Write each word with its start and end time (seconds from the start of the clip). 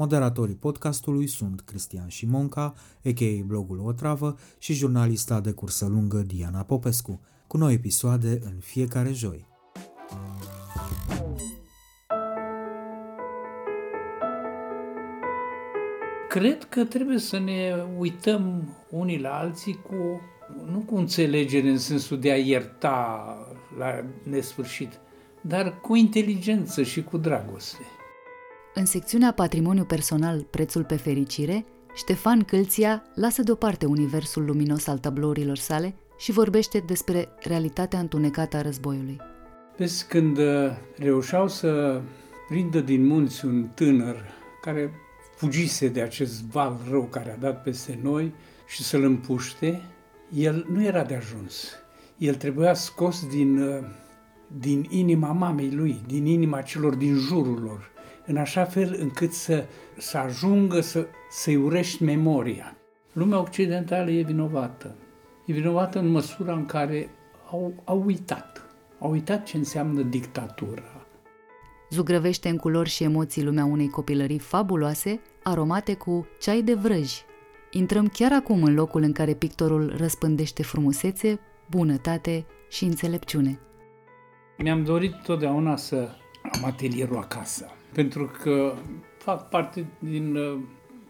Moderatorii 0.00 0.54
podcastului 0.54 1.26
sunt 1.26 1.60
Cristian 1.60 2.08
Șimonca, 2.08 2.74
a.k.a. 3.04 3.44
blogul 3.46 3.78
Otravă 3.78 4.36
și 4.58 4.72
jurnalista 4.72 5.40
de 5.40 5.50
cursă 5.50 5.86
lungă 5.86 6.18
Diana 6.18 6.62
Popescu, 6.62 7.20
cu 7.46 7.56
noi 7.56 7.74
episoade 7.74 8.40
în 8.44 8.52
fiecare 8.58 9.12
joi. 9.12 9.46
Cred 16.28 16.64
că 16.64 16.84
trebuie 16.84 17.18
să 17.18 17.38
ne 17.38 17.84
uităm 17.98 18.74
unii 18.90 19.20
la 19.20 19.38
alții 19.38 19.80
cu, 19.88 20.20
nu 20.70 20.78
cu 20.78 20.96
înțelegere 20.96 21.68
în 21.68 21.78
sensul 21.78 22.18
de 22.18 22.30
a 22.30 22.36
ierta 22.36 23.36
la 23.78 24.04
nesfârșit, 24.22 25.00
dar 25.40 25.80
cu 25.80 25.94
inteligență 25.94 26.82
și 26.82 27.02
cu 27.02 27.16
dragoste. 27.16 27.84
În 28.74 28.84
secțiunea 28.84 29.32
Patrimoniu 29.32 29.84
personal, 29.84 30.42
prețul 30.50 30.84
pe 30.84 30.96
fericire, 30.96 31.64
Ștefan 31.94 32.44
Câlția 32.44 33.02
lasă 33.14 33.42
deoparte 33.42 33.86
universul 33.86 34.44
luminos 34.44 34.86
al 34.86 34.98
tablourilor 34.98 35.56
sale 35.56 35.94
și 36.18 36.32
vorbește 36.32 36.82
despre 36.86 37.28
realitatea 37.40 37.98
întunecată 37.98 38.56
a 38.56 38.62
războiului. 38.62 39.20
Vezi, 39.76 40.06
când 40.06 40.38
uh, 40.38 40.44
reușeau 40.96 41.48
să 41.48 42.00
prindă 42.48 42.80
din 42.80 43.06
munți 43.06 43.44
un 43.44 43.68
tânăr 43.74 44.16
care 44.60 44.92
fugise 45.36 45.88
de 45.88 46.00
acest 46.00 46.42
val 46.42 46.76
rău 46.90 47.02
care 47.02 47.32
a 47.32 47.40
dat 47.40 47.62
peste 47.62 47.98
noi 48.02 48.34
și 48.66 48.82
să-l 48.82 49.02
împuște, 49.02 49.82
el 50.34 50.66
nu 50.72 50.84
era 50.84 51.04
de 51.04 51.14
ajuns. 51.14 51.68
El 52.18 52.34
trebuia 52.34 52.74
scos 52.74 53.26
din, 53.26 53.58
uh, 53.58 53.84
din 54.46 54.86
inima 54.90 55.32
mamei 55.32 55.70
lui, 55.70 56.00
din 56.06 56.26
inima 56.26 56.60
celor 56.60 56.94
din 56.94 57.14
jurul 57.14 57.60
lor, 57.62 57.90
în 58.30 58.36
așa 58.36 58.64
fel 58.64 58.96
încât 59.00 59.32
să, 59.32 59.66
să 59.96 60.18
ajungă 60.18 60.80
să, 60.80 61.06
să-i 61.30 61.56
urești 61.56 62.02
memoria. 62.02 62.76
Lumea 63.12 63.40
occidentală 63.40 64.10
e 64.10 64.22
vinovată. 64.22 64.96
E 65.46 65.52
vinovată 65.52 65.98
în 65.98 66.06
măsura 66.06 66.52
în 66.52 66.66
care 66.66 67.10
au, 67.50 67.72
au 67.84 68.02
uitat. 68.06 68.64
Au 68.98 69.10
uitat 69.10 69.44
ce 69.44 69.56
înseamnă 69.56 70.02
dictatura. 70.02 71.06
Zugrăvește 71.90 72.48
în 72.48 72.56
culori 72.56 72.88
și 72.88 73.02
emoții 73.02 73.44
lumea 73.44 73.64
unei 73.64 73.88
copilării 73.88 74.38
fabuloase, 74.38 75.20
aromate 75.42 75.94
cu 75.94 76.26
ceai 76.40 76.62
de 76.62 76.74
vrăji. 76.74 77.22
Intrăm 77.70 78.06
chiar 78.06 78.32
acum 78.32 78.62
în 78.62 78.74
locul 78.74 79.02
în 79.02 79.12
care 79.12 79.34
pictorul 79.34 79.94
răspândește 79.96 80.62
frumusețe, 80.62 81.40
bunătate 81.70 82.46
și 82.68 82.84
înțelepciune. 82.84 83.60
Mi-am 84.58 84.84
dorit 84.84 85.14
totdeauna 85.22 85.76
să 85.76 86.08
am 86.52 86.64
atelierul 86.64 87.16
acasă 87.16 87.70
pentru 87.92 88.30
că 88.42 88.74
fac 89.18 89.48
parte 89.48 89.86
din 89.98 90.36
uh, 90.36 90.58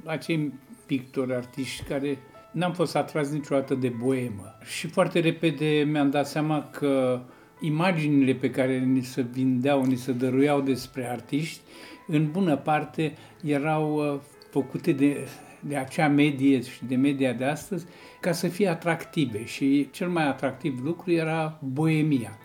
acei 0.04 0.52
pictori, 0.86 1.34
artiști 1.34 1.82
care 1.82 2.18
n-am 2.52 2.72
fost 2.72 2.96
atras 2.96 3.30
niciodată 3.30 3.74
de 3.74 3.88
boemă. 3.88 4.56
Și 4.64 4.86
foarte 4.86 5.20
repede 5.20 5.86
mi-am 5.90 6.10
dat 6.10 6.26
seama 6.26 6.68
că 6.70 7.20
imaginile 7.60 8.34
pe 8.34 8.50
care 8.50 8.78
ni 8.78 9.02
se 9.02 9.22
vindeau, 9.22 9.84
ni 9.84 9.96
se 9.96 10.12
dăruiau 10.12 10.60
despre 10.60 11.10
artiști, 11.10 11.60
în 12.06 12.30
bună 12.30 12.56
parte 12.56 13.14
erau 13.42 14.14
uh, 14.14 14.20
făcute 14.50 14.92
de, 14.92 15.28
de 15.60 15.76
acea 15.76 16.08
medie 16.08 16.62
și 16.62 16.84
de 16.84 16.96
media 16.96 17.32
de 17.32 17.44
astăzi 17.44 17.86
ca 18.20 18.32
să 18.32 18.48
fie 18.48 18.68
atractive 18.68 19.44
și 19.44 19.88
cel 19.90 20.08
mai 20.08 20.28
atractiv 20.28 20.80
lucru 20.84 21.12
era 21.12 21.58
boemia. 21.62 22.38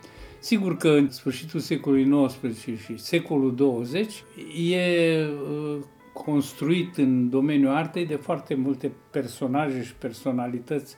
Sigur 0.46 0.78
că 0.78 0.90
în 0.90 1.10
sfârșitul 1.10 1.60
secolului 1.60 2.28
XIX 2.28 2.78
și 2.84 2.98
secolul 2.98 3.56
20 3.56 4.24
e 4.70 5.26
uh, 5.26 5.78
construit 6.14 6.98
în 6.98 7.30
domeniul 7.30 7.74
artei 7.76 8.06
de 8.06 8.16
foarte 8.16 8.56
multe 8.56 8.92
personaje 9.12 9.84
și 9.84 9.94
personalități 9.96 10.96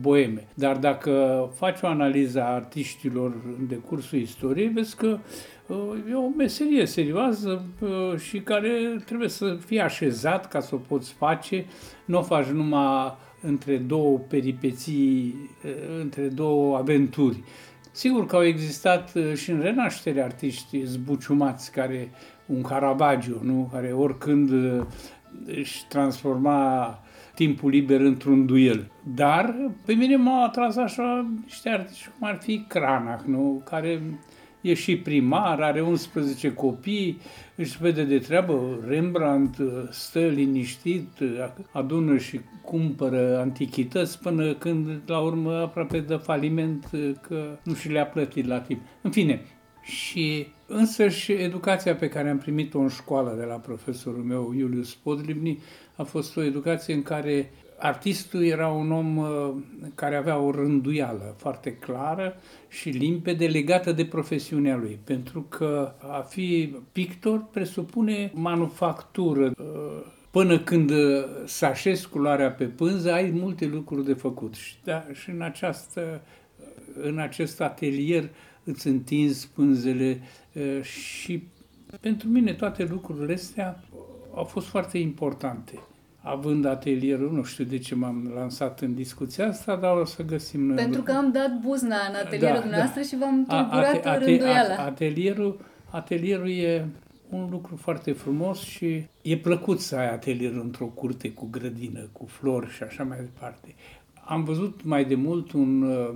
boeme. 0.00 0.48
Dar 0.54 0.76
dacă 0.76 1.50
faci 1.54 1.78
o 1.82 1.86
analiză 1.86 2.42
a 2.42 2.54
artiștilor 2.54 3.32
în 3.58 3.66
decursul 3.66 4.18
istoriei, 4.18 4.68
vezi 4.68 4.96
că 4.96 5.18
uh, 5.66 5.76
e 6.10 6.14
o 6.14 6.28
meserie 6.36 6.86
serioasă 6.86 7.64
uh, 7.80 8.18
și 8.18 8.40
care 8.40 9.02
trebuie 9.04 9.28
să 9.28 9.58
fie 9.66 9.80
așezat 9.80 10.48
ca 10.48 10.60
să 10.60 10.74
o 10.74 10.78
poți 10.78 11.12
face. 11.12 11.64
Nu 12.04 12.18
o 12.18 12.22
faci 12.22 12.46
numai 12.46 13.16
între 13.40 13.76
două 13.76 14.18
peripeții, 14.18 15.34
între 16.00 16.28
două 16.28 16.76
aventuri. 16.76 17.42
Sigur 17.94 18.26
că 18.26 18.36
au 18.36 18.44
existat 18.44 19.12
uh, 19.14 19.34
și 19.34 19.50
în 19.50 19.60
renaștere 19.60 20.22
artiști 20.22 20.84
zbuciumați, 20.84 21.72
care 21.72 22.10
un 22.46 22.62
Caravaggio, 22.62 23.36
nu? 23.42 23.68
care 23.72 23.92
oricând 23.92 24.50
uh, 24.50 24.86
își 25.46 25.86
transforma 25.88 26.98
timpul 27.34 27.70
liber 27.70 28.00
într-un 28.00 28.46
duel. 28.46 28.90
Dar 29.14 29.54
pe 29.84 29.92
mine 29.92 30.16
m-au 30.16 30.44
atras 30.44 30.76
așa 30.76 31.26
niște 31.44 31.68
artiști 31.68 32.08
cum 32.18 32.28
ar 32.28 32.38
fi 32.42 32.64
Cranach, 32.68 33.22
nu? 33.24 33.62
care 33.64 34.02
e 34.64 34.74
și 34.74 34.96
primar, 34.96 35.60
are 35.60 35.80
11 35.80 36.52
copii, 36.52 37.20
își 37.54 37.78
vede 37.80 38.04
de 38.04 38.18
treabă. 38.18 38.78
Rembrandt 38.86 39.58
uh, 39.58 39.66
stă 39.90 40.20
liniștit, 40.20 41.08
adună 41.70 42.18
și 42.18 42.40
cumpără 42.62 43.38
antichități 43.38 44.20
până 44.20 44.54
când, 44.54 44.88
la 45.06 45.18
urmă, 45.18 45.52
aproape 45.52 46.00
de 46.00 46.14
faliment 46.14 46.90
uh, 46.92 47.10
că 47.20 47.58
nu 47.62 47.74
și 47.74 47.88
le-a 47.88 48.06
plătit 48.06 48.46
la 48.46 48.60
timp. 48.60 48.80
În 49.02 49.10
fine, 49.10 49.40
și 49.82 50.46
însă 50.66 51.08
și 51.08 51.32
educația 51.32 51.94
pe 51.94 52.08
care 52.08 52.28
am 52.28 52.38
primit-o 52.38 52.78
în 52.78 52.88
școală 52.88 53.34
de 53.38 53.44
la 53.44 53.54
profesorul 53.54 54.22
meu, 54.22 54.52
Iulius 54.56 54.94
Podlibni, 54.94 55.62
a 55.96 56.02
fost 56.02 56.36
o 56.36 56.42
educație 56.42 56.94
în 56.94 57.02
care 57.02 57.50
artistul 57.78 58.44
era 58.44 58.68
un 58.68 58.92
om 58.92 59.16
uh, 59.16 59.54
care 59.94 60.16
avea 60.16 60.38
o 60.38 60.50
rânduială 60.50 61.34
foarte 61.36 61.76
clară 61.76 62.36
și 62.68 62.88
limpede 62.88 63.46
legată 63.46 63.92
de 63.92 64.04
profesiunea 64.04 64.76
lui, 64.76 64.98
pentru 65.04 65.42
că 65.42 65.94
a 65.98 66.20
fi 66.20 66.76
pictor 66.92 67.44
presupune 67.52 68.30
manufactură. 68.34 69.52
Uh, 69.58 70.04
până 70.30 70.58
când 70.58 70.90
uh, 70.90 71.24
să 71.44 71.66
așezi 71.66 72.08
culoarea 72.08 72.50
pe 72.50 72.64
pânză, 72.64 73.12
ai 73.12 73.30
multe 73.30 73.66
lucruri 73.66 74.04
de 74.04 74.14
făcut. 74.14 74.54
Și, 74.54 74.76
da, 74.84 75.06
și 75.12 75.30
în, 75.30 75.40
această, 75.40 76.20
în 77.02 77.18
acest 77.18 77.60
atelier 77.60 78.28
îți 78.64 78.86
întinzi 78.86 79.48
pânzele 79.54 80.20
și 80.82 81.42
pentru 82.00 82.28
mine 82.28 82.52
toate 82.52 82.84
lucrurile 82.84 83.32
astea 83.32 83.84
au 84.34 84.44
fost 84.44 84.66
foarte 84.66 84.98
importante 84.98 85.78
având 86.26 86.64
atelierul, 86.64 87.32
nu 87.32 87.42
știu 87.42 87.64
de 87.64 87.78
ce 87.78 87.94
m-am 87.94 88.32
lansat 88.34 88.80
în 88.80 88.94
discuția 88.94 89.48
asta, 89.48 89.76
dar 89.76 89.96
o 89.96 90.04
să 90.04 90.22
găsim 90.22 90.66
noi. 90.66 90.76
Pentru 90.76 91.02
că 91.02 91.12
am 91.12 91.32
dat 91.32 91.58
buzna 91.60 91.96
în 92.08 92.14
atelierul 92.14 92.56
da, 92.56 92.60
dumneavoastră 92.60 93.00
da. 93.00 93.06
și 93.06 93.16
v-am 93.16 93.44
tulburat 93.48 94.06
ate, 94.06 94.24
rânduiala. 94.24 94.74
Atelierul, 94.74 95.60
atelierul 95.90 96.50
e 96.50 96.86
un 97.28 97.48
lucru 97.50 97.76
foarte 97.76 98.12
frumos 98.12 98.60
și 98.60 99.06
e 99.22 99.36
plăcut 99.36 99.80
să 99.80 99.96
ai 99.96 100.12
atelierul 100.12 100.60
într-o 100.60 100.86
curte 100.86 101.30
cu 101.30 101.48
grădină, 101.50 102.08
cu 102.12 102.26
flori 102.26 102.70
și 102.70 102.82
așa 102.82 103.02
mai 103.02 103.18
departe. 103.18 103.74
Am 104.24 104.44
văzut 104.44 104.84
mai 104.84 105.04
de 105.04 105.14
mult 105.14 105.52
un 105.52 105.82
uh, 105.82 106.14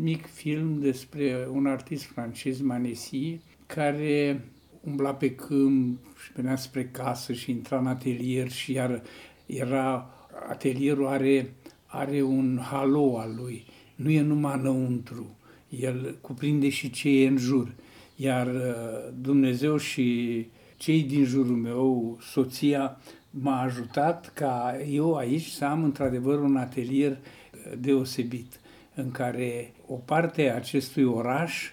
mic 0.00 0.26
film 0.26 0.78
despre 0.80 1.48
un 1.52 1.66
artist 1.66 2.04
francez, 2.04 2.60
Manesi, 2.60 3.40
care 3.66 4.44
umbla 4.80 5.14
pe 5.14 5.34
câmp 5.34 5.98
și 6.24 6.32
venea 6.32 6.56
spre 6.56 6.84
casă 6.84 7.32
și 7.32 7.50
intra 7.50 7.78
în 7.78 7.86
atelier 7.86 8.50
și 8.50 8.72
iar 8.72 9.02
era, 9.46 10.10
atelierul 10.48 11.06
are, 11.06 11.54
are 11.86 12.22
un 12.22 12.58
halo 12.62 13.18
al 13.18 13.34
lui 13.36 13.64
nu 13.94 14.10
e 14.10 14.20
numai 14.20 14.58
înăuntru, 14.58 15.36
el 15.68 16.18
cuprinde 16.20 16.68
și 16.68 16.90
ce 16.90 17.08
e 17.08 17.28
în 17.28 17.36
jur. 17.36 17.74
Iar 18.16 18.46
uh, 18.46 19.12
Dumnezeu 19.20 19.76
și 19.76 20.46
cei 20.76 21.02
din 21.02 21.24
jurul 21.24 21.56
meu, 21.56 22.18
soția, 22.20 23.00
m-a 23.30 23.60
ajutat 23.60 24.32
ca 24.34 24.76
eu 24.90 25.14
aici 25.14 25.46
să 25.46 25.64
am 25.64 25.84
într-adevăr 25.84 26.38
un 26.38 26.56
atelier 26.56 27.10
uh, 27.10 27.72
deosebit, 27.78 28.60
în 28.94 29.10
care 29.10 29.72
o 29.86 29.94
parte 29.94 30.50
a 30.50 30.54
acestui 30.54 31.04
oraș 31.04 31.70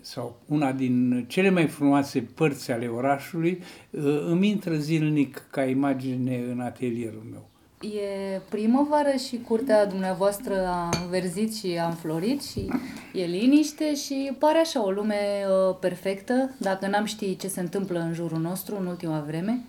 sau 0.00 0.36
una 0.48 0.72
din 0.72 1.24
cele 1.28 1.50
mai 1.50 1.66
frumoase 1.66 2.20
părți 2.34 2.70
ale 2.70 2.86
orașului 2.86 3.62
uh, 3.90 4.02
îmi 4.26 4.48
intră 4.48 4.74
zilnic 4.74 5.46
ca 5.50 5.64
imagine 5.64 6.44
în 6.50 6.60
atelierul 6.60 7.26
meu. 7.30 7.48
E 7.90 8.40
primăvară 8.48 9.16
și 9.28 9.40
curtea 9.46 9.86
dumneavoastră 9.86 10.66
a 10.66 10.88
înverzit 11.02 11.54
și 11.54 11.78
a 11.80 11.86
înflorit 11.86 12.42
și 12.42 12.68
e 13.12 13.24
liniște 13.24 13.94
și 13.94 14.32
pare 14.38 14.58
așa 14.58 14.84
o 14.84 14.90
lume 14.90 15.14
uh, 15.14 15.76
perfectă, 15.80 16.50
dacă 16.58 16.86
n-am 16.86 17.04
ști 17.04 17.36
ce 17.36 17.48
se 17.48 17.60
întâmplă 17.60 17.98
în 17.98 18.12
jurul 18.12 18.40
nostru 18.40 18.76
în 18.80 18.86
ultima 18.86 19.20
vreme. 19.26 19.64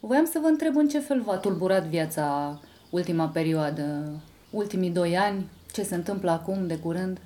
Voiam 0.00 0.24
să 0.24 0.38
vă 0.42 0.46
întreb 0.46 0.76
în 0.76 0.88
ce 0.88 0.98
fel 0.98 1.22
v-a 1.22 1.36
tulburat 1.36 1.86
viața 1.86 2.58
ultima 2.90 3.26
perioadă, 3.26 4.10
ultimii 4.50 4.90
doi 4.90 5.16
ani, 5.16 5.46
ce 5.72 5.82
se 5.82 5.94
întâmplă 5.94 6.30
acum, 6.30 6.66
de 6.66 6.76
curând? 6.76 7.20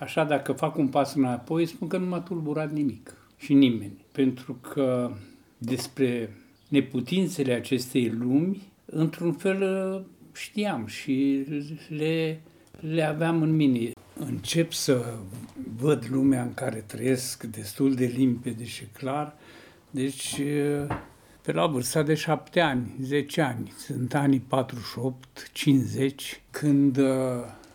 Așa, 0.00 0.24
dacă 0.24 0.52
fac 0.52 0.76
un 0.76 0.88
pas 0.88 1.14
înapoi, 1.14 1.66
spun 1.66 1.88
că 1.88 1.98
nu 1.98 2.06
m-a 2.06 2.20
tulburat 2.20 2.72
nimic 2.72 3.14
și 3.36 3.54
nimeni, 3.54 4.04
pentru 4.12 4.52
că 4.54 5.10
despre 5.58 6.36
neputințele 6.68 7.52
acestei 7.52 8.10
lumi 8.10 8.62
într-un 8.84 9.32
fel 9.32 10.04
știam 10.32 10.86
și 10.86 11.44
le, 11.88 12.40
le 12.80 13.02
aveam 13.02 13.42
în 13.42 13.56
mine. 13.56 13.90
Încep 14.18 14.72
să 14.72 15.14
văd 15.76 16.06
lumea 16.10 16.42
în 16.42 16.54
care 16.54 16.84
trăiesc 16.86 17.44
destul 17.44 17.94
de 17.94 18.04
limpede 18.16 18.64
și 18.64 18.84
clar, 18.84 19.34
deci 19.90 20.40
pe 21.42 21.52
la 21.52 21.66
vârsta 21.66 22.02
de 22.02 22.14
șapte 22.14 22.60
ani, 22.60 22.94
10 23.00 23.40
ani, 23.40 23.72
sunt 23.76 24.14
anii 24.14 24.40
48, 24.40 25.50
50, 25.52 26.40
când 26.50 26.96
uh, 26.96 27.06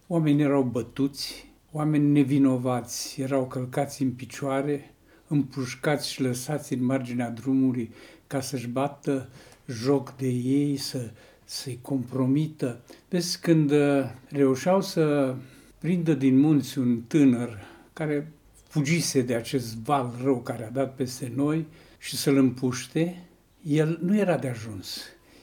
oamenii 0.08 0.44
erau 0.44 0.64
bătuți, 0.64 1.53
oameni 1.75 2.12
nevinovați 2.12 3.22
erau 3.22 3.48
călcați 3.48 4.02
în 4.02 4.12
picioare, 4.12 4.94
împușcați 5.28 6.12
și 6.12 6.22
lăsați 6.22 6.74
în 6.74 6.86
marginea 6.86 7.30
drumului 7.30 7.92
ca 8.28 8.42
să-și 8.42 8.68
bată 8.68 9.30
joc 9.68 10.16
de 10.16 10.28
ei, 10.28 10.78
să, 10.78 11.12
să-i 11.44 11.80
compromită. 11.81 12.80
Vezi, 13.10 13.40
când 13.40 13.72
uh, 13.72 14.04
reușeau 14.30 14.81
să 14.81 15.36
prindă 15.78 16.14
din 16.14 16.40
munți 16.40 16.78
un 16.78 17.02
tânăr 17.08 17.66
care 17.94 18.31
fugise 18.68 19.22
de 19.22 19.36
acest 19.36 19.75
val 19.75 20.14
rău 20.24 20.42
care 20.42 20.66
a 20.66 20.70
dat 20.70 20.96
peste 20.96 21.31
noi 21.36 21.66
și 21.98 22.16
să-l 22.16 22.38
împuște, 22.38 23.24
el 23.62 24.00
nu 24.02 24.18
era 24.18 24.38
de 24.38 24.48
ajuns. 24.48 25.02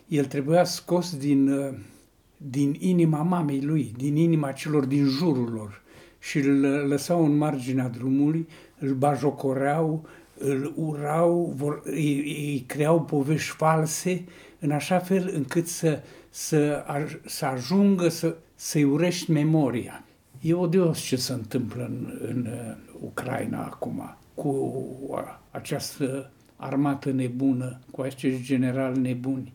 El 0.09 0.25
trebuia 0.25 0.65
scos 0.65 1.17
din, 1.17 1.49
uh, 1.49 1.75
din 2.37 2.77
inima 2.79 3.23
mamei 3.23 3.61
lui, 3.61 3.93
din 3.97 4.17
inima 4.17 4.53
celor 4.53 4.85
din 4.85 5.05
jurul 5.05 5.50
lor 5.53 5.82
și 6.20 6.38
îl 6.38 6.61
lăsau 6.88 7.25
în 7.25 7.37
marginea 7.37 7.88
drumului, 7.88 8.49
îl 8.78 8.94
bajocoreau, 8.94 10.06
îl 10.38 10.72
urau, 10.76 11.52
vor, 11.56 11.81
îi, 11.84 12.19
îi 12.19 12.64
creau 12.67 13.02
povești 13.02 13.55
false, 13.56 14.25
în 14.58 14.70
așa 14.70 14.99
fel 14.99 15.31
încât 15.34 15.67
să, 15.67 16.02
să, 16.31 16.84
să 17.25 17.46
ajungă 17.46 18.08
să, 18.08 18.37
să-i 18.55 18.84
urești 18.84 19.31
memoria. 19.31 20.05
E 20.40 20.55
odios 20.55 21.00
ce 21.00 21.17
se 21.17 21.32
întâmplă 21.32 21.84
în, 21.84 22.19
în 22.28 22.46
uh, 22.46 22.76
Ucraina 23.00 23.64
acum, 23.64 24.17
cu 24.34 24.75
această 25.50 26.31
armată 26.56 27.11
nebună, 27.11 27.81
cu 27.90 28.00
acești 28.00 28.43
generali 28.43 29.00
nebuni. 29.00 29.52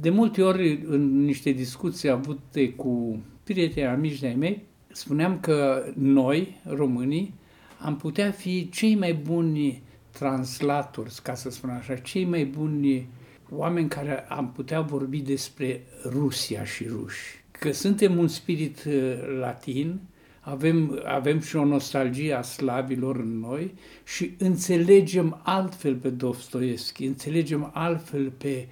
De 0.00 0.10
multe 0.10 0.42
ori, 0.42 0.84
în 0.86 1.24
niște 1.24 1.50
discuții 1.50 2.08
avute 2.08 2.70
cu 2.70 3.20
prieteni 3.44 3.86
amici 3.86 4.20
de 4.20 4.34
mei, 4.38 4.62
spuneam 4.92 5.40
că 5.40 5.84
noi, 5.94 6.60
românii, 6.64 7.34
am 7.78 7.96
putea 7.96 8.30
fi 8.30 8.68
cei 8.68 8.94
mai 8.94 9.14
buni 9.14 9.82
translatori, 10.10 11.14
ca 11.22 11.34
să 11.34 11.50
spun 11.50 11.70
așa, 11.70 11.94
cei 11.94 12.24
mai 12.24 12.44
buni 12.44 13.08
oameni 13.50 13.88
care 13.88 14.26
am 14.28 14.52
putea 14.52 14.80
vorbi 14.80 15.18
despre 15.18 15.82
Rusia 16.04 16.64
și 16.64 16.84
ruși. 16.88 17.44
Că 17.50 17.72
suntem 17.72 18.18
un 18.18 18.28
spirit 18.28 18.84
uh, 18.84 18.92
latin, 19.38 20.00
avem, 20.40 21.02
avem 21.04 21.40
și 21.40 21.56
o 21.56 21.64
nostalgie 21.64 22.32
a 22.32 22.42
slavilor 22.42 23.16
în 23.16 23.38
noi 23.38 23.74
și 24.04 24.34
înțelegem 24.38 25.40
altfel 25.42 25.94
pe 25.94 26.08
Dostoevski, 26.08 27.04
înțelegem 27.04 27.70
altfel 27.72 28.30
pe 28.30 28.68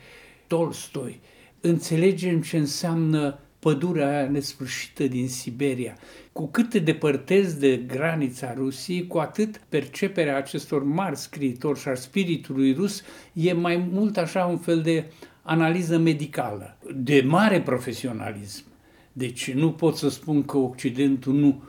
Tolstoi, 0.47 1.21
înțelegem 1.61 2.41
ce 2.41 2.57
înseamnă 2.57 3.39
pădurea 3.61 4.09
aia 4.09 4.29
nesfârșită 4.29 5.07
din 5.07 5.29
Siberia. 5.29 5.97
Cu 6.33 6.47
cât 6.47 6.69
te 6.69 6.79
depărtezi 6.79 7.59
de 7.59 7.77
granița 7.77 8.55
Rusiei, 8.55 9.07
cu 9.07 9.19
atât 9.19 9.61
perceperea 9.69 10.37
acestor 10.37 10.83
mari 10.85 11.17
scriitori 11.17 11.79
și 11.79 11.89
a 11.89 11.95
spiritului 11.95 12.73
rus 12.73 13.03
e 13.33 13.53
mai 13.53 13.89
mult 13.93 14.17
așa 14.17 14.45
un 14.45 14.59
fel 14.59 14.81
de 14.81 15.05
analiză 15.43 15.99
medicală, 15.99 16.77
de 16.95 17.23
mare 17.27 17.61
profesionalism. 17.61 18.65
Deci 19.13 19.53
nu 19.53 19.73
pot 19.73 19.97
să 19.97 20.09
spun 20.09 20.45
că 20.45 20.59
Occidentul 20.59 21.35
nu, 21.35 21.63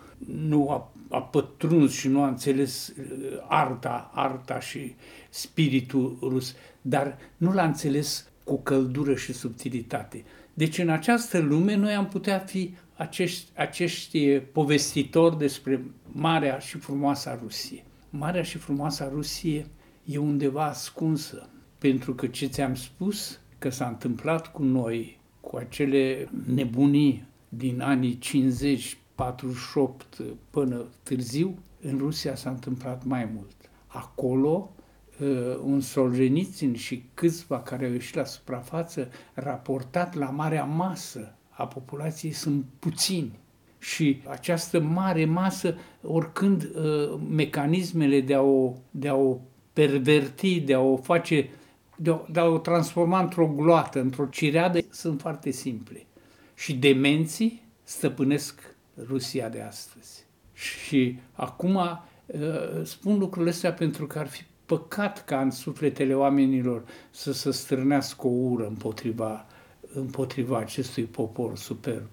nu 0.47 0.69
a, 0.69 0.91
a 1.09 1.21
pătruns 1.21 1.93
și 1.93 2.07
nu 2.07 2.21
a 2.21 2.27
înțeles 2.27 2.87
uh, 2.87 3.05
arta, 3.47 4.11
arta 4.13 4.59
și 4.59 4.95
spiritul 5.29 6.17
rus, 6.21 6.55
dar 6.81 7.17
nu 7.37 7.53
l-a 7.53 7.65
înțeles 7.65 8.31
cu 8.43 8.61
căldură 8.61 9.15
și 9.15 9.33
subtilitate. 9.33 10.23
Deci 10.53 10.77
în 10.77 10.89
această 10.89 11.39
lume 11.39 11.75
noi 11.75 11.93
am 11.93 12.07
putea 12.07 12.39
fi 12.39 12.73
acești, 12.95 13.51
acești 13.55 14.39
povestitori 14.39 15.37
despre 15.37 15.83
marea 16.11 16.59
și 16.59 16.77
frumoasa 16.77 17.39
Rusie. 17.41 17.83
Marea 18.09 18.43
și 18.43 18.57
frumoasa 18.57 19.09
Rusie 19.09 19.65
e 20.05 20.17
undeva 20.17 20.65
ascunsă, 20.65 21.49
pentru 21.77 22.15
că 22.15 22.27
ce 22.27 22.45
ți-am 22.45 22.75
spus 22.75 23.39
că 23.57 23.69
s-a 23.69 23.87
întâmplat 23.87 24.51
cu 24.51 24.63
noi, 24.63 25.19
cu 25.39 25.57
acele 25.57 26.29
nebunii 26.45 27.25
din 27.49 27.81
anii 27.81 28.17
50, 28.17 28.97
48 29.15 30.21
până 30.49 30.85
târziu, 31.03 31.57
în 31.81 31.97
Rusia 31.97 32.35
s-a 32.35 32.49
întâmplat 32.49 33.03
mai 33.03 33.29
mult. 33.33 33.55
Acolo 33.87 34.71
Uh, 34.75 34.80
un 35.63 35.79
Solzhenitsyn 35.79 36.75
și 36.75 37.05
câțiva 37.13 37.61
care 37.61 37.85
au 37.85 37.91
ieșit 37.91 38.15
la 38.15 38.23
suprafață, 38.23 39.09
raportat 39.33 40.15
la 40.15 40.29
marea 40.29 40.63
masă 40.63 41.35
a 41.49 41.67
populației, 41.67 42.31
sunt 42.31 42.65
puțini. 42.79 43.39
Și 43.79 44.21
această 44.27 44.79
mare 44.79 45.25
masă, 45.25 45.75
oricând 46.01 46.63
uh, 46.63 47.19
mecanismele 47.29 48.21
de 48.21 48.33
a, 48.33 48.41
o, 48.41 48.73
de 48.91 49.07
a 49.07 49.15
o 49.15 49.37
perverti, 49.73 50.59
de 50.59 50.73
a 50.73 50.79
o 50.79 50.97
face, 50.97 51.49
de 51.95 52.11
a, 52.11 52.21
de 52.31 52.39
a 52.39 52.45
o 52.45 52.57
transforma 52.57 53.19
într-o 53.19 53.47
gloată, 53.47 53.99
într-o 53.99 54.25
cireadă, 54.25 54.79
sunt 54.89 55.21
foarte 55.21 55.51
simple. 55.51 56.05
Și 56.55 56.73
demenții 56.73 57.61
stăpânesc 57.83 58.75
Rusia 59.07 59.49
de 59.49 59.61
astăzi. 59.61 60.25
Și 60.53 61.19
acum 61.31 61.75
uh, 61.75 62.39
spun 62.83 63.17
lucrurile 63.17 63.51
astea 63.51 63.73
pentru 63.73 64.07
că 64.07 64.19
ar 64.19 64.27
fi 64.27 64.43
păcat 64.77 65.25
ca 65.25 65.41
în 65.41 65.51
sufletele 65.51 66.13
oamenilor 66.13 66.83
să 67.09 67.33
se 67.33 67.51
strânească 67.51 68.27
o 68.27 68.29
ură 68.29 68.67
împotriva, 68.67 69.45
împotriva 69.93 70.57
acestui 70.57 71.03
popor 71.03 71.57
superb. 71.57 72.05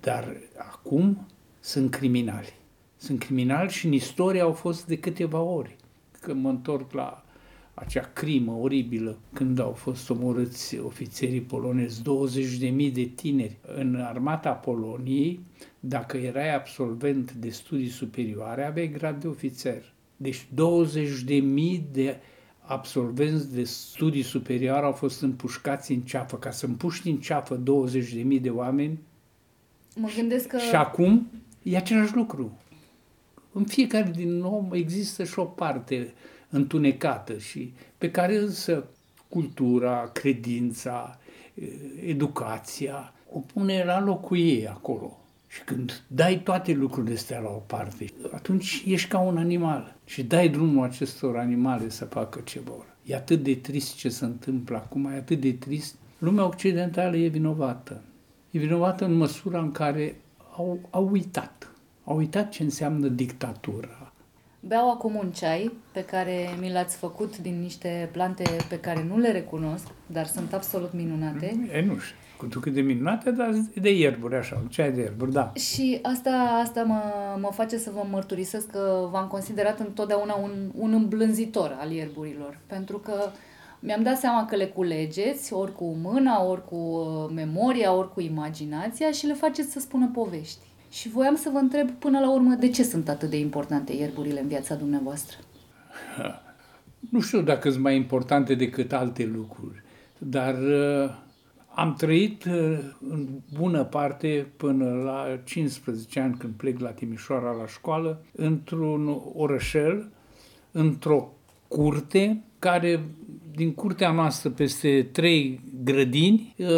Dar 0.00 0.36
acum 0.56 1.26
sunt 1.60 1.90
criminali. 1.90 2.54
Sunt 2.96 3.18
criminali 3.18 3.70
și 3.70 3.86
în 3.86 3.92
istorie 3.92 4.40
au 4.40 4.52
fost 4.52 4.86
de 4.86 4.98
câteva 4.98 5.40
ori. 5.40 5.76
Când 6.20 6.42
mă 6.42 6.48
întorc 6.48 6.92
la 6.92 7.24
acea 7.74 8.10
crimă 8.12 8.52
oribilă 8.52 9.18
când 9.32 9.58
au 9.58 9.72
fost 9.72 10.10
omorâți 10.10 10.78
ofițerii 10.78 11.40
polonezi, 11.40 12.02
20.000 12.02 12.92
de 12.92 13.10
tineri 13.14 13.56
în 13.76 13.94
armata 13.94 14.50
Poloniei, 14.50 15.40
dacă 15.80 16.16
erai 16.16 16.54
absolvent 16.54 17.32
de 17.32 17.48
studii 17.48 17.88
superioare, 17.88 18.64
aveai 18.64 18.88
grad 18.88 19.20
de 19.20 19.26
ofițer. 19.26 19.93
Deci 20.16 20.46
20.000 20.46 21.82
de 21.92 22.16
absolvenți 22.60 23.54
de 23.54 23.64
studii 23.64 24.22
superioare 24.22 24.86
au 24.86 24.92
fost 24.92 25.22
împușcați 25.22 25.92
în 25.92 26.00
ceafă. 26.00 26.36
Ca 26.36 26.50
să 26.50 26.66
împuști 26.66 27.08
în 27.08 27.16
ceafă 27.16 27.62
20.000 27.62 28.40
de 28.40 28.50
oameni, 28.50 28.98
mă 29.96 30.08
gândesc 30.16 30.46
că... 30.46 30.58
și 30.58 30.74
acum 30.74 31.30
e 31.62 31.76
același 31.76 32.14
lucru. 32.14 32.58
În 33.52 33.64
fiecare 33.64 34.10
din 34.16 34.42
om 34.42 34.68
există 34.72 35.24
și 35.24 35.38
o 35.38 35.44
parte 35.44 36.14
întunecată 36.48 37.38
și 37.38 37.72
pe 37.98 38.10
care 38.10 38.36
însă 38.36 38.86
cultura, 39.28 40.10
credința, 40.12 41.18
educația 42.06 43.12
o 43.32 43.38
pune 43.38 43.84
la 43.84 44.00
locul 44.00 44.38
ei 44.38 44.68
acolo 44.68 45.23
Și 45.54 45.62
când 45.64 46.02
dai 46.06 46.40
toate 46.44 46.72
lucrurile 46.72 47.14
astea 47.14 47.38
la 47.38 47.48
o 47.48 47.62
parte, 47.66 48.12
atunci 48.32 48.82
ești 48.86 49.08
ca 49.08 49.18
un 49.18 49.36
animal 49.36 49.96
și 50.04 50.22
dai 50.22 50.48
drumul 50.48 50.84
acestor 50.84 51.36
animale 51.36 51.88
să 51.88 52.04
facă 52.04 52.40
ce 52.44 52.60
vor. 52.60 52.84
E 53.02 53.14
atât 53.14 53.42
de 53.42 53.54
trist 53.54 53.94
ce 53.94 54.08
se 54.08 54.24
întâmplă 54.24 54.76
acum, 54.76 55.06
e 55.06 55.16
atât 55.16 55.40
de 55.40 55.52
trist. 55.52 55.94
Lumea 56.18 56.46
occidentală 56.46 57.16
e 57.16 57.28
vinovată. 57.28 58.02
E 58.50 58.58
vinovată 58.58 59.04
în 59.04 59.12
măsura 59.12 59.58
în 59.58 59.72
care 59.72 60.20
au, 60.56 60.78
au 60.90 61.08
uitat. 61.10 61.70
Au 62.04 62.16
uitat 62.16 62.48
ce 62.48 62.62
înseamnă 62.62 63.08
dictatura. 63.08 64.12
Beau 64.60 64.90
acum 64.90 65.14
un 65.14 65.30
ceai 65.30 65.72
pe 65.92 66.04
care 66.04 66.48
mi 66.60 66.72
l-ați 66.72 66.96
făcut 66.96 67.38
din 67.38 67.60
niște 67.60 68.08
plante 68.12 68.44
pe 68.68 68.80
care 68.80 69.04
nu 69.08 69.18
le 69.18 69.32
recunosc, 69.32 69.86
dar 70.06 70.26
sunt 70.26 70.52
absolut 70.52 70.92
minunate. 70.92 71.68
E, 71.72 71.80
nu 71.80 71.98
știu 71.98 72.16
cu 72.36 72.46
tu 72.46 72.60
cât 72.60 72.72
de 72.72 72.80
minunate, 72.80 73.30
dar 73.30 73.50
de 73.80 73.96
ierburi, 73.96 74.34
așa, 74.34 74.62
ceai 74.68 74.92
de 74.92 75.00
ierburi, 75.00 75.32
da. 75.32 75.52
Și 75.54 75.98
asta, 76.02 76.30
asta 76.62 76.82
mă, 76.82 77.02
mă 77.40 77.48
face 77.52 77.78
să 77.78 77.90
vă 77.94 78.06
mărturisesc 78.10 78.70
că 78.70 79.08
v-am 79.10 79.26
considerat 79.26 79.80
întotdeauna 79.80 80.34
un, 80.34 80.50
un 80.78 80.92
îmblânzitor 80.92 81.76
al 81.80 81.90
ierburilor, 81.90 82.58
pentru 82.66 82.98
că 82.98 83.12
mi-am 83.80 84.02
dat 84.02 84.18
seama 84.18 84.46
că 84.46 84.56
le 84.56 84.66
culegeți, 84.66 85.52
ori 85.52 85.74
cu 85.74 85.96
mâna, 86.02 86.44
ori 86.44 86.64
cu 86.64 86.74
uh, 86.74 87.30
memoria, 87.34 87.92
ori 87.92 88.12
cu 88.12 88.20
imaginația 88.20 89.10
și 89.10 89.26
le 89.26 89.34
faceți 89.34 89.70
să 89.70 89.80
spună 89.80 90.10
povești. 90.12 90.58
Și 90.90 91.08
voiam 91.08 91.36
să 91.36 91.50
vă 91.52 91.58
întreb 91.58 91.90
până 91.90 92.20
la 92.20 92.32
urmă 92.32 92.54
de 92.54 92.68
ce 92.68 92.82
sunt 92.82 93.08
atât 93.08 93.30
de 93.30 93.38
importante 93.38 93.92
ierburile 93.92 94.40
în 94.40 94.48
viața 94.48 94.74
dumneavoastră. 94.74 95.36
Nu 97.10 97.20
știu 97.20 97.42
dacă 97.42 97.70
sunt 97.70 97.82
mai 97.82 97.96
importante 97.96 98.54
decât 98.54 98.92
alte 98.92 99.24
lucruri, 99.34 99.82
dar 100.18 100.54
uh, 100.54 101.10
am 101.74 101.94
trăit 101.94 102.44
uh, 102.44 102.78
în 103.08 103.26
bună 103.58 103.84
parte 103.84 104.46
până 104.56 104.92
la 104.92 105.40
15 105.44 106.20
ani 106.20 106.34
când 106.38 106.52
plec 106.52 106.78
la 106.78 106.90
Timișoara 106.90 107.50
la 107.50 107.66
școală, 107.66 108.24
într-un 108.32 109.20
orășel, 109.34 110.12
într-o 110.70 111.32
curte 111.68 112.42
care 112.58 113.04
din 113.54 113.72
curtea 113.72 114.12
noastră 114.12 114.50
peste 114.50 115.08
trei 115.12 115.60
grădini 115.84 116.54
uh, 116.58 116.68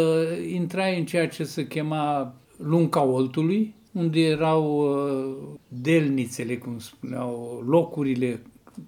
intrai 0.51 0.99
în 0.99 1.05
ceea 1.05 1.27
ce 1.27 1.43
se 1.43 1.67
chema 1.67 2.35
Lunca 2.57 3.03
Oltului, 3.03 3.75
unde 3.91 4.19
erau 4.19 4.77
uh, 4.77 5.57
delnițele, 5.67 6.57
cum 6.57 6.79
spuneau, 6.79 7.63
locurile 7.67 8.41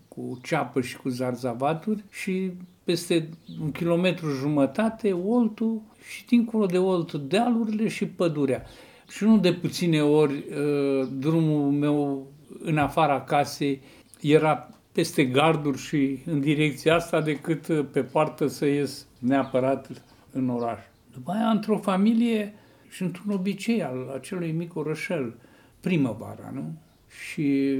cu 0.08 0.40
ceapă 0.42 0.82
și 0.82 0.98
cu 0.98 1.10
zarzavaturi 1.10 2.04
și 2.10 2.52
peste 2.84 3.30
un 3.62 3.72
kilometru 3.72 4.30
jumătate 4.30 5.12
Oltul 5.14 5.82
și 6.10 6.26
dincolo 6.26 6.66
de 6.66 6.78
Olt 6.78 7.14
dealurile 7.14 7.88
și 7.88 8.08
pădurea. 8.08 8.64
Și 9.10 9.24
nu 9.24 9.38
de 9.38 9.54
puține 9.54 10.02
ori 10.02 10.34
uh, 10.34 11.08
drumul 11.18 11.72
meu 11.72 12.28
în 12.60 12.78
afara 12.78 13.22
casei 13.22 13.82
era 14.22 14.70
peste 14.92 15.26
garduri 15.26 15.78
și 15.78 16.20
în 16.26 16.40
direcția 16.40 16.96
asta 16.96 17.22
decât 17.22 17.68
uh, 17.68 17.86
pe 17.92 18.04
poartă 18.04 18.48
să 18.48 18.66
ies 18.66 19.08
neapărat 19.20 20.04
în 20.32 20.50
oraș. 20.50 20.80
După 21.14 21.32
aia, 21.32 21.50
într-o 21.50 21.78
familie 21.78 22.54
și 22.90 23.02
într-un 23.02 23.34
obicei 23.34 23.84
al 23.84 24.12
acelui 24.16 24.52
mic 24.52 24.76
orășel, 24.76 25.36
primăvara, 25.80 26.52
nu? 26.54 26.74
Și 27.08 27.78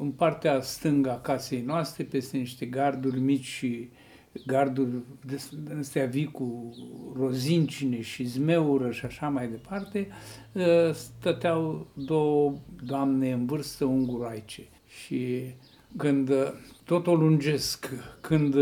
în 0.00 0.10
partea 0.10 0.60
stângă 0.60 1.10
a 1.10 1.20
casei 1.20 1.60
noastre, 1.60 2.04
peste 2.04 2.36
niște 2.36 2.66
garduri 2.66 3.20
mici 3.20 3.44
și 3.44 3.88
garduri 4.46 5.02
astea 5.78 6.06
vii 6.06 6.30
cu 6.30 6.74
rozincine 7.16 8.00
și 8.00 8.24
zmeură 8.24 8.90
și 8.90 9.04
așa 9.04 9.28
mai 9.28 9.48
departe, 9.48 10.08
ă, 10.56 10.92
stăteau 10.92 11.86
două 11.94 12.54
doamne 12.82 13.32
în 13.32 13.46
vârstă 13.46 13.84
unguraice. 13.84 14.62
Și 14.86 15.44
când 15.96 16.30
tot 16.84 17.06
o 17.06 17.14
lungesc, 17.14 17.90
când 18.20 18.54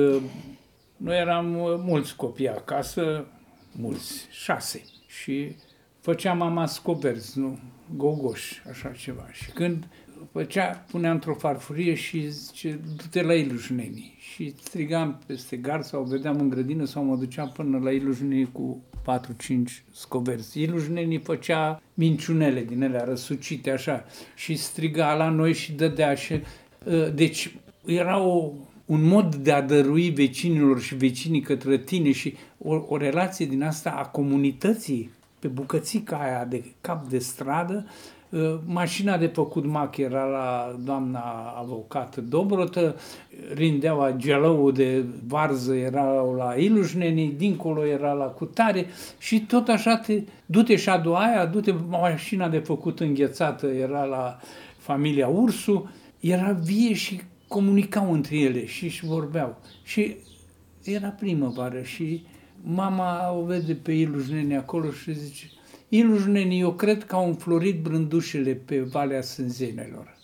noi 0.97 1.19
eram 1.19 1.47
mulți 1.85 2.17
copii 2.17 2.49
acasă, 2.49 3.27
mulți, 3.73 4.27
șase, 4.31 4.83
și 5.07 5.57
făcea 6.01 6.33
mama 6.33 6.67
scoberți, 6.67 7.39
nu? 7.39 7.59
Gogoși, 7.97 8.63
așa 8.69 8.91
ceva. 8.91 9.27
Și 9.33 9.51
când 9.51 9.89
făcea, 10.33 10.85
punea 10.91 11.11
într-o 11.11 11.35
farfurie 11.35 11.95
și 11.95 12.31
zice, 12.31 12.81
du-te 12.97 13.23
la 13.23 13.35
ilușnenii. 13.35 14.15
Și 14.19 14.55
strigam 14.63 15.21
peste 15.27 15.57
gar 15.57 15.83
sau 15.83 16.03
vedeam 16.03 16.41
în 16.41 16.49
grădină 16.49 16.85
sau 16.85 17.05
mă 17.05 17.17
duceam 17.17 17.51
până 17.55 17.79
la 17.79 17.91
ilușnenii 17.91 18.49
cu 18.53 18.83
4-5 19.21 19.23
scoverți. 19.93 20.61
Ilușnenii 20.61 21.19
făcea 21.19 21.83
minciunele 21.95 22.63
din 22.63 22.83
ele 22.83 23.05
răsucite 23.07 23.71
așa 23.71 24.05
și 24.35 24.57
striga 24.57 25.15
la 25.15 25.29
noi 25.29 25.53
și 25.53 25.73
dădea 25.73 26.15
și... 26.15 26.41
Ă, 26.87 27.09
deci 27.09 27.55
era 27.85 28.19
o, 28.19 28.53
un 28.85 29.03
mod 29.03 29.35
de 29.35 29.53
a 29.53 29.63
dărui 29.63 30.11
vecinilor 30.11 30.81
și 30.81 30.95
vecinii 30.95 31.41
către 31.41 31.79
tine 31.79 32.13
și 32.13 32.35
o, 32.59 32.85
o 32.89 32.97
relație 32.97 33.47
din 33.47 33.63
asta 33.63 33.91
a 33.91 34.07
comunității 34.07 35.11
pe 35.39 35.49
bucățica 35.49 36.17
aia 36.17 36.45
de 36.45 36.65
cap 36.81 37.09
de 37.09 37.19
stradă 37.19 37.87
Uh, 37.87 38.16
mașina 38.65 39.17
de 39.17 39.27
făcut 39.27 39.67
mac 39.67 39.97
era 39.97 40.25
la 40.25 40.77
doamna 40.85 41.55
avocată 41.59 42.21
Dobrotă, 42.21 42.97
rindeaua 43.55 44.13
gelăul 44.17 44.73
de 44.73 45.05
varză 45.27 45.75
era 45.75 46.21
la 46.37 46.55
Ilușnenii, 46.55 47.35
dincolo 47.37 47.87
era 47.87 48.13
la 48.13 48.25
Cutare 48.25 48.87
și 49.19 49.41
tot 49.41 49.69
așa 49.69 49.97
te 49.97 50.23
du-te 50.47 50.77
și 50.77 50.89
adu 50.89 51.15
aia, 51.15 51.47
du-te 51.47 51.75
mașina 51.89 52.49
de 52.49 52.59
făcut 52.59 53.01
înghețată 53.01 53.67
era 53.67 54.05
la 54.05 54.39
familia 54.79 55.29
Ursu, 55.29 55.91
era 56.21 56.53
vie 56.53 56.95
și 56.95 57.21
comunicau 57.49 58.13
între 58.13 58.37
ele 58.37 58.67
și 58.67 58.85
își 58.85 59.07
vorbeau. 59.07 59.57
Și 59.85 60.17
era 60.85 61.09
primăvară 61.09 61.83
și 61.83 62.25
mama 62.63 63.33
o 63.33 63.45
vede 63.45 63.75
pe 63.75 63.93
Ilușneni 63.93 64.57
acolo 64.57 64.91
și 64.91 65.13
zice, 65.13 65.51
Ilujneni, 65.89 66.61
eu 66.61 66.73
cred 66.73 67.05
că 67.05 67.15
au 67.15 67.27
înflorit 67.27 67.83
brândușele 67.83 68.53
pe 68.53 68.81
Valea 68.81 69.23
Sânzenelor. 69.23 70.17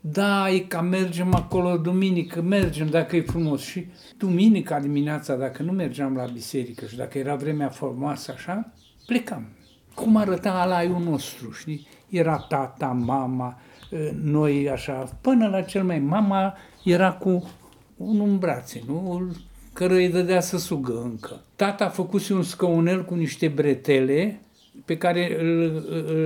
Da, 0.00 0.50
e 0.50 0.58
ca 0.58 0.80
mergem 0.80 1.34
acolo 1.34 1.76
duminică, 1.76 2.40
mergem 2.42 2.86
dacă 2.86 3.16
e 3.16 3.20
frumos. 3.20 3.62
Și 3.62 3.86
duminica 4.16 4.80
dimineața, 4.80 5.36
dacă 5.36 5.62
nu 5.62 5.72
mergeam 5.72 6.16
la 6.16 6.24
biserică 6.24 6.86
și 6.86 6.96
dacă 6.96 7.18
era 7.18 7.34
vremea 7.34 7.68
frumoasă 7.68 8.32
așa, 8.36 8.72
plecam. 9.06 9.46
Cum 9.94 10.16
arăta 10.16 10.50
alaiul 10.50 11.00
nostru, 11.00 11.50
știi? 11.50 11.86
Era 12.08 12.36
tata, 12.36 12.86
mama, 12.86 13.58
ă, 13.92 13.96
noi 14.22 14.70
așa, 14.70 15.18
până 15.20 15.48
la 15.48 15.62
cel 15.62 15.84
mai... 15.84 15.98
Mama 15.98 16.56
era 16.84 17.12
cu 17.12 17.50
unul 17.96 18.28
în 18.28 18.38
brațe, 18.38 18.82
nu? 18.86 19.30
Căruia 19.72 20.06
îi 20.06 20.12
dădea 20.12 20.40
să 20.40 20.58
sugă 20.58 21.00
încă. 21.04 21.44
Tata 21.56 21.84
a 21.84 21.88
făcut 21.88 22.28
un 22.28 22.42
scăunel 22.42 23.04
cu 23.04 23.14
niște 23.14 23.48
bretele 23.48 24.40
pe 24.84 24.96
care 24.96 25.38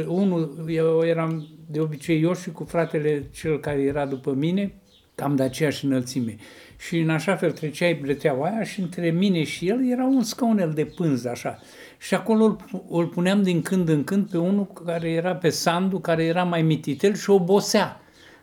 unul, 0.07 0.65
eu 0.69 1.03
eram 1.05 1.49
de 1.71 1.81
obicei 1.81 2.23
eu 2.23 2.35
și 2.35 2.51
cu 2.51 2.65
fratele 2.65 3.29
cel 3.33 3.61
care 3.61 3.83
era 3.83 4.07
după 4.07 4.33
mine, 4.33 4.75
cam 5.15 5.37
de 5.37 5.43
aceeași 5.43 5.85
înălțime. 5.85 6.37
Și 6.79 6.99
în 6.99 7.11
așa 7.11 7.37
fel 7.37 7.53
treceai 7.53 7.95
breteaua 7.95 8.47
aia 8.47 8.63
și 8.63 8.81
între 8.81 9.11
mine 9.11 9.45
și 9.45 9.69
el 9.69 9.91
era 9.91 10.05
un 10.05 10.23
scaunel 10.23 10.71
de 10.71 10.85
pânză 10.85 11.29
așa. 11.29 11.59
Și 11.99 12.15
acolo 12.15 12.45
îl, 12.45 12.57
îl 12.89 13.07
puneam 13.07 13.43
din 13.43 13.63
când 13.63 13.89
în 13.89 14.05
când 14.05 14.31
pe 14.31 14.39
unul 14.39 14.67
care 14.85 15.11
era 15.11 15.35
pe 15.35 15.49
Sandu, 15.49 15.99
care 15.99 16.25
era 16.25 16.45
mai 16.45 16.63
mititel 16.63 17.15
și 17.15 17.31
obosea 17.31 18.01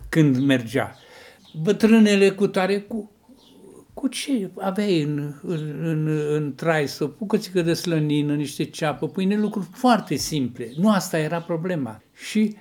când 0.10 0.38
mergea. 0.38 0.96
Bătrânele 1.62 2.30
cu 2.30 2.48
tare, 2.48 2.80
cu 2.80 3.12
cu 4.02 4.08
ce 4.08 4.50
aveai 4.58 5.02
în, 5.02 5.34
în, 5.42 5.80
în, 5.82 6.08
în 6.08 6.54
trai, 6.56 6.88
să 6.88 7.10
bucățică 7.18 7.62
de 7.62 7.74
slănină, 7.74 8.36
niște 8.36 8.64
ceapă, 8.64 9.08
pâine, 9.08 9.38
lucruri 9.38 9.68
foarte 9.74 10.16
simple. 10.16 10.72
Nu 10.78 10.92
asta 10.92 11.20
era 11.20 11.42
problema. 11.42 12.02
Și 12.14 12.56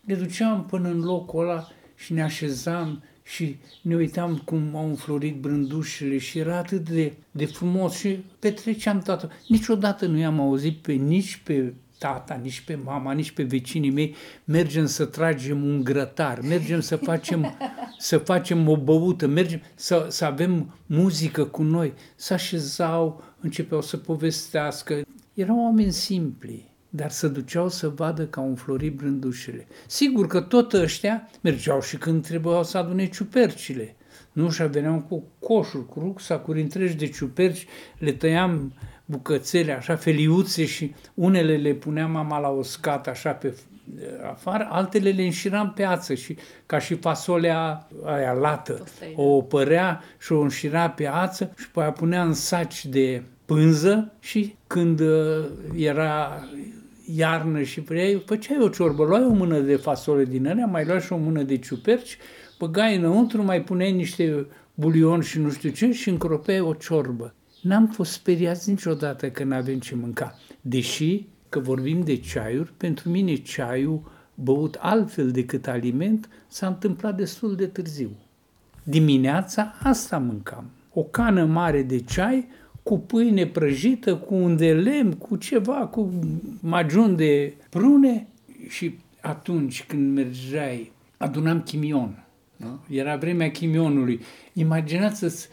ne 0.00 0.14
duceam 0.14 0.66
până 0.66 0.88
în 0.88 1.00
locul 1.00 1.42
ăla 1.48 1.68
și 1.94 2.12
ne 2.12 2.22
așezam 2.22 3.02
și 3.22 3.56
ne 3.82 3.94
uitam 3.94 4.42
cum 4.44 4.76
au 4.76 4.88
înflorit 4.88 5.40
brândușele 5.40 6.18
și 6.18 6.38
era 6.38 6.56
atât 6.56 6.88
de, 6.88 7.12
de 7.30 7.44
frumos 7.44 7.98
și 7.98 8.24
petreceam 8.38 9.00
toată. 9.00 9.30
Niciodată 9.48 10.06
nu 10.06 10.18
i-am 10.18 10.40
auzit 10.40 10.76
pe 10.76 10.92
nici 10.92 11.40
pe 11.44 11.74
tata, 12.04 12.34
nici 12.42 12.60
pe 12.60 12.78
mama, 12.84 13.12
nici 13.12 13.30
pe 13.30 13.42
vecinii 13.42 13.90
mei, 13.90 14.14
mergem 14.44 14.86
să 14.86 15.04
tragem 15.04 15.64
un 15.64 15.84
grătar, 15.84 16.40
mergem 16.40 16.80
să 16.80 16.96
facem, 16.96 17.56
să 17.98 18.18
facem 18.18 18.68
o 18.68 18.76
băută, 18.76 19.26
mergem 19.26 19.60
să, 19.74 20.06
să 20.08 20.24
avem 20.24 20.74
muzică 20.86 21.44
cu 21.44 21.62
noi, 21.62 21.92
să 22.16 22.32
așezau, 22.32 23.22
începeau 23.40 23.82
să 23.82 23.96
povestească. 23.96 25.00
Erau 25.34 25.58
oameni 25.58 25.92
simpli, 25.92 26.74
dar 26.88 27.10
se 27.10 27.28
duceau 27.28 27.68
să 27.68 27.88
vadă 27.88 28.26
ca 28.26 28.40
un 28.40 28.54
flori 28.54 28.88
brândușele. 28.88 29.66
Sigur 29.86 30.26
că 30.26 30.40
tot 30.40 30.72
ăștia 30.72 31.28
mergeau 31.40 31.80
și 31.80 31.96
când 31.96 32.26
trebuiau 32.26 32.64
să 32.64 32.78
adune 32.78 33.08
ciupercile. 33.08 33.96
Nu, 34.32 34.50
și 34.50 34.62
veneam 34.62 35.00
cu 35.00 35.24
coșuri, 35.38 35.86
cu 35.86 36.00
rucsacuri 36.00 36.60
întregi 36.60 36.94
de 36.94 37.06
ciuperci, 37.06 37.66
le 37.98 38.12
tăiam 38.12 38.72
bucățele, 39.04 39.72
așa, 39.72 39.96
feliuțe 39.96 40.64
și 40.64 40.94
unele 41.14 41.56
le 41.56 41.72
punea 41.72 42.06
mama 42.06 42.38
la 42.38 42.48
uscat, 42.48 43.06
așa, 43.06 43.30
pe 43.30 43.54
afară, 44.30 44.68
altele 44.70 45.10
le 45.10 45.22
înșiram 45.22 45.72
pe 45.76 45.84
ață 45.84 46.14
și 46.14 46.36
ca 46.66 46.78
și 46.78 46.94
fasolea 46.94 47.88
aia 48.04 48.32
lată. 48.32 48.84
O 49.14 49.42
părea 49.42 50.02
și 50.18 50.32
o 50.32 50.40
înșira 50.40 50.90
pe 50.90 51.06
ață 51.06 51.52
și 51.56 51.66
apoi 51.68 51.92
punea 51.92 52.22
în 52.22 52.32
saci 52.32 52.86
de 52.86 53.22
pânză 53.44 54.12
și 54.20 54.56
când 54.66 55.00
uh, 55.00 55.44
era 55.76 56.44
iarnă 57.14 57.62
și 57.62 57.80
vrei, 57.80 58.22
făceai 58.26 58.58
o 58.60 58.68
ciorbă, 58.68 59.04
luai 59.04 59.24
o 59.24 59.32
mână 59.32 59.58
de 59.58 59.76
fasole 59.76 60.24
din 60.24 60.48
alea, 60.48 60.66
mai 60.66 60.84
luai 60.84 61.00
și 61.00 61.12
o 61.12 61.16
mână 61.16 61.42
de 61.42 61.56
ciuperci, 61.56 62.18
băgai 62.58 62.96
înăuntru, 62.96 63.42
mai 63.42 63.62
puneai 63.62 63.92
niște 63.92 64.46
bulion 64.74 65.20
și 65.20 65.38
nu 65.38 65.50
știu 65.50 65.70
ce 65.70 65.92
și 65.92 66.08
încropeai 66.08 66.60
o 66.60 66.72
ciorbă. 66.72 67.34
N-am 67.62 67.86
fost 67.86 68.12
speriați 68.12 68.70
niciodată 68.70 69.30
că 69.30 69.44
n-avem 69.44 69.78
ce 69.78 69.94
mânca. 69.94 70.38
Deși 70.60 71.26
că 71.48 71.58
vorbim 71.58 72.00
de 72.00 72.16
ceaiuri, 72.16 72.72
pentru 72.76 73.08
mine 73.10 73.34
ceaiul 73.34 74.02
băut 74.34 74.76
altfel 74.80 75.30
decât 75.30 75.66
aliment 75.66 76.28
s-a 76.48 76.66
întâmplat 76.66 77.16
destul 77.16 77.54
de 77.56 77.66
târziu. 77.66 78.10
Dimineața 78.82 79.74
asta 79.82 80.18
mâncam. 80.18 80.64
O 80.92 81.02
cană 81.02 81.44
mare 81.44 81.82
de 81.82 81.98
ceai 81.98 82.48
cu 82.82 82.98
pâine 82.98 83.46
prăjită, 83.46 84.16
cu 84.16 84.34
un 84.34 84.56
de 84.56 84.72
lemn, 84.72 85.12
cu 85.12 85.36
ceva, 85.36 85.86
cu 85.86 86.12
majun 86.60 87.16
de 87.16 87.54
prune 87.70 88.26
și 88.68 88.98
atunci 89.20 89.84
când 89.84 90.14
mergeai, 90.14 90.92
adunam 91.16 91.62
chimion. 91.62 92.23
Da? 92.64 92.96
Era 92.96 93.16
vremea 93.16 93.50
chimionului. 93.50 94.20
Imaginați-ți 94.52 95.48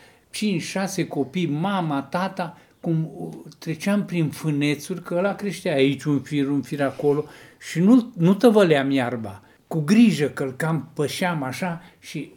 5-6 1.03 1.07
copii, 1.07 1.47
mama, 1.47 2.01
tata, 2.01 2.57
cum 2.79 3.09
treceam 3.59 4.05
prin 4.05 4.29
fânețuri, 4.29 5.03
că 5.03 5.15
ăla 5.15 5.35
creștea 5.35 5.73
aici 5.73 6.03
un 6.03 6.19
fir, 6.19 6.47
un 6.47 6.61
fir 6.61 6.81
acolo 6.81 7.25
și 7.71 7.79
nu, 7.79 8.11
nu 8.17 8.33
tăvăleam 8.33 8.91
iarba. 8.91 9.41
Cu 9.71 9.79
grijă 9.79 10.27
călcam, 10.27 10.89
pășeam 10.93 11.43
așa 11.43 11.81
și 11.99 12.31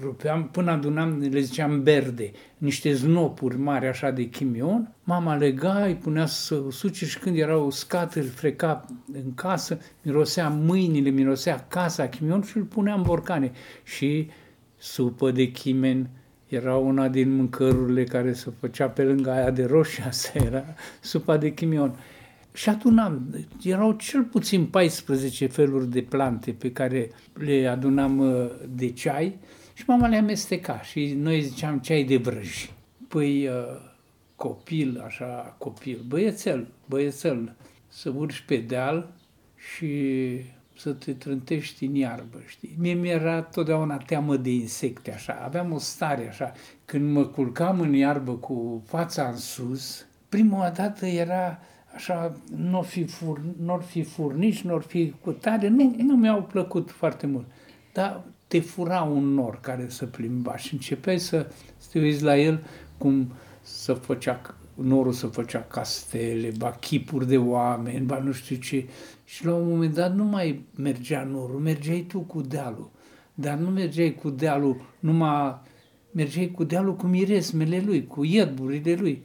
rupeam, 0.00 0.48
până 0.48 0.70
adunam, 0.70 1.28
le 1.30 1.40
ziceam 1.40 1.82
berde, 1.82 2.30
niște 2.58 2.92
znopuri 2.92 3.58
mari 3.58 3.86
așa 3.86 4.10
de 4.10 4.28
chimion. 4.28 4.94
Mama 5.04 5.34
lega, 5.34 5.84
îi 5.84 5.94
punea 5.94 6.26
să 6.26 6.62
suce 6.70 7.06
și 7.06 7.18
când 7.18 7.38
era 7.38 7.56
uscat, 7.56 8.14
îl 8.14 8.24
freca 8.24 8.84
în 9.12 9.34
casă, 9.34 9.78
mirosea 10.02 10.48
mâinile, 10.48 11.10
mirosea 11.10 11.66
casa 11.68 12.08
chimion 12.08 12.42
și 12.42 12.56
îl 12.56 12.62
punea 12.62 12.94
în 12.94 13.02
borcane. 13.02 13.52
Și 13.82 14.30
supă 14.76 15.30
de 15.30 15.50
chimen, 15.50 16.08
era 16.48 16.76
una 16.76 17.08
din 17.08 17.36
mâncărurile 17.36 18.04
care 18.04 18.32
se 18.32 18.52
făcea 18.60 18.88
pe 18.88 19.02
lângă 19.02 19.30
aia 19.30 19.50
de 19.50 19.64
roșie, 19.64 20.04
asta 20.08 20.38
era 20.38 20.64
supa 21.00 21.36
de 21.36 21.52
chimion. 21.52 21.98
Și 22.54 22.68
adunam, 22.68 23.46
erau 23.62 23.92
cel 23.92 24.22
puțin 24.22 24.66
14 24.66 25.46
feluri 25.46 25.90
de 25.90 26.02
plante 26.02 26.52
pe 26.52 26.72
care 26.72 27.10
le 27.32 27.66
adunam 27.66 28.18
uh, 28.18 28.50
de 28.68 28.90
ceai 28.90 29.38
și 29.74 29.84
mama 29.86 30.06
le 30.06 30.16
amesteca 30.16 30.80
și 30.82 31.14
noi 31.18 31.42
ziceam 31.42 31.78
ceai 31.78 32.04
de 32.04 32.16
vrăji. 32.16 32.72
Păi 33.08 33.46
uh, 33.46 33.54
copil, 34.36 35.02
așa 35.06 35.54
copil, 35.58 36.04
băiețel, 36.08 36.66
băiețel, 36.86 37.54
să 37.88 38.12
urci 38.16 38.44
pe 38.46 38.56
deal 38.56 39.12
și 39.56 39.90
să 40.76 40.92
te 40.92 41.12
trântești 41.12 41.84
în 41.84 41.94
iarbă, 41.94 42.42
știi? 42.46 42.76
Mie 42.78 42.94
mi-era 42.94 43.42
totdeauna 43.42 43.96
teamă 43.96 44.36
de 44.36 44.50
insecte, 44.50 45.12
așa. 45.12 45.40
Aveam 45.44 45.72
o 45.72 45.78
stare, 45.78 46.28
așa. 46.28 46.52
Când 46.84 47.12
mă 47.12 47.24
culcam 47.24 47.80
în 47.80 47.92
iarbă 47.92 48.32
cu 48.32 48.82
fața 48.86 49.28
în 49.28 49.36
sus, 49.36 50.06
prima 50.28 50.70
dată 50.70 51.06
era 51.06 51.58
așa, 51.94 52.36
nu 52.56 52.82
fi, 52.82 53.04
fur, 53.04 53.40
n 53.64 53.78
fi 53.86 54.02
furnici, 54.02 54.60
nu 54.60 54.78
fi 54.78 55.14
cu 55.20 55.30
tare, 55.30 55.68
nu, 55.68 55.94
nu 55.98 56.16
mi-au 56.16 56.42
plăcut 56.42 56.90
foarte 56.90 57.26
mult. 57.26 57.46
Dar 57.92 58.24
te 58.46 58.60
fura 58.60 59.02
un 59.02 59.34
nor 59.34 59.60
care 59.60 59.86
să 59.88 60.06
plimba 60.06 60.56
și 60.56 60.74
începeai 60.74 61.18
să, 61.18 61.46
să 61.76 61.88
te 61.92 61.98
uiți 61.98 62.22
la 62.22 62.38
el 62.38 62.64
cum 62.98 63.32
să 63.62 63.94
făcea 63.94 64.40
norul 64.74 65.12
să 65.12 65.26
făcea 65.26 65.60
castele, 65.60 66.52
ba 66.58 66.70
chipuri 66.70 67.26
de 67.26 67.38
oameni, 67.38 68.06
ba 68.06 68.18
nu 68.18 68.32
știu 68.32 68.56
ce. 68.56 68.86
Și 69.24 69.44
la 69.44 69.54
un 69.54 69.68
moment 69.68 69.94
dat 69.94 70.14
nu 70.14 70.24
mai 70.24 70.64
mergea 70.76 71.24
norul, 71.24 71.60
mergeai 71.60 72.04
tu 72.08 72.20
cu 72.20 72.40
dealul. 72.40 72.90
Dar 73.34 73.58
nu 73.58 73.70
mergeai 73.70 74.14
cu 74.14 74.30
dealul 74.30 74.80
numai, 75.00 75.60
mergeai 76.10 76.50
cu 76.50 76.64
dealul 76.64 76.96
cu 76.96 77.06
miresmele 77.06 77.82
lui, 77.86 78.06
cu 78.06 78.24
iedburile 78.24 78.94
lui. 78.94 79.22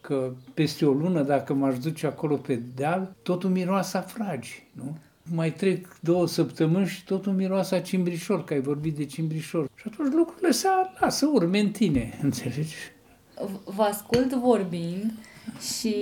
Că 0.00 0.32
peste 0.54 0.86
o 0.86 0.92
lună, 0.92 1.22
dacă 1.22 1.54
m-aș 1.54 1.78
duce 1.78 2.06
acolo 2.06 2.36
pe 2.36 2.60
deal, 2.74 3.14
totul 3.22 3.50
miroase 3.50 3.96
a 3.96 4.00
fragi, 4.00 4.66
nu? 4.72 4.96
Mai 5.34 5.52
trec 5.52 5.96
două 6.00 6.26
săptămâni 6.26 6.86
și 6.86 7.04
totul 7.04 7.32
miroase 7.32 7.74
a 7.74 7.80
cimbrișor, 7.80 8.44
că 8.44 8.52
ai 8.52 8.60
vorbit 8.60 8.96
de 8.96 9.04
cimbrișor. 9.04 9.68
Și 9.74 9.84
atunci 9.92 10.12
lucrurile 10.12 10.50
se 10.50 10.68
lasă 11.00 11.26
urme 11.32 11.58
în 11.58 11.70
tine, 11.70 12.18
înțelegi? 12.22 12.74
vă 13.64 13.82
ascult 13.82 14.32
vorbind 14.32 15.12
și 15.76 15.94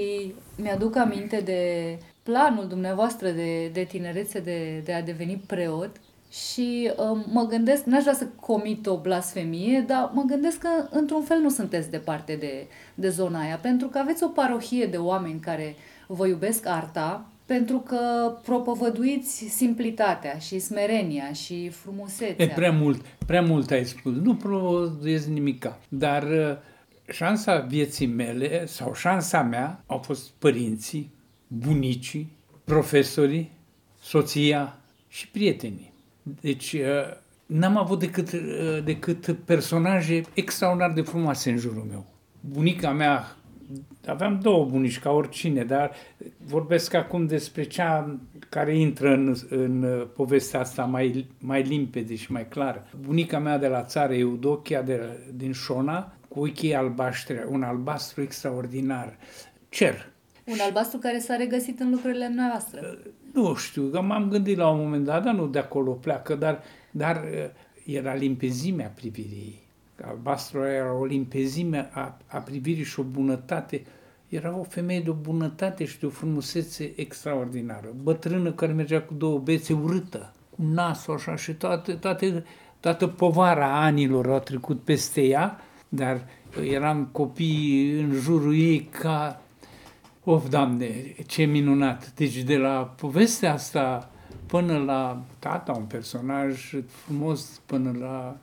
mi-aduc 0.56 0.96
aminte 0.96 1.40
de 1.40 1.98
planul 2.22 2.66
dumneavoastră 2.66 3.30
de, 3.30 3.68
de 3.68 3.84
tinerețe 3.84 4.40
de, 4.40 4.82
de 4.84 4.92
a 4.92 5.02
deveni 5.02 5.42
preot 5.46 6.00
și 6.30 6.90
uh, 6.96 7.24
mă 7.32 7.46
gândesc, 7.48 7.84
n-aș 7.84 8.02
vrea 8.02 8.14
să 8.14 8.26
comit 8.40 8.86
o 8.86 9.00
blasfemie, 9.00 9.84
dar 9.86 10.10
mă 10.14 10.22
gândesc 10.26 10.58
că 10.58 10.68
într-un 10.90 11.22
fel 11.22 11.38
nu 11.38 11.48
sunteți 11.48 11.90
departe 11.90 12.36
de, 12.36 12.66
de 12.94 13.08
zona 13.08 13.40
aia, 13.40 13.56
pentru 13.56 13.88
că 13.88 13.98
aveți 13.98 14.24
o 14.24 14.28
parohie 14.28 14.86
de 14.86 14.96
oameni 14.96 15.40
care 15.40 15.76
vă 16.06 16.26
iubesc 16.26 16.66
arta, 16.66 17.26
pentru 17.46 17.78
că 17.78 18.32
propovăduiți 18.42 19.44
simplitatea 19.48 20.38
și 20.38 20.58
smerenia 20.58 21.32
și 21.32 21.68
frumusețea. 21.68 22.44
E 22.44 22.48
prea 22.48 22.72
mult, 22.72 23.04
prea 23.26 23.42
mult 23.42 23.70
ai 23.70 23.84
spus. 23.84 24.12
Nu 24.12 24.34
propovăduiesc 24.34 25.26
nimica, 25.26 25.78
dar 25.88 26.22
uh, 26.22 26.56
șansa 27.12 27.58
vieții 27.58 28.06
mele 28.06 28.66
sau 28.66 28.94
șansa 28.94 29.42
mea 29.42 29.82
au 29.86 29.98
fost 29.98 30.30
părinții, 30.38 31.10
bunicii, 31.46 32.32
profesorii, 32.64 33.50
soția 34.00 34.78
și 35.08 35.28
prietenii. 35.28 35.92
Deci 36.40 36.72
uh, 36.72 37.16
n-am 37.46 37.76
avut 37.76 37.98
decât, 37.98 38.32
uh, 38.32 38.40
decât 38.84 39.36
personaje 39.44 40.20
extraordinar 40.34 40.92
de 40.92 41.00
frumoase 41.00 41.50
în 41.50 41.56
jurul 41.56 41.86
meu. 41.90 42.06
Bunica 42.40 42.92
mea, 42.92 43.36
aveam 44.06 44.38
două 44.42 44.64
bunici 44.64 44.98
ca 44.98 45.10
oricine, 45.10 45.64
dar 45.64 45.92
vorbesc 46.44 46.94
acum 46.94 47.26
despre 47.26 47.62
cea 47.62 48.18
care 48.48 48.78
intră 48.78 49.12
în, 49.12 49.36
în 49.48 49.82
uh, 49.82 50.06
povestea 50.14 50.60
asta 50.60 50.84
mai, 50.84 51.26
mai 51.38 51.62
limpede 51.62 52.14
și 52.14 52.32
mai 52.32 52.48
clară. 52.48 52.86
Bunica 53.00 53.38
mea 53.38 53.58
de 53.58 53.66
la 53.66 53.82
țară, 53.82 54.14
Eudochia, 54.14 54.82
de, 54.82 55.00
din 55.34 55.52
Șona, 55.52 56.12
cu 56.28 56.40
ochii 56.40 56.74
albaștri, 56.74 57.46
un 57.48 57.62
albastru 57.62 58.22
extraordinar. 58.22 59.16
Cer. 59.68 60.12
Un 60.44 60.58
albastru 60.60 60.98
care 60.98 61.18
s-a 61.18 61.36
regăsit 61.36 61.80
în 61.80 61.90
lucrurile 61.90 62.32
noastre. 62.34 62.98
Nu 63.36 63.54
știu, 63.54 63.88
că 63.92 64.00
m-am 64.00 64.28
gândit 64.28 64.56
la 64.56 64.68
un 64.68 64.78
moment 64.78 65.04
dat, 65.04 65.24
dar 65.24 65.34
nu 65.34 65.46
de 65.46 65.58
acolo 65.58 65.90
pleacă, 65.90 66.34
dar, 66.34 66.62
dar 66.90 67.16
uh, 67.16 67.94
era 67.96 68.14
limpezimea 68.14 68.92
privirii. 68.94 69.64
Albastru 70.02 70.64
era 70.64 70.98
o 70.98 71.04
limpezime 71.04 71.90
a, 71.92 72.18
a 72.26 72.38
privirii 72.38 72.84
și 72.84 73.00
o 73.00 73.02
bunătate. 73.02 73.82
Era 74.28 74.56
o 74.58 74.62
femeie 74.62 75.00
de 75.00 75.10
o 75.10 75.14
bunătate 75.14 75.84
și 75.84 75.98
de 75.98 76.06
o 76.06 76.10
frumusețe 76.10 76.92
extraordinară. 76.96 77.94
Bătrână 78.02 78.52
care 78.52 78.72
mergea 78.72 79.02
cu 79.02 79.14
două 79.14 79.38
bețe 79.38 79.72
urâtă, 79.72 80.32
cu 80.50 80.62
nasul 80.62 81.14
așa 81.14 81.36
și 81.36 81.52
toate, 81.52 81.92
toate, 81.92 82.44
toată 82.80 83.06
povara 83.06 83.84
anilor 83.84 84.30
a 84.30 84.38
trecut 84.38 84.80
peste 84.80 85.22
ea 85.22 85.60
dar 85.88 86.24
eram 86.70 87.08
copii 87.12 88.00
în 88.00 88.12
jurul 88.12 88.54
ei 88.54 88.88
ca... 89.00 89.40
Of, 90.28 90.48
Doamne, 90.48 91.14
ce 91.26 91.44
minunat! 91.44 92.12
Deci 92.14 92.42
de 92.42 92.56
la 92.56 92.94
povestea 93.00 93.52
asta 93.52 94.10
până 94.46 94.78
la 94.78 95.22
tata, 95.38 95.72
un 95.72 95.84
personaj 95.84 96.74
frumos, 96.86 97.60
până 97.66 97.96
la, 97.98 98.36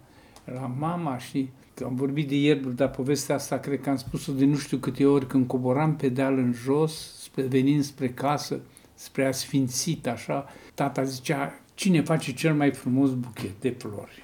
la 0.46 0.72
mama 0.78 1.18
și 1.18 1.50
am 1.86 1.96
vorbit 1.96 2.28
de 2.28 2.36
ieri, 2.36 2.76
dar 2.76 2.90
povestea 2.90 3.36
asta 3.36 3.58
cred 3.58 3.82
că 3.82 3.90
am 3.90 3.96
spus-o 3.96 4.32
de 4.32 4.46
nu 4.46 4.56
știu 4.56 4.78
câte 4.78 5.06
ori 5.06 5.28
când 5.28 5.48
coboram 5.48 5.96
pe 5.96 6.10
deal 6.10 6.38
în 6.38 6.54
jos, 6.54 7.22
spre, 7.22 7.44
venind 7.44 7.84
spre 7.84 8.10
casă, 8.10 8.60
spre 8.94 9.26
asfințit, 9.26 10.08
așa, 10.08 10.46
tata 10.74 11.04
zicea, 11.04 11.60
cine 11.74 12.02
face 12.02 12.34
cel 12.34 12.54
mai 12.54 12.72
frumos 12.72 13.14
buchet 13.14 13.62
de 13.62 13.70
flori? 13.70 14.24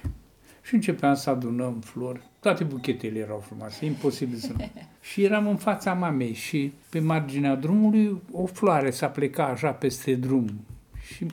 Și 0.62 0.74
începeam 0.74 1.14
să 1.14 1.30
adunăm 1.30 1.80
flori. 1.80 2.29
Toate 2.40 2.64
buchetele 2.64 3.18
erau 3.18 3.38
frumoase, 3.38 3.84
imposibil 3.84 4.38
să 4.38 4.52
nu. 4.52 4.70
Și 5.10 5.22
eram 5.22 5.46
în 5.46 5.56
fața 5.56 5.92
mamei 5.94 6.32
și 6.32 6.72
pe 6.88 7.00
marginea 7.00 7.54
drumului 7.54 8.20
o 8.32 8.46
floare 8.46 8.90
s-a 8.90 9.06
plecat 9.08 9.50
așa 9.50 9.70
peste 9.70 10.14
drum. 10.14 10.66
Și 11.14 11.26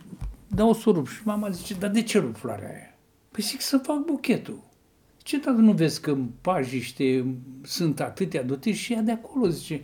dau 0.48 0.74
să 0.74 0.90
rup. 0.90 1.08
Și 1.08 1.22
mama 1.24 1.50
zice, 1.50 1.74
dar 1.74 1.90
de 1.90 2.02
ce 2.02 2.20
rup 2.20 2.36
floarea 2.36 2.70
aia? 2.70 2.94
Păi 3.32 3.44
zic 3.44 3.62
să 3.62 3.78
fac 3.78 4.06
buchetul. 4.06 4.60
Ce 5.18 5.38
dacă 5.38 5.58
nu 5.58 5.72
vezi 5.72 6.02
că 6.02 6.12
în 6.12 6.28
pajiște 6.42 7.26
sunt 7.62 8.00
atâtea 8.00 8.44
dote 8.44 8.74
și 8.74 8.94
ea 8.94 9.02
de 9.02 9.12
acolo 9.12 9.48
zice 9.48 9.84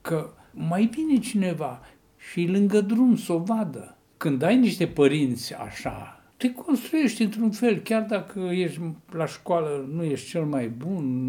că 0.00 0.30
mai 0.50 0.90
vine 0.92 1.18
cineva 1.18 1.80
și 2.16 2.46
lângă 2.46 2.80
drum 2.80 3.16
să 3.16 3.32
o 3.32 3.38
vadă. 3.38 3.96
când 4.16 4.42
ai 4.42 4.56
niște 4.56 4.86
părinți 4.86 5.54
așa, 5.54 6.17
te 6.38 6.52
construiești 6.52 7.22
într-un 7.22 7.50
fel, 7.50 7.78
chiar 7.78 8.02
dacă 8.02 8.40
ești 8.40 8.80
la 9.10 9.26
școală, 9.26 9.88
nu 9.92 10.04
ești 10.04 10.28
cel 10.28 10.44
mai 10.44 10.68
bun, 10.68 11.26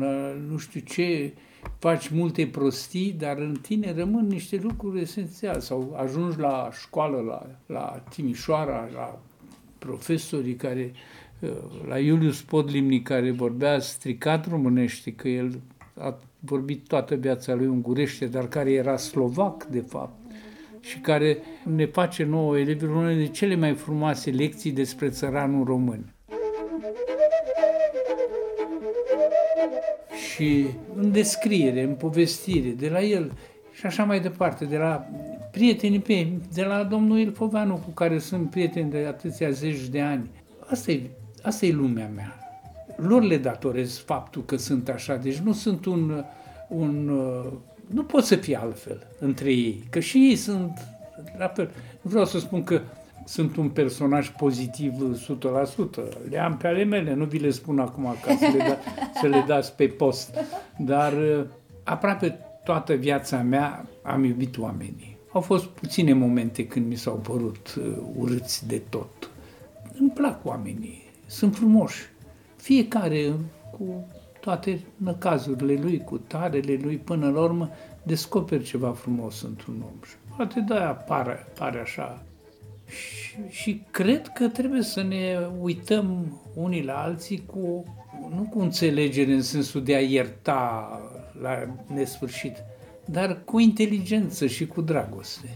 nu 0.49 0.57
știu 0.57 0.79
ce, 0.79 1.33
faci 1.79 2.07
multe 2.07 2.47
prostii, 2.47 3.15
dar 3.17 3.37
în 3.37 3.55
tine 3.61 3.93
rămân 3.93 4.27
niște 4.27 4.59
lucruri 4.61 5.01
esențiale. 5.01 5.59
Sau 5.59 5.95
ajungi 5.97 6.39
la 6.39 6.69
școală, 6.81 7.17
la, 7.17 7.45
la 7.65 8.03
Timișoara, 8.09 8.89
la 8.93 9.19
profesorii 9.79 10.55
care, 10.55 10.91
uh, 11.39 11.49
la 11.87 11.99
Iulius 11.99 12.41
Podlimni, 12.41 13.01
care 13.01 13.31
vorbea 13.31 13.79
stricat 13.79 14.49
românește, 14.49 15.13
că 15.13 15.27
el 15.27 15.59
a 15.97 16.19
vorbit 16.39 16.87
toată 16.87 17.15
viața 17.15 17.53
lui 17.53 17.67
ungurește, 17.67 18.25
dar 18.25 18.47
care 18.47 18.71
era 18.71 18.97
slovac, 18.97 19.63
de 19.63 19.79
fapt, 19.81 20.28
și 20.79 20.99
care 20.99 21.37
ne 21.63 21.85
face 21.85 22.23
nouă 22.23 22.57
elevilor 22.57 22.95
unele 22.95 23.15
de 23.15 23.27
cele 23.27 23.55
mai 23.55 23.73
frumoase 23.73 24.29
lecții 24.29 24.71
despre 24.71 25.09
țăranul 25.09 25.65
român. 25.65 26.13
Și 30.33 30.65
în 30.95 31.11
descriere, 31.11 31.83
în 31.83 31.93
povestire, 31.95 32.69
de 32.69 32.89
la 32.89 33.01
el 33.01 33.31
și 33.71 33.85
așa 33.85 34.03
mai 34.03 34.19
departe, 34.19 34.65
de 34.65 34.77
la 34.77 35.05
prietenii 35.51 35.99
pe 35.99 36.27
de 36.53 36.63
la 36.63 36.83
domnul 36.83 37.17
Ilfoveanu, 37.17 37.73
cu 37.73 37.89
care 37.89 38.19
sunt 38.19 38.49
prieteni 38.49 38.91
de 38.91 39.05
atâția 39.07 39.49
zeci 39.49 39.87
de 39.87 40.01
ani. 40.01 40.29
Asta 40.69 40.91
e, 40.91 41.01
asta 41.41 41.65
e 41.65 41.71
lumea 41.71 42.11
mea. 42.15 42.33
Lor 42.95 43.23
le 43.23 43.37
datorez 43.37 43.97
faptul 43.97 44.45
că 44.45 44.55
sunt 44.55 44.89
așa, 44.89 45.15
deci 45.15 45.37
nu 45.37 45.53
sunt 45.53 45.85
un, 45.85 46.25
un 46.67 47.11
nu 47.93 48.03
pot 48.03 48.23
să 48.23 48.35
fie 48.35 48.59
altfel 48.61 49.07
între 49.19 49.51
ei, 49.51 49.83
că 49.89 49.99
și 49.99 50.17
ei 50.17 50.35
sunt 50.35 50.87
la 51.37 51.47
fel. 51.47 51.69
Nu 52.01 52.09
vreau 52.09 52.25
să 52.25 52.39
spun 52.39 52.63
că 52.63 52.81
sunt 53.25 53.55
un 53.55 53.69
personaj 53.69 54.29
pozitiv 54.29 54.93
100%. 54.93 56.29
Le 56.29 56.39
am 56.39 56.57
pe 56.57 56.67
ale 56.67 56.83
mele, 56.83 57.13
nu 57.13 57.25
vi 57.25 57.39
le 57.39 57.49
spun 57.49 57.79
acum 57.79 58.15
ca 58.23 58.35
să 58.35 58.47
le, 58.57 58.57
da, 58.57 58.77
să 59.19 59.27
le 59.27 59.43
dați 59.47 59.73
pe 59.75 59.87
post. 59.87 60.35
Dar 60.77 61.13
aproape 61.83 62.39
toată 62.63 62.93
viața 62.93 63.37
mea 63.37 63.85
am 64.01 64.23
iubit 64.23 64.57
oamenii. 64.57 65.17
Au 65.31 65.41
fost 65.41 65.65
puține 65.65 66.13
momente 66.13 66.67
când 66.67 66.87
mi 66.87 66.95
s-au 66.95 67.15
părut 67.15 67.75
uh, 67.77 67.97
urâți 68.15 68.67
de 68.67 68.81
tot. 68.89 69.29
Îmi 69.99 70.09
plac 70.09 70.45
oamenii, 70.45 71.03
sunt 71.25 71.55
frumoși. 71.55 72.09
Fiecare 72.55 73.33
cu 73.71 74.07
toate 74.39 74.79
năcazurile 74.95 75.81
lui, 75.81 76.03
cu 76.03 76.17
tarele 76.17 76.79
lui, 76.81 76.97
până 76.97 77.29
la 77.29 77.39
urmă 77.39 77.69
descoperi 78.03 78.63
ceva 78.63 78.91
frumos 78.91 79.41
într-un 79.41 79.75
om. 79.85 79.99
Și 80.05 80.13
poate 80.35 80.59
de-aia 80.59 80.91
pare, 80.91 81.47
pare 81.57 81.79
așa. 81.79 82.23
Și, 82.87 83.35
și 83.49 83.83
cred 83.91 84.27
că 84.27 84.47
trebuie 84.47 84.81
să 84.81 85.03
ne 85.03 85.37
uităm 85.61 86.39
unii 86.53 86.83
la 86.83 87.01
alții 87.01 87.43
cu, 87.45 87.83
nu 88.35 88.47
cu 88.49 88.59
înțelegere 88.59 89.33
în 89.33 89.41
sensul 89.41 89.83
de 89.83 89.95
a 89.95 89.99
ierta 89.99 90.89
la 91.41 91.67
nesfârșit, 91.93 92.55
dar 93.05 93.41
cu 93.45 93.59
inteligență 93.59 94.45
și 94.45 94.67
cu 94.67 94.81
dragoste. 94.81 95.49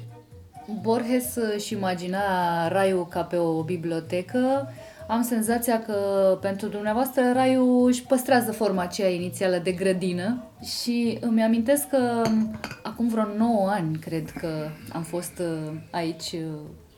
Borges 0.81 1.35
își 1.55 1.73
imagina 1.73 2.67
raiul 2.67 3.07
ca 3.07 3.21
pe 3.21 3.37
o 3.37 3.63
bibliotecă. 3.63 4.69
Am 5.07 5.23
senzația 5.23 5.81
că 5.81 5.97
pentru 6.41 6.67
dumneavoastră 6.67 7.31
raiul 7.33 7.87
își 7.87 8.03
păstrează 8.03 8.51
forma 8.51 8.81
aceea 8.81 9.09
inițială 9.09 9.57
de 9.57 9.71
grădină 9.71 10.43
și 10.63 11.17
îmi 11.21 11.43
amintesc 11.43 11.89
că 11.89 12.21
acum 12.83 13.07
vreo 13.07 13.25
9 13.37 13.69
ani 13.69 13.97
cred 13.97 14.31
că 14.31 14.47
am 14.93 15.03
fost 15.03 15.39
uh, 15.39 15.73
aici 15.91 16.31
uh, 16.31 16.41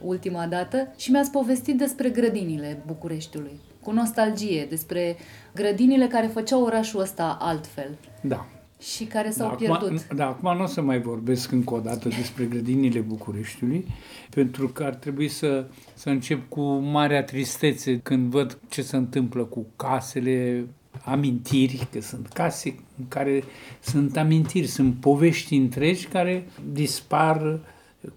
ultima 0.02 0.46
dată 0.46 0.94
și 0.98 1.12
mi-ați 1.12 1.32
povestit 1.32 1.78
despre 1.78 2.10
grădinile 2.10 2.84
Bucureștiului, 2.86 3.60
cu 3.84 3.92
nostalgie, 3.92 4.66
despre 4.70 5.16
grădinile 5.54 6.08
care 6.08 6.28
făceau 6.28 6.64
orașul 6.64 7.02
ăsta 7.02 7.38
altfel. 7.42 7.98
Da 8.22 8.46
și 8.80 9.04
care 9.06 9.30
s-au 9.30 9.50
da, 9.50 9.56
pierdut. 9.56 9.88
Acum, 9.88 10.16
da, 10.16 10.28
acum 10.28 10.58
nu 10.58 10.64
o 10.64 10.66
să 10.66 10.82
mai 10.82 11.02
vorbesc 11.02 11.52
încă 11.52 11.74
o 11.74 11.80
dată 11.80 12.10
despre 12.10 12.46
grădinile 12.46 13.00
Bucureștiului, 13.00 13.86
pentru 14.30 14.68
că 14.68 14.84
ar 14.84 14.94
trebui 14.94 15.28
să, 15.28 15.66
să 15.94 16.10
încep 16.10 16.50
cu 16.50 16.62
marea 16.74 17.24
tristețe 17.24 18.00
când 18.00 18.30
văd 18.30 18.60
ce 18.70 18.82
se 18.82 18.96
întâmplă 18.96 19.44
cu 19.44 19.66
casele, 19.76 20.68
amintiri, 21.04 21.88
că 21.92 22.02
sunt 22.02 22.28
case 22.28 22.76
în 22.98 23.08
care 23.08 23.44
sunt 23.82 24.18
amintiri, 24.18 24.68
sunt 24.68 24.96
povești 24.96 25.56
întregi 25.56 26.08
care 26.08 26.48
dispar, 26.72 27.60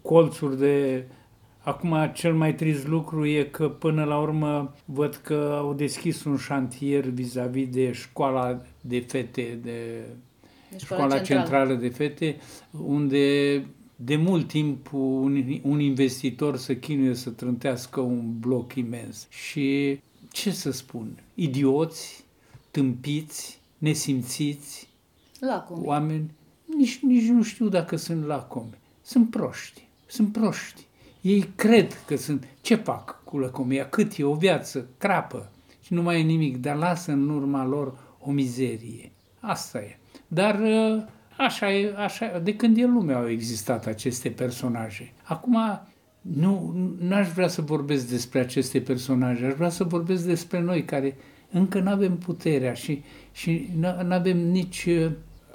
colțuri 0.03 0.59
de... 0.59 1.05
Acum, 1.59 2.11
cel 2.15 2.35
mai 2.35 2.55
trist 2.55 2.87
lucru 2.87 3.27
e 3.27 3.43
că 3.43 3.69
până 3.69 4.05
la 4.05 4.19
urmă 4.19 4.75
văd 4.85 5.15
că 5.15 5.55
au 5.59 5.73
deschis 5.73 6.25
un 6.25 6.37
șantier 6.37 7.05
vis-a-vis 7.05 7.69
de 7.69 7.93
școala 7.93 8.63
de 8.81 9.05
fete 9.09 9.59
de 9.63 9.63
de 9.63 10.28
școala, 10.77 11.03
școala 11.03 11.19
centrală. 11.19 11.41
centrală 11.41 11.75
de 11.75 11.89
fete, 11.89 12.37
unde 12.71 13.65
de 14.01 14.17
mult 14.17 14.49
timp 14.49 14.93
un, 14.93 15.61
un 15.63 15.81
investitor 15.81 16.57
să 16.57 16.75
chinuie 16.75 17.15
să 17.15 17.31
trântească 17.31 18.01
un 18.01 18.39
bloc 18.39 18.75
imens. 18.75 19.27
Și 19.29 20.01
ce 20.31 20.51
să 20.51 20.71
spun, 20.71 21.23
idioți, 21.35 22.25
tâmpiți, 22.71 23.59
nesimțiți, 23.79 24.89
lacomi. 25.41 25.87
oameni, 25.87 26.31
nici, 26.77 26.99
nici 27.03 27.29
nu 27.29 27.43
știu 27.43 27.69
dacă 27.69 27.97
sunt 27.97 28.27
lacomi. 28.27 28.79
Sunt 29.03 29.31
proști, 29.31 29.87
sunt 30.07 30.33
proști. 30.33 30.87
Ei 31.21 31.51
cred 31.55 32.05
că 32.07 32.17
sunt, 32.17 32.47
ce 32.61 32.75
fac 32.75 33.25
cu 33.25 33.39
lăcomia? 33.39 33.89
Cât 33.89 34.17
e 34.17 34.25
o 34.25 34.35
viață, 34.35 34.89
crapă 34.99 35.51
și 35.83 35.93
nu 35.93 36.03
mai 36.03 36.21
e 36.21 36.23
nimic, 36.23 36.57
dar 36.57 36.77
lasă 36.77 37.13
în 37.13 37.29
urma 37.29 37.65
lor 37.65 37.99
o 38.21 38.31
mizerie. 38.31 39.13
Asta 39.41 39.79
e. 39.79 39.99
Dar 40.29 40.61
uh, 40.61 41.03
așa 41.37 41.73
e, 41.73 41.95
așa, 41.97 42.39
de 42.43 42.57
când 42.57 42.79
e 42.79 42.85
lumea 42.85 43.17
au 43.17 43.29
existat 43.29 43.87
aceste 43.87 44.29
personaje. 44.29 45.13
Acum 45.23 45.57
nu 46.21 46.75
n-aș 46.99 47.29
vrea 47.29 47.49
să 47.49 47.63
vorbesc 47.63 48.09
despre 48.11 48.41
aceste 48.41 48.81
personaje, 48.81 49.45
aș 49.45 49.53
vrea 49.53 49.69
să 49.69 49.85
vorbesc 49.85 50.25
despre 50.25 50.61
noi 50.61 50.85
care 50.85 51.17
încă 51.51 51.81
nu 51.81 51.91
avem 51.91 52.17
puterea 52.17 52.73
și, 52.73 53.03
și 53.33 53.71
nu 53.79 54.15
avem 54.15 54.39
nici 54.39 54.85
uh, 54.85 55.11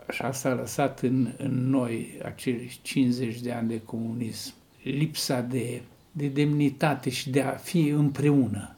și 0.09 0.21
asta 0.21 0.49
a 0.49 0.53
lăsat 0.53 0.99
în, 0.99 1.33
în 1.37 1.69
noi 1.69 2.19
acei 2.23 2.79
50 2.81 3.41
de 3.41 3.51
ani 3.51 3.67
de 3.67 3.81
comunism, 3.81 4.53
lipsa 4.83 5.41
de, 5.41 5.81
de 6.11 6.27
demnitate 6.27 7.09
și 7.09 7.29
de 7.29 7.41
a 7.41 7.51
fi 7.51 7.87
împreună. 7.87 8.75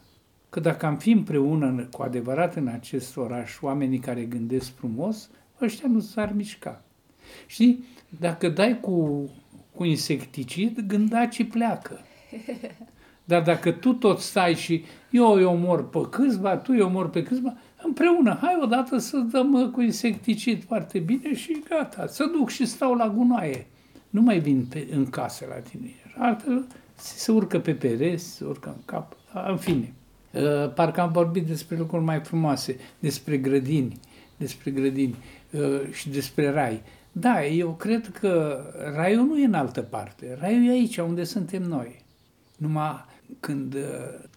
Că 0.50 0.60
dacă 0.60 0.86
am 0.86 0.96
fi 0.96 1.10
împreună 1.10 1.88
cu 1.92 2.02
adevărat 2.02 2.54
în 2.54 2.66
acest 2.66 3.16
oraș, 3.16 3.60
oamenii 3.60 3.98
care 3.98 4.22
gândesc 4.22 4.74
frumos, 4.74 5.30
ăștia 5.60 5.88
nu 5.88 6.00
s-ar 6.00 6.32
mișca. 6.32 6.82
Și 7.46 7.84
Dacă 8.20 8.48
dai 8.48 8.80
cu, 8.80 9.28
cu 9.74 9.84
insecticid, 9.84 10.80
gândacii 10.80 11.44
pleacă. 11.44 12.00
Dar 13.24 13.42
dacă 13.42 13.70
tu 13.70 13.92
tot 13.92 14.18
stai 14.18 14.54
și 14.54 14.84
eu 15.10 15.32
îi 15.32 15.44
omor 15.44 15.88
pe 15.88 15.98
câțiva, 16.10 16.56
tu 16.56 16.72
îi 16.74 16.80
omor 16.80 17.10
pe 17.10 17.22
câțiva, 17.22 17.56
împreună, 17.84 18.38
hai 18.40 18.58
odată 18.62 18.98
să 18.98 19.18
dăm 19.18 19.52
uh, 19.52 19.70
cu 19.70 19.80
insecticid 19.80 20.64
foarte 20.64 20.98
bine 20.98 21.34
și 21.34 21.62
gata, 21.68 22.06
să 22.06 22.24
duc 22.36 22.50
și 22.50 22.66
stau 22.66 22.94
la 22.94 23.08
gunoaie. 23.08 23.66
Nu 24.10 24.20
mai 24.22 24.38
vin 24.38 24.66
pe, 24.70 24.88
în 24.90 25.06
casă 25.06 25.46
la 25.48 25.54
tine. 25.54 25.90
Altfel 26.18 26.66
se 26.94 27.32
urcă 27.32 27.58
pe 27.58 27.72
pereți, 27.72 28.24
se 28.24 28.44
urcă 28.44 28.68
în 28.68 28.82
cap, 28.84 29.16
în 29.48 29.56
fine. 29.56 29.92
Uh, 30.32 30.72
parcă 30.74 31.00
am 31.00 31.12
vorbit 31.12 31.46
despre 31.46 31.76
lucruri 31.76 32.04
mai 32.04 32.20
frumoase, 32.20 32.76
despre 32.98 33.36
grădini, 33.36 34.00
despre 34.36 34.70
grădini. 34.70 35.14
Uh, 35.50 35.92
și 35.92 36.08
despre 36.08 36.50
rai. 36.50 36.82
Da, 37.12 37.46
eu 37.46 37.70
cred 37.70 38.10
că 38.20 38.60
raiul 38.94 39.26
nu 39.26 39.38
e 39.38 39.44
în 39.44 39.54
altă 39.54 39.80
parte. 39.82 40.36
Raiul 40.40 40.66
e 40.66 40.70
aici, 40.70 40.96
unde 40.96 41.24
suntem 41.24 41.62
noi. 41.62 42.04
Numai 42.56 43.04
când 43.40 43.74
uh, 43.74 43.80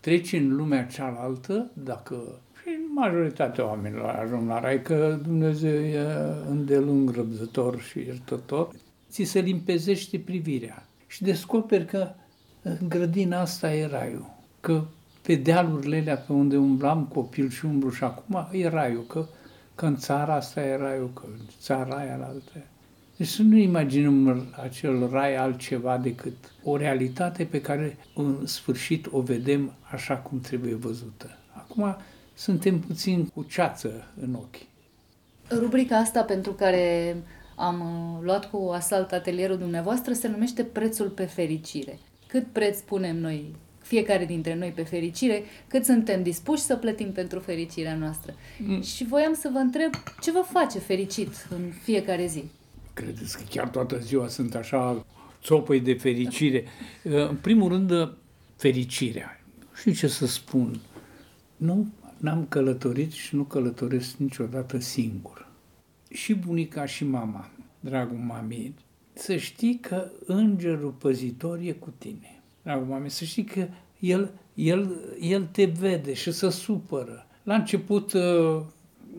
treci 0.01 0.33
în 0.33 0.55
lumea 0.55 0.85
cealaltă, 0.85 1.71
dacă 1.73 2.39
și 2.61 2.69
majoritatea 2.93 3.65
oamenilor 3.65 4.09
ajung 4.09 4.47
la 4.47 4.59
rai, 4.59 4.81
că 4.81 5.19
Dumnezeu 5.23 5.81
e 5.81 6.05
îndelung 6.49 7.15
răbdător 7.15 7.81
și 7.81 7.99
iertător, 7.99 8.69
ți 9.09 9.23
se 9.23 9.39
limpezește 9.39 10.19
privirea 10.19 10.87
și 11.07 11.23
descoperi 11.23 11.85
că 11.85 12.11
grădina 12.87 13.39
asta 13.39 13.73
e 13.73 13.85
raiul, 13.85 14.29
că 14.59 14.83
pe 15.21 15.35
dealurile 15.35 15.97
alea 15.97 16.17
pe 16.17 16.33
unde 16.33 16.57
umblam 16.57 17.05
copil 17.13 17.49
și 17.49 17.65
umblu 17.65 17.89
și 17.89 18.03
acum 18.03 18.47
e 18.51 18.67
raiul, 18.67 19.05
că 19.07 19.25
că 19.79 19.85
în 19.85 19.97
țara 19.97 20.33
asta 20.33 20.61
e 20.61 20.75
raiul, 20.75 21.11
că 21.13 21.21
în 21.25 21.39
țara 21.59 21.95
aia 21.95 22.15
la 22.15 22.25
altă. 22.25 22.51
Deci 23.17 23.27
să 23.27 23.41
nu 23.41 23.57
imaginăm 23.57 24.47
acel 24.63 25.09
rai 25.11 25.35
altceva 25.35 25.97
decât 25.97 26.33
o 26.63 26.77
realitate 26.77 27.45
pe 27.45 27.61
care 27.61 27.97
în 28.15 28.45
sfârșit 28.45 29.07
o 29.11 29.21
vedem 29.21 29.73
așa 29.91 30.15
cum 30.15 30.39
trebuie 30.39 30.75
văzută. 30.75 31.37
Acum 31.53 31.95
suntem 32.33 32.79
puțin 32.79 33.25
cu 33.25 33.43
ceață 33.43 34.07
în 34.21 34.33
ochi. 34.33 34.67
Rubrica 35.51 35.97
asta 35.97 36.23
pentru 36.23 36.51
care 36.51 37.15
am 37.55 37.79
uh, 37.79 38.23
luat 38.23 38.49
cu 38.49 38.69
asalt 38.73 39.11
atelierul 39.11 39.57
dumneavoastră 39.57 40.13
se 40.13 40.27
numește 40.27 40.63
Prețul 40.63 41.09
pe 41.09 41.25
fericire. 41.25 41.99
cât 42.27 42.45
preț 42.51 42.79
punem 42.79 43.17
noi, 43.17 43.55
fiecare 43.89 44.25
dintre 44.25 44.55
noi 44.55 44.71
pe 44.75 44.83
fericire, 44.83 45.43
cât 45.67 45.85
suntem 45.85 46.23
dispuși 46.23 46.61
să 46.61 46.75
plătim 46.75 47.11
pentru 47.11 47.39
fericirea 47.39 47.95
noastră. 47.95 48.33
Mm. 48.59 48.81
Și 48.81 49.05
voiam 49.05 49.33
să 49.33 49.49
vă 49.53 49.57
întreb 49.57 49.91
ce 50.21 50.31
vă 50.31 50.45
face 50.51 50.79
fericit 50.79 51.47
în 51.49 51.61
fiecare 51.83 52.25
zi? 52.25 52.43
Credeți 52.93 53.37
că 53.37 53.43
chiar 53.49 53.67
toată 53.67 53.99
ziua 53.99 54.27
sunt 54.27 54.55
așa 54.55 55.05
țopăi 55.43 55.79
de 55.79 55.93
fericire? 55.93 56.65
În 57.03 57.35
primul 57.41 57.69
rând, 57.69 58.11
fericirea. 58.55 59.41
Nu 59.59 59.75
știu 59.75 59.91
ce 59.91 60.07
să 60.07 60.27
spun. 60.27 60.79
Nu 61.57 61.87
n-am 62.17 62.45
călătorit 62.49 63.11
și 63.11 63.35
nu 63.35 63.43
călătoresc 63.43 64.15
niciodată 64.15 64.79
singur. 64.79 65.47
Și 66.11 66.33
bunica 66.33 66.85
și 66.85 67.05
mama, 67.05 67.49
dragul 67.79 68.17
mami, 68.17 68.73
să 69.13 69.35
știi 69.35 69.79
că 69.79 70.11
îngerul 70.25 70.91
păzitor 70.91 71.59
e 71.59 71.71
cu 71.71 71.93
tine. 71.97 72.38
Dragul 72.69 72.87
mami, 72.87 73.09
să 73.09 73.23
știi 73.23 73.43
că 73.43 73.67
el, 73.99 74.31
el, 74.53 74.95
el 75.19 75.45
te 75.51 75.65
vede 75.65 76.13
și 76.13 76.31
se 76.31 76.49
supără. 76.49 77.25
La 77.43 77.55
început 77.55 78.13
uh, 78.13 78.61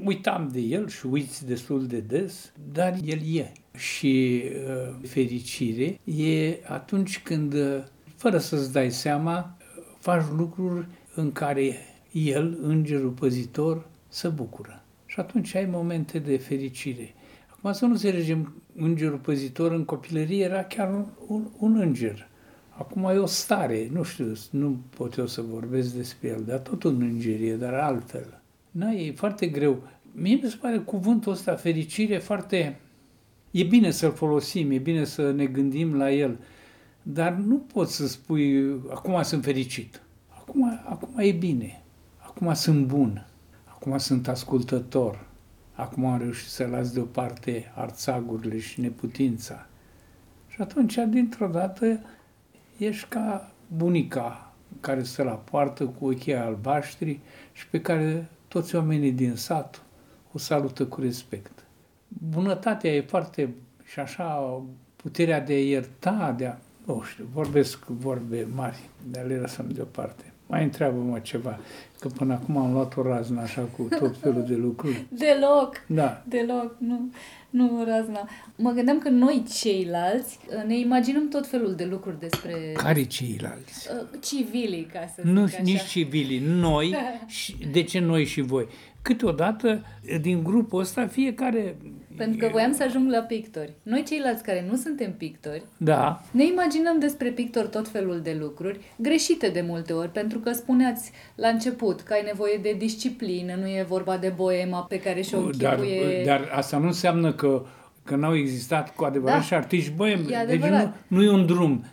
uitam 0.05 0.49
de 0.53 0.61
el 0.61 0.89
și 0.89 1.07
uiți 1.07 1.47
destul 1.47 1.87
de 1.87 2.01
des, 2.01 2.53
dar 2.73 2.99
el 3.05 3.35
e. 3.35 3.53
Și 3.77 4.43
uh, 4.45 5.09
fericire 5.09 6.01
e 6.05 6.59
atunci 6.67 7.23
când, 7.23 7.53
uh, 7.53 7.83
fără 8.17 8.39
să-ți 8.39 8.73
dai 8.73 8.91
seama, 8.91 9.57
faci 9.99 10.25
lucruri 10.37 10.87
în 11.15 11.33
care 11.33 11.77
el, 12.13 12.59
îngerul 12.63 13.11
păzitor, 13.11 13.87
se 14.09 14.29
bucură. 14.29 14.83
Și 15.07 15.21
atunci 15.21 15.55
ai 15.55 15.65
momente 15.65 16.19
de 16.19 16.37
fericire. 16.37 17.15
Acum 17.49 17.73
să 17.73 17.85
nu 17.85 17.91
înțelegem, 17.91 18.63
îngerul 18.77 19.19
păzitor 19.19 19.73
în 19.73 19.85
copilărie 19.85 20.45
era 20.45 20.65
chiar 20.65 20.93
un, 20.93 21.07
un, 21.27 21.47
un 21.59 21.81
înger. 21.81 22.29
Acum 22.81 23.05
e 23.05 23.17
o 23.17 23.27
stare, 23.27 23.89
nu 23.93 24.03
știu, 24.03 24.33
nu 24.51 24.81
pot 24.97 25.17
eu 25.17 25.27
să 25.27 25.43
vorbesc 25.43 25.95
despre 25.95 26.29
el, 26.29 26.43
dar 26.47 26.59
tot 26.59 26.83
un 26.83 27.03
îngerie, 27.03 27.57
dar 27.57 27.75
altfel. 27.75 28.41
Na, 28.71 28.91
e 28.91 29.13
foarte 29.13 29.47
greu. 29.47 29.83
Mie 30.13 30.35
mi 30.43 30.51
se 30.51 30.57
pare 30.61 30.79
cuvântul 30.79 31.33
ăsta, 31.33 31.55
fericire, 31.55 32.19
foarte... 32.19 32.81
E 33.51 33.65
bine 33.65 33.91
să-l 33.91 34.13
folosim, 34.13 34.71
e 34.71 34.79
bine 34.79 35.05
să 35.05 35.31
ne 35.31 35.47
gândim 35.47 35.95
la 35.95 36.13
el, 36.13 36.39
dar 37.03 37.33
nu 37.33 37.57
poți 37.57 37.95
să 37.95 38.07
spui, 38.07 38.71
acum 38.91 39.23
sunt 39.23 39.45
fericit. 39.45 40.03
Acum, 40.29 40.81
acum 40.85 41.19
e 41.19 41.33
bine, 41.33 41.83
acum 42.17 42.55
sunt 42.55 42.87
bun, 42.87 43.27
acum 43.65 43.99
sunt 43.99 44.29
ascultător, 44.29 45.27
acum 45.73 46.05
am 46.05 46.19
reușit 46.19 46.49
să 46.49 46.67
las 46.67 46.93
deoparte 46.93 47.73
arțagurile 47.75 48.59
și 48.59 48.81
neputința. 48.81 49.67
Și 50.49 50.61
atunci, 50.61 50.99
dintr-o 51.09 51.47
dată, 51.47 52.01
ești 52.85 53.09
ca 53.09 53.51
bunica 53.67 54.53
care 54.81 55.03
stă 55.03 55.23
la 55.23 55.33
poartă 55.33 55.85
cu 55.85 56.07
ochii 56.07 56.35
albaștri 56.35 57.21
și 57.53 57.67
pe 57.69 57.81
care 57.81 58.29
toți 58.49 58.75
oamenii 58.75 59.13
din 59.13 59.37
sat 59.37 59.83
o 60.33 60.39
salută 60.39 60.87
cu 60.87 61.01
respect. 61.01 61.65
Bunătatea 62.09 62.91
e 62.91 63.01
foarte, 63.01 63.55
și 63.85 64.01
așa, 64.01 64.63
puterea 64.97 65.41
de 65.41 65.53
a 65.53 65.61
ierta, 65.61 66.35
de 66.37 66.47
a, 66.47 66.57
nu 66.85 67.03
știu, 67.03 67.25
vorbesc 67.33 67.85
vorbe 67.85 68.47
mari, 68.55 68.89
dar 69.11 69.25
le 69.25 69.37
lăsăm 69.37 69.69
deoparte. 69.69 70.30
Mai 70.51 70.63
întreabă-mă 70.63 71.19
ceva, 71.19 71.59
că 71.99 72.09
până 72.09 72.33
acum 72.33 72.57
am 72.57 72.73
luat 72.73 72.97
o 72.97 73.03
raznă 73.03 73.41
așa 73.41 73.61
cu 73.77 73.89
tot 73.99 74.17
felul 74.19 74.45
de 74.49 74.55
lucruri. 74.55 75.05
Deloc, 75.19 75.85
Da. 75.87 76.23
deloc, 76.29 76.75
nu, 76.79 77.11
nu 77.51 77.85
razna. 77.87 78.29
Mă 78.57 78.71
gândeam 78.71 78.99
că 78.99 79.09
noi 79.09 79.45
ceilalți 79.61 80.39
uh, 80.57 80.65
ne 80.67 80.79
imaginăm 80.79 81.29
tot 81.29 81.47
felul 81.47 81.75
de 81.75 81.85
lucruri 81.85 82.19
despre 82.21 82.73
Care 82.77 83.05
ceilalți? 83.05 83.89
uh, 84.03 84.09
civilii, 84.21 84.89
ca 84.93 85.13
să 85.15 85.21
Nu, 85.25 85.47
zic 85.47 85.55
așa. 85.55 85.63
nici 85.65 85.83
civilii, 85.87 86.39
noi, 86.39 86.95
și, 87.27 87.57
de 87.73 87.83
ce 87.83 87.99
noi 87.99 88.25
și 88.25 88.41
voi? 88.41 88.67
Câteodată, 89.03 89.85
din 90.21 90.43
grupul 90.43 90.81
ăsta, 90.81 91.07
fiecare... 91.07 91.77
Pentru 92.17 92.39
că 92.39 92.49
voiam 92.53 92.73
să 92.73 92.83
ajung 92.83 93.11
la 93.11 93.19
pictori. 93.19 93.73
Noi 93.83 94.03
ceilalți 94.05 94.43
care 94.43 94.67
nu 94.71 94.77
suntem 94.77 95.13
pictori, 95.13 95.63
Da, 95.77 96.21
ne 96.31 96.47
imaginăm 96.47 96.99
despre 96.99 97.29
pictori 97.29 97.69
tot 97.69 97.89
felul 97.89 98.21
de 98.23 98.37
lucruri, 98.41 98.79
greșite 98.97 99.49
de 99.49 99.65
multe 99.67 99.93
ori, 99.93 100.09
pentru 100.09 100.39
că 100.39 100.53
spuneați 100.53 101.11
la 101.35 101.49
început 101.49 102.01
că 102.01 102.13
ai 102.13 102.23
nevoie 102.25 102.59
de 102.63 102.75
disciplină, 102.79 103.55
nu 103.55 103.67
e 103.67 103.85
vorba 103.89 104.17
de 104.17 104.33
boema 104.37 104.81
pe 104.83 105.01
care 105.01 105.21
și-o 105.21 105.51
dar, 105.59 105.79
închipuie... 105.79 106.25
dar 106.25 106.51
asta 106.55 106.79
nu 106.79 106.87
înseamnă 106.87 107.33
că, 107.33 107.63
că 108.05 108.17
n-au 108.17 108.37
existat 108.37 108.95
cu 108.95 109.05
adevărat 109.05 109.37
Da. 109.37 109.43
și 109.43 109.49
șartiști 109.49 109.91
boemi. 109.91 110.23
E 110.23 110.27
Deci 110.27 110.35
adevărat. 110.37 110.97
nu, 111.09 111.17
nu 111.17 111.23
e 111.23 111.31
un 111.31 111.47
drum. 111.47 111.85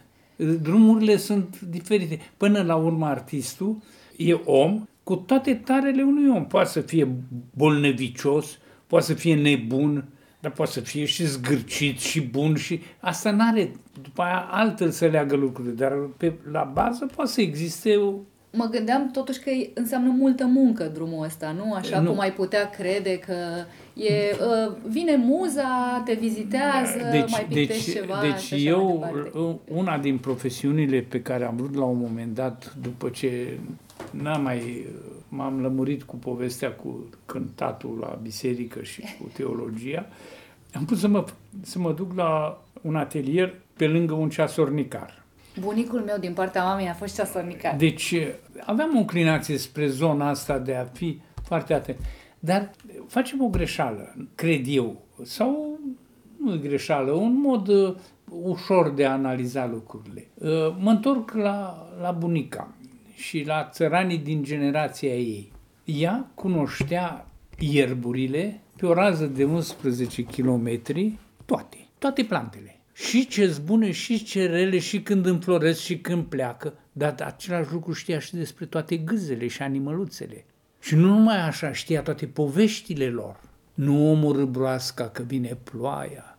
Drumurile 0.62 1.18
sunt 1.18 1.60
diferite. 1.60 2.20
Până 2.38 2.64
la 2.64 2.76
urmă, 2.76 3.06
artistul 3.06 3.78
e 4.18 4.34
om 4.34 4.88
cu 5.08 5.16
toate 5.16 5.54
tarele 5.54 6.04
unui 6.04 6.30
om. 6.30 6.46
Poate 6.46 6.70
să 6.70 6.82
fie 6.82 7.08
bolnevicios, 7.56 8.58
poate 8.88 9.06
să 9.06 9.14
fie 9.14 9.36
nebun, 9.36 10.06
dar 10.40 10.52
poate 10.52 10.72
să 10.72 10.80
fie 10.80 11.06
și 11.06 11.26
zgârcit 11.26 12.00
și 12.00 12.22
bun 12.22 12.56
și 12.56 12.82
asta 13.00 13.32
n-are 13.32 13.72
după 14.02 14.22
aia 14.22 14.48
altfel 14.52 14.90
să 14.90 15.06
leagă 15.06 15.36
lucrurile, 15.36 15.74
dar 15.74 15.94
pe, 16.18 16.34
la 16.52 16.72
bază 16.74 17.06
poate 17.16 17.32
să 17.32 17.42
existe 17.42 17.96
o, 17.96 18.14
Mă 18.52 18.68
gândeam 18.72 19.12
totuși 19.12 19.40
că 19.40 19.50
înseamnă 19.74 20.10
multă 20.18 20.46
muncă 20.46 20.84
drumul 20.84 21.26
ăsta, 21.26 21.52
nu? 21.52 21.74
Așa 21.74 22.00
Nu. 22.00 22.10
cum 22.10 22.20
ai 22.20 22.34
putea 22.34 22.70
crede 22.70 23.20
că 23.20 23.36
e, 24.02 24.14
uh, 24.32 24.76
vine 24.88 25.16
muza, 25.16 26.02
te 26.06 26.14
vizitează, 26.14 26.98
mai 27.30 27.46
pictești 27.50 27.92
ceva 27.92 28.20
deci 28.22 28.40
și 28.40 28.54
așa 28.54 28.78
mai 28.78 28.88
eu, 28.88 29.10
departe. 29.14 29.60
una 29.74 29.98
din 29.98 30.18
profesiunile 30.18 31.00
pe 31.00 31.22
care 31.22 31.46
am 31.46 31.56
vrut 31.56 31.76
la 31.76 31.84
un 31.84 31.98
moment 32.00 32.36
dat, 32.36 32.76
după 32.82 33.10
ce 33.10 33.60
n-am 34.12 34.42
mai, 34.42 34.88
m-am 35.30 35.62
lămurit 35.62 36.04
cu 36.04 36.16
povestea 36.16 36.72
cu 36.72 37.10
cântatul 37.26 37.98
la 38.00 38.20
biserică 38.22 38.82
și 38.82 39.02
cu 39.02 39.30
teologia, 39.34 40.08
am 40.74 40.86
pus 40.86 41.00
să 41.00 41.08
mă, 41.08 41.26
să 41.62 41.80
mă 41.80 41.94
duc 41.94 42.14
la 42.16 42.62
un 42.82 42.96
atelier 42.96 43.54
pe 43.74 43.88
lângă 43.88 44.14
un 44.14 44.30
ceasornicar. 44.30 45.26
Bunicul 45.60 46.00
meu 46.00 46.18
din 46.18 46.34
partea 46.34 46.64
mamei 46.64 46.90
a 46.90 46.94
fost 46.94 47.16
ceasornicar. 47.16 47.76
Deci 47.76 48.16
aveam 48.66 48.96
o 48.96 48.98
înclinație 48.98 49.58
spre 49.58 49.88
zona 49.88 50.30
asta 50.30 50.58
de 50.58 50.76
a 50.76 50.84
fi 50.84 51.22
foarte 51.44 51.74
atent. 51.74 51.98
Dar 52.40 52.72
facem 53.08 53.44
o 53.44 53.48
greșeală, 53.48 54.16
cred 54.36 54.64
eu, 54.68 55.02
sau 55.24 55.80
nu 56.40 56.54
e 56.54 56.58
greșeală, 56.58 57.12
un 57.12 57.40
mod 57.40 57.68
uh, 57.68 57.96
ușor 58.44 58.90
de 58.90 59.06
a 59.06 59.12
analiza 59.12 59.66
lucrurile. 59.66 60.28
Uh, 60.34 60.76
mă 60.80 60.90
întorc 60.90 61.32
la, 61.32 61.88
la 62.02 62.12
bunica 62.12 62.74
și 63.18 63.44
la 63.46 63.70
țăranii 63.72 64.18
din 64.18 64.44
generația 64.44 65.16
ei. 65.16 65.52
Ea 65.86 66.32
cunoștea 66.34 67.28
ierburile 67.60 68.60
pe 68.78 68.86
o 68.86 68.94
rază 68.94 69.26
de 69.26 69.44
11 69.44 70.24
km, 70.24 70.82
toate, 71.46 71.78
toate 71.98 72.24
plantele. 72.24 72.80
Și 72.94 73.28
ce 73.28 73.58
bune, 73.66 73.92
și 73.92 74.24
ce 74.24 74.46
rele, 74.46 74.80
și 74.80 75.02
când 75.02 75.26
înfloresc, 75.26 75.80
și 75.82 75.98
când 75.98 76.24
pleacă. 76.26 76.74
Dar 76.92 77.16
același 77.26 77.72
lucru 77.72 77.94
știa 77.94 78.20
și 78.20 78.36
despre 78.36 78.66
toate 78.66 78.98
gâzele 78.98 79.48
și 79.48 79.62
animăluțele. 79.62 80.46
Și 80.80 80.96
nu 80.96 81.08
numai 81.08 81.42
așa, 81.42 81.72
știa 81.74 82.02
toate 82.02 82.26
poveștile 82.26 83.10
lor. 83.10 83.40
Nu 83.74 84.12
omorâ 84.12 84.46
broasca 84.46 85.10
că 85.10 85.24
vine 85.24 85.58
ploaia, 85.64 86.38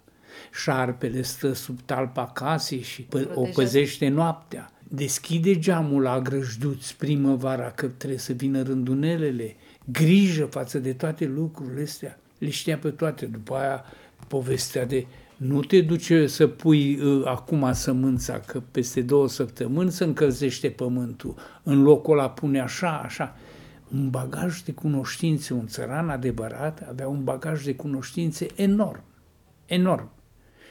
șarpele 0.53 1.23
stă 1.23 1.53
sub 1.53 1.79
talpa 1.85 2.27
casei 2.27 2.83
și 2.83 3.03
pă- 3.03 3.07
o 3.13 3.19
Protejează. 3.19 3.51
păzește 3.55 4.09
noaptea. 4.09 4.73
Deschide 4.91 5.59
geamul 5.59 6.03
la 6.03 6.21
grăjduți 6.21 6.97
primăvara 6.97 7.71
că 7.71 7.87
trebuie 7.87 8.19
să 8.19 8.33
vină 8.33 8.63
rândunelele. 8.63 9.57
Grijă 9.85 10.45
față 10.45 10.79
de 10.79 10.93
toate 10.93 11.27
lucrurile 11.27 11.83
astea. 11.83 12.19
Le 12.39 12.51
știa 12.51 12.79
pe 12.79 12.91
toate. 12.91 13.27
După 13.27 13.55
aia 13.55 13.85
povestea 14.29 14.87
de 14.87 15.07
nu 15.37 15.61
te 15.61 15.81
duce 15.81 16.27
să 16.27 16.47
pui 16.47 17.01
uh, 17.01 17.23
acum 17.27 17.73
sămânța, 17.73 18.41
că 18.41 18.63
peste 18.71 19.01
două 19.03 19.29
săptămâni 19.29 19.91
se 19.91 20.05
încălzește 20.05 20.71
pământul. 20.71 21.35
În 21.63 21.83
locul 21.83 22.19
ăla 22.19 22.31
pune 22.31 22.61
așa, 22.61 23.01
așa. 23.05 23.37
Un 23.95 24.11
bagaj 24.11 24.61
de 24.61 24.73
cunoștințe, 24.73 25.55
un 25.55 25.67
țăran 25.67 26.09
adevărat 26.09 26.87
avea 26.89 27.09
un 27.09 27.25
bagaj 27.25 27.65
de 27.65 27.75
cunoștințe 27.75 28.47
enorm. 28.55 29.03
Enorm. 29.67 30.11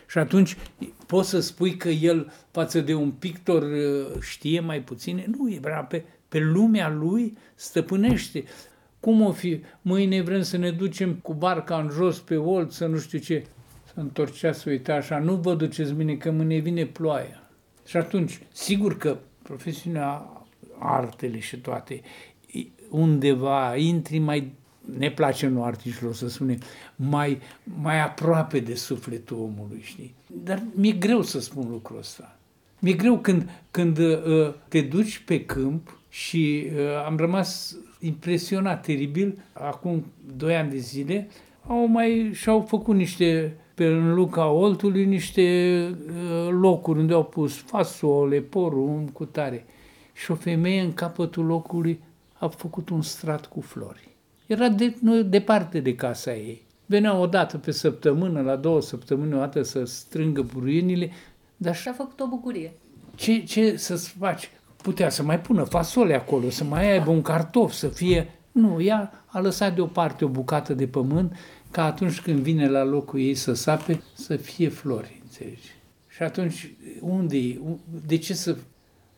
Și 0.08 0.18
atunci 0.18 0.58
poți 1.06 1.30
să 1.30 1.40
spui 1.40 1.76
că 1.78 1.90
el, 1.90 2.32
față 2.52 2.82
de 2.82 2.94
un 2.94 3.12
pictor, 3.12 3.62
uh, 3.62 4.22
știe 4.22 4.60
mai 4.60 4.82
puține? 4.82 5.26
Nu, 5.38 5.50
e 5.52 5.58
vrea 5.62 5.80
pe, 5.84 6.04
pe 6.30 6.40
lumea 6.40 6.90
lui 6.90 7.38
stăpânește. 7.56 8.44
Cum 9.00 9.22
o 9.22 9.32
fi? 9.32 9.62
Mâine 9.82 10.22
vrem 10.22 10.42
să 10.42 10.58
ne 10.58 10.72
ducem 10.72 11.14
cu 11.14 11.34
barca 11.34 11.78
în 11.78 11.90
jos 11.90 12.20
pe 12.20 12.36
olt, 12.36 12.72
să 12.72 12.86
nu 12.86 12.98
știu 12.98 13.20
ce. 13.20 13.46
Să 13.86 13.94
întorcea 14.00 14.52
să 14.52 14.70
uita 14.70 14.94
așa, 14.94 15.20
nu 15.20 15.36
vă 15.36 15.56
duceți 15.56 15.94
mâine, 15.94 16.16
că 16.16 16.32
mâine 16.32 16.58
vine 16.58 16.86
ploaia. 16.86 17.50
Și 17.86 17.98
atunci, 17.98 18.40
sigur 18.52 18.98
că 18.98 19.18
profesiunea, 19.42 20.32
artele 20.80 21.40
și 21.40 21.58
toate, 21.58 22.02
i- 22.52 22.72
undeva 22.90 23.76
intri 23.76 24.18
mai, 24.18 24.54
ne 24.98 25.12
place 25.12 25.48
nu 25.48 25.64
artiștilor 25.64 26.14
să 26.14 26.30
spunem, 26.30 26.58
mai, 26.96 27.40
mai 27.82 28.02
aproape 28.02 28.60
de 28.60 28.76
sufletul 28.76 29.38
omului, 29.38 29.82
știi? 29.82 30.14
Dar 30.44 30.64
mi-e 30.74 30.92
greu 30.92 31.22
să 31.22 31.40
spun 31.40 31.68
lucrul 31.70 31.98
ăsta. 31.98 32.38
Mi-e 32.80 32.94
greu 32.94 33.18
când, 33.18 33.50
când 33.72 33.98
uh, 33.98 34.54
te 34.68 34.82
duci 34.82 35.18
pe 35.20 35.46
câmp 35.46 36.00
și 36.10 36.68
uh, 36.76 37.06
am 37.06 37.18
rămas 37.18 37.78
impresionat 38.00 38.82
teribil, 38.82 39.40
acum 39.54 40.06
doi 40.38 40.56
ani 40.56 40.70
de 40.70 40.78
zile, 40.78 41.28
au 41.68 41.86
mai 41.86 42.30
și-au 42.34 42.62
făcut 42.62 42.96
niște 42.96 43.58
pe 43.78 43.86
în 43.86 44.14
Luca 44.14 44.50
Oltului 44.50 45.06
niște 45.06 45.42
uh, 46.08 46.50
locuri 46.50 47.00
unde 47.00 47.14
au 47.14 47.24
pus 47.24 47.56
fasole, 47.56 48.40
porum, 48.40 49.08
cu 49.08 49.26
tare. 49.26 49.66
Și 50.14 50.32
o 50.32 50.36
femeie 50.36 50.82
în 50.82 50.94
capătul 50.94 51.46
locului 51.46 52.00
a 52.34 52.48
făcut 52.48 52.90
un 52.90 53.02
strat 53.02 53.46
cu 53.46 53.62
flori. 53.62 54.07
Era 54.48 54.70
de, 54.70 54.96
nu, 55.02 55.22
departe 55.22 55.80
de 55.80 55.96
casa 55.96 56.34
ei. 56.34 56.66
Venea 56.86 57.18
o 57.18 57.28
dată 57.28 57.58
pe 57.58 57.72
săptămână, 57.72 58.42
la 58.42 58.56
două 58.56 58.82
săptămâni 58.82 59.34
o 59.34 59.38
dată 59.38 59.62
să 59.62 59.86
strângă 59.86 60.42
buruienile, 60.42 61.12
dar 61.58 61.76
și 61.76 61.88
a 61.88 61.94
făcut 61.94 62.20
o 62.20 62.28
bucurie. 62.28 62.74
Ce, 63.16 63.44
ce 63.44 63.76
să-ți 63.76 64.10
faci? 64.10 64.50
Putea 64.78 65.10
să 65.10 65.24
mai 65.24 65.40
pună 65.40 65.64
fasole 65.64 66.16
acolo, 66.16 66.50
să 66.50 66.64
mai 66.64 66.92
aibă 66.92 67.10
un 67.10 67.22
cartof, 67.22 67.72
să 67.72 67.88
fie... 67.88 68.32
Nu, 68.52 68.82
ea 68.82 69.26
a 69.26 69.40
lăsat 69.40 69.76
deoparte 69.76 70.26
o 70.26 70.28
bucată 70.28 70.74
de 70.74 70.88
pământ 70.88 71.36
ca 71.72 71.86
atunci 71.86 72.22
când 72.22 72.40
vine 72.40 72.70
la 72.70 72.84
locul 72.84 73.20
ei 73.20 73.36
să 73.36 73.54
sape, 73.54 74.02
să 74.14 74.36
fie 74.36 74.70
flori, 74.70 75.20
înțelegi? 75.24 75.76
Și 76.08 76.24
atunci, 76.24 76.72
unde 77.02 77.62
De 78.06 78.18
ce 78.18 78.34
să... 78.34 78.58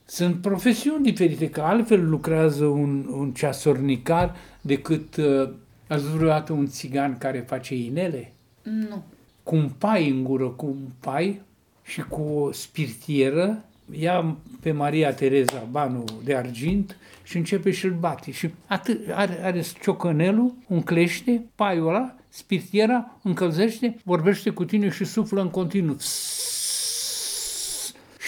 Sunt 0.09 0.41
profesiuni 0.41 1.03
diferite, 1.03 1.49
că 1.49 1.61
altfel 1.61 2.09
lucrează 2.09 2.65
un, 2.65 3.05
un 3.11 3.31
ceasornicar 3.31 4.35
decât... 4.61 5.15
Uh, 5.15 5.49
ați 5.87 6.11
vreodată 6.15 6.53
un 6.53 6.67
țigan 6.67 7.17
care 7.17 7.39
face 7.39 7.75
inele? 7.75 8.31
Nu. 8.63 9.03
Cu 9.43 9.55
un 9.55 9.69
pai 9.77 10.09
în 10.09 10.23
gură, 10.23 10.47
cu 10.47 10.65
un 10.65 10.89
pai 10.99 11.41
și 11.83 12.01
cu 12.01 12.21
o 12.21 12.51
spirtieră, 12.51 13.65
ia 13.91 14.37
pe 14.61 14.71
Maria 14.71 15.13
Tereza 15.13 15.67
banul 15.71 16.03
de 16.23 16.35
argint 16.35 16.97
și 17.23 17.37
începe 17.37 17.71
și-l 17.71 17.95
bate. 17.99 18.31
Și 18.31 18.49
atât, 18.67 18.99
are, 19.13 19.39
are 19.43 19.63
ciocănelul, 19.81 20.53
un 20.67 20.81
clește, 20.81 21.45
paiul 21.55 21.87
ăla, 21.87 22.15
spirtiera, 22.29 23.19
încălzește, 23.23 23.97
vorbește 24.03 24.49
cu 24.49 24.65
tine 24.65 24.89
și 24.89 25.05
suflă 25.05 25.41
în 25.41 25.49
continuu. 25.49 25.95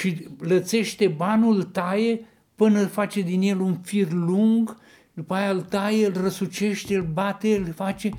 Și 0.02 0.28
lățește 0.40 1.08
banul, 1.08 1.64
taie, 1.64 2.26
până 2.56 2.86
face 2.86 3.22
din 3.22 3.42
el 3.42 3.60
un 3.60 3.76
fir 3.76 4.12
lung, 4.12 4.78
după 5.14 5.34
aia 5.34 5.52
îl 5.52 5.62
taie, 5.62 6.06
îl 6.06 6.14
răsucește, 6.22 6.96
îl 6.96 7.08
bate, 7.14 7.56
îl 7.56 7.74
face 7.74 8.12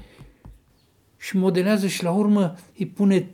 și 1.16 1.36
modelează 1.36 1.86
și 1.86 2.02
la 2.02 2.10
urmă 2.10 2.54
îi 2.78 2.86
pune 2.86 3.30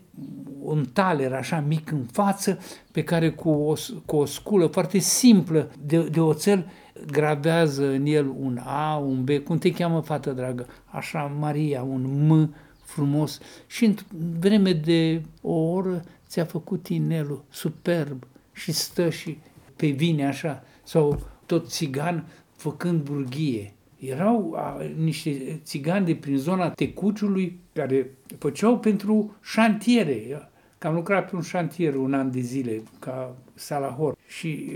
un 0.61 0.84
taler 0.92 1.32
așa 1.32 1.61
mic 1.61 1.90
în 1.90 2.04
față 2.12 2.58
pe 2.92 3.04
care 3.04 3.30
cu 3.30 3.48
o, 3.48 3.74
cu 4.04 4.16
o 4.16 4.24
sculă 4.24 4.66
foarte 4.66 4.98
simplă 4.98 5.70
de, 5.87 6.08
de 6.08 6.20
oțel 6.20 6.70
gravează 7.06 7.87
în 7.87 8.06
el 8.06 8.28
un 8.38 8.61
A, 8.64 8.96
un 8.96 9.24
B, 9.24 9.28
cum 9.44 9.58
te 9.58 9.70
cheamă, 9.70 10.00
fată 10.00 10.32
dragă? 10.32 10.66
Așa, 10.84 11.32
Maria, 11.38 11.82
un 11.82 12.26
M 12.26 12.54
frumos. 12.82 13.38
Și 13.66 13.84
în 13.84 13.94
vreme 14.38 14.72
de 14.72 15.22
o 15.42 15.54
oră 15.54 16.04
ți-a 16.28 16.44
făcut 16.44 16.88
inelul 16.88 17.44
superb 17.50 18.26
și 18.59 18.73
stă 18.73 19.11
și 19.11 19.38
pe 19.77 19.87
vine 19.87 20.27
așa, 20.27 20.62
sau 20.83 21.21
tot 21.47 21.71
țigan 21.71 22.25
făcând 22.57 23.01
burghie. 23.01 23.73
Erau 23.99 24.55
a, 24.57 24.81
niște 24.97 25.61
țigani 25.64 26.07
de 26.07 26.14
prin 26.14 26.37
zona 26.37 26.71
Tecuciului 26.71 27.61
care 27.73 28.11
făceau 28.38 28.79
pentru 28.79 29.37
șantiere. 29.42 30.49
Că 30.79 30.87
am 30.87 30.94
lucrat 30.94 31.31
pe 31.31 31.37
un 31.37 31.42
șantier 31.42 31.94
un 31.94 32.14
an 32.14 32.31
de 32.31 32.40
zile 32.40 32.83
ca 32.99 33.37
salahor 33.55 34.16
și 34.27 34.73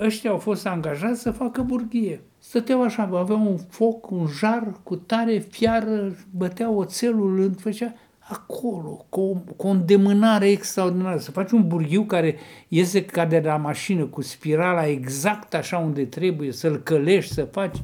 ăștia 0.00 0.30
au 0.30 0.38
fost 0.38 0.66
angajați 0.66 1.20
să 1.20 1.30
facă 1.30 1.62
burghie. 1.62 2.20
Stăteau 2.38 2.82
așa, 2.82 3.02
aveau 3.02 3.50
un 3.50 3.56
foc, 3.56 4.10
un 4.10 4.26
jar 4.26 4.72
cu 4.82 4.96
tare 4.96 5.38
fiară, 5.38 6.16
băteau 6.30 6.78
oțelul, 6.78 7.40
îl 7.40 7.54
făcea 7.58 7.94
acolo, 8.28 9.06
cu 9.08 9.20
o, 9.20 9.32
cu 9.56 9.66
o 9.66 9.70
îndemânare 9.70 10.50
extraordinară. 10.50 11.18
Să 11.18 11.30
faci 11.30 11.50
un 11.50 11.68
burghiu 11.68 12.04
care 12.04 12.36
iese 12.68 13.04
ca 13.04 13.26
de 13.26 13.40
la 13.40 13.56
mașină, 13.56 14.04
cu 14.04 14.22
spirala 14.22 14.86
exact 14.86 15.54
așa 15.54 15.78
unde 15.78 16.04
trebuie, 16.04 16.52
să-l 16.52 16.76
călești, 16.76 17.32
să 17.32 17.44
faci. 17.44 17.82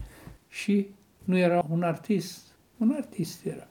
Și 0.48 0.86
nu 1.24 1.38
era 1.38 1.64
un 1.70 1.82
artist, 1.82 2.46
un 2.76 2.94
artist 2.96 3.46
era. 3.46 3.66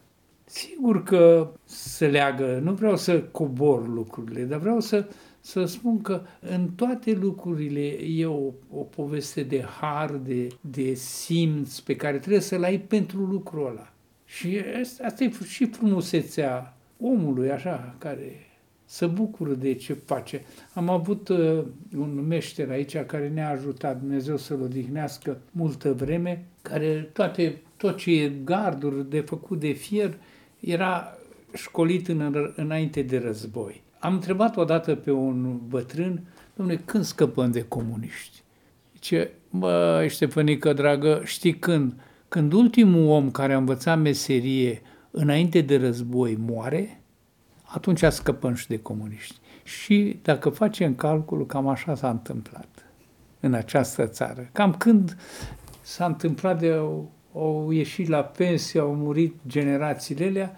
Sigur 0.45 1.03
că 1.03 1.51
se 1.63 2.07
leagă, 2.07 2.59
nu 2.63 2.73
vreau 2.73 2.97
să 2.97 3.21
cobor 3.21 3.87
lucrurile, 3.87 4.43
dar 4.43 4.59
vreau 4.59 4.79
să, 4.79 5.07
să 5.39 5.65
spun 5.65 6.01
că 6.01 6.21
în 6.39 6.69
toate 6.75 7.11
lucrurile 7.11 7.87
e 8.05 8.25
o, 8.25 8.51
o 8.69 8.81
poveste 8.81 9.43
de 9.43 9.63
har, 9.79 10.11
de, 10.11 10.47
de 10.61 10.93
simț 10.93 11.79
pe 11.79 11.95
care 11.95 12.17
trebuie 12.17 12.41
să-l 12.41 12.63
ai 12.63 12.79
pentru 12.79 13.19
lucrul 13.19 13.67
ăla. 13.67 13.93
Și 14.37 14.61
asta 15.05 15.23
e 15.23 15.31
și 15.47 15.65
frumusețea 15.65 16.77
omului, 16.99 17.51
așa, 17.51 17.95
care 17.97 18.45
să 18.85 19.07
bucură 19.07 19.53
de 19.53 19.73
ce 19.73 19.93
face. 19.93 20.41
Am 20.73 20.89
avut 20.89 21.27
uh, 21.27 21.63
un 21.97 22.25
meșter 22.27 22.69
aici 22.69 22.97
care 22.97 23.29
ne-a 23.29 23.49
ajutat, 23.49 23.99
Dumnezeu 23.99 24.37
să-l 24.37 24.61
odihnească 24.61 25.37
multă 25.51 25.93
vreme, 25.93 26.45
care 26.61 27.09
toate, 27.13 27.61
tot 27.77 27.97
ce 27.97 28.21
e 28.21 28.31
garduri 28.43 29.09
de 29.09 29.19
făcut 29.19 29.59
de 29.59 29.71
fier, 29.71 30.17
era 30.59 31.17
școlit 31.53 32.07
în, 32.07 32.51
înainte 32.55 33.01
de 33.01 33.17
război. 33.17 33.83
Am 33.99 34.13
întrebat 34.13 34.57
odată 34.57 34.95
pe 34.95 35.11
un 35.11 35.59
bătrân, 35.67 36.21
domnule, 36.55 36.81
când 36.85 37.03
scăpăm 37.03 37.51
de 37.51 37.65
comuniști? 37.67 38.41
Zice, 38.93 39.31
bă, 39.49 40.05
Ștefănică, 40.09 40.73
dragă, 40.73 41.21
știi 41.25 41.59
când? 41.59 41.93
Când 42.31 42.53
ultimul 42.53 43.09
om 43.09 43.31
care 43.31 43.53
a 43.53 43.57
învățat 43.57 43.99
meserie 43.99 44.81
înainte 45.11 45.61
de 45.61 45.77
război 45.77 46.37
moare, 46.39 47.01
atunci 47.63 48.03
scăpăm 48.03 48.53
și 48.53 48.67
de 48.67 48.79
comuniști. 48.79 49.35
Și 49.63 50.19
dacă 50.21 50.49
facem 50.49 50.95
calculul, 50.95 51.45
cam 51.45 51.67
așa 51.67 51.95
s-a 51.95 52.09
întâmplat 52.09 52.67
în 53.39 53.53
această 53.53 54.07
țară. 54.07 54.49
Cam 54.51 54.73
când 54.73 55.17
s-a 55.81 56.05
întâmplat 56.05 56.59
de 56.59 56.71
au 57.33 57.71
ieșit 57.71 58.07
la 58.07 58.21
pensie, 58.21 58.79
au 58.79 58.95
murit 58.95 59.35
generațiile 59.47 60.25
alea, 60.25 60.55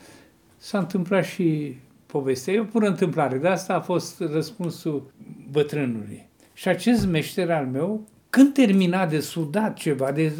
s-a 0.57 0.77
întâmplat 0.77 1.23
și 1.23 1.77
povestea. 2.05 2.53
E 2.53 2.59
o 2.59 2.63
pură 2.63 2.87
întâmplare, 2.87 3.37
de 3.37 3.47
asta 3.47 3.73
a 3.73 3.81
fost 3.81 4.19
răspunsul 4.19 5.11
bătrânului. 5.51 6.27
Și 6.53 6.67
acest 6.67 7.07
meșter 7.07 7.51
al 7.51 7.65
meu, 7.65 8.07
când 8.33 8.53
termina 8.53 9.05
de 9.05 9.19
sudat 9.19 9.73
ceva, 9.73 10.11
de 10.11 10.33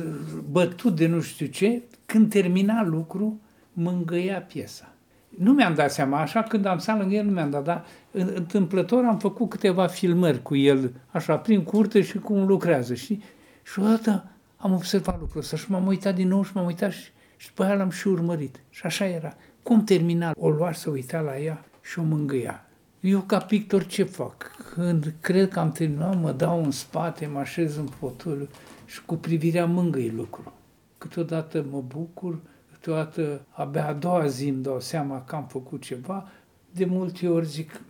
bătut 0.52 0.96
de 0.96 1.08
nu 1.08 1.22
știu 1.22 1.46
ce, 1.46 1.82
când 2.06 2.30
termina 2.30 2.84
lucru, 2.84 3.40
mângăia 3.74 4.42
piesa. 4.42 4.94
Nu 5.38 5.52
mi-am 5.52 5.74
dat 5.74 5.92
seama, 5.92 6.22
așa 6.22 6.44
când 6.44 6.66
am 6.66 6.78
stat 6.78 6.98
lângă 6.98 7.16
el 7.16 7.26
nu 7.26 7.32
mi-am 7.32 7.50
dat, 7.50 7.64
dar 7.64 7.86
întâmplător 8.12 9.04
am 9.04 9.18
făcut 9.18 9.50
câteva 9.50 9.88
filmări 9.88 10.42
cu 10.42 10.56
el, 10.56 10.94
așa, 11.12 11.38
prin 11.38 11.64
curte 11.64 12.02
și 12.02 12.18
cum 12.18 12.46
lucrează, 12.46 12.94
știi? 12.94 13.24
Și 13.64 13.80
odată 13.80 14.26
am 14.58 14.74
observat 14.74 15.20
lucrul 15.20 15.42
ăsta 15.42 15.58
și 15.58 15.72
m-am 15.72 15.88
uitat 15.88 16.16
din 16.16 16.28
nou 16.28 16.44
și 16.44 16.52
m-am 16.54 16.66
uitat 16.66 16.92
și, 16.92 17.10
și 17.38 17.48
după 17.48 17.64
aia 17.64 17.76
l-am 17.76 17.90
și 17.90 18.08
urmărit. 18.08 18.60
Și 18.70 18.82
așa 18.86 19.06
era. 19.06 19.34
Cum 19.64 19.84
termina? 19.84 20.32
O 20.38 20.50
lua 20.50 20.72
să 20.72 20.90
uita 20.90 21.20
la 21.20 21.38
ea 21.38 21.66
și 21.82 22.00
o 22.00 22.04
mângâia. 22.04 22.63
Eu 23.04 23.22
ca 23.22 23.38
pictor 23.38 23.86
ce 23.86 24.04
fac? 24.04 24.52
Când 24.74 25.14
cred 25.20 25.50
că 25.50 25.60
am 25.60 25.72
terminat, 25.72 26.20
mă 26.20 26.32
dau 26.32 26.64
în 26.64 26.72
spate, 26.72 27.26
mă 27.26 27.40
așez 27.40 27.78
în 27.78 27.86
fotoliu 27.86 28.48
și 28.86 29.06
cu 29.06 29.16
privirea 29.16 29.66
mângâi 29.66 30.10
lucru. 30.10 30.54
Câteodată 30.98 31.66
mă 31.70 31.82
bucur, 31.88 32.40
câteodată 32.72 33.46
abia 33.50 33.88
a 33.88 33.94
doua 33.94 34.28
zi 34.28 34.48
îmi 34.48 34.64
dau 34.64 34.80
seama 34.80 35.24
că 35.24 35.36
am 35.36 35.48
făcut 35.48 35.82
ceva, 35.82 36.30
de 36.72 36.86
multe 36.86 37.28
ori 37.28 37.48
zic, 37.48 37.82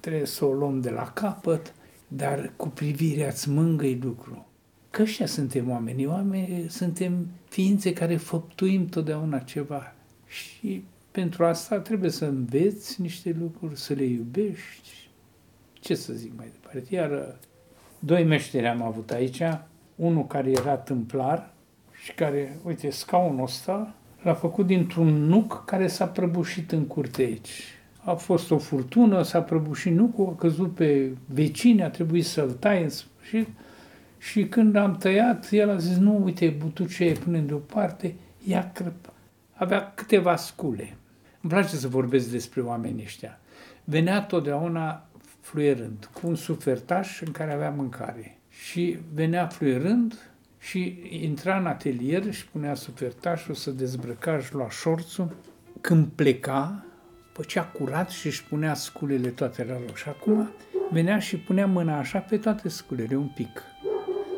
trebuie 0.00 0.26
să 0.26 0.44
o 0.44 0.52
luăm 0.52 0.80
de 0.80 0.90
la 0.90 1.10
capăt, 1.12 1.74
dar 2.08 2.52
cu 2.56 2.68
privirea 2.68 3.26
îți 3.26 3.50
mângâi 3.50 3.98
lucru. 4.02 4.46
Că 4.90 5.02
ăștia 5.02 5.26
suntem 5.26 5.70
oameni, 5.70 6.06
oameni 6.06 6.66
suntem 6.68 7.28
ființe 7.48 7.92
care 7.92 8.16
făptuim 8.16 8.86
totdeauna 8.86 9.38
ceva. 9.38 9.94
Și 10.26 10.84
pentru 11.12 11.44
asta 11.44 11.78
trebuie 11.78 12.10
să 12.10 12.24
înveți 12.24 13.00
niște 13.00 13.36
lucruri, 13.40 13.78
să 13.78 13.92
le 13.92 14.04
iubești. 14.04 15.10
Ce 15.72 15.94
să 15.94 16.12
zic 16.12 16.32
mai 16.36 16.46
departe? 16.52 16.94
Iar 16.94 17.38
doi 17.98 18.24
meșteri 18.24 18.66
am 18.66 18.82
avut 18.82 19.10
aici, 19.10 19.42
unul 19.96 20.26
care 20.26 20.50
era 20.50 20.76
tâmplar 20.76 21.52
și 22.02 22.14
care, 22.14 22.58
uite, 22.64 22.90
scaunul 22.90 23.42
ăsta 23.42 23.94
l-a 24.22 24.34
făcut 24.34 24.66
dintr-un 24.66 25.08
nuc 25.08 25.64
care 25.64 25.86
s-a 25.86 26.06
prăbușit 26.06 26.72
în 26.72 26.86
curte 26.86 27.22
aici. 27.22 27.62
A 28.04 28.14
fost 28.14 28.50
o 28.50 28.58
furtună, 28.58 29.22
s-a 29.22 29.42
prăbușit 29.42 29.92
nucul, 29.92 30.28
a 30.28 30.34
căzut 30.34 30.74
pe 30.74 31.10
vecini, 31.26 31.82
a 31.82 31.90
trebuit 31.90 32.24
să-l 32.24 32.50
taie 32.50 32.82
în 32.82 32.88
sfârșit 32.88 33.48
și 34.18 34.46
când 34.46 34.76
am 34.76 34.96
tăiat, 34.96 35.48
el 35.50 35.70
a 35.70 35.76
zis, 35.76 35.96
nu, 35.96 36.20
uite, 36.24 36.48
butucea 36.48 37.12
punem 37.24 37.46
deoparte, 37.46 38.14
ia 38.46 38.70
crăp. 38.72 39.12
Avea 39.52 39.92
câteva 39.94 40.36
scule. 40.36 40.96
Îmi 41.42 41.52
place 41.52 41.76
să 41.76 41.88
vorbesc 41.88 42.30
despre 42.30 42.60
oamenii 42.60 43.04
ăștia. 43.04 43.38
Venea 43.84 44.22
totdeauna 44.22 45.06
fluierând, 45.40 46.10
cu 46.12 46.26
un 46.26 46.34
sufertaș 46.34 47.20
în 47.20 47.32
care 47.32 47.52
avea 47.52 47.70
mâncare. 47.70 48.38
Și 48.48 48.98
venea 49.14 49.46
fluierând 49.46 50.30
și 50.58 51.02
intra 51.10 51.58
în 51.58 51.66
atelier 51.66 52.32
și 52.32 52.46
punea 52.46 52.74
sufertașul 52.74 53.54
să 53.54 53.70
dezbrăca, 53.70 54.40
și 54.40 54.54
lua 54.54 54.70
șorțul. 54.70 55.36
Când 55.80 56.06
pleca, 56.14 56.84
făcea 57.32 57.64
curat 57.64 58.10
și 58.10 58.26
își 58.26 58.44
punea 58.44 58.74
sculele 58.74 59.28
toate 59.28 59.64
la 59.64 59.78
loc. 59.86 59.96
Și 59.96 60.08
acum 60.08 60.50
venea 60.90 61.18
și 61.18 61.36
punea 61.36 61.66
mâna 61.66 61.98
așa 61.98 62.18
pe 62.18 62.36
toate 62.36 62.68
sculele, 62.68 63.16
un 63.16 63.28
pic. 63.34 63.62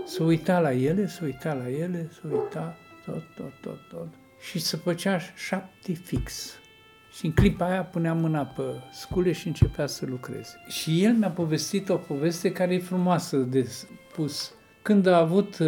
Să 0.07 0.23
uita 0.23 0.61
la 0.61 0.73
ele, 0.73 1.07
să 1.07 1.21
uita 1.25 1.53
la 1.53 1.71
ele, 1.71 2.09
să 2.13 2.21
uita 2.31 2.77
tot, 3.05 3.23
tot, 3.37 3.53
tot, 3.61 3.89
tot. 3.89 4.09
Și 4.41 4.59
să 4.59 4.77
făcea 4.77 5.19
șapte 5.35 5.93
fix. 5.93 6.59
Și 7.17 7.27
în 7.27 7.33
clipa 7.33 7.67
aia 7.67 7.83
punea 7.83 8.15
mâna 8.15 8.45
pe 8.45 8.63
scule 8.93 9.33
și 9.33 9.47
începea 9.47 9.87
să 9.87 10.05
lucreze. 10.09 10.57
Și 10.69 11.05
el 11.05 11.13
mi-a 11.13 11.31
povestit 11.31 11.89
o 11.89 11.97
poveste 11.97 12.53
care 12.53 12.75
e 12.75 12.79
frumoasă 12.79 13.37
de 13.37 13.63
spus. 13.63 14.53
Când 14.83 15.07
a 15.07 15.19
avut 15.19 15.59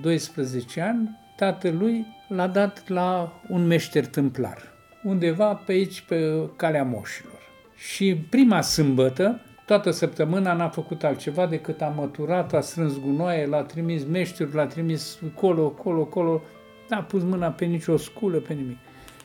12 0.00 0.80
uh, 0.80 0.86
ani, 0.86 1.18
tatălui 1.36 2.06
l-a 2.28 2.46
dat 2.46 2.88
la 2.88 3.40
un 3.48 3.66
meșter 3.66 4.06
tâmplar, 4.06 4.62
undeva 5.02 5.54
pe 5.54 5.72
aici, 5.72 6.00
pe 6.00 6.48
calea 6.56 6.84
moșilor. 6.84 7.40
Și 7.76 8.16
prima 8.30 8.60
sâmbătă, 8.60 9.40
toată 9.66 9.90
săptămâna 9.90 10.52
n-a 10.52 10.68
făcut 10.68 11.04
altceva 11.04 11.46
decât 11.46 11.80
a 11.80 11.92
măturat, 11.96 12.52
a 12.52 12.60
strâns 12.60 13.00
gunoaie, 13.00 13.46
l-a 13.46 13.62
trimis 13.62 14.04
meșterul, 14.04 14.54
l-a 14.54 14.66
trimis 14.66 15.18
colo, 15.34 15.68
colo, 15.68 16.04
colo, 16.04 16.42
n-a 16.88 17.02
pus 17.02 17.22
mâna 17.22 17.50
pe 17.50 17.64
nicio 17.64 17.96
sculă, 17.96 18.38
pe 18.38 18.52
nimic. 18.52 18.78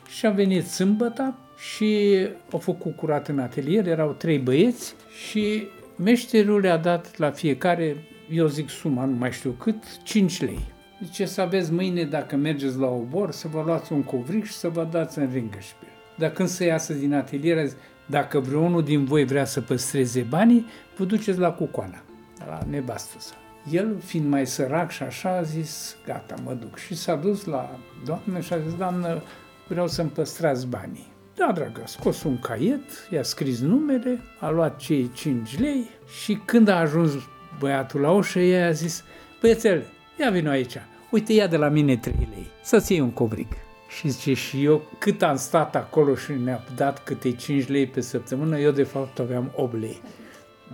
Și 0.08 0.26
a 0.26 0.30
venit 0.30 0.66
sâmbătă 0.66 1.38
și 1.72 2.18
au 2.50 2.58
făcut 2.58 2.96
curat 2.96 3.28
în 3.28 3.38
atelier, 3.38 3.86
erau 3.86 4.12
trei 4.12 4.38
băieți 4.38 4.94
și 5.28 5.66
meșterul 5.96 6.60
le-a 6.60 6.76
dat 6.76 7.18
la 7.18 7.30
fiecare, 7.30 7.96
eu 8.30 8.46
zic 8.46 8.68
suma, 8.68 9.04
nu 9.04 9.16
mai 9.16 9.32
știu 9.32 9.50
cât, 9.50 10.02
5 10.02 10.40
lei. 10.40 10.72
Zice 11.04 11.24
să 11.24 11.40
aveți 11.40 11.72
mâine, 11.72 12.04
dacă 12.04 12.36
mergeți 12.36 12.78
la 12.78 12.86
obor, 12.86 13.30
să 13.30 13.48
vă 13.48 13.62
luați 13.66 13.92
un 13.92 14.02
covric 14.02 14.44
și 14.44 14.52
să 14.52 14.68
vă 14.68 14.88
dați 14.90 15.18
în 15.18 15.30
ringășpil. 15.32 15.88
Dar 16.18 16.30
când 16.30 16.48
să 16.48 16.64
iasă 16.64 16.92
din 16.92 17.14
atelier, 17.14 17.68
dacă 18.06 18.40
vreunul 18.40 18.82
din 18.82 19.04
voi 19.04 19.24
vrea 19.24 19.44
să 19.44 19.60
păstreze 19.60 20.20
banii, 20.20 20.66
vă 20.96 21.04
duceți 21.04 21.38
la 21.38 21.52
cucoana, 21.52 22.02
la 22.46 22.58
nevastă 22.70 23.16
sa. 23.18 23.34
El, 23.70 24.00
fiind 24.04 24.28
mai 24.28 24.46
sărac 24.46 24.90
și 24.90 25.02
așa, 25.02 25.36
a 25.36 25.42
zis, 25.42 25.96
gata, 26.06 26.34
mă 26.44 26.52
duc. 26.52 26.78
Și 26.78 26.94
s-a 26.94 27.14
dus 27.14 27.44
la 27.44 27.78
doamnă 28.04 28.40
și 28.40 28.52
a 28.52 28.58
zis, 28.58 28.74
doamnă, 28.74 29.22
vreau 29.68 29.88
să-mi 29.88 30.10
păstrați 30.10 30.66
banii. 30.66 31.12
Da, 31.36 31.52
dragă, 31.54 31.80
a 31.82 31.86
scos 31.86 32.22
un 32.22 32.38
caiet, 32.38 33.08
i-a 33.10 33.22
scris 33.22 33.60
numele, 33.60 34.20
a 34.40 34.50
luat 34.50 34.76
cei 34.76 35.10
5 35.14 35.58
lei 35.58 35.90
și 36.22 36.40
când 36.44 36.68
a 36.68 36.78
ajuns 36.78 37.12
băiatul 37.58 38.00
la 38.00 38.10
ușă, 38.10 38.38
ea 38.38 38.66
a 38.66 38.70
zis, 38.70 39.04
băiețel, 39.40 39.82
ia 40.20 40.30
vină 40.30 40.50
aici, 40.50 40.76
uite, 41.10 41.32
ia 41.32 41.46
de 41.46 41.56
la 41.56 41.68
mine 41.68 41.96
3 41.96 42.28
lei, 42.34 42.46
să-ți 42.62 42.92
iei 42.92 43.00
un 43.00 43.10
covric. 43.10 43.52
Și 43.88 44.08
zice, 44.08 44.34
și 44.34 44.64
eu 44.64 44.82
cât 44.98 45.22
am 45.22 45.36
stat 45.36 45.76
acolo 45.76 46.14
și 46.14 46.32
ne-a 46.32 46.64
dat 46.76 47.04
câte 47.04 47.32
5 47.32 47.68
lei 47.68 47.86
pe 47.86 48.00
săptămână, 48.00 48.58
eu 48.58 48.70
de 48.70 48.82
fapt 48.82 49.18
aveam 49.18 49.52
8 49.56 49.80
lei. 49.80 50.00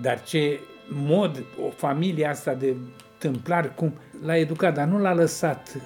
Dar 0.01 0.23
ce 0.23 0.61
mod, 0.89 1.45
o 1.67 1.69
familie 1.69 2.27
asta 2.27 2.55
de 2.55 2.77
tâmplar, 3.19 3.75
cum 3.75 3.93
l-a 4.25 4.37
educat, 4.37 4.75
dar 4.75 4.87
nu 4.87 4.99
l-a 4.99 5.15
lăsat 5.15 5.77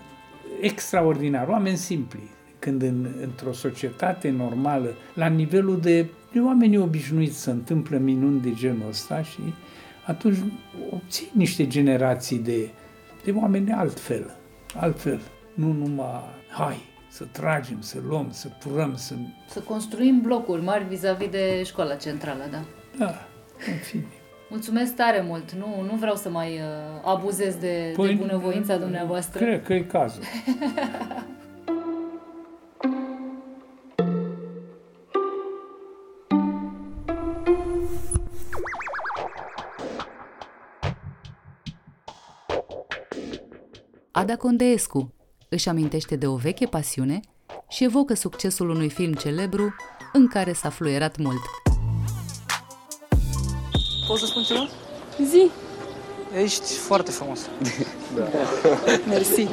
extraordinar, 0.61 1.49
oameni 1.49 1.77
simpli, 1.77 2.31
când 2.65 2.83
în, 2.83 3.07
într-o 3.23 3.53
societate 3.53 4.31
normală, 4.31 4.89
la 5.15 5.27
nivelul 5.27 5.81
de, 5.81 6.07
de 6.33 6.41
oameni 6.41 6.79
obișnuiți 6.79 7.43
să 7.43 7.51
întâmplă 7.51 7.97
minuni 7.97 8.41
de 8.41 8.53
genul 8.55 8.89
ăsta 8.89 9.23
și 9.23 9.41
atunci 10.07 10.37
obții 10.91 11.31
niște 11.33 11.67
generații 11.67 12.39
de, 12.39 12.71
de 13.25 13.31
oameni 13.31 13.73
altfel, 13.73 14.37
altfel, 14.75 15.21
nu 15.55 15.73
numai 15.73 16.23
hai, 16.49 16.81
să 17.11 17.25
tragem, 17.33 17.81
să 17.81 17.99
luăm, 18.09 18.29
să 18.31 18.49
purăm, 18.49 18.97
să... 18.97 19.15
Să 19.49 19.61
construim 19.61 20.21
blocuri 20.21 20.63
mari 20.63 20.85
vis-a-vis 20.85 21.31
de 21.31 21.63
școala 21.65 21.95
centrală, 21.95 22.45
da? 22.51 22.65
Da, 22.99 23.27
în 23.73 23.79
fine. 23.83 24.07
Mulțumesc 24.51 24.95
tare 24.95 25.25
mult. 25.27 25.53
Nu, 25.53 25.87
nu 25.91 25.97
vreau 25.97 26.15
să 26.15 26.31
mai 26.31 26.49
uh, 26.49 27.13
abuzez 27.15 27.55
de, 27.55 27.93
păi, 27.97 28.07
de 28.07 28.15
bunăvoința 28.15 28.77
dumneavoastră. 28.77 29.45
Cred 29.45 29.63
că 29.63 29.73
e 29.73 29.83
cazul. 29.83 30.23
Ada 44.17 44.37
Condeescu 44.37 45.15
își 45.49 45.69
amintește 45.69 46.17
de 46.17 46.27
o 46.27 46.37
veche 46.37 46.67
pasiune 46.67 47.21
și 47.69 47.85
evocă 47.85 48.15
succesul 48.15 48.69
unui 48.69 48.91
film 48.91 49.13
celebru 49.13 49.75
în 50.13 50.29
care 50.29 50.53
s-a 50.53 50.71
fluierat 50.71 51.17
mult. 51.17 51.41
Poți 54.07 54.21
să 54.21 54.27
spun 54.27 54.43
ceva? 54.43 54.69
Zi! 55.25 55.51
Ești 56.43 56.75
foarte 56.75 57.11
frumos. 57.11 57.41
da. 58.17 58.29
Mersi. 59.09 59.49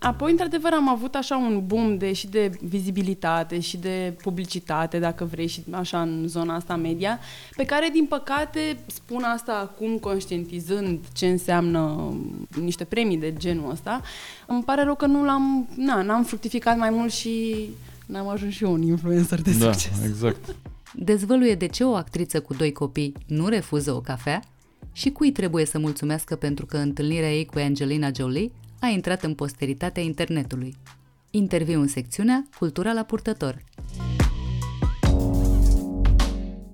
Apoi, 0.00 0.30
într-adevăr, 0.30 0.72
am 0.72 0.88
avut 0.88 1.14
așa 1.14 1.36
un 1.36 1.62
boom 1.66 1.96
de, 1.96 2.12
și 2.12 2.26
de 2.26 2.50
vizibilitate 2.60 3.60
și 3.60 3.76
de 3.76 4.16
publicitate, 4.22 4.98
dacă 4.98 5.24
vrei, 5.24 5.46
și 5.46 5.62
așa 5.70 6.02
în 6.02 6.24
zona 6.26 6.54
asta 6.54 6.76
media, 6.76 7.18
pe 7.56 7.64
care, 7.64 7.88
din 7.92 8.06
păcate, 8.06 8.78
spun 8.86 9.22
asta 9.22 9.52
acum 9.52 9.98
conștientizând 9.98 11.00
ce 11.12 11.26
înseamnă 11.26 12.12
niște 12.62 12.84
premii 12.84 13.18
de 13.18 13.32
genul 13.36 13.70
ăsta, 13.70 14.02
îmi 14.46 14.62
pare 14.62 14.82
rău 14.82 14.94
că 14.94 15.06
nu 15.06 15.24
l-am, 15.24 15.68
na, 15.76 16.02
n-am 16.02 16.24
fructificat 16.24 16.78
mai 16.78 16.90
mult 16.90 17.12
și 17.12 17.68
n-am 18.06 18.28
ajuns 18.28 18.54
și 18.54 18.64
eu 18.64 18.72
un 18.72 18.82
influencer 18.82 19.42
de 19.42 19.56
da, 19.58 19.72
succes. 19.72 20.04
exact. 20.04 20.54
Dezvăluie 20.94 21.54
de 21.54 21.66
ce 21.66 21.84
o 21.84 21.94
actriță 21.94 22.40
cu 22.40 22.54
doi 22.54 22.72
copii 22.72 23.14
nu 23.26 23.48
refuză 23.48 23.92
o 23.92 24.00
cafea 24.00 24.42
și 24.92 25.10
cui 25.10 25.32
trebuie 25.32 25.64
să 25.64 25.78
mulțumească 25.78 26.36
pentru 26.36 26.66
că 26.66 26.76
întâlnirea 26.76 27.32
ei 27.32 27.46
cu 27.46 27.58
Angelina 27.58 28.10
Jolie 28.16 28.50
a 28.80 28.86
intrat 28.86 29.22
în 29.22 29.34
posteritatea 29.34 30.02
internetului. 30.02 30.76
Interviu 31.30 31.80
în 31.80 31.88
secțiunea 31.88 32.48
Cultura 32.58 32.92
la 32.92 33.02
purtător. 33.02 33.64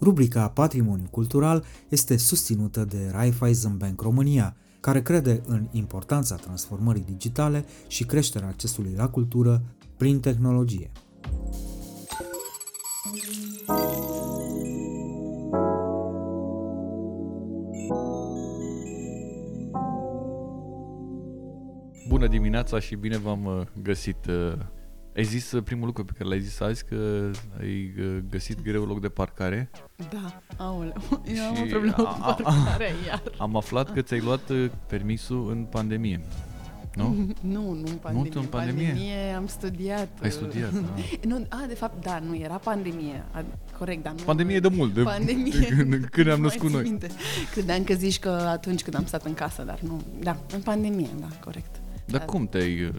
Rubrica 0.01 0.49
Patrimoniu 0.49 1.07
Cultural 1.11 1.65
este 1.89 2.17
susținută 2.17 2.85
de 2.85 3.09
Raiffeisen 3.13 3.77
Bank 3.77 4.01
România, 4.01 4.57
care 4.81 5.03
crede 5.03 5.43
în 5.47 5.67
importanța 5.71 6.35
transformării 6.35 7.05
digitale 7.07 7.65
și 7.87 8.05
creșterea 8.05 8.49
accesului 8.49 8.95
la 8.97 9.09
cultură 9.09 9.63
prin 9.97 10.21
tehnologie. 10.21 10.91
Bună 22.09 22.27
dimineața 22.27 22.79
și 22.79 22.95
bine 22.95 23.19
v-am 23.19 23.45
uh, 23.45 23.61
găsit. 23.83 24.27
Uh, 24.27 24.53
ai 25.17 25.25
zis 25.25 25.53
uh, 25.53 25.63
primul 25.63 25.87
lucru 25.87 26.05
pe 26.05 26.13
care 26.19 26.29
l-ai 26.29 26.41
zis 26.41 26.61
azi 26.61 26.85
că 26.85 27.31
ai 27.59 27.95
găsit 28.31 28.63
greu 28.63 28.85
loc 28.85 29.01
de 29.01 29.09
parcare. 29.09 29.71
Da, 30.11 30.41
aoleu, 30.57 30.95
eu 31.37 31.45
am 31.45 31.63
o 31.63 31.67
problemă 31.71 31.95
cu 31.97 32.19
parcare 32.21 32.91
iar. 33.07 33.23
Am 33.39 33.57
aflat 33.57 33.93
că 33.93 34.03
ți-ai 34.03 34.21
luat 34.21 34.51
permisul 34.87 35.51
în 35.51 35.65
pandemie. 35.65 36.21
Nu? 36.95 37.15
Nu, 37.55 37.73
nu 37.73 37.87
în 37.87 37.97
pandemie. 38.01 38.31
Nu 38.35 38.41
în 38.41 38.47
pandemie? 38.47 38.87
pandemie 38.87 39.33
am 39.37 39.47
studiat. 39.47 40.09
Ai 40.23 40.31
studiat, 40.31 40.73
da. 40.73 40.81
nu, 41.29 41.47
a, 41.49 41.65
de 41.69 41.75
fapt, 41.75 42.05
da, 42.05 42.19
nu, 42.19 42.37
era 42.37 42.55
pandemie. 42.55 43.25
A, 43.31 43.45
corect, 43.79 44.03
dar 44.03 44.13
nu... 44.13 44.23
Pandemie 44.25 44.61
de 44.61 44.69
mult, 44.69 44.95
de 44.95 45.03
pandemie. 45.03 45.67
când, 45.77 46.05
când 46.05 46.29
am 46.29 46.41
născut 46.41 46.71
noi. 46.71 46.83
Minte. 46.83 47.07
Credeam 47.53 47.85
că 47.85 47.95
zici 47.95 48.19
că 48.19 48.29
atunci 48.29 48.83
când 48.83 48.97
am 48.97 49.05
stat 49.05 49.25
în 49.25 49.35
casă, 49.35 49.63
dar 49.63 49.79
nu. 49.81 50.03
Da, 50.21 50.37
în 50.55 50.61
pandemie, 50.61 51.11
da, 51.21 51.29
corect. 51.45 51.83
Dar 52.07 52.21
da. 52.21 52.25
cum 52.25 52.47
te-ai 52.47 52.85
uh, 52.85 52.95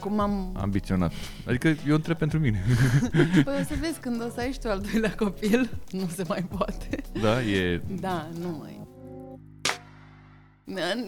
cum 0.00 0.20
am... 0.20 0.56
ambiționat? 0.60 1.12
Adică 1.46 1.68
eu 1.68 1.94
întreb 1.94 2.16
pentru 2.16 2.38
mine. 2.38 2.64
Păi 3.44 3.58
o 3.60 3.64
să 3.64 3.74
vezi 3.80 4.00
când 4.00 4.22
o 4.22 4.28
să 4.28 4.40
ai 4.40 4.52
și 4.52 4.58
tu 4.58 4.68
al 4.68 4.80
doilea 4.80 5.14
copil, 5.14 5.70
nu 5.90 6.08
se 6.14 6.24
mai 6.28 6.46
poate. 6.56 7.00
Da, 7.20 7.42
e... 7.42 7.82
Da, 8.00 8.28
nu 8.40 8.56
mai... 8.60 8.84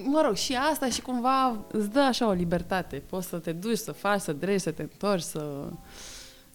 Mă 0.05 0.23
rog, 0.25 0.35
și 0.35 0.57
asta 0.71 0.89
și 0.89 1.03
cumva 1.03 1.67
îți 1.73 1.91
dă 1.91 2.01
așa 2.01 2.29
o 2.29 2.33
libertate. 2.33 2.97
Poți 2.97 3.29
să 3.29 3.37
te 3.39 3.53
duci, 3.53 3.77
să 3.77 3.93
faci, 3.93 4.21
să 4.21 4.33
dregi, 4.33 4.59
să 4.59 4.71
te 4.71 4.83
întorci, 4.83 5.23
să... 5.23 5.69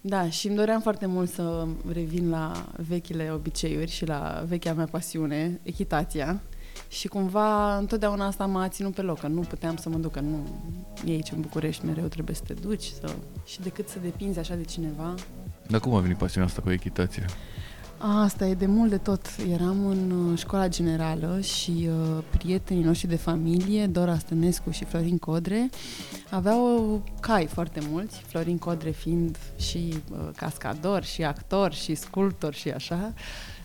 Da, 0.02 0.30
și 0.30 0.48
îmi 0.48 0.56
doream 0.56 0.82
foarte 0.82 1.06
mult 1.06 1.30
să 1.30 1.68
revin 1.92 2.30
la 2.30 2.66
vechile 2.88 3.32
obiceiuri 3.32 3.92
și 3.92 4.06
la 4.06 4.44
vechea 4.48 4.74
mea 4.74 4.86
pasiune, 4.86 5.60
echitația. 5.64 6.42
Și 6.88 7.08
cumva 7.08 7.78
întotdeauna 7.78 8.26
asta 8.26 8.46
m-a 8.46 8.68
ținut 8.68 8.94
pe 8.94 9.02
loc, 9.02 9.20
că 9.20 9.28
nu 9.28 9.42
puteam 9.42 9.76
să 9.76 9.90
mă 9.90 9.98
duc, 9.98 10.12
că 10.12 10.20
nu 10.20 10.48
e 11.06 11.12
aici 11.12 11.32
în 11.32 11.42
București, 11.42 11.86
mereu 11.86 12.06
trebuie 12.06 12.36
să 12.36 12.42
te 12.48 12.54
duci 12.54 12.84
să... 12.84 13.16
și 13.46 13.62
decât 13.62 13.88
să 13.88 13.98
depinzi 14.02 14.40
așa 14.40 14.56
de 14.56 14.64
cineva. 14.64 15.14
Dar 15.68 15.80
cum 15.80 15.94
a 15.94 16.00
venit 16.00 16.18
pasiunea 16.18 16.50
asta 16.50 16.62
cu 16.62 16.72
echitația? 16.72 17.26
Asta 17.98 18.46
e 18.46 18.54
de 18.54 18.66
mult 18.66 18.90
de 18.90 18.98
tot. 18.98 19.26
Eram 19.52 19.86
în 19.86 20.12
uh, 20.12 20.40
școala 20.40 20.68
generală 20.68 21.40
și 21.40 21.90
uh, 21.90 22.24
prietenii 22.38 22.84
noștri 22.84 23.08
de 23.08 23.16
familie, 23.16 23.88
Dora 23.88 24.18
Stănescu 24.18 24.70
și 24.70 24.86
Florin 24.86 25.18
Codre, 25.18 25.70
aveau 26.30 27.02
cai 27.20 27.46
foarte 27.46 27.80
mulți, 27.90 28.18
Florin 28.18 28.58
Codre 28.58 28.90
fiind 28.90 29.38
și 29.58 29.94
uh, 30.12 30.18
cascador, 30.36 31.04
și 31.04 31.24
actor, 31.24 31.74
și 31.74 31.96
sculptor 31.96 32.54
și 32.54 32.70
așa. 32.70 33.14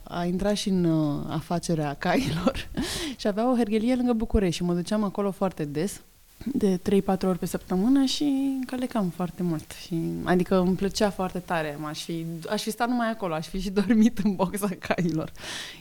A 0.08 0.24
intrat 0.24 0.54
și 0.54 0.68
în 0.68 0.84
uh, 0.84 1.24
afacerea 1.28 1.94
cailor 1.94 2.68
și 3.20 3.26
avea 3.26 3.50
o 3.50 3.56
herghelie 3.56 3.94
lângă 3.94 4.12
București 4.12 4.56
și 4.56 4.62
mă 4.62 4.74
duceam 4.74 5.04
acolo 5.04 5.30
foarte 5.30 5.64
des 5.64 6.00
de 6.44 6.80
3-4 6.90 7.22
ori 7.22 7.38
pe 7.38 7.46
săptămână 7.46 8.04
și 8.04 8.22
încălecam 8.60 9.08
foarte 9.08 9.42
mult. 9.42 9.70
Și, 9.70 10.00
adică 10.24 10.58
îmi 10.58 10.76
plăcea 10.76 11.10
foarte 11.10 11.38
tare. 11.38 11.76
M-aș 11.80 12.04
fi, 12.04 12.26
aș 12.48 12.62
fi 12.62 12.70
stat 12.70 12.88
numai 12.88 13.10
acolo, 13.10 13.34
aș 13.34 13.46
fi 13.46 13.60
și 13.60 13.70
dormit 13.80 14.18
în 14.18 14.34
boxa 14.34 14.68
cailor. 14.78 15.32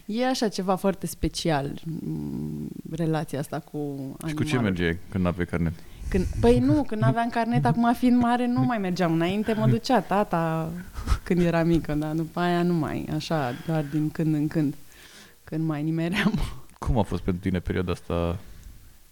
E 0.06 0.28
așa 0.28 0.48
ceva 0.48 0.76
foarte 0.76 1.08
special, 1.08 1.82
m, 1.84 2.68
relația 2.92 3.40
asta 3.40 3.60
cu 3.60 3.78
animalul. 3.78 4.28
Și 4.28 4.34
cu 4.34 4.44
ce 4.44 4.60
mergeai 4.60 4.98
când 5.10 5.24
n-aveai 5.24 5.46
carnet? 5.46 5.74
Când, 6.10 6.26
păi 6.40 6.60
nu, 6.60 6.84
când 6.84 7.04
aveam 7.04 7.30
carnet, 7.30 7.66
acum 7.66 7.94
fiind 7.94 8.22
mare, 8.22 8.48
nu 8.48 8.62
mai 8.62 8.78
mergeam. 8.78 9.14
Înainte 9.14 9.54
mă 9.54 9.68
ducea 9.68 10.02
tata 10.02 10.70
când 11.24 11.42
era 11.42 11.64
mică, 11.64 11.94
dar 11.94 12.14
după 12.14 12.40
aia 12.40 12.64
nu 12.64 12.74
mai, 12.74 13.08
așa, 13.16 13.54
doar 13.66 13.86
din 13.92 14.10
când 14.10 14.34
în 14.34 14.48
când, 14.48 14.76
când 15.44 15.66
mai 15.66 15.84
nimeream. 15.84 16.34
Cum 16.80 16.98
a 16.98 17.02
fost 17.02 17.22
pentru 17.22 17.42
tine 17.42 17.60
perioada 17.60 17.92
asta 17.92 18.38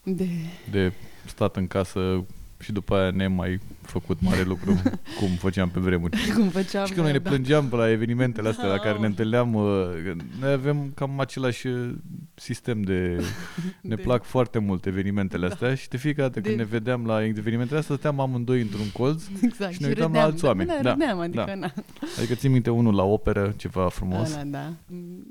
De... 0.04 0.28
de 0.72 0.94
stat 1.26 1.56
în 1.56 1.68
casă 1.68 2.24
și 2.60 2.72
după 2.72 2.96
aia 2.96 3.10
ne 3.12 3.28
mai 3.28 3.60
făcut 3.82 4.22
mare 4.22 4.42
lucru 4.42 4.82
cum 5.20 5.28
făceam 5.30 5.70
pe 5.70 5.80
vremuri. 5.80 6.18
Cum 6.36 6.48
făceam 6.50 6.86
Și 6.86 6.94
că 6.94 7.02
noi 7.02 7.12
ne 7.12 7.18
da. 7.18 7.30
plângeam 7.30 7.68
pe 7.70 7.76
la 7.76 7.92
evenimentele 7.92 8.50
astea 8.50 8.68
la 8.68 8.76
care 8.78 8.88
ne 8.90 8.94
Aoleu. 8.94 9.10
întâlneam, 9.10 9.54
uh, 9.54 10.16
noi 10.40 10.52
avem 10.52 10.92
cam 10.96 11.20
același 11.20 11.68
uh, 11.68 11.90
sistem 12.34 12.82
de... 12.82 13.24
Ne 13.82 13.96
De- 13.96 14.02
plac 14.02 14.24
foarte 14.24 14.60
mult 14.60 14.86
evenimentele 14.86 15.46
astea 15.46 15.76
și 15.76 15.90
de 15.90 15.98
fiecare 15.98 16.28
dată 16.28 16.40
când 16.42 16.56
De- 16.56 16.62
ne 16.62 16.68
vedeam 16.70 17.06
la 17.06 17.24
evenimentele 17.26 17.80
astea, 17.80 17.96
stăteam 17.96 18.20
amândoi 18.20 18.62
într-un 18.62 18.90
colț 18.94 19.24
Exact. 19.42 19.74
și 19.74 19.82
ne 19.82 19.88
uitam 19.88 20.14
la 20.14 20.22
alți 20.22 20.46
oameni. 20.46 20.70
Da, 20.70 20.80
Da, 20.82 20.92
râdeam, 20.92 21.20
adică 21.20 21.44
da. 21.48 21.56
na. 21.56 21.74
Adică 22.18 22.34
țin 22.36 22.52
minte 22.52 22.70
unul 22.70 22.96
la 22.96 23.04
operă, 23.04 23.54
ceva 23.58 23.90
frumos. 23.90 24.34
Ăla, 24.34 24.44
da. 24.44 24.74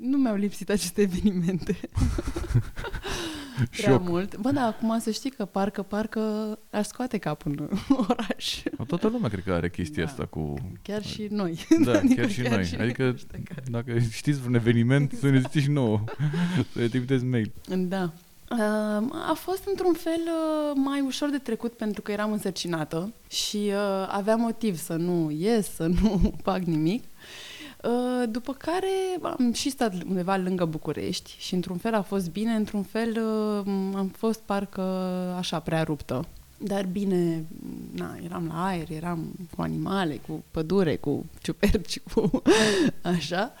Nu 0.01 0.17
mi-au 0.17 0.35
lipsit 0.35 0.69
aceste 0.69 1.01
evenimente. 1.01 1.77
Prea 3.77 3.91
Șoc. 3.91 4.07
mult. 4.07 4.37
Bă, 4.37 4.51
da, 4.51 4.61
acum 4.65 4.99
să 4.99 5.11
știi 5.11 5.29
că 5.29 5.45
parcă, 5.45 5.81
parcă 5.81 6.21
aș 6.71 6.85
scoate 6.85 7.17
capul 7.17 7.55
în 7.69 7.95
oraș. 8.09 8.61
Toată 8.87 9.07
lumea 9.07 9.29
cred 9.29 9.43
că 9.43 9.51
are 9.53 9.69
chestia 9.69 10.03
Da. 10.03 10.09
asta 10.09 10.25
cu... 10.25 10.53
Chiar 10.81 11.03
și 11.03 11.27
noi. 11.29 11.65
Da, 11.83 11.91
Adică 11.91 12.13
chiar 12.21 12.29
și 12.29 12.41
noi. 12.41 12.65
și 12.65 12.75
Adică 12.75 13.03
ăștia 13.13 13.39
care- 13.43 13.63
dacă 13.69 13.99
știți 14.11 14.39
vreun 14.39 14.55
eveniment, 14.55 15.11
să 15.19 15.29
ne 15.29 15.37
ziceți 15.39 15.59
și 15.59 15.71
nouă. 15.71 16.03
Să 16.73 16.79
ne 16.79 16.87
trimiteți 16.87 17.23
mail. 17.23 17.51
Da. 17.77 18.11
Uh, 18.51 18.57
A 19.29 19.33
fost 19.35 19.63
într-un 19.67 19.93
fel 19.93 20.19
uh, 20.25 20.71
mai 20.85 21.01
ușor 21.01 21.29
de 21.29 21.37
trecut 21.37 21.73
pentru 21.73 22.01
că 22.01 22.11
eram 22.11 22.31
însărcinată 22.31 23.13
și 23.29 23.57
uh, 23.57 24.07
aveam 24.11 24.39
motiv 24.39 24.77
să 24.77 24.93
nu 24.93 25.31
ies, 25.39 25.73
să 25.75 25.85
nu 26.01 26.33
fac 26.43 26.59
nimic. 26.59 27.03
Uh, 27.85 28.29
După 28.29 28.53
care 28.53 28.91
am 29.21 29.53
și 29.53 29.69
stat 29.69 29.93
undeva 30.07 30.35
lângă 30.35 30.65
București 30.65 31.35
și 31.39 31.53
într-un 31.53 31.77
fel 31.77 31.93
a 31.93 32.01
fost 32.01 32.31
bine, 32.31 32.51
într-un 32.51 32.83
fel 32.83 33.09
uh, 33.09 33.65
am 33.95 34.07
fost 34.07 34.39
parcă 34.39 34.81
așa 35.37 35.59
prea 35.59 35.83
ruptă. 35.83 36.27
Dar 36.57 36.85
bine, 36.85 37.45
na, 37.91 38.17
eram 38.23 38.47
la 38.47 38.65
aer, 38.65 38.91
eram 38.91 39.31
cu 39.55 39.61
animale, 39.61 40.19
cu 40.27 40.43
pădure, 40.51 40.95
cu 40.95 41.25
ciuperci, 41.41 41.99
cu 42.13 42.41
așa. 43.01 43.53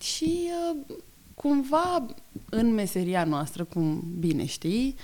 Și 0.00 0.40
uh, 0.70 0.96
cumva 1.34 2.06
în 2.50 2.74
meseria 2.74 3.24
noastră, 3.24 3.64
cum 3.64 4.02
bine 4.18 4.44
știi, 4.44 4.86
um, 4.86 4.94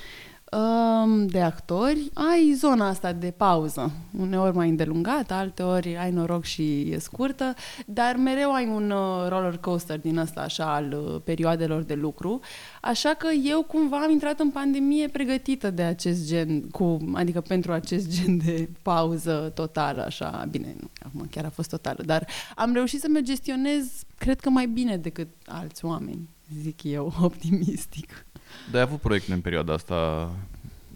de 1.26 1.40
actori, 1.40 2.10
ai 2.12 2.52
zona 2.56 2.88
asta 2.88 3.12
de 3.12 3.30
pauză. 3.36 3.92
Uneori 4.18 4.56
mai 4.56 4.68
îndelungată, 4.68 5.34
alteori 5.34 5.96
ai 5.96 6.10
noroc 6.10 6.44
și 6.44 6.80
e 6.90 6.98
scurtă, 6.98 7.54
dar 7.86 8.16
mereu 8.16 8.52
ai 8.52 8.66
un 8.66 8.90
uh, 8.90 9.28
roller 9.28 9.56
coaster 9.56 10.00
din 10.00 10.18
ăsta 10.18 10.40
așa 10.40 10.74
al 10.74 10.92
uh, 10.92 11.20
perioadelor 11.24 11.82
de 11.82 11.94
lucru. 11.94 12.40
Așa 12.80 13.08
că 13.08 13.28
eu 13.44 13.62
cumva 13.62 13.96
am 13.98 14.10
intrat 14.10 14.40
în 14.40 14.50
pandemie 14.50 15.08
pregătită 15.08 15.70
de 15.70 15.82
acest 15.82 16.26
gen, 16.26 16.68
cu, 16.68 16.98
adică 17.14 17.40
pentru 17.40 17.72
acest 17.72 18.08
gen 18.14 18.38
de 18.38 18.68
pauză 18.82 19.52
totală, 19.54 20.04
așa, 20.04 20.46
bine, 20.50 20.76
nu, 20.80 20.88
acum 20.98 21.26
chiar 21.30 21.44
a 21.44 21.50
fost 21.50 21.68
totală, 21.68 22.02
dar 22.06 22.26
am 22.54 22.72
reușit 22.72 23.00
să 23.00 23.06
mă 23.10 23.20
gestionez, 23.20 23.84
cred 24.18 24.40
că 24.40 24.50
mai 24.50 24.66
bine 24.66 24.96
decât 24.96 25.28
alți 25.46 25.84
oameni, 25.84 26.28
zic 26.60 26.82
eu, 26.82 27.12
optimistic. 27.22 28.26
Dar 28.70 28.80
ai 28.80 28.86
avut 28.86 29.00
proiecte 29.00 29.32
în 29.32 29.40
perioada 29.40 29.72
asta, 29.72 30.30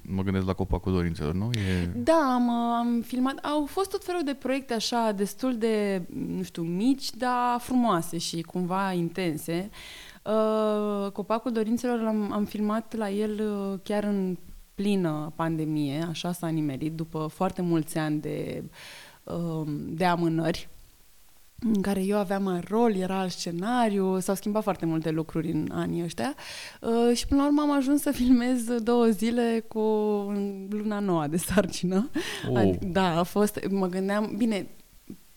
mă 0.03 0.23
gândesc 0.23 0.47
la 0.47 0.53
Copacul 0.53 0.93
Dorințelor, 0.93 1.35
nu? 1.35 1.51
E... 1.53 1.91
Da, 1.95 2.33
am, 2.35 2.51
am 2.51 3.03
filmat. 3.07 3.39
Au 3.45 3.67
fost 3.67 3.91
tot 3.91 4.05
felul 4.05 4.23
de 4.25 4.35
proiecte 4.35 4.75
așa, 4.75 5.13
destul 5.17 5.59
de, 5.59 6.03
nu 6.27 6.43
știu, 6.43 6.63
mici, 6.63 7.11
dar 7.11 7.61
frumoase 7.61 8.19
și 8.19 8.43
cumva 8.43 8.93
intense. 8.93 9.71
Uh, 10.23 11.11
Copacul 11.11 11.53
Dorințelor 11.53 12.01
l-am, 12.01 12.33
am 12.33 12.45
filmat 12.45 12.95
la 12.97 13.11
el 13.11 13.41
uh, 13.41 13.79
chiar 13.83 14.05
în 14.05 14.37
plină 14.75 15.33
pandemie, 15.37 16.07
așa 16.09 16.33
s-a 16.33 16.49
nimerit, 16.49 16.93
după 16.93 17.27
foarte 17.27 17.63
mulți 17.63 17.99
ani 17.99 18.21
de, 18.21 18.63
uh, 19.23 19.63
de 19.89 20.05
amânări 20.05 20.69
în 21.65 21.81
care 21.81 22.03
eu 22.03 22.19
aveam 22.19 22.45
un 22.45 22.63
rol, 22.69 22.95
era 22.97 23.19
alt 23.19 23.31
scenariu, 23.31 24.19
s-au 24.21 24.35
schimbat 24.35 24.63
foarte 24.63 24.87
multe 24.87 25.11
lucruri 25.11 25.51
în 25.51 25.69
anii 25.73 26.03
ăștia 26.03 26.35
uh, 26.81 27.17
și 27.17 27.27
până 27.27 27.41
la 27.41 27.47
urmă 27.47 27.61
am 27.63 27.71
ajuns 27.71 28.01
să 28.01 28.11
filmez 28.11 28.65
două 28.83 29.07
zile 29.07 29.65
cu 29.69 29.81
luna 30.71 30.99
noua 30.99 31.27
de 31.27 31.37
sarcină. 31.37 32.11
Oh. 32.49 32.57
Adică, 32.57 32.85
da, 32.85 33.19
a 33.19 33.23
fost, 33.23 33.61
mă 33.71 33.87
gândeam, 33.87 34.35
bine, 34.37 34.67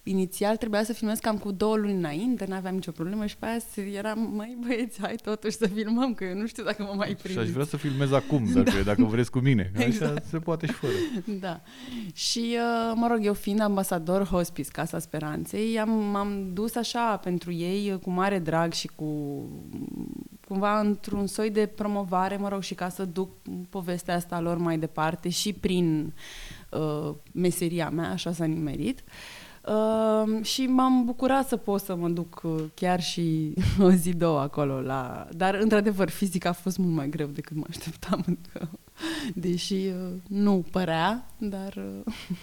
inițial 0.07 0.55
trebuia 0.57 0.83
să 0.83 0.93
filmez 0.93 1.19
cam 1.19 1.37
cu 1.37 1.51
două 1.51 1.75
luni 1.75 1.93
înainte, 1.93 2.45
n-aveam 2.47 2.73
nicio 2.73 2.91
problemă 2.91 3.25
și 3.25 3.37
pe 3.37 3.45
aia 3.45 3.59
se- 3.71 3.81
eram, 3.81 4.31
mai 4.35 4.57
băieți, 4.65 4.99
hai 5.01 5.15
totuși 5.23 5.57
să 5.57 5.67
filmăm, 5.67 6.13
că 6.13 6.23
eu 6.23 6.35
nu 6.35 6.45
știu 6.47 6.63
dacă 6.63 6.83
mă 6.83 6.93
mai 6.95 7.07
Și 7.07 7.13
aș 7.15 7.21
prindeți. 7.21 7.51
vrea 7.51 7.65
să 7.65 7.77
filmez 7.77 8.11
acum, 8.11 8.45
dacă, 8.53 8.71
dacă 8.85 9.03
vreți 9.03 9.31
cu 9.31 9.39
mine. 9.39 9.71
Așa 9.75 9.85
Exact. 9.85 10.25
se 10.25 10.37
poate 10.39 10.65
și 10.65 10.71
fără. 10.73 10.93
Da. 11.39 11.61
Și, 12.13 12.39
uh, 12.57 12.93
mă 12.95 13.07
rog, 13.07 13.25
eu 13.25 13.33
fiind 13.33 13.59
ambasador 13.59 14.25
hospice 14.25 14.69
Casa 14.71 14.99
Speranței, 14.99 15.79
am, 15.79 15.89
m-am 15.89 16.49
dus 16.53 16.75
așa 16.75 17.17
pentru 17.17 17.51
ei 17.51 17.91
uh, 17.91 17.99
cu 17.99 18.09
mare 18.09 18.39
drag 18.39 18.73
și 18.73 18.87
cu 18.95 19.05
cumva 20.47 20.79
într-un 20.79 21.27
soi 21.27 21.49
de 21.49 21.65
promovare, 21.65 22.37
mă 22.37 22.49
rog, 22.49 22.61
și 22.61 22.73
ca 22.73 22.89
să 22.89 23.05
duc 23.05 23.29
povestea 23.69 24.15
asta 24.15 24.39
lor 24.39 24.57
mai 24.57 24.77
departe 24.77 25.29
și 25.29 25.53
prin 25.53 26.13
uh, 26.71 27.13
meseria 27.31 27.89
mea, 27.89 28.09
așa 28.11 28.31
s-a 28.33 28.45
nimerit. 28.45 28.99
Uh, 29.05 29.34
și 30.41 30.65
m-am 30.65 31.05
bucurat 31.05 31.47
să 31.47 31.57
pot 31.57 31.81
să 31.81 31.95
mă 31.95 32.09
duc 32.09 32.41
uh, 32.43 32.63
chiar 32.73 33.01
și 33.01 33.53
o 33.79 33.91
zi, 33.91 34.13
două 34.13 34.39
acolo. 34.39 34.81
La... 34.81 35.27
Dar, 35.31 35.55
într-adevăr, 35.55 36.09
fizic 36.09 36.45
a 36.45 36.51
fost 36.51 36.77
mult 36.77 36.93
mai 36.93 37.09
greu 37.09 37.27
decât 37.27 37.55
mă 37.55 37.65
așteptam. 37.69 38.23
Adică, 38.27 38.69
deși 39.33 39.73
uh, 39.73 40.11
nu 40.27 40.65
părea, 40.71 41.25
dar... 41.37 41.73
Uh, 42.05 42.13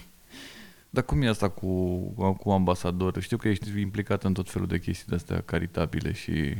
Dar 0.89 1.03
cum 1.03 1.21
e 1.21 1.27
asta 1.27 1.49
cu, 1.49 1.97
cu 2.39 2.49
ambasador? 2.49 3.21
Știu 3.21 3.37
că 3.37 3.47
ești 3.47 3.79
implicat 3.79 4.23
în 4.23 4.33
tot 4.33 4.49
felul 4.49 4.67
de 4.67 4.79
chestii 4.79 5.05
de 5.07 5.15
astea 5.15 5.41
caritabile 5.41 6.11
și... 6.11 6.55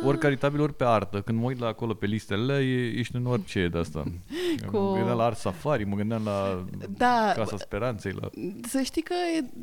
uh, 0.00 0.06
Ori 0.08 0.18
caritabil, 0.18 0.60
ori 0.60 0.74
pe 0.74 0.84
artă. 0.84 1.20
Când 1.20 1.38
mă 1.38 1.44
uit 1.44 1.58
la 1.58 1.66
acolo 1.66 1.94
pe 1.94 2.06
listele, 2.06 2.58
e, 2.58 2.98
ești 2.98 3.16
în 3.16 3.26
orice 3.26 3.68
de 3.68 3.78
asta. 3.78 4.02
Cu- 4.70 4.76
Mă 4.78 4.94
gândeam 4.96 5.16
la 5.16 5.24
Art 5.24 5.36
Safari, 5.38 5.84
mă 5.84 5.96
gândeam 5.96 6.22
la 6.24 6.64
Da, 6.96 7.32
Casa 7.36 7.56
Speranței. 7.56 8.12
La... 8.20 8.28
Să 8.68 8.80
știi 8.80 9.02
că 9.02 9.14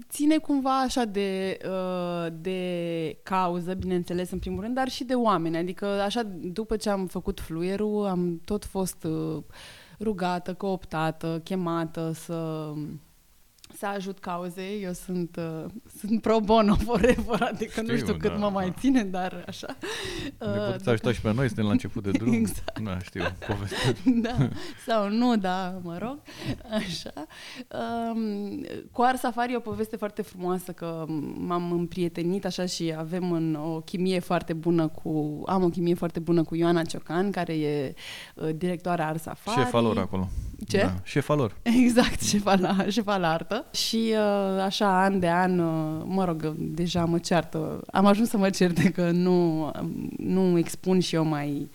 ține 0.10 0.38
cumva 0.38 0.80
așa 0.82 1.06
de, 1.06 1.58
uh, 1.66 2.28
de 2.42 3.18
cauză, 3.24 3.74
bineînțeles, 3.74 4.32
în 4.32 4.40
primul 4.40 4.62
rând, 4.62 4.76
dar 4.76 4.88
și 4.90 5.04
de 5.04 5.14
oameni. 5.14 5.58
Adică, 5.58 5.86
așa, 5.86 6.22
după 6.42 6.76
ce 6.76 6.90
am 6.90 7.06
făcut 7.06 7.40
fluierul, 7.40 8.06
am 8.06 8.42
tot 8.46 8.66
fost 8.66 9.04
uh, 9.04 9.44
rugată, 10.00 10.54
cooptată, 10.54 11.42
chemată 11.44 12.12
să 12.14 12.72
să 13.80 13.86
ajut 13.86 14.20
cauze. 14.20 14.62
Eu 14.82 14.94
sunt, 14.94 15.36
uh, 15.40 15.66
sunt 16.00 16.22
pro 16.22 16.40
bono 16.40 16.76
forever, 16.76 17.42
adică 17.42 17.82
nu 17.82 17.88
Știu, 17.88 17.98
știu 17.98 18.14
cât 18.18 18.32
da, 18.32 18.38
mă 18.38 18.50
mai 18.50 18.66
da. 18.70 18.76
ține, 18.80 19.04
dar 19.04 19.44
așa. 19.48 19.68
Ne 20.40 20.48
Uh, 20.48 20.66
puteți 20.66 20.90
ajuta 20.90 21.12
și 21.12 21.22
pe 21.22 21.34
noi, 21.34 21.46
suntem 21.48 21.66
la 21.66 21.72
început 21.72 22.04
de 22.04 22.12
drum. 22.12 22.34
Exact. 22.42 22.80
Da, 22.80 23.00
știu, 23.00 23.24
poveste. 23.48 23.96
da, 24.28 24.50
sau 24.88 25.10
nu, 25.10 25.38
da, 25.38 25.80
mă 25.84 25.98
rog, 25.98 26.20
așa. 26.72 27.14
Um, 28.14 28.66
cu 28.92 29.02
Ar 29.02 29.16
Safari 29.16 29.54
e 29.54 29.56
o 29.56 29.60
poveste 29.60 29.96
foarte 29.96 30.22
frumoasă 30.22 30.72
că 30.72 31.06
m-am 31.38 31.72
împrietenit 31.72 32.46
așa 32.46 32.66
și 32.66 32.94
avem 32.98 33.32
în 33.32 33.56
o 33.56 33.80
chimie 33.80 34.20
foarte 34.20 34.54
bună 34.54 34.88
cu, 34.88 35.42
am 35.46 35.64
o 35.64 35.70
chimie 35.70 35.94
foarte 35.94 36.20
bună 36.20 36.44
cu 36.44 36.56
Ioana 36.56 36.82
Ciocan, 36.82 37.32
care 37.32 37.54
e 37.54 37.94
uh, 38.36 38.50
directoarea 38.56 39.08
Ar 39.08 39.18
Safari. 39.18 39.58
Șefa 39.58 39.80
lor 39.80 39.98
acolo. 39.98 40.30
Ce? 40.68 40.78
Da, 40.78 40.94
șefa 41.04 41.34
lor. 41.34 41.56
Exact, 41.84 42.22
șefa 42.22 42.56
la, 42.56 42.86
șefa 42.88 43.18
la 43.18 43.32
artă. 43.32 43.66
Și 43.72 44.14
uh, 44.14 44.62
așa, 44.62 45.04
an 45.04 45.20
de 45.20 45.30
an, 45.30 45.60
uh, 45.60 46.04
mă 46.06 46.26
rog, 46.26 46.54
deja 46.58 47.06
mă 47.06 47.18
ceartă. 47.18 47.82
Am 47.92 48.06
ajuns 48.06 48.30
să 48.30 48.38
mă 48.38 48.50
certe 48.50 48.92
că 48.92 49.12
nu, 49.12 49.72
nu 50.18 50.58
expun 50.58 51.00
și 51.00 51.16
eu 51.16 51.26
mai 51.26 51.70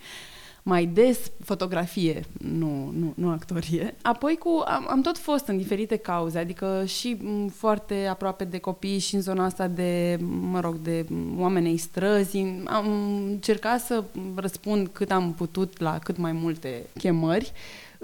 mai 0.67 0.85
des 0.85 1.31
fotografie, 1.43 2.23
nu, 2.37 2.93
nu, 2.97 3.13
nu 3.15 3.29
actorie. 3.29 3.95
Apoi 4.01 4.35
cu, 4.37 4.63
am, 4.67 4.87
am 4.89 5.01
tot 5.01 5.17
fost 5.17 5.47
în 5.47 5.57
diferite 5.57 5.95
cauze, 5.95 6.39
adică 6.39 6.83
și 6.85 7.17
m, 7.21 7.47
foarte 7.47 8.05
aproape 8.09 8.43
de 8.43 8.57
copii 8.57 8.99
și 8.99 9.15
în 9.15 9.21
zona 9.21 9.45
asta 9.45 9.67
de, 9.67 10.17
mă 10.41 10.59
rog, 10.59 10.75
de 10.75 11.05
oameni 11.37 11.67
ai 11.67 11.77
străzi. 11.77 12.37
Am 12.65 12.85
încercat 13.27 13.79
să 13.79 14.03
răspund 14.35 14.87
cât 14.87 15.11
am 15.11 15.33
putut 15.33 15.79
la 15.79 15.99
cât 15.99 16.17
mai 16.17 16.31
multe 16.31 16.85
chemări, 16.97 17.51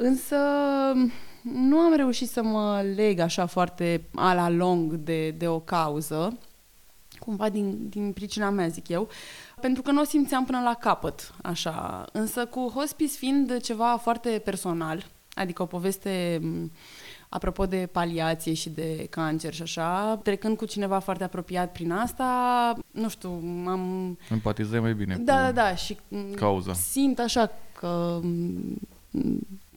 însă 0.02 0.36
nu 1.42 1.78
am 1.78 1.96
reușit 1.96 2.30
să 2.30 2.44
mă 2.44 2.82
leg 2.96 3.20
așa 3.20 3.46
foarte 3.46 4.02
a 4.16 4.34
la 4.34 4.50
lung 4.50 4.94
de, 4.94 5.30
de 5.30 5.48
o 5.48 5.60
cauză, 5.60 6.38
cumva 7.20 7.50
din, 7.50 7.90
din 7.90 8.12
pricina 8.12 8.50
mea, 8.50 8.68
zic 8.68 8.88
eu. 8.88 9.02
Uh, 9.02 9.52
pentru 9.62 9.82
că 9.82 9.92
nu 9.92 10.02
o 10.02 10.04
simțeam 10.04 10.46
până 10.46 10.62
la 10.64 10.74
capăt, 10.74 11.34
așa. 11.42 12.06
Însă 12.12 12.46
cu 12.46 12.72
hospice 12.76 13.18
fiind 13.18 13.62
ceva 13.62 13.98
foarte 13.98 14.30
personal, 14.30 15.06
adică 15.34 15.62
o 15.62 15.66
poveste 15.66 16.42
apropo 17.30 17.66
de 17.66 17.90
paliație 17.92 18.54
și 18.54 18.70
de 18.70 19.08
cancer 19.10 19.54
și 19.54 19.62
așa, 19.62 20.20
trecând 20.24 20.58
cu 20.58 20.66
cineva 20.66 21.00
foarte 21.00 21.24
apropiat 21.24 21.72
prin 21.72 21.92
asta, 21.92 22.78
nu 22.92 23.10
știu, 23.10 23.30
am... 23.68 24.18
Empatizai 24.30 24.80
mai 24.80 24.94
bine 24.94 25.16
Da, 25.16 25.42
da, 25.42 25.52
da, 25.52 25.76
și 25.76 25.98
cauza. 26.36 26.74
simt 26.74 27.20
așa 27.20 27.52
că 27.80 28.20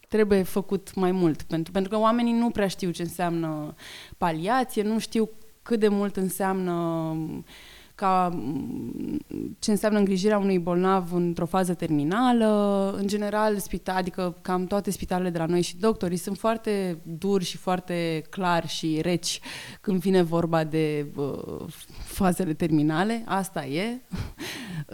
trebuie 0.08 0.42
făcut 0.42 0.94
mai 0.94 1.12
mult, 1.12 1.42
pentru, 1.42 1.72
pentru 1.72 1.90
că 1.90 1.98
oamenii 1.98 2.32
nu 2.32 2.50
prea 2.50 2.68
știu 2.68 2.90
ce 2.90 3.02
înseamnă 3.02 3.74
paliație, 4.18 4.82
nu 4.82 4.98
știu 4.98 5.30
cât 5.62 5.80
de 5.80 5.88
mult 5.88 6.16
înseamnă 6.16 6.72
uh, 6.72 7.38
ca 8.04 8.30
mm, 8.32 9.18
ce 9.58 9.70
înseamnă 9.70 9.98
îngrijirea 9.98 10.38
unui 10.38 10.58
bolnav 10.58 11.12
într-o 11.12 11.46
fază 11.46 11.74
terminală. 11.74 12.94
În 12.98 13.06
general, 13.06 13.58
spital, 13.58 13.96
adică 13.96 14.36
cam 14.42 14.66
toate 14.66 14.90
spitalele 14.90 15.30
de 15.30 15.38
la 15.38 15.46
noi 15.46 15.60
și 15.62 15.76
doctorii 15.76 16.16
sunt 16.16 16.38
foarte 16.38 16.98
duri 17.02 17.44
și 17.44 17.56
foarte 17.56 18.24
clari 18.30 18.66
și 18.66 18.98
reci 19.02 19.40
când 19.80 20.00
vine 20.00 20.22
vorba 20.22 20.64
de 20.64 21.06
uh, 21.16 21.72
fazele 22.04 22.52
terminale. 22.52 23.22
Asta 23.26 23.66
e. 23.66 24.00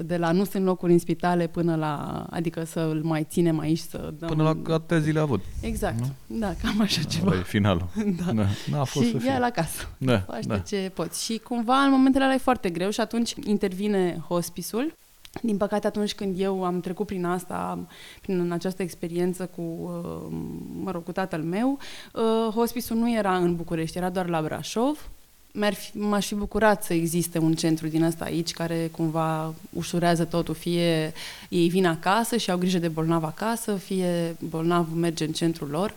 De 0.03 0.17
la 0.17 0.33
nu 0.33 0.45
sunt 0.45 0.65
locuri 0.65 0.93
în 0.93 0.99
spitale 0.99 1.47
până 1.47 1.77
la, 1.77 2.27
adică 2.31 2.65
să 2.65 2.81
îl 2.81 3.03
mai 3.03 3.27
ținem 3.31 3.59
aici 3.59 3.79
să 3.79 4.13
dăm... 4.19 4.29
Până 4.29 4.43
la 4.43 4.75
atâtea 4.75 4.99
zile 4.99 5.21
avut. 5.21 5.45
Exact. 5.61 5.99
Nu? 5.99 6.39
Da, 6.39 6.55
cam 6.63 6.81
așa 6.81 7.03
ceva. 7.03 7.35
E 7.35 7.43
finalul. 7.43 7.89
da. 8.25 8.33
da. 8.33 8.47
N-a 8.71 8.85
fost 8.85 9.07
și 9.07 9.13
să 9.13 9.19
fie. 9.19 9.31
ia 9.31 9.39
la 9.39 9.51
casă. 9.51 9.89
Da, 9.99 10.19
Faci 10.19 10.45
da. 10.45 10.59
ce 10.59 10.91
poți. 10.95 11.25
Și 11.25 11.39
cumva 11.39 11.77
în 11.77 11.91
momentele 11.91 12.25
alea 12.25 12.37
e 12.37 12.39
foarte 12.39 12.71
greu 12.71 12.91
și 12.91 13.00
atunci 13.01 13.35
intervine 13.45 14.23
hospisul. 14.29 14.93
Din 15.43 15.57
păcate, 15.57 15.87
atunci 15.87 16.15
când 16.15 16.41
eu 16.41 16.65
am 16.65 16.81
trecut 16.81 17.07
prin 17.07 17.25
asta, 17.25 17.79
prin 18.21 18.53
această 18.53 18.83
experiență 18.83 19.51
cu, 19.55 19.61
uh, 19.61 20.37
mă 20.83 20.91
rog, 20.91 21.05
cu 21.05 21.13
tatăl 21.13 21.43
meu, 21.43 21.79
uh, 22.13 22.53
hospisul 22.55 22.97
nu 22.97 23.13
era 23.13 23.37
în 23.37 23.57
București, 23.57 23.99
era 23.99 24.11
doar 24.11 24.29
la 24.29 24.43
Brașov. 24.43 25.09
M-ar 25.53 25.75
fi, 25.75 25.99
m-aș 25.99 26.27
fi 26.27 26.35
bucurat 26.35 26.85
să 26.85 26.93
existe 26.95 27.39
un 27.39 27.55
centru 27.55 27.87
din 27.87 28.03
ăsta 28.03 28.25
aici 28.25 28.51
care 28.51 28.89
cumva 28.93 29.55
ușurează 29.73 30.25
totul, 30.25 30.55
fie 30.55 31.13
ei 31.49 31.69
vin 31.69 31.87
acasă 31.87 32.37
și 32.37 32.51
au 32.51 32.59
grijă 32.59 32.79
de 32.79 32.89
bolnav 32.89 33.25
acasă, 33.25 33.75
fie 33.77 34.37
bolnavul 34.49 34.99
merge 34.99 35.25
în 35.25 35.33
centrul 35.33 35.69
lor. 35.69 35.95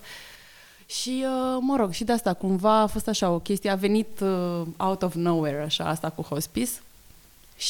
Și, 0.86 1.24
uh, 1.26 1.58
mă 1.60 1.76
rog, 1.76 1.92
și 1.92 2.04
de 2.04 2.12
asta 2.12 2.34
cumva 2.34 2.80
a 2.80 2.88
fost 2.88 3.08
așa 3.08 3.30
o 3.30 3.40
chestie, 3.40 3.70
a 3.70 3.76
venit 3.76 4.20
uh, 4.20 4.62
out 4.78 5.02
of 5.02 5.14
nowhere, 5.14 5.64
așa, 5.64 5.84
asta 5.84 6.10
cu 6.10 6.22
hospice. 6.22 6.72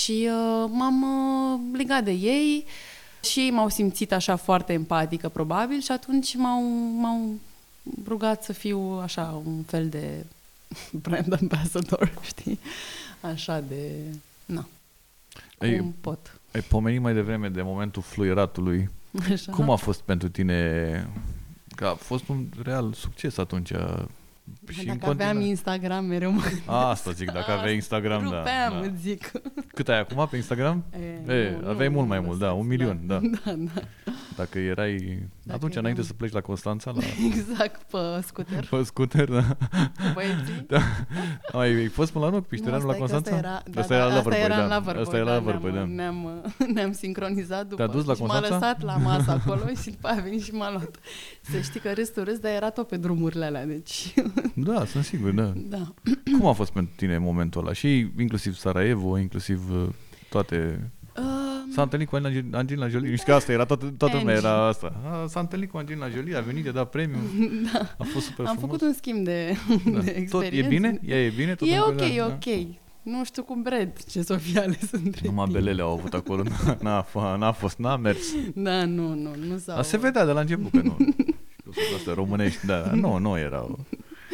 Și 0.02 0.30
uh, 0.32 0.70
m-am 0.72 1.04
uh, 1.04 1.78
legat 1.78 2.04
de 2.04 2.12
ei 2.12 2.66
și 3.24 3.40
ei 3.40 3.52
m-au 3.52 3.70
simțit 3.70 4.12
așa 4.12 4.36
foarte 4.36 4.74
empatică, 4.74 5.30
probabil, 5.30 5.82
și 5.82 5.92
atunci 5.92 6.36
m-au, 6.36 6.62
m-au 7.00 7.40
rugat 8.08 8.44
să 8.44 8.54
fiu 8.54 8.80
așa 8.80 9.42
un 9.46 9.64
fel 9.64 9.90
de 9.90 10.26
brand 11.06 11.42
ambassador, 11.42 12.14
știi? 12.32 12.60
Așa 13.22 13.60
de... 13.60 13.92
Na. 14.46 14.68
Ei, 15.60 15.78
cum 15.78 15.96
pot. 16.02 16.40
Ai 16.54 16.62
pomenit 16.62 17.02
mai 17.02 17.14
devreme 17.14 17.50
de 17.50 17.62
momentul 17.62 18.02
fluieratului. 18.02 18.90
Așa. 19.32 19.52
Cum 19.52 19.70
a 19.70 19.76
fost 19.76 20.00
pentru 20.00 20.30
tine? 20.30 21.08
Că 21.76 21.86
a 21.86 21.94
fost 21.94 22.28
un 22.28 22.46
real 22.64 22.94
succes 22.94 23.38
atunci. 23.38 23.72
Și 24.72 24.86
dacă 24.86 25.06
aveam 25.10 25.42
Instagram 25.42 26.06
mereu 26.06 26.32
mă 26.32 26.42
A, 26.66 26.90
asta 26.90 27.12
zic, 27.12 27.32
dacă 27.32 27.52
aveai 27.52 27.74
Instagram, 27.74 28.30
da. 28.30 28.38
Rupeam, 28.38 28.82
da. 28.82 28.94
zic. 29.02 29.32
Cât 29.74 29.90
ai 29.90 30.00
acum 30.00 30.28
pe 30.30 30.36
Instagram? 30.36 30.84
E, 31.28 31.34
e 31.34 31.58
nu, 31.62 31.68
aveai 31.68 31.88
nu, 31.88 31.94
mult 31.94 32.08
mai 32.08 32.20
nu 32.20 32.26
mult, 32.26 32.40
da, 32.40 32.52
un 32.52 32.58
lăsați, 32.58 32.70
milion, 32.70 33.00
da. 33.06 33.20
Da, 33.20 33.54
da. 33.74 33.82
Dacă 34.36 34.60
erai... 34.60 34.96
Dacă 35.44 35.56
atunci, 35.58 35.72
eram- 35.72 35.84
înainte 35.84 36.02
să 36.02 36.14
pleci 36.14 36.32
la 36.32 36.42
Constanța, 36.42 36.92
la 36.92 37.02
Exact, 37.30 37.82
pe 37.84 37.98
scooter, 38.26 38.68
pe 38.70 38.84
scooter, 38.84 39.30
da. 39.30 39.44
cu 39.96 40.12
băieții. 40.14 40.66
da. 40.68 40.80
Ai, 41.60 41.74
ai 41.74 41.88
fost 41.88 42.12
până 42.12 42.24
la 42.24 42.30
urmă 42.30 42.42
cu 42.42 42.48
pișteranul 42.50 42.82
Nu, 42.82 42.88
la 42.88 42.94
stai 42.94 43.08
că 43.08 43.14
Constanța? 43.14 43.48
Asta 43.48 43.48
era, 43.50 43.64
da, 43.74 43.82
Asta 43.82 43.96
da, 43.96 44.00
era 44.02 44.08
la 44.08 44.18
asta 44.18 44.22
Vârboi, 44.30 44.44
era 44.44 44.56
da. 44.56 44.64
în 44.64 44.70
la 44.70 44.80
Vârboi, 44.80 45.02
Asta 45.02 45.16
era 45.16 45.26
la 45.26 45.32
da, 45.32 45.40
Vârboi, 45.40 45.72
da. 45.72 45.78
ne-am, 45.78 45.90
ne-am, 45.96 46.44
ne-am 46.74 46.92
sincronizat 46.92 47.62
după. 47.68 47.76
Te-a 47.76 47.88
dus 47.94 48.06
la 48.06 48.14
și 48.14 48.22
m-a 48.22 48.28
Constanța? 48.28 48.56
lăsat 48.56 48.82
la 48.82 48.96
masă 48.96 49.32
acolo 49.44 49.62
și 49.82 49.90
după 49.90 50.08
aia 50.08 50.20
a 50.20 50.22
venit 50.24 50.44
și 50.44 50.52
m-a 50.52 50.72
luat. 50.72 50.96
Să 51.42 51.60
știi 51.60 51.80
că 51.80 51.92
râsul 51.94 52.24
râs, 52.24 52.38
dar 52.38 52.52
era 52.52 52.70
tot 52.70 52.88
pe 52.88 52.98
drumurile 52.98 53.46
alea, 53.46 53.66
deci... 53.66 54.14
Da, 54.56 54.86
sunt 54.86 55.04
sigur, 55.04 55.32
da. 55.32 55.52
Da. 55.56 55.94
Cum 56.40 56.46
a 56.48 56.52
fost 56.54 56.72
pentru 56.72 56.94
tine 56.96 57.18
momentul 57.18 57.62
ăla? 57.62 57.74
Și 57.74 58.12
inclusiv 58.20 58.56
Sarajevo, 58.56 59.18
inclusiv 59.18 59.62
uh, 59.72 59.88
toate... 60.30 60.90
Uh, 61.18 61.24
S-a 61.74 61.82
întâlnit 61.82 62.08
cu 62.10 62.16
Ange- 62.16 62.46
Angelina 62.52 62.88
Jolie. 62.88 63.14
Știi 63.16 63.26
că 63.26 63.34
asta 63.34 63.52
era, 63.52 63.66
toată, 63.66 63.86
toată 63.98 64.18
lumea 64.18 64.34
Angie. 64.36 64.50
era 64.50 64.68
asta. 64.68 64.94
A, 65.06 65.28
s-a 65.28 65.40
întâlnit 65.40 65.70
cu 65.72 65.78
Angelina 65.78 66.10
Jolie, 66.10 66.36
a 66.36 66.42
venit, 66.42 66.66
i-a 66.66 66.72
dat 66.72 66.90
premiu. 66.90 67.18
da. 67.74 67.80
A 67.98 68.04
fost 68.04 68.26
super 68.26 68.46
Am 68.46 68.56
frumos. 68.58 68.60
făcut 68.72 68.82
un 68.82 68.94
schimb 68.94 69.24
de, 69.24 69.56
da. 69.86 70.00
de 70.00 70.12
Tot 70.30 70.42
e 70.42 70.46
experiențe. 70.46 70.68
bine? 70.70 71.00
Ea 71.06 71.24
e 71.26 71.30
bine? 71.36 71.56
Tot 71.56 71.68
E 71.68 71.76
încă, 71.76 71.88
ok, 71.90 71.96
da, 71.98 72.06
e 72.06 72.18
da. 72.18 72.26
ok. 72.26 72.68
Nu 73.02 73.24
știu 73.26 73.44
cum 73.44 73.62
Brad, 73.62 74.04
ce 74.10 74.22
s-o 74.22 74.38
fi 74.38 74.58
ales 74.58 74.92
între 74.92 75.22
Numai 75.26 75.46
timp. 75.46 75.58
belele 75.58 75.82
au 75.82 75.92
avut 75.92 76.14
acolo. 76.14 76.44
N-a, 76.66 76.78
n-a, 76.82 77.06
f- 77.06 77.38
n-a 77.38 77.52
fost, 77.52 77.78
n-a 77.78 77.96
mers. 77.98 78.20
Da, 78.56 78.86
nu, 78.86 79.08
nu, 79.14 79.30
nu 79.48 79.58
s-au... 79.58 79.78
A, 79.78 79.82
se 79.82 79.98
vedea 79.98 80.26
de 80.26 80.32
la 80.32 80.40
început 80.40 80.72
că 80.72 80.82
nu. 80.84 80.96
Știu, 81.72 81.96
Asta 81.98 82.14
românești, 82.14 82.66
da. 82.66 82.92
Nu, 82.94 83.18
nu 83.18 83.38
erau. 83.38 83.80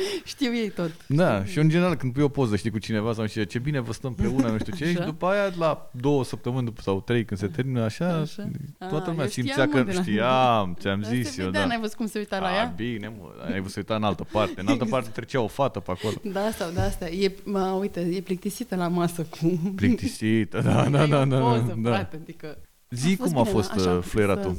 Știu 0.24 0.56
ei 0.56 0.70
tot. 0.70 0.92
Da, 1.08 1.46
și 1.46 1.58
în 1.60 1.70
general 1.70 1.96
când 1.96 2.14
pui 2.14 2.24
o 2.24 2.28
poză, 2.28 2.56
știi, 2.56 2.72
cu 2.72 2.78
cineva 2.78 3.14
sau 3.14 3.26
știi, 3.26 3.46
ce 3.46 3.60
bine 3.60 3.80
vă 3.80 3.94
stăm 3.94 4.16
împreună, 4.18 4.48
nu 4.52 4.58
știu 4.58 4.76
ce, 4.76 4.86
și 4.90 4.96
Așa. 4.98 5.06
după 5.06 5.26
aia 5.26 5.52
la 5.58 5.90
două 5.92 6.24
săptămâni 6.24 6.66
după, 6.66 6.82
sau 6.82 7.02
trei 7.02 7.26
când 7.26 7.40
se 7.40 7.48
termină 7.48 7.82
așa, 7.84 8.08
Așa. 8.14 8.50
toată 8.78 9.04
A, 9.06 9.10
lumea 9.10 9.24
eu 9.24 9.30
simțea 9.30 9.54
știam, 9.54 9.70
mă, 9.70 9.78
că 9.78 9.84
de 9.92 9.94
la- 9.98 10.02
știam, 10.02 10.76
ți-am 10.80 11.00
Dar 11.02 11.12
zis 11.14 11.32
se 11.32 11.40
eu, 11.42 11.46
vedea, 11.46 11.62
da. 11.62 11.68
n-ai 11.68 11.80
văzut 11.80 11.96
cum 11.96 12.08
se 12.08 12.18
uita 12.18 12.40
la 12.40 12.48
A, 12.48 12.54
ea? 12.54 12.74
bine, 12.76 13.08
mă, 13.20 13.52
ai 13.54 13.62
văzut 13.62 13.76
uita 13.78 13.96
în 13.96 14.04
altă 14.04 14.28
parte. 14.32 14.62
În 14.62 14.68
altă 14.68 14.86
parte 14.86 15.10
trecea 15.10 15.42
o 15.42 15.48
fată 15.48 15.80
pe 15.80 15.92
acolo. 15.92 16.14
Da, 16.34 16.50
sau 16.58 16.70
da, 16.72 16.84
asta. 16.84 17.10
E, 17.10 17.32
mă, 17.44 17.60
uite, 17.80 18.00
e 18.00 18.22
plictisită 18.22 18.76
la 18.76 18.88
masă 18.88 19.28
cu... 19.40 19.74
Plictisită, 19.76 20.62
da, 20.62 20.90
da, 20.90 21.04
E 21.04 21.08
da, 21.08 21.20
o 21.22 21.26
da, 21.26 21.40
poză, 21.40 21.76
da. 21.78 21.90
frate, 21.90 22.20
adică... 22.22 22.58
Zi 22.90 23.16
fost 23.16 23.32
cum 23.32 23.40
a 23.40 23.44
bine, 23.44 23.54
fost 23.56 23.72
așa, 23.72 23.92
uh, 23.92 24.04
fluieratul. 24.04 24.56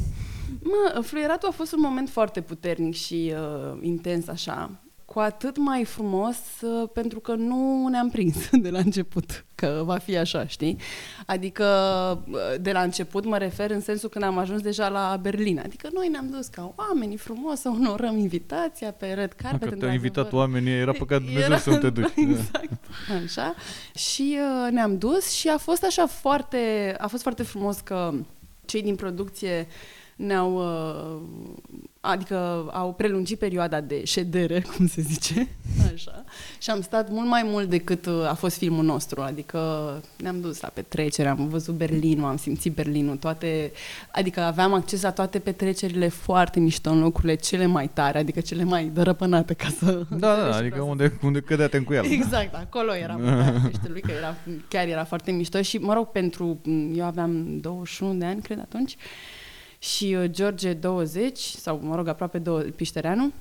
Mă, 0.62 1.01
fluieratul 1.03 1.49
a 1.49 1.53
fost 1.53 1.72
un 1.72 1.78
moment 1.82 2.09
foarte 2.09 2.41
puternic 2.41 2.95
și 2.95 3.32
uh, 3.34 3.78
intens 3.80 4.28
așa. 4.28 4.70
Cu 5.13 5.19
atât 5.19 5.57
mai 5.57 5.85
frumos 5.85 6.37
uh, 6.63 6.89
pentru 6.93 7.21
că 7.21 7.35
nu 7.35 7.89
ne-am 7.89 8.11
prins 8.11 8.37
de 8.63 8.71
la 8.71 8.79
început 8.79 9.45
că 9.55 9.83
va 9.85 9.99
fi 9.99 10.17
așa, 10.17 10.47
știi? 10.47 10.77
Adică 11.27 11.65
uh, 12.31 12.39
de 12.61 12.73
la 12.73 12.83
început 12.83 13.25
mă 13.25 13.39
refer 13.39 13.71
în 13.71 13.81
sensul 13.81 14.09
când 14.09 14.25
am 14.25 14.39
ajuns 14.39 14.61
deja 14.61 14.89
la 14.89 15.19
Berlin. 15.21 15.61
Adică 15.65 15.89
noi 15.93 16.09
ne-am 16.09 16.29
dus 16.31 16.47
ca 16.47 16.75
oamenii 16.77 17.17
frumos 17.17 17.61
să 17.61 17.69
onorăm 17.69 18.17
invitația 18.19 18.91
pe 18.93 19.07
red 19.07 19.33
carpet. 19.33 19.61
Dacă 19.61 19.75
te-au 19.75 19.93
invitat 19.93 20.25
într-adevăr. 20.25 20.49
oamenii, 20.49 20.73
era 20.81 20.93
păcat 20.93 21.23
Dumnezeu 21.23 21.51
Era- 21.51 21.59
să 21.59 21.71
nu 21.71 21.77
te 21.77 21.91
duci. 22.01 22.15
Da. 22.15 22.23
Exact. 22.23 22.85
Așa. 23.25 23.55
Și 23.95 24.39
uh, 24.39 24.73
ne-am 24.73 24.99
dus 24.99 25.31
și 25.31 25.49
a 25.49 25.57
fost 25.59 25.85
așa 25.85 26.07
foarte, 26.07 26.95
a 26.99 27.07
fost 27.07 27.23
foarte 27.23 27.43
frumos 27.43 27.79
că 27.81 28.13
cei 28.65 28.83
din 28.83 28.95
producție 28.95 29.67
ne-au, 30.27 30.55
uh, 30.55 31.21
adică 32.01 32.68
au 32.73 32.93
prelungit 32.93 33.39
perioada 33.39 33.81
de 33.81 34.05
ședere, 34.05 34.61
cum 34.77 34.87
se 34.87 35.01
zice, 35.01 35.49
așa, 35.93 36.25
și 36.59 36.71
am 36.71 36.81
stat 36.81 37.11
mult 37.11 37.29
mai 37.29 37.43
mult 37.45 37.68
decât 37.68 38.07
uh, 38.07 38.29
a 38.29 38.35
fost 38.35 38.57
filmul 38.57 38.85
nostru, 38.85 39.21
adică 39.21 39.59
ne-am 40.16 40.41
dus 40.41 40.61
la 40.61 40.68
petrecere, 40.68 41.29
am 41.29 41.49
văzut 41.49 41.75
Berlinul, 41.75 42.29
am 42.29 42.37
simțit 42.37 42.75
Berlinul, 42.75 43.16
toate, 43.16 43.73
adică 44.12 44.41
aveam 44.41 44.75
acces 44.75 45.03
la 45.03 45.11
toate 45.11 45.39
petrecerile 45.39 46.09
foarte 46.09 46.61
mișto 46.61 46.91
în 46.91 47.01
locurile 47.01 47.35
cele 47.35 47.66
mai 47.66 47.91
tare, 47.93 48.18
adică 48.18 48.41
cele 48.41 48.64
mai 48.64 48.85
dărăpânate, 48.85 49.55
ca 49.55 49.68
să... 49.79 49.85
Da, 50.09 50.33
înțelegi 50.33 50.51
da, 50.51 50.51
ce 50.51 50.57
adică 50.57 50.75
vreau 50.75 50.85
să 50.85 50.91
unde, 50.91 51.18
unde 51.23 51.41
cădea 51.41 51.68
te 51.68 51.79
cu 51.79 51.93
el. 51.93 52.05
Exact, 52.05 52.55
acolo 52.55 52.95
era 52.95 53.16
mâncarea 53.21 53.61
peștelui, 53.64 54.01
că 54.01 54.11
era, 54.11 54.37
chiar 54.68 54.87
era 54.87 55.05
foarte 55.05 55.31
mișto. 55.31 55.62
Și, 55.62 55.77
mă 55.77 55.95
rog, 55.95 56.07
pentru, 56.07 56.61
eu 56.95 57.05
aveam 57.05 57.61
21 57.61 58.14
de 58.14 58.25
ani, 58.25 58.43
cred, 58.43 58.59
atunci, 58.59 58.97
și 59.83 60.16
uh, 60.18 60.31
George 60.31 60.72
20, 60.72 61.39
sau 61.39 61.81
mă 61.83 61.95
rog, 61.95 62.09
aproape 62.09 62.39
2, 62.39 62.62
Piștereanu. 62.62 63.33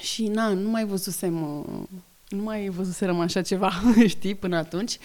Și 0.00 0.26
na, 0.26 0.48
nu 0.48 0.68
mai 0.68 0.84
văzusem, 0.84 1.58
uh, 1.58 1.98
nu 2.28 2.42
mai 2.42 2.68
văzuserăm 2.68 3.20
așa 3.20 3.42
ceva, 3.42 3.72
știi, 4.06 4.34
până 4.34 4.56
atunci. 4.56 4.98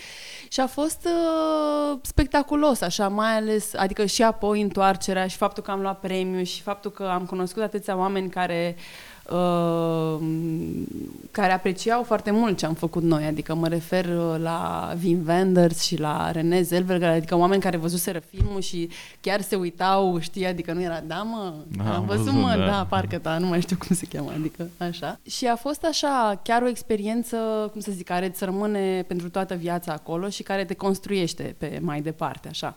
Și 0.49 0.59
a 0.59 0.67
fost 0.67 1.05
uh, 1.05 1.99
spectaculos, 2.01 2.81
așa, 2.81 3.07
mai 3.07 3.35
ales, 3.35 3.73
adică 3.73 4.05
și 4.05 4.23
apoi 4.23 4.61
întoarcerea 4.61 5.27
și 5.27 5.37
faptul 5.37 5.63
că 5.63 5.71
am 5.71 5.81
luat 5.81 5.99
premiu 5.99 6.43
și 6.43 6.61
faptul 6.61 6.91
că 6.91 7.03
am 7.03 7.25
cunoscut 7.25 7.63
atâția 7.63 7.97
oameni 7.97 8.29
care 8.29 8.75
uh, 8.77 8.83
care 11.31 11.53
apreciau 11.53 12.03
foarte 12.03 12.31
mult 12.31 12.57
ce 12.57 12.65
am 12.65 12.73
făcut 12.73 13.03
noi, 13.03 13.25
adică 13.25 13.55
mă 13.55 13.67
refer 13.67 14.05
uh, 14.05 14.35
la 14.37 14.93
Wim 15.03 15.23
Wenders 15.27 15.83
și 15.83 15.99
la 15.99 16.31
René 16.31 16.61
Zellweger, 16.61 17.09
adică 17.09 17.37
oameni 17.37 17.61
care 17.61 17.77
văzuseră 17.77 18.19
filmul 18.19 18.61
și 18.61 18.89
chiar 19.21 19.41
se 19.41 19.55
uitau, 19.55 20.19
știi, 20.19 20.45
adică 20.45 20.73
nu 20.73 20.81
era, 20.81 21.03
da 21.07 21.21
mă, 21.21 21.53
Da, 21.77 21.83
am 21.83 21.95
am 21.95 22.05
văzut, 22.05 22.25
văzut, 22.25 22.41
mă, 22.41 22.55
da. 22.57 22.65
da, 22.65 22.85
parcă 22.89 23.19
da, 23.21 23.37
nu 23.37 23.47
mai 23.47 23.61
știu 23.61 23.77
cum 23.77 23.95
se 23.95 24.05
cheamă, 24.05 24.31
adică 24.35 24.69
așa. 24.77 25.19
Și 25.27 25.45
a 25.47 25.55
fost 25.55 25.83
așa, 25.83 26.39
chiar 26.43 26.61
o 26.61 26.67
experiență, 26.67 27.37
cum 27.71 27.81
să 27.81 27.91
zic, 27.91 28.05
care 28.05 28.25
îți 28.25 28.43
rămâne 28.43 29.03
pentru 29.07 29.29
toată 29.29 29.53
viața 29.53 29.91
acolo 29.91 30.29
și 30.29 30.43
care 30.43 30.65
te 30.65 30.73
construiește 30.73 31.55
pe 31.57 31.79
mai 31.81 32.01
departe, 32.01 32.47
așa. 32.47 32.75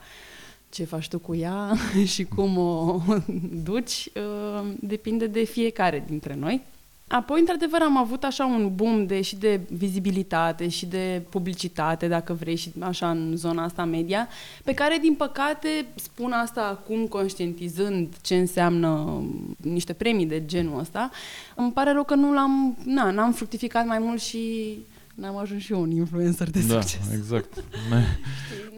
Ce 0.70 0.84
faci 0.84 1.08
tu 1.08 1.18
cu 1.18 1.34
ea 1.34 1.72
și 2.14 2.24
cum 2.24 2.58
o 2.58 3.00
duci, 3.70 4.08
uh, 4.14 4.68
depinde 4.80 5.26
de 5.26 5.44
fiecare 5.44 6.04
dintre 6.06 6.34
noi. 6.34 6.62
Apoi, 7.08 7.40
într-adevăr, 7.40 7.80
am 7.80 7.96
avut 7.96 8.24
așa 8.24 8.44
un 8.44 8.74
boom 8.74 9.06
de, 9.06 9.20
și 9.20 9.36
de 9.36 9.60
vizibilitate 9.70 10.68
și 10.68 10.86
de 10.86 11.22
publicitate, 11.28 12.08
dacă 12.08 12.32
vrei, 12.32 12.56
și 12.56 12.72
așa 12.80 13.10
în 13.10 13.36
zona 13.36 13.64
asta 13.64 13.84
media, 13.84 14.28
pe 14.64 14.74
care, 14.74 14.98
din 15.00 15.14
păcate, 15.14 15.86
spun 15.94 16.32
asta 16.32 16.60
acum 16.66 17.06
conștientizând 17.06 18.14
ce 18.22 18.36
înseamnă 18.36 19.22
niște 19.56 19.92
premii 19.92 20.26
de 20.26 20.44
genul 20.46 20.78
ăsta, 20.78 21.10
îmi 21.54 21.72
pare 21.72 21.92
rău 21.92 22.04
că 22.04 22.14
nu 22.14 22.32
l-am, 22.32 22.76
na, 22.84 23.10
n-am 23.10 23.32
fructificat 23.32 23.86
mai 23.86 23.98
mult 23.98 24.20
și 24.20 24.76
n-am 25.20 25.36
ajuns 25.36 25.62
și 25.62 25.72
eu 25.72 25.80
un 25.80 25.90
influencer 25.90 26.50
de 26.50 26.60
Da, 26.68 26.80
succes. 26.80 27.12
exact. 27.12 27.54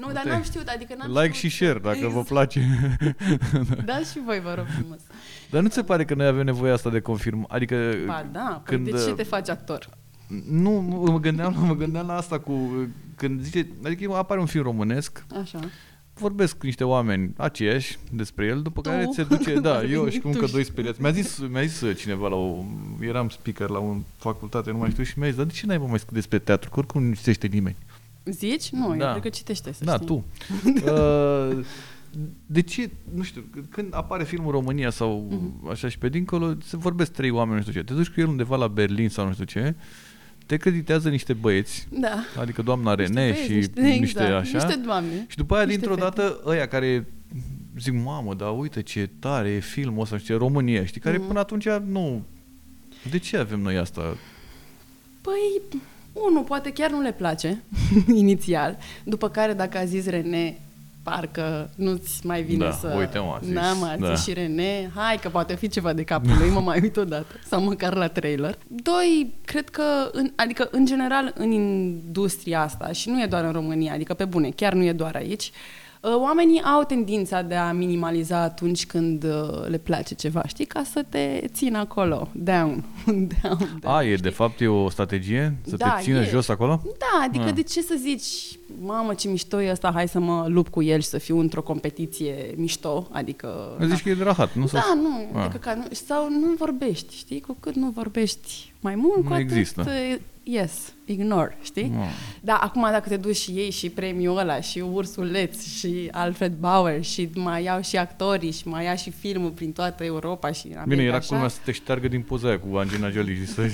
Nu, 0.00 0.12
dar 0.12 0.24
n-am 0.24 0.42
știut, 0.42 0.66
adică 0.68 0.94
n-am 0.98 1.08
Like 1.22 1.32
știut. 1.34 1.52
și 1.52 1.58
share 1.64 1.78
dacă 1.78 2.08
vă 2.08 2.22
place. 2.22 2.66
Da, 3.84 3.98
și 3.98 4.20
voi, 4.24 4.40
vă 4.40 4.54
rog 4.56 4.66
frumos. 4.78 4.98
Dar 5.50 5.62
nu 5.62 5.68
ți 5.68 5.74
se 5.74 5.82
pare 5.82 6.04
că 6.04 6.14
noi 6.14 6.26
avem 6.26 6.44
nevoie 6.44 6.72
asta 6.72 6.90
de 6.90 7.00
confirm? 7.00 7.44
Adică 7.48 7.92
Ba 8.06 8.26
da, 8.32 8.62
păi 8.64 8.76
când, 8.76 8.84
de 8.84 8.90
ce 9.04 9.10
uh, 9.10 9.14
te 9.16 9.22
faci 9.22 9.48
actor? 9.48 9.88
Nu, 10.50 10.70
mă 11.10 11.20
gândeam, 11.20 11.54
mă 11.66 11.74
gândeam 11.76 12.06
la 12.06 12.16
asta 12.16 12.38
cu 12.38 12.70
când 13.16 13.40
zice, 13.42 13.66
adică 13.84 14.14
apare 14.14 14.40
un 14.40 14.46
film 14.46 14.62
românesc, 14.64 15.24
Așa. 15.42 15.58
Vorbesc 16.20 16.58
cu 16.58 16.66
niște 16.66 16.84
oameni 16.84 17.32
aceiași 17.36 17.98
despre 18.12 18.46
el, 18.46 18.62
după 18.62 18.80
Tu? 18.80 18.88
care 18.88 19.08
se 19.12 19.22
duce, 19.24 19.60
da, 19.60 19.74
Ar 19.78 19.84
eu 19.84 20.00
veni 20.00 20.12
și 20.12 20.18
cu 20.20 20.26
tu 20.26 20.32
încă 20.34 20.46
și- 20.46 20.52
doi 20.52 20.64
speriați. 20.64 21.00
Mi-a 21.00 21.10
zis, 21.10 21.38
mi-a 21.50 21.62
zis 21.64 21.98
cineva 21.98 22.28
la 22.28 22.36
o, 22.36 22.64
eram 23.00 23.28
speaker 23.28 23.68
la 23.68 23.78
o 23.78 23.96
facultate, 24.16 24.70
nu 24.70 24.78
mai 24.78 24.90
știu, 24.90 25.02
și 25.02 25.18
mi-a 25.18 25.26
zis, 25.28 25.36
dar 25.36 25.46
de 25.46 25.52
ce 25.52 25.66
n-ai 25.66 25.78
mai 25.78 25.98
scris 25.98 26.14
despre 26.14 26.38
teatru? 26.38 26.70
Că 26.70 26.78
oricum 26.78 27.02
nu 27.02 27.14
citește 27.14 27.46
nimeni. 27.46 27.76
Zici? 28.24 28.70
Nu, 28.70 28.94
Da. 28.96 29.04
eu 29.04 29.10
cred 29.10 29.22
că 29.22 29.28
citește, 29.28 29.72
să 29.72 29.84
Da, 29.84 29.92
știi. 29.94 30.06
tu. 30.06 30.24
Uh, 30.90 31.64
de 32.46 32.60
ce, 32.62 32.90
nu 33.14 33.22
știu, 33.22 33.44
când 33.70 33.88
apare 33.94 34.24
filmul 34.24 34.50
România 34.52 34.90
sau 34.90 35.26
Mhm. 35.30 35.68
așa 35.70 35.88
și 35.88 35.98
pe 35.98 36.08
dincolo, 36.08 36.52
se 36.64 36.76
vorbesc 36.76 37.12
trei 37.12 37.30
oameni, 37.30 37.56
nu 37.56 37.60
știu 37.62 37.72
ce. 37.72 37.82
Te 37.86 37.92
duci 37.94 38.08
cu 38.08 38.20
el 38.20 38.26
undeva 38.26 38.56
la 38.56 38.68
Berlin 38.68 39.08
sau 39.08 39.26
nu 39.26 39.32
știu 39.32 39.44
ce, 39.44 39.74
te 40.50 40.56
creditează 40.56 41.08
niște 41.08 41.32
băieți, 41.32 41.86
Da. 41.90 42.24
adică 42.40 42.62
doamna 42.62 42.94
Niște 42.94 43.12
Rene 43.14 43.30
băieți, 43.30 43.48
și 43.50 43.54
niște, 43.56 43.80
niște, 43.80 44.22
exact, 44.22 44.40
așa. 44.40 44.64
Niște 44.66 44.80
doamne. 44.84 45.24
Și 45.28 45.36
după 45.36 45.54
aia, 45.54 45.64
niște 45.64 45.78
dintr-o 45.80 46.04
fete. 46.04 46.16
dată, 46.22 46.40
ăia 46.46 46.66
care 46.68 47.06
zic, 47.78 47.92
mamă, 48.04 48.34
dar 48.34 48.58
uite 48.58 48.82
ce 48.82 49.10
tare 49.18 49.48
e 49.48 49.58
filmul 49.60 50.00
ăsta, 50.02 50.18
știi, 50.18 50.34
România, 50.36 50.84
știi, 50.84 51.00
care 51.00 51.16
Mhm. 51.16 51.26
până 51.26 51.38
atunci 51.38 51.68
nu... 51.68 52.22
De 53.10 53.18
ce 53.18 53.36
avem 53.36 53.60
noi 53.60 53.76
asta? 53.76 54.16
Păi, 55.20 55.78
unul, 56.12 56.42
poate 56.42 56.70
chiar 56.72 56.90
nu 56.90 57.00
le 57.00 57.12
place, 57.12 57.62
inițial. 58.14 58.78
După 59.04 59.28
care, 59.28 59.52
dacă 59.52 59.78
a 59.78 59.84
zis 59.84 60.06
Rene, 60.06 60.58
parcă 61.02 61.70
nu-ți 61.76 62.26
mai 62.26 62.42
vine 62.42 62.64
Da, 62.64 62.72
să... 62.72 62.94
uite, 62.98 63.18
mă, 63.18 63.36
a 63.36 63.40
zis, 63.42 63.52
Da, 63.54 63.72
mă, 63.72 63.86
a 63.86 63.96
zis 63.96 64.06
da. 64.06 64.14
și 64.14 64.32
Rene, 64.32 64.90
hai 64.94 65.16
că 65.16 65.28
poate 65.28 65.54
fi 65.54 65.68
ceva 65.68 65.92
de 65.92 66.02
capul 66.02 66.36
lui, 66.38 66.50
mă 66.50 66.60
mai 66.60 66.80
uit 66.82 66.96
odată. 66.96 67.34
Sau 67.50 67.62
măcar 67.62 67.94
la 67.94 68.08
trailer. 68.08 68.58
Doi, 68.66 69.34
cred 69.44 69.68
că, 69.68 69.82
în, 70.12 70.32
adică, 70.36 70.68
în 70.70 70.86
general, 70.86 71.32
în 71.36 71.50
industria 71.50 72.62
asta, 72.62 72.92
și 72.92 73.08
nu 73.08 73.22
e 73.22 73.26
doar 73.26 73.44
în 73.44 73.52
România, 73.52 73.92
adică 73.92 74.14
pe 74.14 74.24
bune, 74.24 74.48
chiar 74.48 74.72
nu 74.72 74.84
e 74.84 74.92
doar 74.92 75.14
aici, 75.14 75.44
uh, 75.44 75.79
Oamenii 76.02 76.62
au 76.62 76.82
tendința 76.84 77.42
de 77.42 77.54
a 77.54 77.72
minimaliza 77.72 78.38
atunci 78.40 78.86
când 78.86 79.24
uh, 79.24 79.66
le 79.68 79.78
place 79.78 80.14
ceva, 80.14 80.42
știi, 80.46 80.64
ca 80.64 80.82
să 80.82 81.04
te 81.08 81.44
țină 81.52 81.78
acolo, 81.78 82.28
down, 82.32 82.84
down, 83.06 83.28
down 83.80 83.94
A, 83.96 84.04
e 84.04 84.14
de 84.14 84.28
fapt 84.28 84.60
e 84.60 84.66
o 84.66 84.88
strategie? 84.90 85.56
Să 85.66 85.76
Da, 85.76 85.88
te 85.90 86.02
țină 86.02 86.20
e. 86.20 86.24
jos 86.28 86.48
acolo? 86.48 86.82
da, 86.98 87.24
adică 87.24 87.44
Ah. 87.44 87.54
de 87.54 87.62
ce 87.62 87.82
să 87.82 87.94
zici, 87.98 88.58
mamă 88.82 89.14
ce 89.14 89.28
mișto 89.28 89.62
e 89.62 89.70
ăsta, 89.70 89.90
hai 89.94 90.08
să 90.08 90.18
mă 90.18 90.44
lupt 90.48 90.70
cu 90.70 90.82
el 90.82 91.00
și 91.00 91.06
să 91.08 91.18
fiu 91.18 91.38
într-o 91.38 91.62
competiție 91.62 92.54
mișto, 92.56 93.08
adică... 93.10 93.76
Zici 93.80 93.88
na. 93.90 93.96
că 94.02 94.08
e 94.08 94.14
de 94.14 94.22
rahat, 94.24 94.54
nu? 94.54 94.66
Da, 94.72 94.92
nu, 94.94 95.38
Ah. 95.38 95.42
adică 95.44 95.58
ca 95.58 95.74
nu, 95.74 95.84
sau 95.90 96.28
nu 96.30 96.54
vorbești, 96.58 97.14
știi, 97.16 97.40
cu 97.40 97.56
cât 97.60 97.74
nu 97.74 97.88
vorbești 97.90 98.72
mai 98.80 98.94
mult, 98.94 99.16
Nu 99.22 99.28
cu 99.28 99.32
atât, 99.32 99.50
există. 99.50 99.80
uh, 99.86 100.16
yes, 100.42 100.72
ignore, 101.10 101.58
știi? 101.62 101.92
Ah. 102.00 102.06
Da, 102.40 102.54
acum 102.54 102.86
dacă 102.90 103.08
te 103.08 103.16
duci 103.16 103.36
și 103.36 103.50
ei 103.50 103.70
și 103.70 103.88
premiul 103.90 104.38
ăla 104.38 104.60
și 104.60 104.78
Ursuleț 104.92 105.66
și 105.78 106.08
Alfred 106.10 106.52
Bauer 106.52 107.02
și 107.02 107.28
mai 107.34 107.62
iau 107.62 107.80
și 107.82 107.96
actorii 107.96 108.50
și 108.52 108.68
mai 108.68 108.84
ia 108.84 108.94
și 108.94 109.10
filmul 109.10 109.50
prin 109.50 109.72
toată 109.72 110.04
Europa 110.04 110.52
și 110.52 110.66
în 110.66 110.72
America, 110.72 110.94
Bine, 110.94 111.02
era 111.08 111.16
așa. 111.16 111.26
culmea 111.28 111.48
să 111.48 111.58
te 111.64 111.72
șteargă 111.72 112.08
din 112.08 112.20
poza 112.22 112.48
aia 112.48 112.58
cu 112.58 112.76
Angelina 112.76 113.10
Jolie 113.10 113.34
și 113.34 113.46
să... 113.46 113.62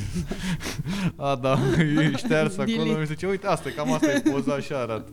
A, 1.17 1.39
da, 1.43 1.59
e 2.03 2.13
ștears 2.17 2.59
acolo 2.59 2.77
Delete. 2.83 3.01
și 3.01 3.07
zice, 3.07 3.27
uite, 3.27 3.47
asta, 3.47 3.69
e, 3.69 3.73
cam 3.73 3.93
asta 3.93 4.13
e 4.13 4.21
poza, 4.31 4.53
așa 4.55 4.77
arată. 4.79 5.13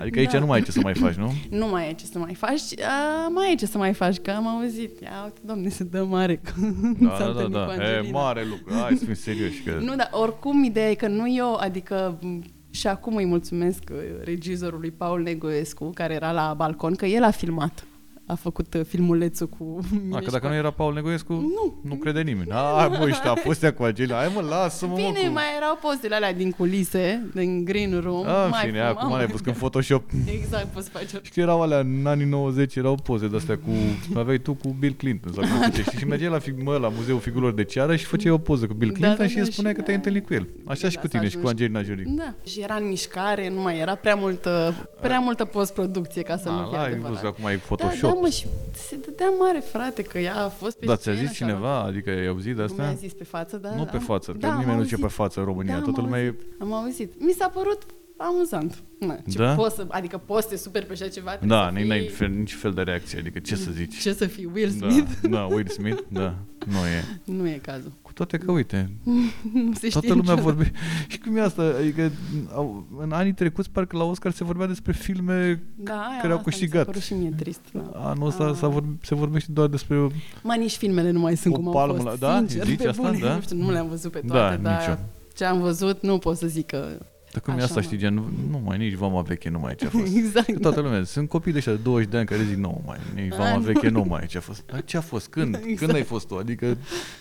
Adică 0.00 0.18
aici 0.18 0.30
Da. 0.32 0.38
nu 0.38 0.46
mai 0.46 0.58
ai 0.58 0.64
ce 0.64 0.70
să 0.70 0.80
mai 0.82 0.94
faci, 0.94 1.14
nu? 1.14 1.32
Nu 1.60 1.66
mai 1.66 1.88
e 1.90 1.92
ce 1.92 2.04
să 2.04 2.18
mai 2.18 2.34
faci, 2.34 2.60
a, 2.80 3.28
mai 3.28 3.52
e 3.52 3.54
ce 3.54 3.66
să 3.66 3.78
mai 3.78 3.92
faci, 3.92 4.16
că 4.16 4.30
am 4.30 4.46
auzit. 4.48 5.00
Ia 5.00 5.10
uite, 5.24 5.38
domne, 5.44 5.68
se 5.68 5.84
dă 5.84 6.04
mare 6.04 6.36
că 6.44 6.52
Da, 6.98 7.16
s-a 7.18 7.24
da, 7.24 7.32
da, 7.32 7.40
întâlnit 7.42 7.52
cu 7.70 7.76
da. 7.76 7.84
E 7.84 7.96
Angelina. 7.96 8.20
mare 8.20 8.44
lucru. 8.44 8.74
Hai 8.74 8.96
să 8.98 9.04
fim 9.04 9.14
serioși. 9.14 9.60
Că... 9.62 9.78
Nu, 9.80 9.96
dar 9.96 10.08
oricum 10.12 10.64
ideea 10.64 10.90
e 10.90 10.94
că 10.94 11.08
nu 11.08 11.26
eu, 11.40 11.54
adică 11.54 12.18
m, 12.22 12.42
și 12.70 12.86
acum 12.86 13.16
îi 13.16 13.24
mulțumesc 13.24 13.82
uh, 13.90 13.98
regizorului 14.24 14.90
Paul 14.90 15.22
Negoescu, 15.22 15.90
care 15.94 16.14
era 16.14 16.32
la 16.32 16.54
balcon, 16.56 16.94
că 16.94 17.06
el 17.06 17.22
a 17.22 17.30
filmat. 17.30 17.84
A 18.30 18.34
făcut 18.34 18.74
uh, 18.74 18.80
filmulețul 18.84 19.46
cu 19.48 19.78
A, 19.80 19.86
că 19.90 20.16
Mișco. 20.16 20.30
dacă 20.30 20.48
nu 20.48 20.54
era 20.54 20.70
Paul 20.70 20.94
Negoescu, 20.94 21.32
Nu. 21.32 21.80
nu 21.82 21.94
crede 21.94 22.20
nimeni. 22.20 22.50
Hai 22.50 22.88
mă, 22.88 23.04
ăștia, 23.08 23.30
a 23.30 23.34
fost 23.34 23.62
ea 23.62 23.72
cu 23.72 23.82
Angelina. 23.82 24.16
Hai 24.16 24.32
mă, 24.34 24.40
lasă-mă, 24.40 24.90
mă, 24.90 24.96
Bine, 24.96 25.26
cu... 25.26 25.32
mai 25.32 25.44
erau 25.56 25.78
pozele 25.82 26.14
alea 26.14 26.32
din 26.34 26.50
culise, 26.50 27.30
din 27.34 27.64
green 27.64 28.00
room. 28.00 28.26
A, 28.26 28.44
în 28.44 28.48
mai 28.50 28.60
fine, 28.64 28.78
fumam, 28.78 28.96
acum 28.96 29.14
le-ai 29.16 29.26
pus 29.26 29.40
în 29.44 29.52
Photoshop. 29.52 30.10
Exact, 30.40 30.64
poți 30.66 30.90
face 30.90 31.18
Și 31.22 31.30
că 31.30 31.40
erau 31.40 31.62
alea 31.62 31.78
în 31.78 32.06
anii 32.06 32.26
90, 32.26 32.76
erau 32.76 32.94
poze 32.94 33.28
de-astea 33.28 33.56
cu... 33.58 33.70
Aveai 34.18 34.38
tu 34.38 34.54
cu 34.54 34.76
Bill 34.78 34.94
Clinton 34.94 35.32
sau 35.32 35.42
cum 35.42 35.64
zice, 35.70 35.82
știi? 35.82 35.98
Și 36.00 36.06
mergeai 36.06 36.30
la, 36.30 36.38
fig, 36.38 36.62
mă, 36.62 36.76
la 36.76 36.88
Muzeul 36.88 37.18
Figurilor 37.20 37.52
de 37.52 37.64
Ceară 37.64 37.96
și 37.96 38.04
făceai 38.04 38.32
o 38.32 38.38
poză 38.38 38.66
cu 38.66 38.74
Bill 38.74 38.90
Da, 38.92 38.96
Clinton 38.98 39.18
da, 39.18 39.26
și 39.30 39.34
da, 39.36 39.40
îți 39.42 39.50
spuneai 39.52 39.72
și 39.74 39.78
că 39.80 39.84
te-ai 39.84 39.96
da. 39.96 40.02
întâlnit 40.06 40.26
cu 40.28 40.34
el. 40.34 40.48
Așa 40.66 40.88
și 40.88 40.94
Da, 40.94 41.00
cu 41.00 41.06
s-a 41.06 41.18
tine 41.18 41.28
și 41.30 41.36
cu 41.36 41.46
ajuns. 41.46 41.50
Angelina 41.60 41.82
Jolie. 41.82 42.04
Da, 42.16 42.34
și 42.50 42.60
era 42.60 42.74
în 42.74 42.88
mișcare, 42.88 43.50
nu 43.54 43.60
mai 43.60 43.78
era 43.78 43.94
prea 43.94 44.14
multă, 44.14 44.74
prea 45.00 45.18
multă 45.18 45.44
postproducție 45.44 46.22
ca 46.22 46.36
să 46.36 46.48
A, 46.48 46.52
nu 46.52 46.68
fie 46.68 46.78
ai 46.78 46.84
adevărat. 46.84 47.08
văzut 47.08 47.20
că 47.22 47.26
acum 47.26 47.44
ai 47.44 47.54
Da, 47.56 47.62
Photoshop. 47.64 48.10
Da, 48.20 48.26
mă, 48.26 48.28
și 48.28 48.46
se 48.88 48.96
dădea 48.96 49.28
mare, 49.38 49.58
frate, 49.58 50.02
că 50.02 50.18
ea 50.18 50.44
a 50.44 50.48
fost 50.48 50.78
pe 50.78 50.86
Da, 50.86 50.96
ți-a 50.96 51.12
scenă 51.12 51.26
zis 51.26 51.36
și 51.36 51.42
a 51.42 51.46
luat- 51.46 51.56
cineva? 51.58 51.80
Adică 51.82 52.10
ai 52.10 52.26
auzit 52.26 52.56
de 52.56 52.64
Nu 52.68 52.74
mi-a 52.76 52.84
asta? 52.86 52.96
zis 52.98 53.12
pe 53.12 53.24
față, 53.24 53.56
dar... 53.56 53.72
Nu 53.74 53.84
pe 53.84 53.96
am- 53.96 54.02
față, 54.02 54.32
că 54.32 54.38
da, 54.38 54.52
am 54.52 54.58
nimeni 54.58 54.76
nu 54.76 54.82
zice 54.82 54.94
auzit. 54.94 55.08
pe 55.08 55.12
față 55.22 55.38
în 55.40 55.44
România. 55.46 55.74
Da, 55.78 55.82
Toată 55.82 55.98
am 56.00 56.04
lumea 56.04 56.20
e... 56.22 56.26
auzit. 56.26 56.60
Am 56.60 56.72
auzit. 56.72 57.12
Mi 57.18 57.32
s-a 57.32 57.48
părut 57.48 57.82
amuzant. 58.16 58.82
Na, 58.98 59.16
ce 59.30 59.38
Da? 59.38 59.54
poți 59.54 59.74
să, 59.74 59.84
adică 59.88 60.18
poți 60.26 60.42
să 60.46 60.52
te 60.52 60.56
superi 60.56 60.86
pe 60.86 60.92
așa 60.92 61.08
ceva, 61.08 61.30
trebuie 61.36 61.58
Da, 61.58 61.66
să 61.78 61.84
n-ai 61.86 62.00
fii, 62.00 62.08
fel, 62.08 62.28
nici 62.28 62.54
fel 62.54 62.72
de 62.72 62.82
reacție. 62.82 63.18
Adică 63.18 63.38
ce 63.38 63.56
să 63.56 63.70
zici? 63.70 63.98
Ce 64.00 64.12
să 64.12 64.26
fii, 64.26 64.50
Will 64.54 64.70
Smith? 64.70 65.10
Da, 65.22 65.28
da, 65.28 65.44
Will 65.44 65.68
Smith, 65.68 66.02
da, 66.08 66.34
nu 66.66 66.76
e. 66.76 67.04
Nu 67.24 67.48
e 67.48 67.58
cazul. 67.62 67.92
Cu 68.10 68.16
toate 68.16 68.38
că, 68.38 68.52
uite, 68.52 68.90
Nu 69.52 69.72
se 69.74 69.88
toată 69.88 70.06
știe 70.06 70.08
lumea 70.08 70.14
niciodată. 70.34 70.40
vorbe. 70.42 70.72
Și 71.08 71.18
cum 71.18 71.36
e 71.36 71.40
asta? 71.40 71.62
Adică 71.78 72.10
au- 72.54 72.86
în 73.00 73.12
anii 73.12 73.32
trecuți, 73.32 73.70
parcă 73.70 73.96
la 73.96 74.04
Oscar 74.04 74.32
se 74.32 74.44
vorbea 74.44 74.66
despre 74.66 74.92
filme 74.92 75.62
Da, 75.74 75.92
aia, 75.92 76.20
care 76.20 76.32
au 76.32 76.38
asta 76.38 76.42
mi 76.46 76.52
s-a 76.52 76.58
câștigat. 76.58 76.84
părut 76.84 77.00
și 77.02 77.14
mie 77.14 77.30
trist. 77.36 77.60
Da. 77.72 77.90
Anul 77.94 78.26
ăsta 78.26 78.44
Ah. 78.44 78.54
s-a 78.56 78.68
vorbi, 78.68 79.06
se 79.06 79.14
vorbește 79.14 79.52
doar 79.52 79.68
despre... 79.68 79.96
o- 79.98 80.08
Mă, 80.42 80.54
nici 80.58 80.76
filmele 80.76 81.10
nu 81.10 81.18
mai 81.20 81.36
sunt 81.36 81.54
O 81.54 81.56
cum 81.56 81.66
au 81.66 81.72
palmă 81.72 81.92
fost, 81.94 82.04
la- 82.06 82.14
da? 82.28 82.36
sincer, 82.38 82.64
Zici 82.66 82.76
pe 82.82 82.88
asta? 82.88 83.02
bune. 83.02 83.18
Da? 83.18 83.34
Nu 83.34 83.40
știu, 83.40 83.56
nu 83.56 83.70
le-am 83.70 83.88
văzut 83.88 84.12
pe 84.12 84.20
Da, 84.24 84.34
toate, 84.34 84.54
nici 84.54 84.62
dar 84.64 84.88
eu. 84.88 84.98
ce 85.36 85.44
am 85.44 85.60
văzut 85.60 86.02
nu 86.02 86.18
pot 86.18 86.36
să 86.36 86.46
zic 86.46 86.66
că... 86.66 86.84
Dar 87.32 87.42
cum 87.42 87.52
e 87.52 87.56
Așa, 87.56 87.64
asta, 87.64 87.74
mă. 87.78 87.82
știi, 87.82 87.96
gen, 87.96 88.14
nu 88.50 88.60
mai, 88.64 88.78
nici 88.78 88.94
vama 88.94 89.20
veche 89.22 89.48
nu 89.48 89.58
mai 89.58 89.72
e 89.72 89.74
ce 89.74 89.86
a 89.86 89.88
fost. 89.90 90.16
Exact. 90.16 90.46
Că 90.52 90.58
toată 90.58 90.80
lumea, 90.80 91.04
sunt 91.04 91.28
copii 91.28 91.52
de 91.52 91.58
ăștia 91.58 91.72
de 91.72 91.78
20 91.82 92.08
de 92.10 92.16
ani 92.16 92.26
care 92.26 92.42
zic, 92.42 92.56
nu 92.56 92.82
mai, 92.86 92.98
nici 93.14 93.30
vama 93.34 93.50
A, 93.50 93.56
nu. 93.56 93.60
veche 93.62 93.88
nu 93.88 94.04
mai 94.08 94.20
e 94.22 94.26
ce 94.26 94.38
a 94.38 94.40
fost. 94.40 94.62
Dar 94.66 94.84
ce 94.84 94.96
a 94.96 95.00
fost? 95.00 95.28
Când? 95.28 95.54
Exact. 95.54 95.78
Când 95.78 95.94
ai 95.94 96.02
fost 96.02 96.26
tu? 96.26 96.34
Adică, 96.36 96.76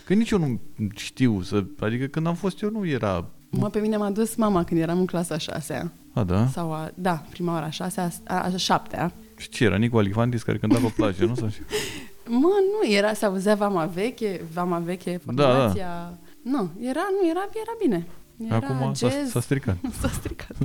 că 0.06 0.14
nici 0.14 0.30
eu 0.30 0.38
nu 0.40 0.60
știu 0.96 1.42
să, 1.42 1.64
adică 1.80 2.06
când 2.06 2.28
am 2.28 2.36
fost 2.36 2.62
eu 2.62 2.70
nu 2.70 2.88
era... 2.88 3.26
Mă, 3.50 3.70
pe 3.70 3.80
mine 3.80 3.98
m-a 3.98 4.10
dus 4.10 4.36
mama 4.36 4.64
când 4.64 4.80
eram 4.82 5.00
în 5.00 5.06
clasa 5.06 5.36
a 5.36 5.38
șasea. 5.38 5.92
A, 6.14 6.24
da? 6.24 6.48
Sau 6.48 6.74
a, 6.74 6.92
da, 6.96 7.24
prima 7.30 7.52
oară 7.54 7.66
a 7.66 7.70
șasea, 7.70 8.12
a, 8.28 8.36
a 8.44 8.50
șaptea. 8.58 9.12
Și 9.38 9.50
ce 9.50 9.64
era? 9.64 9.76
Nicu 9.76 9.98
Alifantis 9.98 10.44
care 10.44 10.58
cânta 10.58 10.78
pe 10.80 10.94
plajă, 10.96 11.26
nu? 11.26 11.36
Sau 11.36 11.48
ce? 11.50 11.60
Mă, 12.42 12.50
nu, 12.72 12.92
era, 12.96 13.14
se 13.14 13.26
auzea 13.26 13.56
vama 13.56 13.86
veche, 13.86 14.42
vama 14.54 14.78
veche, 14.80 15.20
Da, 15.26 15.34
da. 15.34 15.50
formația... 15.54 16.18
Nu, 16.42 16.70
era, 16.80 17.02
nu, 17.22 17.30
era, 17.30 17.40
era 17.40 17.76
bine. 17.82 18.06
Era 18.46 18.56
Acum 18.56 18.94
s-a, 18.94 19.10
jazz. 19.10 19.32
s-a 19.32 19.42
stricat. 19.42 19.76
S-a 20.02 20.08
stricat. 20.08 20.56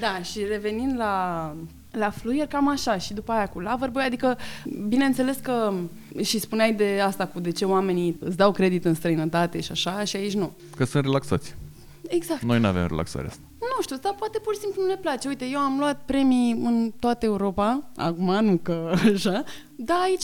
da, 0.00 0.22
și 0.22 0.44
revenind 0.48 0.96
la, 0.96 1.54
la 1.90 2.10
fluier, 2.10 2.46
cam 2.46 2.68
așa. 2.68 2.98
Și 2.98 3.14
după 3.14 3.32
aia 3.32 3.46
cu 3.46 3.60
Loverboy, 3.60 4.02
adică, 4.02 4.38
bineînțeles 4.88 5.36
că 5.42 5.72
și 6.22 6.38
spuneai 6.38 6.74
de 6.74 7.00
asta 7.04 7.26
cu 7.26 7.40
de 7.40 7.50
ce 7.50 7.64
oamenii 7.64 8.16
îți 8.20 8.36
dau 8.36 8.52
credit 8.52 8.84
în 8.84 8.94
străinătate 8.94 9.60
și 9.60 9.70
așa, 9.72 10.04
și 10.04 10.16
aici 10.16 10.34
nu. 10.34 10.52
Că 10.76 10.84
sunt 10.84 11.04
relaxați. 11.04 11.54
Exact. 12.08 12.42
Noi 12.42 12.60
nu 12.60 12.66
avem 12.66 12.86
relaxarea 12.86 13.28
asta. 13.28 13.42
Nu 13.60 13.82
știu, 13.82 13.96
dar 13.96 14.14
poate 14.18 14.38
pur 14.38 14.54
și 14.54 14.60
simplu 14.60 14.82
nu 14.82 14.88
le 14.88 14.96
place. 14.96 15.28
Uite, 15.28 15.44
eu 15.52 15.58
am 15.58 15.78
luat 15.78 16.02
premii 16.04 16.52
în 16.52 16.92
toată 16.98 17.24
Europa, 17.26 17.82
acum 17.96 18.44
nu 18.44 18.56
că 18.62 18.92
așa, 19.14 19.44
dar 19.76 19.96
aici 20.02 20.22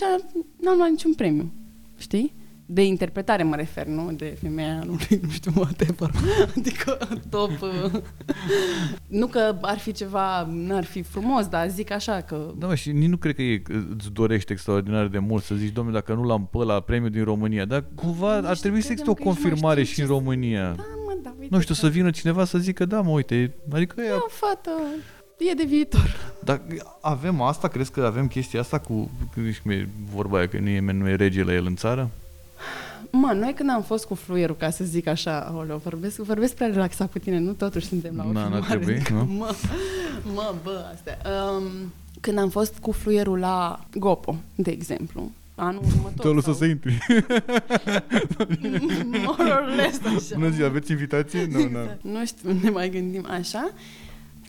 n-am 0.63 0.77
luat 0.77 0.89
niciun 0.89 1.15
premiu, 1.15 1.53
știi? 1.99 2.35
De 2.73 2.85
interpretare 2.85 3.43
mă 3.43 3.57
refer, 3.57 3.87
nu? 3.87 4.13
De 4.13 4.37
femeia 4.41 4.79
anului, 4.81 5.21
nu 5.23 5.29
știu, 5.29 5.53
whatever. 5.57 6.11
Adică 6.57 6.99
top... 7.31 7.51
uh, 7.63 8.01
Nu 9.07 9.27
că 9.27 9.57
ar 9.61 9.79
fi 9.79 9.93
ceva, 9.93 10.49
n-ar 10.53 10.85
fi 10.85 11.03
frumos, 11.03 11.47
dar 11.47 11.69
zic 11.69 11.91
așa 11.91 12.21
că... 12.21 12.51
Da, 12.59 12.67
mă, 12.67 12.75
și 12.75 12.93
nici 12.93 13.09
nu 13.09 13.17
cred 13.17 13.35
că 13.35 13.43
e, 13.43 13.63
îți 13.97 14.13
dorești 14.13 14.53
extraordinar 14.53 15.07
de 15.07 15.19
mult 15.19 15.43
să 15.45 15.55
zici, 15.55 15.73
domnule, 15.73 15.99
dacă 15.99 16.15
nu 16.21 16.25
l-am 16.25 16.47
pe 16.51 16.59
la 16.59 16.81
premiul 16.81 17.11
din 17.11 17.25
România, 17.25 17.65
dar 17.65 17.85
cumva 17.95 18.39
Nici 18.39 18.49
ar 18.49 18.57
trebui 18.57 18.81
să 18.81 18.87
credem 18.87 19.05
existe 19.05 19.11
o 19.11 19.15
că 19.15 19.23
nici 19.23 19.27
mai 19.27 19.35
confirmare 19.35 19.83
știu 19.83 19.95
și 19.95 20.01
în 20.01 20.07
ce- 20.07 20.13
România. 20.13 20.63
Da, 20.77 20.85
mă, 21.07 21.19
da, 21.23 21.35
uite 21.39 21.55
Nu 21.55 21.61
știu, 21.61 21.75
că- 21.75 21.81
să 21.81 21.89
vină 21.89 22.11
cineva 22.11 22.45
să 22.45 22.59
zică, 22.59 22.85
da, 22.85 23.01
mă, 23.01 23.11
uite, 23.11 23.55
adică 23.73 24.01
E 24.01 24.05
e, 24.05 24.13
o 24.13 24.29
fată, 24.29 24.71
e 25.51 25.55
de 25.55 25.65
viitor. 25.69 26.17
Dar 26.45 26.61
avem 27.01 27.41
asta? 27.41 27.69
Crezi 27.69 27.91
că 27.91 28.01
avem 28.05 28.27
chestia 28.27 28.61
asta 28.61 28.79
cu, 28.79 29.11
când 29.33 29.47
ești 29.47 29.63
cum 29.63 29.71
e 29.71 29.89
vorba 30.15 30.37
aia, 30.37 30.49
că 30.49 30.59
nu 30.59 30.69
e, 30.69 30.81
nu 30.81 31.09
e 31.09 31.15
rege 31.15 31.45
la 31.45 31.53
el 31.55 31.67
în 31.67 31.77
țară? 31.77 32.11
Mă, 33.13 33.33
noi 33.33 33.53
când 33.57 33.71
am 33.71 33.83
fost 33.83 34.05
cu 34.05 34.15
fluierul, 34.15 34.57
ca 34.57 34.71
să 34.71 34.85
zic 34.85 35.07
așa, 35.07 35.41
aoleu, 35.41 35.77
vorbesc, 35.85 36.17
vorbesc 36.17 36.55
prea 36.55 36.67
relaxat 36.67 37.11
cu 37.13 37.19
tine, 37.19 37.39
nu 37.39 37.53
totuși 37.53 37.87
suntem 37.87 38.15
la 38.17 38.25
o 38.29 38.33
Na, 38.33 38.41
n-ar 38.49 38.63
filmare, 38.63 38.77
trebui, 38.77 38.95
adică, 38.95 39.13
nu? 39.13 39.25
Mă, 39.39 39.55
mă, 40.35 40.55
bă, 40.63 40.85
astea. 40.95 41.19
Um, 41.51 41.93
când 42.21 42.39
am 42.39 42.49
fost 42.49 42.75
cu 42.81 42.93
fluierul 42.93 43.39
la 43.39 43.85
Gopo, 43.95 44.37
de 44.55 44.71
exemplu, 44.71 45.31
anul 45.55 45.83
următor. 45.97 46.21
Te-au 46.21 46.33
lăsat 46.35 46.55
sau- 46.55 46.55
să 46.55 46.65
intri. 46.65 46.99
More 49.27 49.51
or 49.51 49.73
less, 49.77 50.01
așa. 50.05 50.35
Bună 50.35 50.51
ziua, 50.51 50.69
aveți 50.69 50.91
invitație? 50.91 51.47
Nu, 51.51 51.59
nu. 51.69 51.79
Nu 52.19 52.25
știu, 52.27 52.53
ne 52.63 52.71
mai 52.71 52.91
gândim 52.91 53.27
așa. 53.31 53.71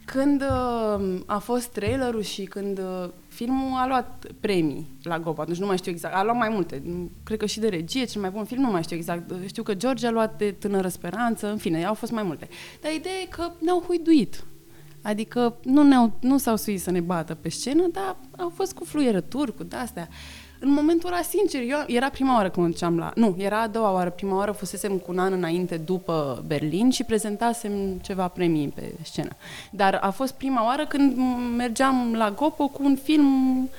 Când 0.05 0.41
uh, 0.41 1.19
a 1.25 1.37
fost 1.37 1.65
trailerul 1.67 2.21
și 2.21 2.43
când 2.43 2.77
uh, 2.79 3.09
filmul 3.43 3.77
a 3.79 3.87
luat 3.87 4.25
premii 4.39 4.87
la 5.03 5.19
Gopa, 5.19 5.41
atunci 5.41 5.57
nu 5.57 5.65
mai 5.65 5.77
știu 5.77 5.91
exact, 5.91 6.15
a 6.15 6.23
luat 6.23 6.37
mai 6.37 6.49
multe, 6.49 6.81
Nu- 6.85 7.11
cred 7.23 7.37
că 7.39 7.45
și 7.45 7.59
de 7.59 7.67
regie, 7.67 8.03
cel 8.05 8.21
mai 8.21 8.29
bun 8.29 8.45
film, 8.45 8.61
nu 8.61 8.71
mai 8.71 8.83
știu 8.83 8.95
exact, 8.95 9.31
știu 9.47 9.63
că 9.63 9.73
George 9.73 10.07
a 10.07 10.11
luat 10.11 10.37
de 10.37 10.51
Tânără 10.51 10.87
Speranță, 10.87 11.51
în 11.51 11.57
fine, 11.57 11.85
au 11.85 11.93
fost 11.93 12.11
mai 12.11 12.23
multe. 12.23 12.47
Dar 12.81 12.91
ideea 12.91 13.15
e 13.23 13.25
că 13.25 13.51
ne-au 13.59 13.83
huiduit. 13.87 14.43
Adică 15.01 15.55
nu, 15.63 15.83
ne-au, 15.83 16.17
nu 16.21 16.37
s-au 16.37 16.55
suit 16.55 16.81
să 16.81 16.91
ne 16.91 16.99
bată 16.99 17.35
pe 17.35 17.49
scenă, 17.49 17.87
dar 17.91 18.17
au 18.37 18.49
fost 18.49 18.73
cu 18.73 18.83
fluierături, 18.83 19.55
cu 19.55 19.63
de-astea. 19.63 20.07
În 20.65 20.71
momentul 20.71 21.09
ăla, 21.09 21.21
sincer, 21.21 21.61
eu 21.61 21.83
era 21.87 22.09
prima 22.09 22.35
oară 22.35 22.49
când 22.49 22.67
duceam 22.67 22.97
la... 22.97 23.11
Nu, 23.15 23.35
era 23.37 23.61
a 23.61 23.67
doua 23.67 23.91
oară. 23.91 24.09
Prima 24.09 24.35
oară 24.35 24.51
fusesem 24.51 24.97
cu 24.97 25.11
un 25.11 25.19
an 25.19 25.33
înainte 25.33 25.77
după 25.77 26.43
Berlin 26.47 26.89
și 26.89 27.03
prezentasem 27.03 27.71
ceva 28.01 28.27
premii 28.27 28.67
pe 28.67 28.93
scenă. 29.01 29.35
Dar 29.71 29.99
a 30.01 30.09
fost 30.09 30.33
prima 30.33 30.65
oară 30.65 30.85
când 30.85 31.17
mergeam 31.57 32.13
la 32.13 32.31
Gopo 32.31 32.67
cu 32.67 32.83
un 32.83 32.95
film 32.95 33.69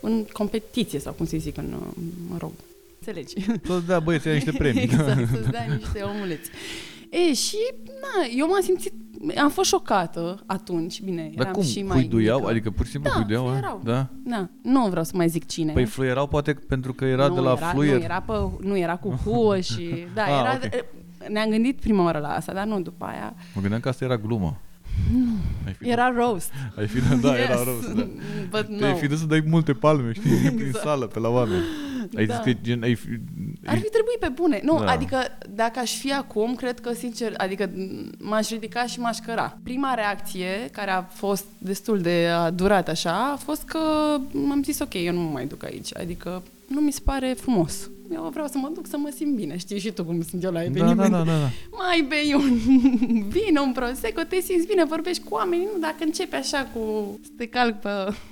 în 0.00 0.24
competiție, 0.32 0.98
sau 0.98 1.12
cum 1.12 1.26
să 1.26 1.36
zic, 1.38 1.56
în, 1.56 1.74
mă 2.30 2.36
rog, 2.38 2.52
înțelegi? 2.98 3.34
Să-ți 3.66 3.86
dea 3.86 4.00
băieții 4.00 4.28
ăia 4.30 4.38
niște 4.38 4.58
premii. 4.58 4.82
exact, 4.92 5.28
să-ți 5.30 5.50
dai 5.50 5.66
niște 5.76 6.00
omuleți. 6.00 6.50
E, 7.10 7.34
și, 7.34 7.58
na, 7.86 8.24
eu 8.36 8.48
m-am 8.48 8.62
simțit, 8.62 8.92
am 9.42 9.50
fost 9.50 9.68
șocată 9.68 10.42
atunci, 10.46 11.02
bine, 11.02 11.22
Dar 11.34 11.40
eram 11.46 11.52
cum? 11.52 11.62
și 11.62 11.82
mai 11.82 11.96
Huiduiau? 11.98 12.38
mică. 12.38 12.50
Adică 12.50 12.70
pur 12.70 12.84
și 12.84 12.90
simplu 12.90 13.10
Da, 13.10 13.16
huiduiau? 13.16 13.44
a? 13.46 13.48
fluierau. 13.48 13.80
Da? 13.84 14.06
Da, 14.24 14.48
nu 14.62 14.88
vreau 14.88 15.04
să 15.04 15.12
mai 15.14 15.28
zic 15.28 15.46
cine. 15.46 15.72
Păi 15.72 15.84
fluierau 15.84 16.26
poate 16.26 16.54
pentru 16.54 16.92
că 16.92 17.04
era 17.04 17.26
nu, 17.26 17.34
de 17.34 17.40
la 17.40 17.54
era, 17.56 17.66
fluier. 17.66 17.96
Nu, 17.96 18.02
era, 18.02 18.20
pe, 18.20 18.32
nu, 18.60 18.78
era 18.78 18.96
cu 18.96 19.10
huă 19.24 19.60
și... 19.60 19.94
Da, 20.14 20.22
Ah, 20.22 20.28
era... 20.40 20.58
ok. 20.64 20.84
Ne-am 21.30 21.50
gândit 21.50 21.80
prima 21.80 22.04
oară 22.04 22.18
la 22.18 22.28
asta, 22.28 22.52
dar 22.52 22.66
nu 22.66 22.80
după 22.80 23.04
aia. 23.04 23.34
Mă 23.54 23.60
gândeam 23.60 23.80
că 23.80 23.88
asta 23.88 24.04
era 24.04 24.16
glumă. 24.16 24.60
Ai 25.66 25.72
fi, 25.72 25.88
Era 25.90 26.12
roast. 26.16 26.52
ai 26.78 26.86
fi, 26.86 26.98
da, 27.20 27.38
era 27.44 27.54
Yes, 27.54 27.64
rost, 27.64 27.92
da. 27.92 28.06
But 28.50 28.78
Te-ai 28.78 28.90
no. 28.90 28.96
fi 28.96 29.06
dus 29.06 29.18
să 29.18 29.26
dai 29.26 29.44
multe 29.46 29.72
palme, 29.72 30.12
știi, 30.12 30.30
prin 30.56 30.66
Exact. 30.66 30.84
sală, 30.84 31.06
pe 31.06 31.18
la 31.18 31.28
oameni. 31.28 31.62
Ai 32.16 32.26
Da. 32.26 32.34
zis 32.34 32.42
că 32.44 32.58
gen, 32.62 32.82
ai 32.82 32.94
fi, 32.94 33.08
Ar 33.66 33.78
fi 33.78 33.88
trebuit 33.88 34.18
pe 34.20 34.28
bune. 34.28 34.60
Nu, 34.62 34.78
Da. 34.84 34.90
adică 34.90 35.18
dacă 35.48 35.78
aș 35.78 35.98
fi 35.98 36.12
acum, 36.12 36.54
cred 36.54 36.80
că, 36.80 36.92
sincer, 36.92 37.34
adică 37.36 37.70
m-aș 38.18 38.50
ridica 38.50 38.86
și 38.86 39.00
m-aș 39.00 39.18
căra. 39.18 39.58
Prima 39.62 39.94
reacție, 39.94 40.68
care 40.72 40.90
a 40.90 41.02
fost 41.02 41.44
destul 41.58 42.00
de 42.00 42.28
a 42.34 42.50
durat 42.50 42.88
așa, 42.88 43.30
a 43.32 43.36
fost 43.36 43.62
că 43.62 43.78
am 44.50 44.62
zis, 44.64 44.78
ok, 44.80 44.94
eu 44.94 45.12
nu 45.12 45.20
mă 45.20 45.30
mai 45.32 45.46
duc 45.46 45.64
aici. 45.64 45.96
Adică 45.96 46.42
nu 46.66 46.80
mi 46.80 46.92
se 46.92 47.00
pare 47.04 47.36
frumos. 47.40 47.90
Eu 48.12 48.28
vreau 48.32 48.46
să 48.46 48.58
mă 48.58 48.70
duc 48.74 48.86
să 48.86 48.96
mă 48.96 49.12
simt 49.14 49.34
bine. 49.34 49.56
Știi 49.56 49.78
și 49.78 49.90
tu 49.90 50.04
cum 50.04 50.22
sunt 50.22 50.42
eu 50.42 50.52
la 50.52 50.58
da, 50.58 50.64
evenimente. 50.64 51.02
da, 51.02 51.08
da, 51.08 51.24
da, 51.24 51.38
da. 51.38 51.48
Mai 51.70 52.06
bei 52.08 52.34
un 52.34 52.58
vin, 53.34 53.56
un 53.64 53.72
prosecco, 53.72 54.22
te 54.22 54.40
simți 54.40 54.66
bine, 54.66 54.84
vorbești 54.84 55.22
cu 55.22 55.34
oamenii, 55.34 55.68
nu 55.74 55.80
dacă 55.80 55.96
începi 56.00 56.34
așa 56.34 56.68
cu 56.74 56.80
să 57.22 57.30
te 57.36 57.46
calc 57.46 57.80
pe, 57.80 57.88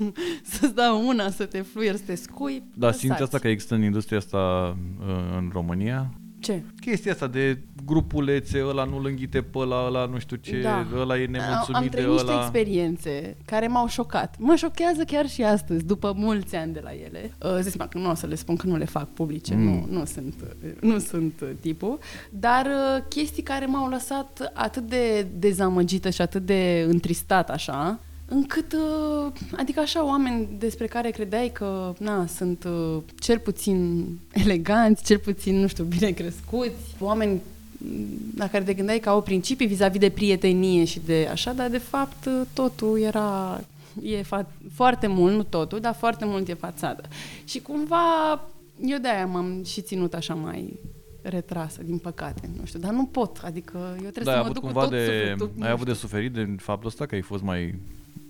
să-ți 0.53 0.75
dau 0.75 1.07
una, 1.07 1.31
să 1.31 1.45
te 1.45 1.61
fluier, 1.61 1.97
să 1.97 2.03
te 2.07 2.15
scui. 2.15 2.63
Da, 2.75 2.91
simți 2.91 3.07
lăsați. 3.07 3.23
asta 3.23 3.39
că 3.39 3.49
există 3.49 3.75
în 3.75 3.83
industria 3.83 4.19
asta 4.19 4.77
uh, 5.01 5.37
în 5.37 5.51
România? 5.53 6.11
Ce? 6.45 6.63
Chestia 6.81 7.13
asta 7.13 7.27
de 7.27 7.59
grupulețe, 7.87 8.63
ăla 8.67 8.85
nu-l 8.85 9.07
înghite 9.07 9.43
pe 9.43 9.59
ăla, 9.59 9.85
ăla 9.87 10.07
nu 10.07 10.19
știu 10.19 10.37
ce, 10.37 10.61
Da. 10.63 10.87
ăla 10.97 11.19
e 11.19 11.25
Am, 11.25 11.31
nemulțumit 11.31 11.75
am 11.77 11.83
de 11.83 11.89
trăit 11.89 12.09
niște 12.09 12.31
ăla. 12.31 12.41
experiențe 12.41 13.37
care 13.45 13.67
m-au 13.67 13.89
șocat. 13.89 14.35
Mă 14.39 14.55
șochează 14.55 15.03
chiar 15.05 15.29
și 15.29 15.43
astăzi, 15.43 15.85
după 15.85 16.13
mulți 16.17 16.57
ani 16.57 16.73
de 16.73 16.81
la 16.83 16.91
ele. 16.93 17.31
Uh, 17.43 17.59
Zic 17.61 17.77
că 17.89 17.99
nu 17.99 18.11
o 18.11 18.15
să 18.15 18.27
le 18.27 18.35
spun 18.35 18.57
că 18.57 18.67
nu 18.67 18.77
le 18.77 18.85
fac 18.85 19.09
publice, 19.09 19.55
Mm. 19.55 19.63
nu, 19.65 19.87
nu, 19.99 20.05
sunt, 20.05 20.35
uh, 20.65 20.71
nu 20.81 20.99
sunt 20.99 21.41
uh, 21.43 21.49
tipul, 21.61 21.99
dar 22.31 22.67
uh, 22.67 23.03
chestii 23.09 23.43
care 23.43 23.67
m-au 23.67 23.89
lăsat 23.89 24.51
atât 24.55 24.83
de 24.89 25.27
dezamăgită 25.39 26.11
și 26.11 26.21
atât 26.21 26.43
de 26.47 26.87
întristat 26.89 27.51
așa, 27.51 27.99
încât, 28.35 28.73
uh, 28.73 29.33
adică 29.57 29.81
așa, 29.81 30.05
oameni 30.05 30.49
despre 30.59 30.87
care 30.87 31.11
credeai 31.11 31.51
că, 31.53 31.95
na, 31.99 32.27
sunt 32.27 32.65
uh, 32.65 33.03
cel 33.19 33.39
puțin 33.39 34.07
eleganți, 34.45 35.05
cel 35.05 35.19
puțin, 35.19 35.61
nu 35.61 35.67
știu, 35.67 35.85
bine 35.85 36.11
crescuți, 36.11 36.95
oameni 36.99 37.41
la 38.37 38.49
care 38.49 38.65
te 38.65 38.75
gândeai 38.75 38.99
că 38.99 39.09
au 39.09 39.23
principii 39.23 39.67
vis-a-vis 39.67 40.01
de 40.01 40.11
prietenie 40.11 40.85
și 40.85 41.01
de 41.07 41.29
așa, 41.31 41.53
dar 41.53 41.69
de 41.71 41.79
fapt 41.79 42.29
totul 42.53 43.01
era 43.01 43.61
e 44.03 44.23
fa- 44.23 44.47
foarte 44.73 45.07
mult, 45.07 45.35
nu 45.35 45.43
totul, 45.43 45.81
dar 45.81 45.95
foarte 45.95 46.25
mult 46.25 46.49
e 46.49 46.55
fațadă. 46.55 47.03
Și 47.45 47.61
cumva 47.61 48.41
eu 48.87 48.99
de-aia 48.99 49.27
m-am 49.27 49.63
și 49.65 49.81
ținut 49.81 50.15
așa 50.15 50.35
mai 50.35 50.79
retrasă, 51.23 51.83
din 51.83 51.99
păcate, 51.99 52.51
nu 52.59 52.65
știu, 52.65 52.79
dar 52.79 52.93
nu 52.93 53.05
pot, 53.05 53.41
adică 53.45 53.79
eu 54.03 54.11
trebuie 54.11 54.25
Da, 54.25 54.31
ai 54.31 54.37
să 54.37 54.43
mă 54.43 54.49
avut 54.49 54.55
duc 54.55 54.63
cu 54.63 54.67
cumva 54.67 54.81
tot 54.81 54.91
de, 54.91 55.05
sufletul. 55.05 55.51
nu 55.57 55.65
ai 55.65 55.71
avut 55.71 55.87
de 55.87 55.93
știu. 55.93 56.09
suferit 56.09 56.33
de 56.33 56.55
faptul 56.59 56.89
ăsta 56.89 57.07
că 57.07 57.15
ai 57.15 57.21
fost 57.21 57.43
mai, 57.43 57.75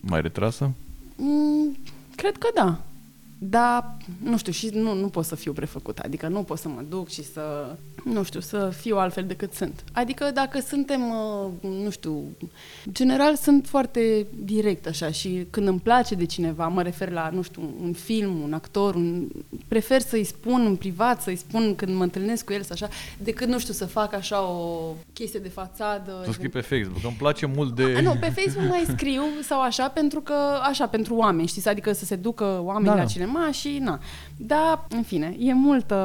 mai 0.09 0.21
retrasă? 0.21 0.71
Mm, 1.17 1.77
cred 2.17 2.37
că 2.37 2.49
da. 2.55 2.79
Dar, 3.49 3.97
nu 4.23 4.37
știu, 4.37 4.53
și 4.53 4.71
nu, 4.73 4.95
nu 4.95 5.09
pot 5.09 5.25
să 5.25 5.35
fiu 5.35 5.53
prefăcută. 5.53 6.03
Adică 6.05 6.29
nu 6.29 6.43
pot 6.43 6.59
să 6.59 6.69
mă 6.69 6.83
duc 6.89 7.09
și 7.09 7.25
să, 7.25 7.77
nu 8.05 8.23
știu, 8.23 8.41
să 8.41 8.73
fiu 8.77 8.97
altfel 8.97 9.25
decât 9.25 9.53
sunt. 9.53 9.85
Adică 9.93 10.31
dacă 10.35 10.61
suntem, 10.61 11.01
uh, 11.09 11.71
nu 11.85 11.91
știu, 11.91 12.23
general 12.93 13.37
sunt 13.37 13.67
foarte 13.67 14.27
direct 14.45 14.87
așa 14.87 15.11
și 15.11 15.47
când 15.51 15.69
îmi 15.69 15.81
place 15.81 16.15
de 16.15 16.25
cineva, 16.25 16.69
mă 16.69 16.83
refer 16.83 17.11
la, 17.11 17.31
nu 17.33 17.43
știu, 17.43 17.75
un 17.83 17.93
film, 17.93 18.41
un 18.43 18.53
actor, 18.53 18.95
un, 18.95 19.29
prefer 19.69 20.01
să-i 20.01 20.25
spun 20.25 20.67
în 20.67 20.77
privat, 20.77 21.23
să-i 21.23 21.37
spun 21.37 21.75
când 21.75 21.97
mă 21.97 22.03
întâlnesc 22.03 22.45
cu 22.45 22.53
el, 22.53 22.63
să 22.63 22.73
așa, 22.73 22.89
decât, 23.19 23.49
nu 23.49 23.59
știu, 23.59 23.73
să 23.73 23.87
fac 23.87 24.15
așa 24.15 24.43
o 24.51 24.93
chestie 25.13 25.41
de 25.41 25.49
fațadă. 25.49 26.23
Să 26.25 26.33
scrii 26.33 26.49
pe 26.49 26.61
Facebook, 26.61 27.01
că 27.01 27.07
îmi 27.07 27.17
place 27.19 27.47
mult 27.47 27.75
de... 27.75 27.95
A, 27.97 28.01
nu, 28.01 28.17
pe 28.21 28.33
Facebook 28.37 28.69
mai 28.69 28.85
scriu 28.89 29.23
sau 29.43 29.61
așa, 29.61 29.89
pentru 29.89 30.21
că, 30.21 30.35
așa, 30.63 30.87
pentru 30.87 31.15
oameni, 31.15 31.49
știți, 31.49 31.69
adică 31.69 31.93
să 31.93 32.05
se 32.05 32.17
ducă 32.17 32.61
oameni 32.63 32.85
Da. 32.85 32.95
la 32.95 33.05
cinema 33.05 33.34
și, 33.51 33.79
na. 33.83 34.01
Dar, 34.37 34.87
în 34.89 35.03
fine, 35.03 35.37
e 35.39 35.53
multă, 35.55 35.99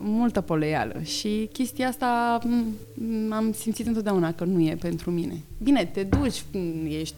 multă 0.00 0.40
poleială 0.40 1.00
și 1.02 1.48
chestia 1.52 1.88
asta 1.88 2.38
m- 2.42 3.30
am 3.30 3.52
simțit 3.52 3.86
întotdeauna 3.86 4.32
că 4.32 4.44
nu 4.44 4.60
e 4.60 4.76
pentru 4.80 5.10
mine. 5.10 5.34
Bine, 5.62 5.84
te 5.84 6.02
duci, 6.02 6.44
m, 6.52 6.86
ești... 6.88 7.14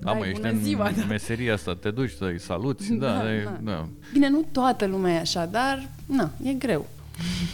Da, 0.00 0.10
dai 0.10 0.18
mă, 0.18 0.26
ești 0.26 0.40
bună 0.40 0.52
în 0.52 0.58
ziua, 0.62 0.90
da. 0.96 1.04
meseria 1.08 1.52
asta, 1.52 1.74
te 1.74 1.90
duci 1.90 2.10
să-i 2.10 2.40
saluți, 2.40 2.92
da, 2.92 3.06
Da, 3.16 3.22
da, 3.22 3.34
e, 3.34 3.42
da. 3.44 3.58
da. 3.62 3.86
Bine, 4.12 4.28
nu 4.28 4.44
toată 4.52 4.86
lumea 4.86 5.14
e 5.14 5.18
așa, 5.18 5.46
dar, 5.46 5.88
na, 6.06 6.30
e 6.42 6.52
greu. 6.52 6.86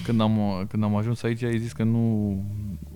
Când 0.05 0.21
am, 0.21 0.67
când 0.71 0.83
am 0.83 0.97
ajuns 0.97 1.23
aici 1.23 1.43
ai 1.43 1.59
zis 1.59 1.73
că 1.73 1.83
nu 1.83 2.35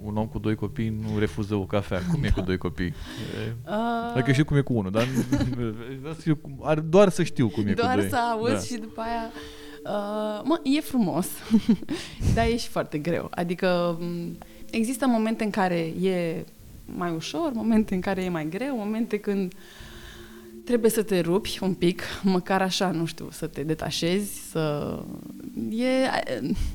un 0.04 0.16
om 0.16 0.26
cu 0.26 0.38
doi 0.38 0.54
copii 0.54 0.88
nu 0.88 1.18
refuză 1.18 1.54
o 1.54 1.64
cafea. 1.64 2.00
Cum 2.12 2.24
e 2.24 2.30
cu 2.30 2.40
doi 2.40 2.56
copii? 2.58 2.86
E, 2.86 2.92
Uh, 3.66 3.72
Adică 4.14 4.32
știu 4.32 4.44
cum 4.44 4.56
e 4.56 4.60
cu 4.60 4.72
unul, 4.72 4.90
dar 4.90 5.04
vreau 6.00 6.14
să 6.14 6.20
știu 6.20 6.36
cum- 6.36 6.60
ar- 6.62 6.78
doar 6.80 7.08
să 7.08 7.22
știu 7.22 7.48
cum 7.48 7.66
e 7.66 7.72
cu 7.72 7.80
doar 7.80 7.98
doi. 7.98 8.08
să 8.08 8.16
auzi 8.16 8.52
Da. 8.52 8.58
și 8.60 8.74
după 8.80 9.00
aia... 9.00 9.30
Uh, 9.84 10.40
mă, 10.44 10.60
e 10.62 10.80
frumos, 10.80 11.28
dar 12.34 12.46
e 12.46 12.56
și 12.56 12.68
foarte 12.68 12.98
greu. 12.98 13.28
Adică 13.30 13.96
m, 14.00 14.36
există 14.70 15.06
momente 15.06 15.44
în 15.44 15.50
care 15.50 15.76
e 16.00 16.44
mai 16.96 17.12
ușor, 17.16 17.50
momente 17.52 17.94
în 17.94 18.00
care 18.00 18.22
e 18.22 18.28
mai 18.28 18.48
greu, 18.48 18.76
momente 18.76 19.18
când 19.18 19.52
trebuie 20.64 20.90
să 20.90 21.02
te 21.02 21.20
rupi 21.20 21.58
un 21.60 21.74
pic, 21.74 22.02
măcar 22.22 22.62
așa, 22.62 22.90
nu 22.90 23.04
știu, 23.04 23.28
să 23.30 23.46
te 23.46 23.62
detașezi, 23.62 24.50
să... 24.50 24.98
E, 25.70 26.32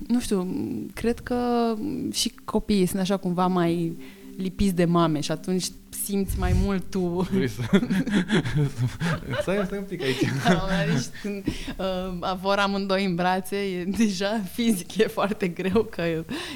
nu 0.07 0.19
știu, 0.19 0.47
cred 0.93 1.19
că 1.19 1.73
și 2.11 2.31
copiii 2.45 2.85
sunt 2.85 3.01
așa 3.01 3.17
cumva 3.17 3.47
mai 3.47 3.97
lipiți 4.37 4.75
de 4.75 4.85
mame 4.85 5.19
și 5.19 5.31
atunci 5.31 5.65
simți 6.03 6.39
mai 6.39 6.55
mult 6.63 6.89
tu 6.89 6.99
Vrei 7.31 7.47
să... 7.47 7.61
stai, 9.41 9.61
stai 9.65 9.77
un 9.77 9.83
pic 9.83 10.01
aici. 10.03 10.21
Da, 10.43 10.67
deci 10.93 11.05
când 11.21 11.43
uh, 11.77 12.37
vor 12.41 12.57
amândoi 12.57 13.05
în 13.05 13.15
brațe, 13.15 13.55
e, 13.55 13.83
deja 13.83 14.41
fizic 14.53 14.97
e 14.97 15.07
foarte 15.07 15.47
greu 15.47 15.83
că 15.83 16.03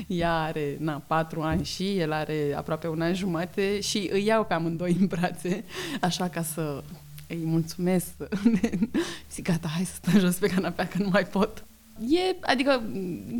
ea 0.07 0.41
are 0.41 0.77
na, 0.79 1.03
patru 1.07 1.41
ani 1.41 1.65
și 1.65 1.97
el 1.97 2.11
are 2.11 2.53
aproape 2.55 2.87
un 2.87 3.01
an 3.01 3.13
jumate 3.13 3.79
și 3.79 4.09
îi 4.11 4.25
iau 4.25 4.45
pe 4.45 4.53
amândoi 4.53 4.97
în 4.99 5.05
brațe, 5.05 5.63
așa 6.01 6.29
ca 6.29 6.41
să 6.41 6.83
îi 7.33 7.45
mulțumesc. 7.45 8.07
Zic, 9.33 9.43
gata, 9.43 9.67
hai 9.67 9.85
să 9.85 9.93
stăm 9.95 10.19
jos 10.19 10.35
pe 10.35 10.47
canapea 10.47 10.87
că 10.87 10.97
nu 11.03 11.09
mai 11.11 11.25
pot. 11.25 11.65
E, 12.09 12.35
adică, 12.41 12.83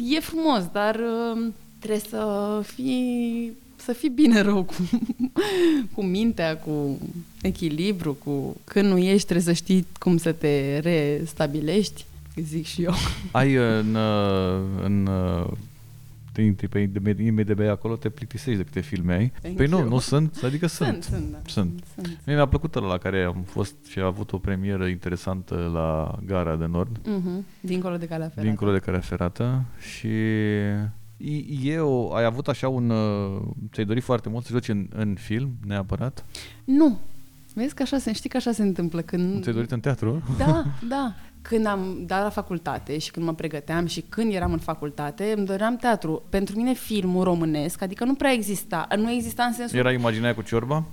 e 0.10 0.20
frumos, 0.20 0.64
dar 0.72 0.96
uh, 0.96 1.48
trebuie 1.80 2.02
să 2.10 2.62
fii 2.66 3.52
să 3.76 3.94
fii 3.94 4.10
bine 4.10 4.42
rău 4.42 4.64
cu, 4.64 4.74
cu 5.96 6.04
mintea, 6.04 6.58
cu 6.58 7.00
echilibru, 7.42 8.14
cu 8.14 8.58
când 8.64 8.90
nu 8.90 8.98
ești 8.98 9.28
trebuie 9.28 9.56
să 9.56 9.62
știi 9.62 9.88
cum 10.00 10.18
să 10.18 10.32
te 10.32 10.80
restabilești, 10.80 12.06
zic 12.36 12.66
și 12.66 12.84
eu. 12.84 12.94
Ai 13.32 13.54
în, 13.54 13.96
uh, 13.96 14.62
în 14.84 15.08
uh, 15.08 15.52
te- 16.34 16.52
te- 16.52 16.68
pe 16.68 16.92
IMDB 17.20 17.60
acolo 17.60 17.96
te 17.96 18.10
plictisești 18.10 18.58
de 18.58 18.64
câte 18.64 18.80
filme 18.80 19.14
ai. 19.14 19.32
Thank 19.42 19.56
păi 19.56 19.68
nu, 19.68 19.78
you. 19.78 19.88
nu 19.88 20.00
sunt, 20.00 20.40
adică 20.44 20.68
sunt. 20.68 21.04
Sunt, 21.04 21.04
sunt, 21.04 21.32
da. 21.32 21.38
Sunt. 21.46 21.84
sunt. 21.96 22.20
Mie 22.26 22.36
mi-a 22.36 22.46
plăcut 22.48 22.76
ăla 22.76 22.88
la 22.88 22.98
care 22.98 23.24
am 23.24 23.44
fost 23.46 23.76
și 23.90 24.00
a 24.00 24.06
avut 24.06 24.32
o 24.32 24.38
premieră 24.38 24.86
interesantă 24.88 25.70
la 25.74 26.20
Gara 26.26 26.56
de 26.56 26.66
Nord, 26.66 26.98
Uh-huh. 27.00 27.44
Dincolo 27.62 27.98
de 27.98 28.06
calea 28.08 28.28
ferată. 28.28 28.48
dincolo 28.48 28.72
de 28.72 28.80
care 28.80 28.98
ferată 28.98 29.64
și 29.80 30.08
e- 31.18 31.46
e 31.64 31.80
o, 31.80 32.14
ai 32.14 32.24
avut 32.24 32.48
așa 32.48 32.68
un, 32.68 32.90
uh, 32.90 33.42
ți-ai 33.74 33.86
dorit 33.86 34.04
foarte 34.04 34.30
mult 34.30 34.46
să 34.46 34.52
joci 34.52 34.68
în, 34.70 34.88
în 34.96 35.16
film, 35.20 35.52
neapărat? 35.66 36.26
Nu. 36.64 37.00
Vezi 37.56 37.74
că 37.74 37.82
așa 37.82 37.98
se, 37.98 38.14
știi 38.14 38.30
că 38.30 38.38
așa 38.38 38.52
se 38.52 38.62
întâmplă 38.62 39.02
când... 39.02 39.34
Nu 39.34 39.42
ți-ai 39.42 39.54
dorit 39.56 39.72
în 39.72 39.80
teatru? 39.80 40.24
Da, 40.38 40.66
da. 40.90 41.16
Când 41.50 41.66
am 41.66 42.04
dat 42.06 42.24
la 42.24 42.30
facultate 42.30 42.98
și 42.98 43.12
când 43.12 43.26
mă 43.26 43.34
pregăteam 43.34 43.86
și 43.86 44.02
când 44.10 44.34
eram 44.34 44.52
în 44.52 44.60
facultate, 44.60 45.34
îmi 45.38 45.46
doream 45.46 45.76
teatru. 45.76 46.24
Pentru 46.30 46.56
mine 46.56 46.74
filmul 46.74 47.24
românesc, 47.24 47.82
adică 47.82 48.06
nu 48.06 48.14
prea 48.14 48.32
exista. 48.32 48.88
Nu 48.98 49.12
exista 49.12 49.44
în 49.44 49.54
sensul... 49.54 49.78
Era 49.78 49.92
imaginea 49.92 50.36
cu 50.36 50.42
ciorba? 50.42 50.84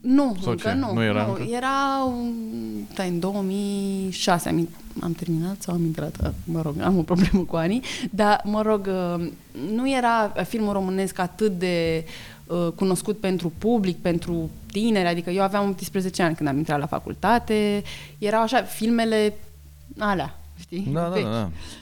Nu, 0.00 0.36
Sau 0.42 0.50
încă 0.50 0.68
ce? 0.68 0.74
nu. 0.74 0.92
Nu 0.92 1.02
era 1.02 1.24
încă? 1.24 1.42
Era 1.50 2.04
un, 2.06 2.32
da, 2.94 3.02
în 3.02 3.20
2006 3.20 4.48
am, 4.48 4.68
am 5.00 5.12
terminat 5.12 5.62
sau 5.62 5.74
am 5.74 5.84
intrat, 5.84 6.34
mă 6.44 6.62
rog, 6.62 6.74
am 6.80 6.98
o 6.98 7.02
problemă 7.02 7.42
cu 7.42 7.56
anii, 7.56 7.82
dar, 8.10 8.40
mă 8.44 8.62
rog, 8.62 8.88
uh, 9.16 9.30
nu 9.74 9.90
era 9.90 10.32
filmul 10.46 10.72
românesc 10.72 11.18
atât 11.18 11.58
de 11.58 12.04
uh, 12.46 12.68
cunoscut 12.74 13.18
pentru 13.18 13.52
public, 13.58 13.96
pentru 13.96 14.50
tineri, 14.72 15.08
adică 15.08 15.30
eu 15.30 15.42
aveam 15.42 15.68
18 15.68 16.22
ani 16.22 16.34
când 16.34 16.48
am 16.48 16.56
intrat 16.56 16.78
la 16.78 16.86
facultate, 16.86 17.82
erau 18.18 18.42
așa 18.42 18.62
filmele 18.62 19.34
alea, 19.98 20.34
știi? 20.58 20.88
Da, 20.92 21.02
da, 21.02 21.08
vechi. 21.08 21.26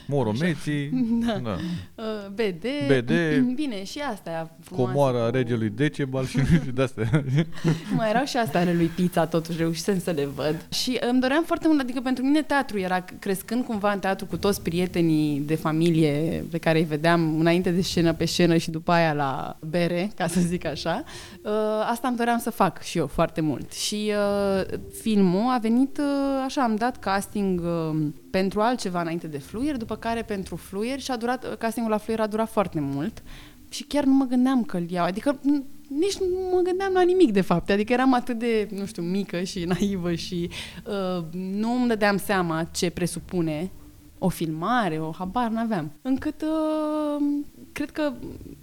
Da, 0.07 0.13
da. 0.13 0.15
Moromeții, 0.15 0.89
Da. 1.25 1.37
da. 1.43 1.55
Uh, 1.95 2.03
BD. 2.33 2.65
BD. 2.87 3.11
Bine, 3.55 3.83
și 3.83 3.99
asta 4.11 4.51
frumoase 4.61 4.93
Comoara 4.93 5.25
cu- 5.29 5.35
regelui 5.35 5.69
Decebal 5.69 6.25
și, 6.25 6.37
și 6.45 6.71
de-astea. 6.73 7.23
Mai 7.97 8.09
erau 8.09 8.23
și 8.23 8.37
astea 8.37 8.59
ale 8.59 8.73
lui 8.73 8.85
Pizza, 8.85 9.25
totuși 9.25 9.57
reușisem 9.57 9.99
să 9.99 10.11
le 10.11 10.25
văd. 10.25 10.65
Și 10.73 10.97
îmi 11.09 11.19
doream 11.19 11.43
foarte 11.43 11.67
mult, 11.67 11.79
adică 11.79 11.99
pentru 12.01 12.23
mine 12.23 12.41
teatru 12.41 12.79
era 12.79 13.05
crescând 13.19 13.65
cumva 13.65 13.91
în 13.91 13.99
teatru 13.99 14.25
cu 14.25 14.37
toți 14.37 14.61
prietenii 14.61 15.39
de 15.39 15.55
familie 15.55 16.45
pe 16.51 16.57
care 16.57 16.77
îi 16.77 16.83
vedeam 16.85 17.39
înainte 17.39 17.69
de 17.71 17.81
scenă 17.81 18.13
pe 18.13 18.25
scenă 18.25 18.57
și 18.57 18.71
după 18.71 18.91
aia 18.91 19.13
la 19.13 19.57
bere, 19.69 20.11
ca 20.15 20.27
să 20.27 20.39
zic 20.39 20.65
așa. 20.65 21.03
Uh, 21.43 21.51
Asta 21.91 22.07
îmi 22.07 22.17
doream 22.17 22.39
să 22.39 22.49
fac 22.49 22.81
și 22.83 22.97
eu 22.97 23.07
foarte 23.07 23.41
mult. 23.41 23.71
Și 23.73 24.11
uh, 24.11 24.77
filmul 25.01 25.51
a 25.53 25.57
venit 25.61 25.97
uh, 25.97 26.05
așa, 26.45 26.63
am 26.63 26.75
dat 26.75 26.99
casting 26.99 27.61
uh, 27.61 27.97
pentru 28.31 28.59
altceva 28.61 29.01
înainte 29.01 29.27
de 29.27 29.37
Fluier, 29.37 29.77
după 29.77 29.95
care 29.97 30.21
pentru 30.21 30.55
Fluier 30.55 30.99
și 30.99 31.11
a 31.11 31.17
durat, 31.17 31.57
castingul 31.57 31.91
la 31.91 31.97
Fluier 31.97 32.21
a 32.21 32.27
durat 32.27 32.49
foarte 32.49 32.79
mult 32.79 33.23
și 33.69 33.83
chiar 33.83 34.03
nu 34.03 34.13
mă 34.13 34.25
gândeam 34.25 34.63
că 34.63 34.77
îl 34.77 34.89
iau. 34.89 35.05
Adică 35.05 35.39
n- 35.39 35.63
nici 35.87 36.17
nu 36.17 36.49
mă 36.53 36.61
gândeam 36.61 36.93
la 36.93 37.01
nimic, 37.01 37.31
de 37.31 37.41
fapt. 37.41 37.69
Adică 37.69 37.93
eram 37.93 38.13
atât 38.13 38.39
de, 38.39 38.67
nu 38.71 38.85
știu, 38.85 39.01
mică 39.01 39.43
și 39.43 39.63
naivă 39.63 40.13
și 40.13 40.49
uh, 40.85 41.23
nu 41.31 41.73
îmi 41.73 41.87
dădeam 41.87 42.17
seama 42.17 42.63
ce 42.63 42.89
presupune 42.89 43.71
o 44.19 44.29
filmare, 44.29 44.99
o 44.99 45.11
habar 45.11 45.47
n-aveam. 45.47 45.91
Încât 46.01 46.41
uh, 46.41 47.23
cred 47.71 47.91
că, 47.91 48.13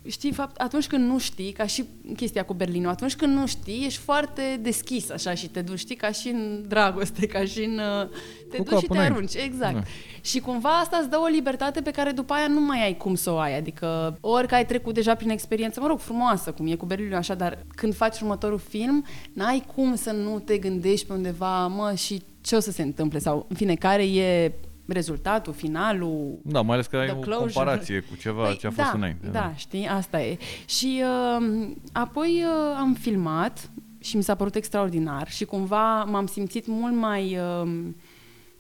știi, 0.07 0.33
fapt, 0.33 0.61
atunci 0.61 0.87
când 0.87 1.09
nu 1.09 1.19
știi, 1.19 1.53
ca 1.53 1.67
și 1.67 1.85
chestia 2.17 2.45
cu 2.45 2.55
Berlinul, 2.55 2.91
atunci 2.91 3.17
când 3.17 3.37
nu 3.37 3.47
știi, 3.47 3.85
ești 3.87 4.01
foarte 4.01 4.59
deschis 4.63 5.11
așa 5.11 5.35
și 5.35 5.49
te 5.49 5.61
duci, 5.61 5.79
știi, 5.79 5.97
ca 5.97 6.11
și 6.11 6.29
în 6.29 6.65
dragoste, 6.69 7.27
ca 7.27 7.45
și 7.45 7.65
în... 7.65 7.79
Uh, 7.79 8.09
te 8.51 8.57
Cu 8.57 8.63
duci 8.63 8.79
și 8.79 8.87
capul 8.87 8.87
te 8.89 8.93
înainte. 8.93 9.13
arunci, 9.15 9.35
exact. 9.35 9.75
Da. 9.75 9.81
Și 10.21 10.41
cumva 10.41 10.69
asta 10.79 10.97
îți 10.97 11.11
dă 11.11 11.17
o 11.17 11.27
libertate 11.27 11.81
pe 11.81 11.91
care 11.91 12.11
după 12.11 12.33
aia 12.33 12.47
nu 12.47 12.61
mai 12.61 12.83
ai 12.85 12.97
cum 12.97 13.15
să 13.15 13.31
o 13.31 13.39
ai. 13.39 13.57
Adică 13.57 14.19
ori 14.21 14.47
că 14.49 14.55
ai 14.55 14.67
trecut 14.67 14.95
deja 14.95 15.15
prin 15.15 15.31
experiență, 15.31 15.81
mă 15.81 15.87
rog, 15.87 15.99
frumoasă, 15.99 16.53
cum 16.53 16.67
e 16.67 16.75
cu 16.75 16.87
Berlinul 16.87 17.15
așa, 17.15 17.35
dar 17.35 17.59
când 17.75 17.95
faci 17.95 18.21
următorul 18.21 18.59
film, 18.59 19.05
n-ai 19.33 19.65
cum 19.75 19.95
să 19.95 20.11
nu 20.11 20.39
te 20.39 20.59
gândești 20.59 21.07
pe 21.07 21.13
undeva, 21.13 21.67
mă, 21.67 21.93
și 21.97 22.23
ce 22.41 22.57
o 22.57 22.61
să 22.61 22.71
se 22.71 22.83
întâmple? 22.83 23.19
Sau, 23.19 23.47
în 23.49 23.57
fine, 23.57 23.75
care 23.75 24.05
e 24.05 24.53
rezultatul, 24.87 25.53
finalul, 25.53 26.39
Da, 26.43 26.61
mai 26.61 26.75
ales 26.75 26.87
că 26.87 26.97
ai 26.97 27.07
The 27.07 27.17
o 27.17 27.21
closure. 27.21 27.53
comparație 27.53 28.01
cu 28.01 28.17
ceva 28.17 28.55
ce 28.55 28.67
a 28.67 28.71
fost 28.71 28.91
da, 28.91 28.97
înainte. 28.97 29.27
Da, 29.27 29.53
știi, 29.57 29.87
asta 29.87 30.23
e. 30.23 30.39
Și 30.67 31.03
uh, 31.39 31.69
apoi 31.93 32.45
uh, 32.45 32.77
am 32.79 32.95
filmat 33.01 33.71
și 33.99 34.17
mi 34.17 34.23
s-a 34.23 34.35
părut 34.35 34.55
extraordinar 34.55 35.31
și 35.31 35.45
cumva 35.45 36.05
m-am 36.05 36.27
simțit 36.27 36.67
mult 36.67 36.95
mai, 36.95 37.39
uh, 37.63 37.71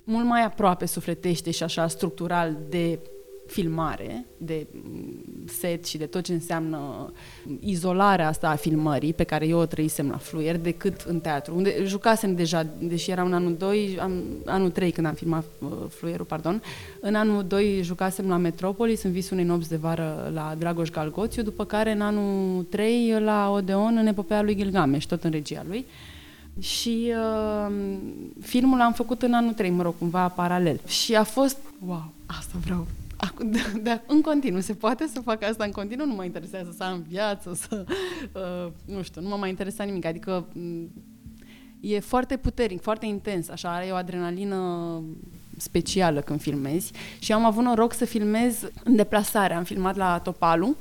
mult 0.05 0.25
mai 0.27 0.45
aproape 0.45 0.87
sufletește 0.87 1.51
și 1.51 1.63
așa 1.63 1.89
structural 1.89 2.57
de 2.69 2.99
filmare, 3.47 4.27
de 4.37 4.67
mm, 4.73 5.25
set 5.47 5.87
și 5.87 5.99
de 5.99 6.07
tot 6.07 6.23
ce 6.23 6.33
înseamnă 6.33 7.13
izolarea 7.61 8.29
asta 8.29 8.49
a 8.49 8.55
filmării 8.55 9.13
pe 9.13 9.25
care 9.25 9.47
eu 9.47 9.59
o 9.59 9.67
trăisem 9.67 10.09
la 10.09 10.17
Fluier 10.17 10.59
decât 10.59 11.01
în 11.01 11.21
teatru, 11.21 11.57
unde 11.57 11.85
jucasem 11.85 12.35
deja, 12.35 12.67
deși 12.79 13.11
era 13.11 13.23
în 13.23 13.33
anul 13.33 13.55
2, 13.57 13.99
am, 14.01 14.23
anul 14.45 14.71
3 14.71 14.91
când 14.91 15.07
am 15.07 15.15
filmat 15.15 15.45
uh, 15.59 15.69
Fluierul, 15.89 16.25
pardon, 16.25 16.63
în 17.01 17.15
anul 17.15 17.45
2 17.45 17.81
jucasem 17.83 18.29
la 18.29 18.37
Metropolis, 18.37 19.03
în 19.03 19.13
visul 19.13 19.37
unei 19.37 19.49
nopți 19.49 19.69
de 19.69 19.77
vară 19.77 20.31
la 20.35 20.55
Dragoș 20.59 20.91
Galgoțiu, 20.91 21.43
după 21.43 21.65
care 21.65 21.93
în 21.93 22.01
anul 22.01 22.63
3 22.63 23.17
la 23.21 23.51
Odeon 23.51 23.97
în 23.97 24.07
epopeea 24.07 24.43
lui 24.43 24.57
Gilgamesh, 24.57 25.07
tot 25.07 25.25
în 25.25 25.31
regia 25.31 25.65
lui. 25.69 25.87
Și 26.61 27.13
uh, 27.13 27.75
filmul 28.41 28.79
l-am 28.79 28.93
făcut 28.93 29.23
în 29.23 29.33
anul 29.33 29.53
3, 29.53 29.71
mă 29.71 29.83
rog, 29.83 29.95
cumva 29.99 30.29
paralel. 30.29 30.81
Și 30.87 31.15
a 31.15 31.25
fost, 31.25 31.59
wow, 31.87 32.13
asta 32.27 32.59
vreau. 32.65 32.87
Acum, 33.29 33.51
de, 33.55 33.59
de, 33.83 34.01
în 34.07 34.21
continuu, 34.21 34.61
se 34.61 34.75
poate 34.75 35.07
să 35.13 35.21
fac 35.21 35.43
asta 35.43 35.65
în 35.65 35.71
continuu? 35.71 36.07
Nu 36.07 36.15
mă 36.15 36.25
interesează 36.25 36.75
să 36.77 36.83
am 36.83 37.05
viață, 37.09 37.55
să, 37.55 37.85
uh, 38.67 38.73
nu 38.85 39.03
știu, 39.03 39.21
nu 39.21 39.29
mă 39.29 39.37
mai 39.37 39.49
interesa 39.49 39.85
nimic. 39.85 40.05
Adică 40.05 40.47
m, 40.53 40.89
e 41.81 41.99
foarte 42.01 42.37
puternic, 42.37 42.83
foarte 42.83 43.07
intens, 43.07 43.49
așa, 43.49 43.75
are 43.75 43.91
o 43.91 43.95
adrenalină 43.95 45.03
specială 45.57 46.21
când 46.21 46.41
filmezi 46.41 46.93
și 47.19 47.33
am 47.33 47.45
avut 47.45 47.65
noroc 47.65 47.93
să 47.93 48.05
filmez 48.05 48.71
în 48.85 48.97
deplasare. 48.97 49.55
Am 49.55 49.65
filmat 49.65 49.97
la 49.97 50.19
Topalu, 50.19 50.77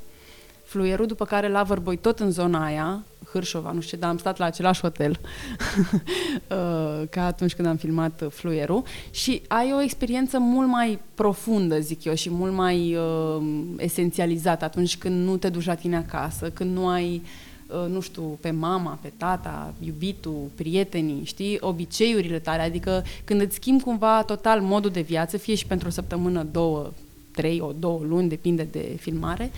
Fluierul, 0.63 1.05
după 1.05 1.25
care 1.25 1.47
la 1.47 1.63
Vărboi, 1.63 1.97
tot 1.97 2.19
în 2.19 2.31
zona 2.31 2.65
aia, 2.65 3.03
Hârșova, 3.33 3.71
nu 3.71 3.81
știu 3.81 3.97
ce, 3.97 4.01
dar 4.01 4.09
am 4.09 4.17
stat 4.17 4.37
la 4.37 4.45
același 4.45 4.81
hotel 4.81 5.11
uh, 5.19 7.07
ca 7.09 7.25
atunci 7.25 7.53
când 7.53 7.67
am 7.67 7.75
filmat 7.75 8.21
uh, 8.21 8.31
Fluierul. 8.31 8.83
Și 9.11 9.41
ai 9.47 9.73
o 9.73 9.81
experiență 9.81 10.39
mult 10.39 10.67
mai 10.67 10.99
profundă, 11.15 11.79
zic 11.79 12.03
eu, 12.03 12.13
și 12.13 12.29
mult 12.29 12.53
mai 12.53 12.95
uh, 12.95 13.43
esențializată 13.77 14.65
atunci 14.65 14.97
când 14.97 15.25
nu 15.25 15.37
te 15.37 15.49
duci 15.49 15.65
la 15.65 15.75
tine 15.75 15.95
acasă, 15.95 16.49
când 16.49 16.75
nu 16.75 16.87
ai 16.87 17.21
uh, 17.67 17.89
nu 17.89 17.99
știu, 17.99 18.37
pe 18.41 18.51
mama, 18.51 18.99
pe 19.01 19.11
tata, 19.17 19.73
iubitul, 19.79 20.49
prietenii, 20.55 21.25
știi, 21.25 21.57
obiceiurile 21.59 22.39
tale, 22.39 22.61
adică 22.61 23.03
când 23.23 23.41
îți 23.41 23.55
schimbi 23.55 23.83
cumva 23.83 24.23
total 24.23 24.61
modul 24.61 24.91
de 24.91 25.01
viață, 25.01 25.37
fie 25.37 25.55
și 25.55 25.65
pentru 25.65 25.87
o 25.87 25.91
săptămână, 25.91 26.47
două, 26.51 26.91
trei, 27.31 27.59
o 27.59 27.71
două 27.79 28.01
luni, 28.07 28.29
depinde 28.29 28.67
de 28.71 28.97
filmare, 28.99 29.51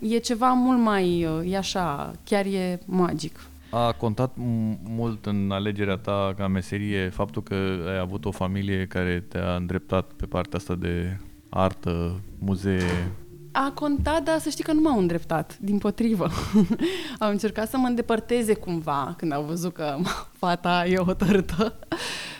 E 0.00 0.18
ceva 0.18 0.52
mult 0.52 0.78
mai, 0.80 1.24
uh, 1.24 1.52
e 1.52 1.56
așa, 1.56 2.12
chiar 2.24 2.44
e 2.46 2.80
magic. 2.84 3.40
A 3.70 3.92
contat 3.92 4.30
m- 4.30 4.78
mult 4.84 5.26
în 5.26 5.50
alegerea 5.50 5.96
ta 5.96 6.34
ca 6.36 6.46
meserie 6.46 7.08
faptul 7.08 7.42
că 7.42 7.54
ai 7.88 7.98
avut 7.98 8.24
o 8.24 8.30
familie 8.30 8.86
care 8.86 9.24
te-a 9.28 9.54
îndreptat 9.54 10.10
pe 10.16 10.26
partea 10.26 10.58
asta 10.58 10.74
de 10.74 11.16
artă, 11.48 12.20
muzee. 12.38 13.10
A 13.52 13.72
contat, 13.74 14.22
dar 14.22 14.38
să 14.38 14.48
știi 14.48 14.64
că 14.64 14.72
nu 14.72 14.80
m-au 14.80 14.98
îndreptat, 14.98 15.58
din 15.60 15.78
potrivă. 15.78 16.28
au 17.20 17.30
încercat 17.30 17.68
să 17.68 17.76
mă 17.76 17.86
îndepărteze 17.86 18.54
cumva 18.54 19.14
când 19.16 19.32
au 19.32 19.42
văzut 19.42 19.72
că 19.72 19.96
fata 20.32 20.86
e 20.86 20.96
hotărâtă. 20.96 21.78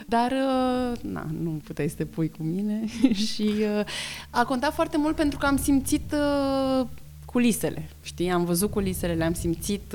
Dar, 0.06 0.30
uh, 0.32 0.98
na, 1.02 1.26
nu 1.42 1.50
puteai 1.64 1.88
să 1.88 1.94
te 1.96 2.04
pui 2.04 2.28
cu 2.28 2.42
mine 2.42 2.84
și 3.26 3.54
uh, 3.58 3.84
a 4.30 4.44
contat 4.44 4.72
foarte 4.74 4.98
mult 4.98 5.16
pentru 5.16 5.38
că 5.38 5.46
am 5.46 5.56
simțit 5.56 6.12
uh, 6.12 6.86
culisele, 7.32 7.88
știi? 8.02 8.30
Am 8.30 8.44
văzut 8.44 8.70
culisele, 8.70 9.14
le-am 9.14 9.34
simțit, 9.34 9.94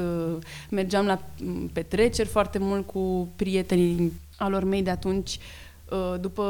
mergeam 0.70 1.06
la 1.06 1.22
mm, 1.44 1.68
petreceri 1.68 2.28
foarte 2.28 2.58
mult 2.58 2.86
cu 2.88 3.28
prietenii 3.36 4.12
alor 4.38 4.64
mei 4.64 4.84
de 4.84 4.90
atunci, 4.90 5.40
Uh, 5.94 6.20
după, 6.20 6.44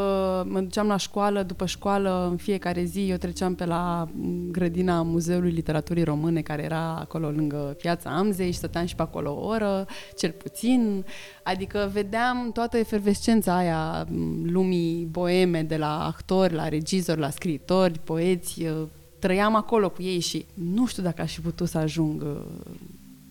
mă 0.49 0.59
duceam 0.59 0.87
la 0.87 0.97
școală, 0.97 1.43
după 1.43 1.65
școală, 1.65 2.27
în 2.29 2.37
fiecare 2.37 2.83
zi, 2.83 3.09
eu 3.09 3.17
treceam 3.17 3.55
pe 3.55 3.65
la 3.65 4.07
grădina 4.51 5.01
Muzeului 5.01 5.51
Literaturii 5.51 6.03
Române, 6.03 6.41
care 6.41 6.63
era 6.63 6.95
acolo 6.95 7.29
lângă 7.29 7.75
piața 7.77 8.09
Amzei 8.09 8.51
și 8.51 8.57
stăteam 8.57 8.85
și 8.85 8.95
pe 8.95 9.01
acolo 9.01 9.31
o 9.31 9.45
oră, 9.45 9.85
cel 10.17 10.31
puțin. 10.31 11.05
Adică 11.43 11.89
vedeam 11.93 12.51
toată 12.51 12.77
efervescența 12.77 13.55
aia 13.55 14.07
lumii 14.43 15.07
boeme, 15.11 15.63
de 15.63 15.77
la 15.77 16.05
actori, 16.05 16.53
la 16.53 16.67
regizori, 16.67 17.19
la 17.19 17.29
scriitori, 17.29 17.99
poeți, 18.03 18.63
uh, 18.63 18.87
trăiam 19.23 19.55
acolo 19.55 19.89
cu 19.89 20.01
ei 20.01 20.19
și 20.19 20.45
nu 20.53 20.85
știu 20.85 21.03
dacă 21.03 21.21
aș 21.21 21.33
fi 21.33 21.39
putut 21.39 21.69
să 21.69 21.77
ajung 21.77 22.21
uh, 22.21 22.41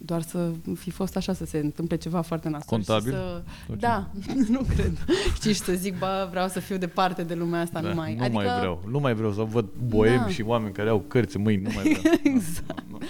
doar 0.05 0.23
să 0.23 0.51
fi 0.77 0.91
fost 0.91 1.17
așa, 1.17 1.33
să 1.33 1.45
se 1.45 1.59
întâmple 1.59 1.97
ceva 1.97 2.21
foarte 2.21 2.49
nasol. 2.49 2.67
Contabil? 2.67 3.13
Să... 3.13 3.43
Da, 3.79 4.07
nu 4.55 4.61
cred. 4.75 4.99
Știi, 5.35 5.53
și 5.53 5.61
să 5.61 5.73
zic, 5.73 5.99
bă, 5.99 6.29
vreau 6.31 6.49
să 6.49 6.61
fiu 6.61 6.77
departe 6.77 7.23
de 7.23 7.35
lumea 7.35 7.61
asta, 7.61 7.81
da, 7.81 7.89
nu 7.89 7.95
mai... 7.95 8.15
Nu 8.15 8.23
adică... 8.23 8.43
mai 8.43 8.57
vreau, 8.59 8.83
nu 8.91 8.99
mai 8.99 9.15
vreau 9.15 9.33
să 9.33 9.43
văd 9.43 9.67
boemi 9.87 10.17
da. 10.17 10.29
și 10.29 10.43
oameni 10.43 10.73
care 10.73 10.89
au 10.89 11.05
cărți 11.09 11.37
în 11.37 11.43
mâini, 11.43 11.63
nu 11.63 11.71
mai 11.75 11.83
vreau. 11.83 12.15
exact. 12.37 12.83
Nu, 12.91 12.99
nu. 12.99 13.07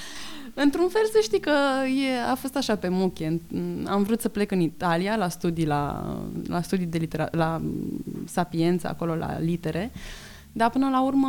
Într-un 0.54 0.88
fel 0.88 1.02
să 1.12 1.18
știi 1.22 1.40
că 1.40 1.50
e, 1.84 2.30
a 2.30 2.34
fost 2.34 2.56
așa 2.56 2.76
pe 2.76 2.88
muche. 2.88 3.40
Am 3.84 4.02
vrut 4.02 4.20
să 4.20 4.28
plec 4.28 4.50
în 4.50 4.60
Italia 4.60 5.16
la 5.16 5.28
studii, 5.28 5.66
la, 5.66 6.14
la 6.46 6.62
studii 6.62 6.86
de 6.86 6.98
litera, 6.98 7.28
la 7.30 7.62
Sapienza, 8.24 8.88
acolo 8.88 9.14
la 9.14 9.38
litere, 9.38 9.90
dar 10.52 10.70
până 10.70 10.88
la 10.88 11.04
urmă, 11.04 11.28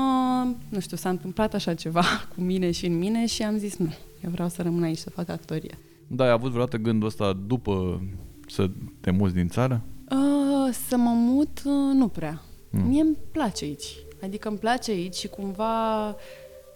nu 0.69 0.79
știu, 0.79 0.97
s-a 0.97 1.09
întâmplat 1.09 1.53
așa 1.53 1.73
ceva 1.73 2.03
cu 2.35 2.41
mine 2.41 2.71
și 2.71 2.85
în 2.85 2.97
mine 2.97 3.25
și 3.25 3.43
am 3.43 3.57
zis 3.57 3.77
nu, 3.77 3.93
eu 4.23 4.29
vreau 4.29 4.49
să 4.49 4.61
rămân 4.61 4.83
aici 4.83 4.97
să 4.97 5.09
fac 5.09 5.29
actorie. 5.29 5.77
Da, 6.07 6.23
ai 6.23 6.29
avut 6.29 6.51
vreodată 6.51 6.77
gândul 6.77 7.07
ăsta 7.07 7.33
după 7.47 8.01
să 8.47 8.69
te 8.99 9.11
muți 9.11 9.33
din 9.33 9.47
țară? 9.47 9.81
Uh, 10.11 10.73
să 10.87 10.97
mă 10.97 11.09
mut, 11.15 11.61
uh, 11.65 11.93
nu 11.93 12.07
prea. 12.07 12.41
Mm. 12.69 12.87
Mie 12.87 13.01
îmi 13.01 13.17
place 13.31 13.65
aici. 13.65 13.95
Adică 14.23 14.47
îmi 14.47 14.57
place 14.57 14.91
aici 14.91 15.15
și 15.15 15.27
cumva 15.27 16.15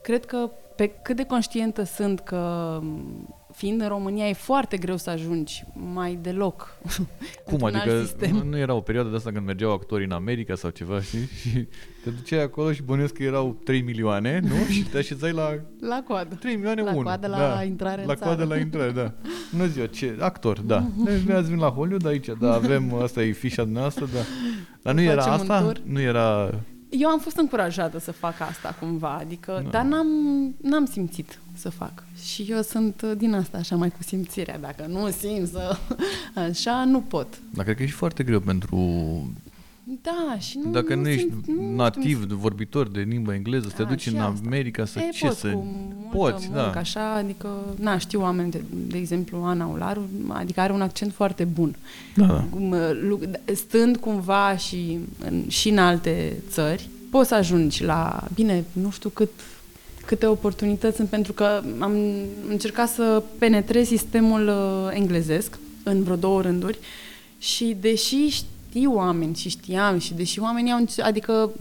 cred 0.03 0.25
că 0.25 0.49
pe 0.75 0.87
cât 0.87 1.15
de 1.15 1.23
conștientă 1.23 1.83
sunt 1.83 2.19
că 2.19 2.81
fiind 3.57 3.81
în 3.81 3.87
România 3.87 4.27
e 4.27 4.33
foarte 4.33 4.77
greu 4.77 4.97
să 4.97 5.09
ajungi 5.09 5.63
mai 5.93 6.19
deloc. 6.21 6.77
Cum 7.45 7.63
adică 7.63 8.05
nu, 8.31 8.43
nu 8.43 8.57
era 8.57 8.73
o 8.73 8.81
perioadă 8.81 9.09
de 9.09 9.15
asta 9.15 9.31
când 9.31 9.45
mergeau 9.45 9.71
actorii 9.71 10.05
în 10.05 10.11
America 10.11 10.55
sau 10.55 10.69
ceva, 10.69 11.01
știi? 11.07 11.27
Și 11.41 11.67
te 12.03 12.09
duceai 12.09 12.43
acolo 12.43 12.71
și 12.71 12.81
bănuiesc 12.81 13.13
că 13.13 13.23
erau 13.23 13.61
3 13.63 13.81
milioane, 13.81 14.39
nu? 14.43 14.55
Și 14.73 14.83
te 14.83 14.97
așezai 14.97 15.31
la 15.31 15.49
la 15.79 16.03
coadă. 16.07 16.35
3 16.35 16.55
milioane 16.55 16.81
la 16.81 16.91
unu. 16.91 17.01
coadă 17.01 17.27
la 17.27 17.37
da. 17.37 17.63
intrare 17.63 18.05
La 18.05 18.13
coadă 18.13 18.43
la 18.43 18.57
intrare, 18.57 18.91
da. 18.91 19.13
Nu 19.51 19.65
ziua, 19.65 19.85
ce 19.85 20.15
actor, 20.19 20.59
da. 20.59 20.87
Ne 21.25 21.33
ați 21.33 21.47
venit 21.47 21.61
la 21.61 21.69
Hollywood 21.69 22.05
aici, 22.05 22.27
da, 22.39 22.53
avem 22.53 22.93
asta 22.93 23.23
e 23.23 23.31
fișa 23.31 23.63
noastră, 23.63 24.05
da. 24.13 24.19
Dar 24.81 24.93
nu 24.93 25.01
era 25.01 25.23
asta? 25.23 25.71
Nu 25.83 26.01
era 26.01 26.49
eu 26.89 27.09
am 27.09 27.19
fost 27.19 27.37
încurajată 27.37 27.99
să 27.99 28.11
fac 28.11 28.39
asta 28.39 28.75
cumva, 28.79 29.13
adică, 29.13 29.61
da. 29.63 29.69
dar 29.69 29.83
n-am, 29.83 30.07
n-am 30.61 30.85
simțit 30.85 31.39
să 31.53 31.69
fac. 31.69 32.03
Și 32.23 32.45
eu 32.49 32.61
sunt 32.61 33.01
din 33.01 33.33
asta 33.33 33.57
așa 33.57 33.75
mai 33.75 33.89
cu 33.89 34.03
simțirea. 34.03 34.59
Dacă 34.59 34.85
nu 34.87 35.09
simt 35.09 35.47
să... 35.47 35.77
așa, 36.49 36.83
nu 36.83 37.01
pot. 37.01 37.27
Dar 37.53 37.63
cred 37.63 37.77
că 37.77 37.83
e 37.83 37.87
și 37.87 37.93
foarte 37.93 38.23
greu 38.23 38.39
pentru 38.39 38.77
da, 40.01 40.37
și 40.39 40.59
nu 40.63 40.71
Dacă 40.71 40.95
nu, 40.95 41.01
nu 41.01 41.09
ești 41.09 41.29
nu 41.45 41.75
nativ, 41.75 42.23
știu, 42.23 42.35
vorbitor 42.35 42.87
de 42.87 42.99
limba 42.99 43.33
engleză, 43.33 43.67
să 43.69 43.75
te 43.75 43.83
duci 43.83 44.05
în 44.05 44.17
America 44.17 44.85
să 44.85 44.99
e, 44.99 45.09
ce 45.09 45.25
poți, 45.25 45.39
să... 45.39 45.49
Cu 45.49 45.65
poți, 46.11 46.45
muncă, 46.45 46.71
da. 46.73 46.79
așa, 46.79 47.13
adică, 47.13 47.49
na, 47.79 47.97
știu 47.97 48.21
oameni, 48.21 48.51
de, 48.51 48.61
de 48.87 48.97
exemplu, 48.97 49.43
Ana 49.43 49.65
Ularu, 49.65 50.09
adică 50.27 50.59
are 50.59 50.73
un 50.73 50.81
accent 50.81 51.13
foarte 51.13 51.43
bun. 51.43 51.75
Da, 52.15 52.25
da. 52.25 52.45
Stând 53.53 53.97
cumva 53.97 54.57
și 54.57 54.99
în, 55.25 55.43
și 55.47 55.69
în 55.69 55.77
alte 55.77 56.33
țări, 56.49 56.89
poți 57.09 57.27
să 57.27 57.35
ajungi 57.35 57.83
la, 57.83 58.23
bine, 58.33 58.63
nu 58.73 58.91
știu 58.91 59.09
cât 59.09 59.29
câte 60.05 60.25
oportunități 60.25 60.95
sunt, 60.95 61.09
pentru 61.09 61.33
că 61.33 61.61
am 61.79 61.93
încercat 62.49 62.89
să 62.89 63.23
penetrez 63.37 63.87
sistemul 63.87 64.47
uh, 64.47 64.97
englezesc 64.97 65.57
în 65.83 66.03
vreo 66.03 66.15
două 66.15 66.41
rânduri 66.41 66.79
și 67.39 67.77
deși 67.79 68.27
știu 68.27 68.47
oameni 68.85 69.35
și 69.35 69.49
știam 69.49 69.99
și 69.99 70.13
deși 70.13 70.39
oamenii 70.39 70.71
au, 70.71 70.85
adică, 71.01 71.51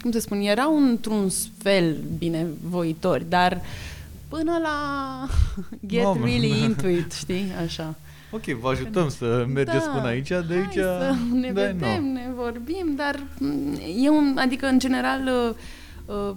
cum 0.00 0.10
să 0.10 0.20
spun, 0.20 0.40
erau 0.40 0.76
într-un 0.76 1.28
fel 1.58 1.96
binevoitori, 2.18 3.24
dar 3.28 3.60
până 4.28 4.58
la 4.62 4.78
get 5.86 6.02
no, 6.02 6.16
really 6.24 6.62
into 6.62 6.88
it, 6.88 7.12
știi, 7.12 7.52
așa. 7.64 7.94
Ok, 8.30 8.44
vă 8.44 8.68
ajutăm 8.68 9.08
să 9.08 9.46
mergeți 9.52 9.86
da, 9.86 9.90
până 9.92 10.06
aici, 10.06 10.28
de 10.28 10.54
aici... 10.54 10.72
să 10.72 11.14
ne 11.32 11.52
da, 11.52 11.62
vedem, 11.62 12.04
no. 12.04 12.12
ne 12.12 12.30
vorbim, 12.34 12.94
dar 12.96 13.20
e 14.02 14.08
un, 14.08 14.36
adică 14.38 14.66
în 14.66 14.78
general 14.78 15.20
uh, 15.26 15.54
uh, 16.16 16.36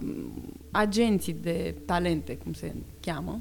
agenții 0.72 1.36
de 1.42 1.76
talente, 1.86 2.38
cum 2.38 2.54
se 2.54 2.74
cheamă. 3.00 3.40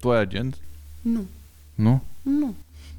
Tu 0.00 0.10
ai 0.10 0.20
agent? 0.20 0.58
Nu. 1.00 1.24
Nu? 1.74 2.02
Nu. 2.22 2.54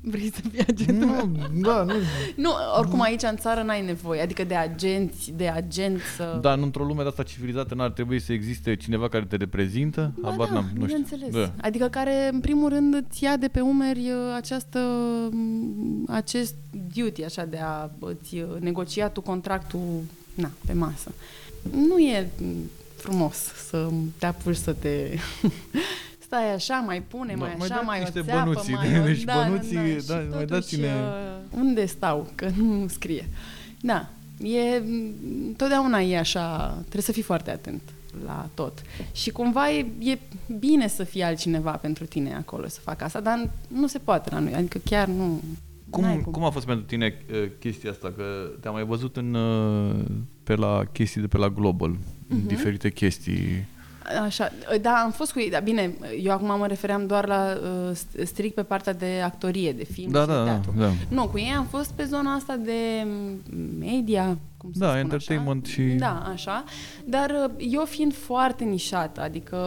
Vrei 0.05 0.31
să 0.33 0.41
fii 0.51 0.59
agent? 0.67 0.99
Nu, 0.99 1.29
da, 1.61 1.83
nu. 1.83 1.93
Nu, 2.35 2.49
oricum 2.77 3.01
aici 3.01 3.21
în 3.21 3.37
țară 3.37 3.61
n-ai 3.61 3.85
nevoie, 3.85 4.21
adică 4.21 4.43
de 4.43 4.55
agenți, 4.55 5.31
de 5.35 5.47
agent 5.47 6.01
să... 6.15 6.37
Da, 6.41 6.53
într-o 6.53 6.83
lume 6.83 7.01
de 7.01 7.07
asta 7.07 7.23
civilizată 7.23 7.75
n-ar 7.75 7.91
trebui 7.91 8.19
să 8.19 8.33
existe 8.33 8.75
cineva 8.75 9.09
care 9.09 9.25
te 9.25 9.35
reprezintă? 9.35 10.11
Ba 10.19 10.29
Habar 10.29 10.47
da, 10.47 10.53
n-am, 10.53 10.69
nu 10.75 10.85
bineînțeles. 10.85 11.27
știu. 11.27 11.39
Da. 11.39 11.51
Adică 11.61 11.87
care, 11.87 12.29
în 12.31 12.39
primul 12.39 12.69
rând, 12.69 12.93
îți 12.93 13.23
ia 13.23 13.37
de 13.37 13.47
pe 13.47 13.59
umeri 13.59 13.99
uh, 13.99 14.33
această, 14.35 14.79
mm, 15.31 16.05
acest 16.09 16.55
duty, 16.93 17.23
așa, 17.23 17.45
de 17.45 17.57
a 17.57 17.89
îți 17.99 18.35
uh, 18.35 18.59
negocia 18.59 19.09
tu 19.09 19.21
contractul, 19.21 20.03
na, 20.33 20.51
pe 20.65 20.73
masă. 20.73 21.11
Nu 21.71 21.97
e 21.97 22.29
mm, 22.41 22.55
frumos 22.95 23.35
să 23.67 23.89
te 24.17 24.25
apuci 24.25 24.55
să 24.55 24.73
te 24.73 25.17
stai 26.33 26.53
așa, 26.53 26.75
mai 26.85 27.01
pune, 27.01 27.35
mai 27.35 27.53
mai 27.57 27.65
așa, 27.65 27.73
dați 27.75 27.85
mai 27.85 27.99
niște 27.99 28.19
o 28.19 28.23
țeapă, 28.23 28.43
bănuții, 28.43 28.73
mai 28.73 28.99
o... 28.99 29.03
deci 29.03 29.23
da, 29.23 29.33
bănuții, 29.47 29.77
da, 30.07 30.13
da, 30.15 30.21
și 30.21 30.27
mai 30.35 30.45
dați-ne- 30.45 30.87
uh, 30.87 31.59
unde 31.59 31.85
stau, 31.85 32.27
că 32.35 32.49
nu 32.57 32.87
scrie. 32.87 33.29
Da, 33.81 34.09
e, 34.43 34.81
totdeauna 35.57 35.99
e 35.99 36.17
așa, 36.17 36.69
trebuie 36.81 37.01
să 37.01 37.11
fii 37.11 37.21
foarte 37.21 37.51
atent 37.51 37.81
la 38.25 38.49
tot. 38.53 38.81
Și 39.11 39.29
cumva 39.29 39.71
e, 39.71 39.85
e 39.99 40.17
bine 40.59 40.87
să 40.87 41.03
fie 41.03 41.23
altcineva 41.23 41.71
pentru 41.71 42.05
tine 42.05 42.33
acolo 42.35 42.67
să 42.67 42.79
facă 42.83 43.03
asta, 43.03 43.19
dar 43.19 43.49
nu 43.67 43.87
se 43.87 43.97
poate 43.99 44.29
la 44.33 44.39
noi, 44.39 44.53
adică 44.53 44.77
chiar 44.85 45.07
nu... 45.07 45.41
n-ai 45.99 46.21
Cum, 46.21 46.31
cum 46.33 46.43
a 46.43 46.49
fost 46.49 46.65
pentru 46.65 46.85
tine 46.85 47.13
uh, 47.31 47.49
chestia 47.59 47.91
asta? 47.91 48.13
Că 48.17 48.23
te-am 48.61 48.73
mai 48.73 48.83
văzut 48.85 49.17
în, 49.17 49.33
uh, 49.33 49.95
pe 50.43 50.55
la 50.55 50.83
chestii 50.91 51.21
de 51.21 51.27
pe 51.27 51.37
la 51.37 51.49
Global, 51.49 51.95
Mhm. 52.27 52.47
diferite 52.47 52.91
chestii. 52.91 53.65
Așa, 54.23 54.51
da, 54.81 54.91
am 55.05 55.11
fost 55.11 55.31
cu 55.31 55.39
ei, 55.39 55.49
dar 55.49 55.61
bine, 55.61 55.93
eu 56.23 56.31
acum 56.31 56.57
mă 56.57 56.67
refeream 56.67 57.05
doar 57.07 57.27
la 57.27 57.57
uh, 57.63 57.95
st- 57.95 58.23
strict 58.25 58.55
pe 58.55 58.63
partea 58.63 58.93
de 58.93 59.21
actorie, 59.23 59.71
de 59.73 59.83
film 59.83 60.11
Da, 60.11 60.21
și 60.21 60.27
da, 60.27 60.33
de 60.33 60.39
da, 60.39 60.45
teatru. 60.45 60.73
da. 60.77 60.89
Nu, 61.09 61.27
cu 61.27 61.37
ei 61.37 61.53
am 61.57 61.65
fost 61.65 61.91
pe 61.91 62.03
zona 62.03 62.33
asta 62.33 62.55
de 62.55 63.07
media, 63.79 64.37
cum 64.63 64.71
să 64.73 64.79
Da, 64.79 64.87
spun 64.87 64.99
entertainment 64.99 65.65
așa. 65.65 65.73
și- 65.73 65.81
Da, 65.97 66.23
așa. 66.33 66.63
Dar 67.05 67.29
uh, 67.29 67.65
eu 67.71 67.85
fiind 67.85 68.13
foarte 68.15 68.63
nișată, 68.63 69.21
adică 69.21 69.57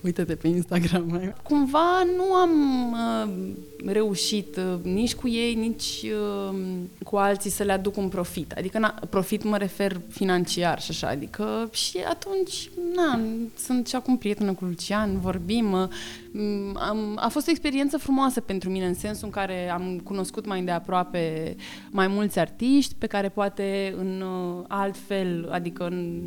uite-te 0.00 0.34
pe 0.34 0.48
Instagram, 0.48 1.04
mai- 1.08 1.34
cumva 1.42 2.02
nu 2.16 2.34
am 2.34 2.50
uh, 2.92 3.92
reușit 3.92 4.56
uh, 4.56 4.78
nici 4.92 5.14
cu 5.14 5.28
ei, 5.28 5.54
nici 5.54 6.02
uh, 6.50 6.56
cu 7.04 7.16
alții 7.16 7.50
să 7.50 7.62
le 7.62 7.72
aduc 7.72 7.96
un 7.96 8.08
profit. 8.08 8.52
Adică 8.52 8.78
na, 8.78 8.94
profit 9.10 9.44
mă 9.44 9.56
refer 9.56 10.00
financiar 10.08 10.80
și 10.80 10.90
așa, 10.90 11.08
adică 11.08 11.68
și 11.72 11.98
atunci, 12.08 12.70
na, 12.94 13.20
sunt 13.58 13.86
și 13.88 13.96
acum 13.96 14.18
prietenă 14.18 14.52
cu 14.52 14.64
Lucian, 14.64 15.20
vorbim, 15.20 15.72
uh, 15.72 15.88
m, 16.32 16.76
am, 16.76 16.98
a 17.20 17.28
fost 17.28 17.46
o 17.46 17.50
experiență 17.50 17.98
frumoasă 17.98 18.40
pentru 18.40 18.70
mine 18.70 18.86
în 18.86 18.94
sensul 18.94 19.24
în 19.24 19.30
care 19.30 19.70
am 19.70 20.00
cunoscut 20.04 20.46
mai 20.46 20.58
îndeaproape 20.58 21.56
mai 21.90 22.06
mulți 22.06 22.38
artiști 22.38 22.94
pe 22.98 23.06
care 23.06 23.28
poate 23.28 23.94
în 24.04 24.20
uh, 24.20 24.64
alt 24.68 24.96
fel, 25.06 25.48
adică 25.52 25.86
în, 25.86 26.20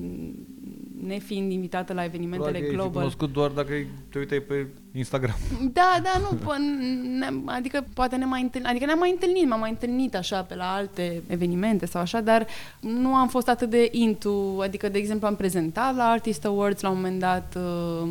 nefiind 1.06 1.52
invitată 1.52 1.94
la 1.94 2.04
evenimentele 2.04 2.52
Probabil 2.52 2.62
că 2.62 2.66
ai 2.68 2.72
fi 2.72 2.76
global. 2.82 2.94
cunoscut 3.02 3.34
doar 3.34 3.50
dacă 3.50 3.72
ai- 3.74 3.88
te 4.12 4.20
uitai 4.20 4.40
pe 4.40 4.68
Instagram. 4.94 5.36
Da, 5.74 6.00
da, 6.04 6.12
nu, 6.20 6.38
po- 6.38 7.18
ne, 7.20 7.28
adică 7.46 7.86
poate 7.94 8.16
ne 8.16 8.26
mai 8.26 8.42
întâlnim, 8.42 8.70
adică 8.70 8.86
ne-am 8.86 9.00
mai 9.00 9.10
întâlnit, 9.12 9.48
m-am 9.48 9.60
mai 9.60 9.70
întâlnit 9.70 10.16
așa 10.16 10.42
pe 10.42 10.56
la 10.56 10.74
alte 10.74 11.22
evenimente 11.28 11.86
sau 11.86 12.02
așa, 12.02 12.22
dar 12.22 12.48
nu 12.80 13.14
am 13.16 13.28
fost 13.28 13.48
atât 13.50 13.70
de 13.70 13.90
into, 13.92 14.58
adică 14.62 14.90
de 14.90 14.98
exemplu 14.98 15.28
am 15.28 15.36
prezentat 15.36 15.96
la 15.96 16.04
Artist 16.04 16.46
Awards 16.46 16.82
la 16.82 16.90
un 16.90 16.96
moment 16.96 17.20
dat 17.20 17.58
uh, 17.58 18.10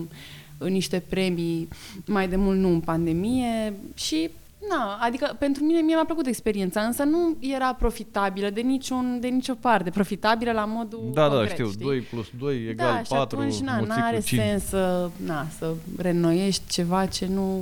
niște 0.68 1.02
premii 1.08 1.68
mai 2.06 2.28
de 2.28 2.36
mult 2.36 2.58
nu 2.58 2.68
în 2.68 2.80
pandemie 2.80 3.72
și 3.94 4.30
Na, 4.70 4.98
adică 5.00 5.36
pentru 5.38 5.64
mine 5.64 5.80
mie 5.80 5.94
mi-a 5.94 6.04
plăcut 6.04 6.26
experiența, 6.26 6.80
însă 6.80 7.02
nu 7.02 7.36
era 7.40 7.74
profitabilă 7.74 8.50
de 8.50 8.60
niciun 8.60 9.18
de 9.20 9.28
nicio 9.28 9.54
parte, 9.54 9.90
profitabilă 9.90 10.52
la 10.52 10.64
modul 10.64 11.10
Da, 11.12 11.22
da, 11.22 11.28
concret, 11.28 11.50
știu, 11.50 11.66
știi? 11.70 11.84
2 11.84 12.00
plus 12.00 12.26
2 12.38 12.66
egal 12.70 12.92
da, 12.94 13.02
și 13.02 13.08
4, 13.10 13.38
atunci 13.38 13.58
na, 13.60 13.76
mulțit 13.76 13.96
n-are 13.96 14.16
cu 14.16 14.22
5. 14.22 14.40
sens 14.42 14.64
să, 14.64 15.10
na, 15.26 15.46
să 15.58 15.72
reînnoiești 15.98 16.62
ceva 16.68 17.06
ce 17.06 17.26
nu 17.26 17.60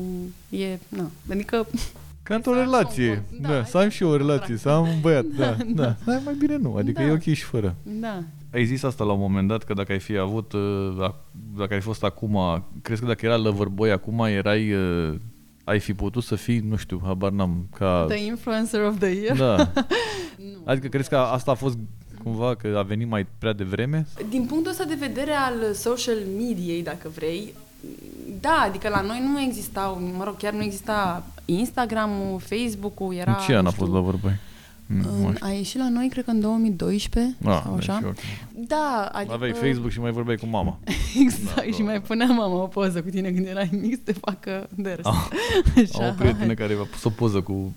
e... 0.49 0.79
Na. 0.89 1.11
Adică 1.31 1.67
Ca 2.23 2.35
într-o 2.35 2.53
Să 2.53 2.59
am 2.59 2.65
relație. 2.65 3.05
și 3.13 3.19
un- 3.33 3.41
Da, 3.41 3.49
da, 3.49 3.65
să 3.65 3.79
am 3.79 3.89
și 3.89 4.03
eu 4.03 4.09
o 4.09 4.17
relație, 4.17 4.57
să 4.57 4.69
am 4.69 4.83
un 4.89 5.01
băiat. 5.01 5.25
Da, 5.25 5.51
Da, 5.59 5.65
da. 5.75 5.97
Dar 6.05 6.21
mai 6.25 6.35
bine 6.39 6.57
nu, 6.57 6.75
adică 6.77 7.01
Da. 7.03 7.07
e 7.09 7.13
ok 7.13 7.21
și 7.23 7.43
fără. 7.43 7.75
Da. 7.83 8.23
Ai 8.53 8.65
zis 8.65 8.83
asta 8.83 9.05
la 9.05 9.13
un 9.13 9.21
moment 9.21 9.49
dat, 9.49 9.63
că 9.65 9.73
dacă 9.75 9.93
ai 9.93 9.99
fi 9.99 10.17
avut, 10.17 10.53
uh, 10.53 11.09
ac- 11.11 11.33
dacă 11.57 11.75
ai 11.75 11.81
fost 11.81 12.05
acum, 12.05 12.65
crezi 12.83 13.01
că 13.01 13.07
dacă 13.07 13.27
era 13.27 13.37
Loverboy 13.37 13.91
acum, 13.93 14.19
erai, 14.21 14.73
uh, 14.73 15.15
ai 15.65 15.79
fi 15.79 15.95
putut 15.95 16.23
să 16.23 16.35
fii, 16.35 16.59
nu 16.59 16.77
știu, 16.77 17.01
habar 17.05 17.31
n-am, 17.31 17.69
ca... 17.79 18.05
The 18.09 18.25
influencer 18.25 18.83
of 18.83 18.99
the 18.99 19.09
year. 19.09 19.37
Da. 19.37 19.57
Nu. 20.37 20.61
Adică 20.65 20.89
crezi 20.89 21.09
că 21.09 21.17
asta 21.17 21.51
a 21.51 21.55
fost 21.55 21.79
cumva, 22.23 22.55
că 22.55 22.75
a 22.77 22.83
venit 22.83 23.09
mai 23.09 23.27
prea 23.39 23.53
devreme? 23.53 24.07
Din 24.29 24.45
punctul 24.45 24.71
ăsta 24.71 24.85
de 24.85 24.97
vedere 24.99 25.33
al 25.33 25.73
social 25.73 26.17
mediei, 26.37 26.83
dacă 26.83 27.11
vrei, 27.15 27.55
da, 28.41 28.65
adică 28.69 28.89
la 28.89 29.01
noi 29.01 29.23
nu 29.33 29.41
existau, 29.41 30.13
mă 30.17 30.25
rog, 30.25 30.37
chiar 30.37 30.53
nu 30.53 30.63
exista 30.63 31.27
Instagram-ul, 31.45 32.41
Facebook-ul, 32.41 33.15
era... 33.15 33.31
în 33.31 33.45
ce 33.47 33.55
an 33.55 33.63
nu 33.63 33.69
a 33.69 33.71
știu, 33.71 33.85
fost 33.85 33.97
Loverboy? 33.97 34.31
Nu, 34.31 34.37
nu 34.37 34.54
în- 34.89 35.01
știu. 35.03 35.35
A 35.41 35.51
ieșit 35.51 35.79
la 35.79 35.89
noi, 35.89 36.09
cred 36.11 36.25
că 36.25 36.31
în 36.31 36.41
2012 36.41 37.37
Ah, 37.45 37.61
sau 37.63 37.71
da, 37.71 37.77
așa. 37.77 37.99
și 37.99 38.05
ok. 38.05 38.17
Da, 38.69 39.09
adică... 39.13 39.33
Aveai 39.35 39.53
Facebook 39.53 39.91
și 39.91 40.01
mai 40.01 40.11
vorbeai 40.11 40.37
cu 40.37 40.47
mama. 40.47 40.79
Exact, 41.25 41.55
Da, 41.57 41.63
și 41.63 41.79
da. 41.79 41.85
mai 41.85 42.01
punea 42.03 42.27
mama 42.27 42.63
o 42.63 42.67
poză 42.67 43.03
cu 43.03 43.09
tine 43.09 43.31
când 43.31 43.47
erai 43.47 43.69
mic 43.81 43.95
să 43.95 44.01
te 44.05 44.13
facă 44.13 44.69
de 44.75 44.93
râs. 44.97 45.05
Ah, 45.05 45.29
Am 46.01 46.07
o 46.09 46.13
prietenă 46.19 46.55
care 46.55 46.73
a 46.73 46.87
pus 46.91 47.05
o 47.05 47.11
poză 47.11 47.41
cu 47.41 47.73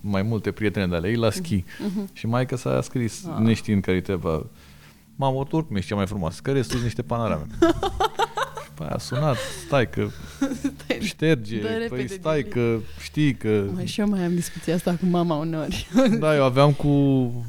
mai 0.00 0.22
multe 0.22 0.50
prietene 0.50 0.86
de 0.86 0.94
ale 0.96 1.08
ei 1.08 1.16
la 1.16 1.30
schi. 1.30 1.64
Și 2.12 2.26
maica 2.26 2.56
s-a 2.56 2.80
scris, 2.82 3.22
Mhm. 3.22 3.32
Ah. 3.36 3.40
neștiind 3.46 3.82
care-i 3.82 4.00
treaba, 4.02 4.46
Mamă, 5.18 5.44
tu 5.48 5.56
oricum 5.56 5.76
ești 5.76 5.88
cea 5.88 5.96
mai 5.96 6.06
frumoasă, 6.06 6.40
care 6.42 6.62
sunt 6.62 6.82
niște 6.82 7.02
panorame. 7.02 7.46
și 8.76 8.82
pe 8.82 8.82
aia 8.82 8.94
a 8.94 8.98
sunat, 8.98 9.36
stai 9.66 9.90
că 9.90 10.08
șterge, 11.00 11.60
Dă 11.60 11.66
păi 11.66 11.78
repede 11.78 12.06
stai 12.06 12.42
delete. 12.42 12.48
că 12.48 12.78
știi 13.02 13.34
că... 13.34 13.64
Mai 13.74 13.86
și 13.86 14.00
eu 14.00 14.08
mai 14.08 14.24
am 14.24 14.34
discuția 14.34 14.74
asta 14.74 14.90
cu 14.90 15.06
mama 15.06 15.36
uneori. 15.36 15.88
Da, 16.18 16.34
eu 16.36 16.44
aveam 16.44 16.72
cu 16.72 16.88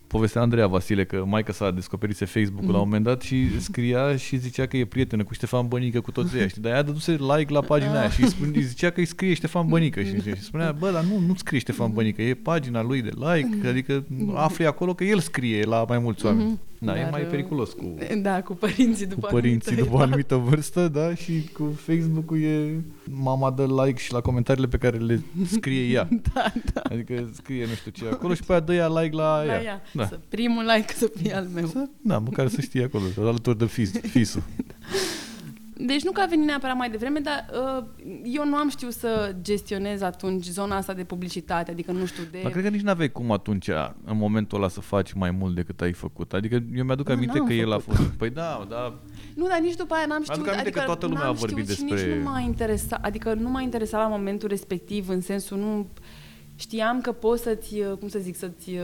povestea 0.08 0.42
Andreea 0.42 0.68
Vasile 0.68 1.06
că 1.06 1.24
maica 1.28 1.52
sa 1.54 1.72
descoperise 1.72 2.26
Facebook-ul 2.26 2.72
la 2.72 2.78
un 2.78 2.84
moment 2.84 3.04
dat 3.04 3.22
și 3.22 3.62
scria 3.62 4.16
și 4.16 4.38
zicea 4.38 4.66
că 4.66 4.78
e 4.78 4.86
prietenă 4.86 5.24
cu 5.24 5.34
Ștefan 5.34 5.68
Bănică 5.68 6.02
cu 6.02 6.12
toți 6.12 6.38
ăia, 6.38 6.48
știi? 6.48 6.62
Dar 6.62 6.72
ea 6.72 6.84
dăduse 6.84 7.12
like 7.12 7.54
la 7.54 7.62
pagina 7.62 8.00
aia 8.00 8.10
și 8.10 8.22
îi 8.22 8.30
spune, 8.30 8.60
zicea 8.60 8.90
că 8.90 9.00
îi 9.00 9.06
scrie 9.06 9.34
Ștefan 9.34 9.68
Bănică 9.68 10.02
și, 10.02 10.22
și 10.22 10.42
spunea, 10.42 10.72
bă, 10.72 10.92
dar 10.92 11.04
nu, 11.04 11.20
nu 11.28 11.36
scrie 11.36 11.60
Ștefan 11.60 11.94
Bănică, 11.94 12.22
e 12.22 12.34
pagina 12.34 12.82
lui 12.82 13.02
de 13.02 13.12
like, 13.14 13.68
adică 13.68 14.04
afli 14.34 14.66
acolo 14.66 14.94
că 14.94 15.04
el 15.04 15.20
scrie 15.20 15.64
la 15.64 15.86
mai 15.88 16.00
mulți 16.00 16.26
oameni. 16.26 16.60
Da, 16.80 16.98
e 16.98 17.02
Dar, 17.02 17.12
mai 17.12 17.22
uh, 17.22 17.28
periculos 17.30 17.74
cu, 17.74 17.96
Da, 18.22 18.42
cu 18.42 18.54
părinții 18.54 19.06
cu 19.08 19.14
după 19.14 19.28
părinții 19.28 19.72
anumită 19.72 19.84
după 19.84 19.92
o 19.92 19.96
etapă. 19.96 20.04
anumită 20.04 20.36
vârstă, 20.36 20.88
da, 20.88 21.16
și 21.16 21.50
cu 21.54 21.74
Facebook-ul 21.76 22.42
e 22.42 22.82
mama 23.12 23.52
dă 23.52 23.66
like 23.86 24.00
și 24.00 24.14
la 24.14 24.22
comentariile 24.22 24.68
pe 24.68 24.78
care 24.78 24.98
le 24.98 25.22
scrie 25.46 25.82
ea. 25.94 26.08
Da, 26.34 26.52
da. 26.74 26.82
Adică 26.84 27.30
scrie 27.34 27.66
nu 27.66 27.74
știu 27.74 27.92
ce 27.92 28.06
acolo 28.12 28.34
și 28.34 28.44
pe 28.44 28.52
aia 28.52 28.62
dă 28.62 28.74
ea 28.74 28.88
like 29.02 29.16
la, 29.16 29.44
La 29.44 29.54
ea. 29.54 29.62
ea. 29.64 29.82
Da. 29.94 30.06
Să 30.06 30.20
primul 30.30 30.64
like 30.76 30.94
să 30.94 31.12
fie 31.16 31.36
al 31.36 31.48
meu. 31.54 31.66
Să, 31.68 31.86
da, 32.02 32.18
măcar 32.18 32.48
să 32.48 32.62
știe 32.62 32.84
acolo, 32.84 33.04
să 33.14 33.20
alături 33.22 33.58
de 33.58 33.66
fis, 33.66 33.92
fisul. 34.00 34.44
Deci 35.80 36.04
nu 36.04 36.12
că 36.12 36.22
a 36.22 36.26
venit 36.26 36.46
neapărat 36.46 36.76
mai 36.76 36.90
devreme, 36.90 37.20
dar 37.20 37.46
uh, 37.78 37.84
eu 38.24 38.46
nu 38.46 38.56
am 38.56 38.70
știut 38.70 38.94
să 38.94 39.36
gestionez 39.42 40.02
atunci 40.02 40.46
zona 40.46 40.76
asta 40.76 40.94
de 40.94 41.04
publicitate, 41.04 41.72
adică 41.72 41.92
nu 41.92 42.06
știu 42.06 42.24
de... 42.32 42.40
Dar 42.44 42.52
cred 42.52 42.64
că 42.64 42.70
nici 42.70 42.82
n-aveai 42.82 43.12
cum 43.12 43.32
atunci, 43.32 43.68
în 44.04 44.18
momentul 44.18 44.58
ăla, 44.58 44.68
să 44.68 44.82
faci 44.82 45.14
mai 45.14 45.32
mult 45.32 45.56
decât 45.56 45.82
ai 45.82 45.94
făcut. 45.94 46.34
Adică 46.34 46.64
eu 46.76 46.84
mi-aduc 46.84 47.06
Da, 47.06 47.14
aminte 47.14 47.38
n-am 47.38 47.48
că 47.48 47.54
el 47.54 47.72
a 47.72 47.80
făcut. 47.80 47.96
fost... 47.98 48.10
Păi 48.10 48.30
da, 48.30 48.66
da, 48.70 49.00
Nu, 49.36 49.48
dar 49.48 49.60
nici 49.60 49.76
după 49.76 49.94
aia 49.94 50.06
n-am 50.06 50.22
știut, 50.24 50.38
Mi-aduc 50.38 50.54
aminte 50.54 50.70
adică 50.70 50.80
că 50.80 50.86
toată 50.86 51.06
lumea 51.06 51.22
n-am 51.22 51.32
a 51.32 51.38
vorbit 51.40 51.64
știut 51.70 51.78
și 51.78 51.84
despre- 51.84 52.08
nici 52.14 52.24
nu 52.24 52.30
m-a 52.32 52.40
interesat, 52.40 53.06
adică 53.06 53.34
nu 53.34 53.50
m-a 53.50 53.62
interesat 53.62 54.02
la 54.02 54.08
momentul 54.08 54.50
respectiv, 54.50 55.10
în 55.10 55.22
sensul 55.22 55.58
nu... 55.58 55.88
Știam 56.60 57.02
că 57.02 57.12
poți 57.12 57.44
să-ți, 57.44 57.80
uh, 57.80 57.98
cum 58.00 58.08
să 58.08 58.20
zic, 58.20 58.36
să-ți 58.36 58.70
uh, 58.70 58.80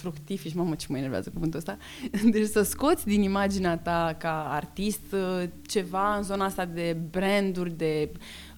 fructifici, 0.00 0.54
mamă 0.54 0.74
ce 0.74 0.86
mă 0.88 0.96
enervează 0.96 1.30
cuvântul 1.34 1.58
ăsta, 1.58 1.76
deci 2.32 2.46
să 2.46 2.62
scoți 2.62 3.06
din 3.06 3.22
imaginea 3.22 3.78
ta 3.78 4.16
ca 4.18 4.48
artist 4.50 5.12
uh, 5.12 5.48
ceva 5.66 6.16
în 6.16 6.22
zona 6.22 6.44
asta 6.44 6.64
de 6.64 6.96
branduri, 7.10 7.70
de 7.76 8.10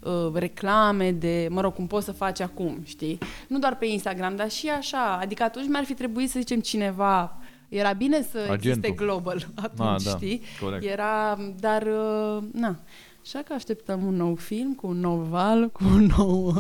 uh, 0.03 0.33
reclame, 0.35 1.13
de, 1.13 1.49
mă 1.51 1.61
rog, 1.61 1.75
cum 1.75 1.87
poți 1.87 2.05
să 2.05 2.13
faci 2.13 2.41
acum, 2.41 2.79
știi? 2.85 3.19
Nu 3.49 3.59
doar 3.59 3.77
pe 3.77 3.87
Instagram, 3.87 4.37
dar 4.37 4.51
și 4.51 4.69
așa, 4.69 5.19
adică 5.21 5.43
atunci 5.43 5.69
mi-ar 5.69 5.85
fi 5.85 5.95
trebuit 5.95 6.31
să 6.31 6.39
zicem 6.39 6.61
cineva 6.61 7.37
era 7.69 7.93
bine 7.93 8.23
să 8.31 8.39
existe 8.39 8.53
Agentul. 8.79 8.95
global 9.07 9.47
atunci, 9.55 9.89
Ah, 9.89 10.03
da, 10.05 10.11
știi? 10.11 10.43
corect. 10.61 10.85
Era, 10.85 11.39
dar, 11.61 11.83
uh, 11.83 12.43
na. 12.53 12.79
Așa 13.25 13.39
că 13.39 13.53
așteptăm 13.53 14.05
un 14.07 14.15
nou 14.17 14.35
film 14.35 14.75
cu 14.75 14.87
un 14.87 14.99
nou 15.01 15.17
val, 15.31 15.71
cu 15.71 15.85
un 15.85 16.11
nou... 16.17 16.55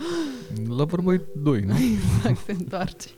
la 0.78 0.84
vorbă 0.84 1.22
2, 1.42 1.60
nu? 1.60 1.74
exact, 1.76 2.44
se 2.44 2.52
întoarce. 2.52 3.08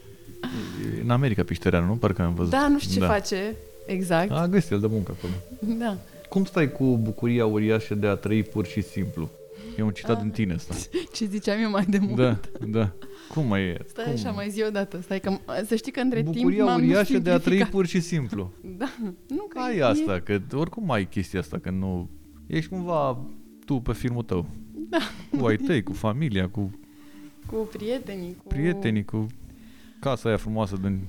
E 0.98 1.00
În 1.02 1.10
America 1.10 1.42
Piștereanu, 1.42 1.86
nu? 1.86 1.92
Parcă 1.96 2.22
am 2.22 2.34
văzut. 2.34 2.52
Da, 2.52 2.68
nu 2.68 2.78
știu 2.78 3.00
ce 3.00 3.06
face. 3.06 3.56
Exact. 3.86 4.30
A 4.30 4.48
găsit 4.48 4.70
el 4.70 4.80
de 4.80 4.86
muncă 4.90 5.14
acolo. 5.18 5.32
Da. 5.78 5.96
Cum 6.28 6.44
stai 6.44 6.72
cu 6.72 6.96
bucuria 7.02 7.46
uriașă 7.46 7.94
de 7.94 8.06
a 8.06 8.14
trăi 8.14 8.42
pur 8.42 8.66
și 8.66 8.80
simplu? 8.82 9.28
E 9.78 9.82
un 9.82 9.90
citat 9.90 10.16
Ah. 10.16 10.22
din 10.22 10.30
tine 10.30 10.54
ăsta. 10.54 10.74
Ce 11.14 11.24
ziceam 11.24 11.60
eu 11.62 11.70
mai 11.70 11.84
de 11.84 11.98
mult. 11.98 12.16
Da, 12.16 12.38
da. 12.66 12.92
Cum 13.34 13.46
mai 13.46 13.62
e? 13.62 13.76
Stai 13.88 14.04
Cum? 14.04 14.12
așa, 14.12 14.30
mai 14.30 14.50
zi 14.50 14.62
o 14.62 14.70
dată. 14.70 15.00
Stai 15.00 15.20
că, 15.20 15.36
să 15.66 15.74
știi 15.74 15.92
că 15.92 16.00
între 16.00 16.22
Bucuria 16.22 16.48
timp 16.56 16.60
m-am 16.68 16.76
uriașă 16.82 17.18
de 17.18 17.30
a 17.30 17.38
trăi 17.38 17.40
simplificat. 17.40 17.70
pur 17.70 17.86
și 17.86 18.00
simplu. 18.00 18.52
Da, 18.78 18.92
nu 19.28 19.42
că 19.48 19.58
Ai 19.58 19.76
e, 19.76 19.84
asta, 19.84 20.20
că 20.24 20.40
oricum 20.52 20.90
ai 20.90 21.08
chestia 21.08 21.40
asta, 21.40 21.58
că 21.58 21.70
nu... 21.70 22.08
Ești 22.46 22.70
cumva 22.70 23.18
tu 23.66 23.74
pe 23.74 23.92
filmul 23.92 24.22
tău. 24.22 24.46
Da. 24.88 24.98
Cu 25.38 25.46
ai 25.46 25.56
tăi, 25.56 25.82
cu 25.82 25.92
familia, 25.92 26.48
cu 26.48 26.70
Cu 27.46 27.68
prietenii, 27.72 28.36
cu... 28.42 28.46
prietenii, 28.46 29.04
cu 29.04 29.26
casa 30.04 30.28
aia 30.28 30.36
frumoasă 30.36 30.76
din 30.82 31.00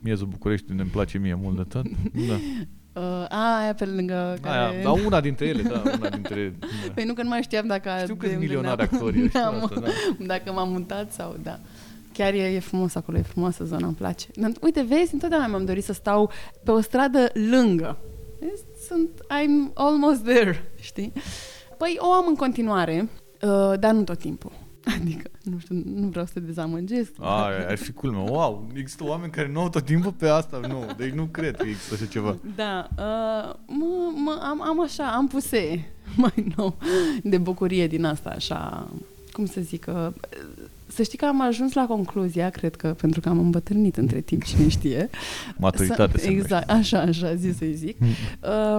miezul 0.00 0.26
București, 0.26 0.70
unde 0.70 0.82
îmi 0.82 0.90
place 0.90 1.18
mie 1.18 1.34
mult 1.34 1.56
de 1.56 1.62
tot. 1.62 1.84
Da. 2.28 2.36
Uh, 2.94 3.02
a, 3.28 3.58
aia 3.60 3.74
pe 3.74 3.84
lângă 3.84 4.38
care... 4.40 4.58
Aia, 4.58 4.82
dar 4.82 4.92
una 5.06 5.20
dintre 5.20 5.46
ele, 5.46 5.62
da, 5.62 5.82
una 5.98 6.08
dintre... 6.08 6.54
Da. 6.58 6.66
Păi 6.94 7.04
nu 7.04 7.14
că 7.14 7.22
nu 7.22 7.28
mai 7.28 7.42
știam 7.42 7.66
dacă... 7.66 7.90
Știu 8.02 8.14
că 8.14 8.26
de 8.26 8.32
sunt 8.32 8.42
unde 8.42 8.46
milionari 8.46 8.76
ne-am- 8.76 8.88
actori 8.92 9.22
ăștia, 9.22 9.40
ne-am- 9.40 9.64
asta, 9.64 9.80
da. 9.80 9.88
Dacă 10.34 10.52
m-am 10.52 10.70
mutat 10.70 11.12
sau 11.12 11.36
da. 11.42 11.58
Chiar 12.12 12.32
e, 12.32 12.38
e 12.42 12.58
frumos 12.60 12.94
acolo, 12.94 13.18
e 13.18 13.22
frumoasă 13.22 13.64
zona, 13.64 13.86
îmi 13.86 13.94
place. 13.96 14.26
Dar, 14.34 14.52
uite, 14.60 14.82
vezi, 14.82 15.14
întotdeauna 15.14 15.46
mi-am 15.46 15.64
dorit 15.64 15.84
să 15.84 15.92
stau 15.92 16.30
pe 16.64 16.70
o 16.70 16.80
stradă 16.80 17.30
lângă. 17.50 17.98
Vezi, 18.40 18.62
Sunt, 18.86 19.08
I'm 19.10 19.72
almost 19.74 20.24
there, 20.24 20.72
știi? 20.80 21.12
Păi 21.78 21.96
o 21.98 22.12
am 22.12 22.24
în 22.28 22.34
continuare, 22.34 23.08
uh, 23.42 23.78
dar 23.78 23.92
nu 23.92 24.02
tot 24.02 24.18
timpul. 24.18 24.52
Adică, 25.00 25.30
nu 25.42 25.58
știu, 25.58 25.82
nu 25.84 26.08
vreau 26.08 26.26
să 26.26 26.32
te 26.32 26.40
dezamăgesc. 26.40 27.10
Ai, 27.18 27.66
ar 27.66 27.76
fi 27.76 27.92
culmea. 27.92 28.20
Wow, 28.20 28.68
există 28.74 29.04
oameni 29.04 29.32
care 29.32 29.48
nu 29.48 29.60
au 29.60 29.68
tot 29.68 29.84
timpul 29.84 30.12
pe 30.12 30.28
asta. 30.28 30.60
Nu, 30.68 30.86
deci 30.96 31.12
nu 31.12 31.24
cred 31.24 31.56
că 31.56 31.66
există 31.66 31.94
așa 31.94 32.06
ceva. 32.06 32.36
Da, 32.56 32.88
uh, 32.90 33.54
mă, 33.66 34.12
mă, 34.14 34.38
am, 34.42 34.62
am 34.62 34.82
așa, 34.82 35.12
am 35.12 35.28
puse 35.28 35.90
mai 36.16 36.52
nou 36.56 36.76
de 37.22 37.38
bucurie 37.38 37.86
din 37.86 38.04
asta, 38.04 38.30
așa, 38.30 38.88
cum 39.32 39.46
să 39.46 39.60
zic, 39.60 39.86
uh, 39.88 40.08
să 40.90 41.02
știi 41.02 41.18
că 41.18 41.24
am 41.24 41.40
ajuns 41.40 41.72
la 41.72 41.86
concluzia, 41.86 42.50
cred 42.50 42.76
că 42.76 42.88
pentru 43.00 43.20
că 43.20 43.28
am 43.28 43.38
îmbătrânit 43.38 43.96
între 43.96 44.20
timp, 44.20 44.44
cine 44.44 44.68
știe. 44.68 45.10
Maturitate 45.58 46.18
Să, 46.18 46.24
se 46.24 46.30
Exact, 46.30 46.70
așa, 46.70 47.00
așa, 47.00 47.34
zi 47.34 47.52
să-i 47.52 47.74
zic. 47.74 47.96
Mm. 47.98 48.08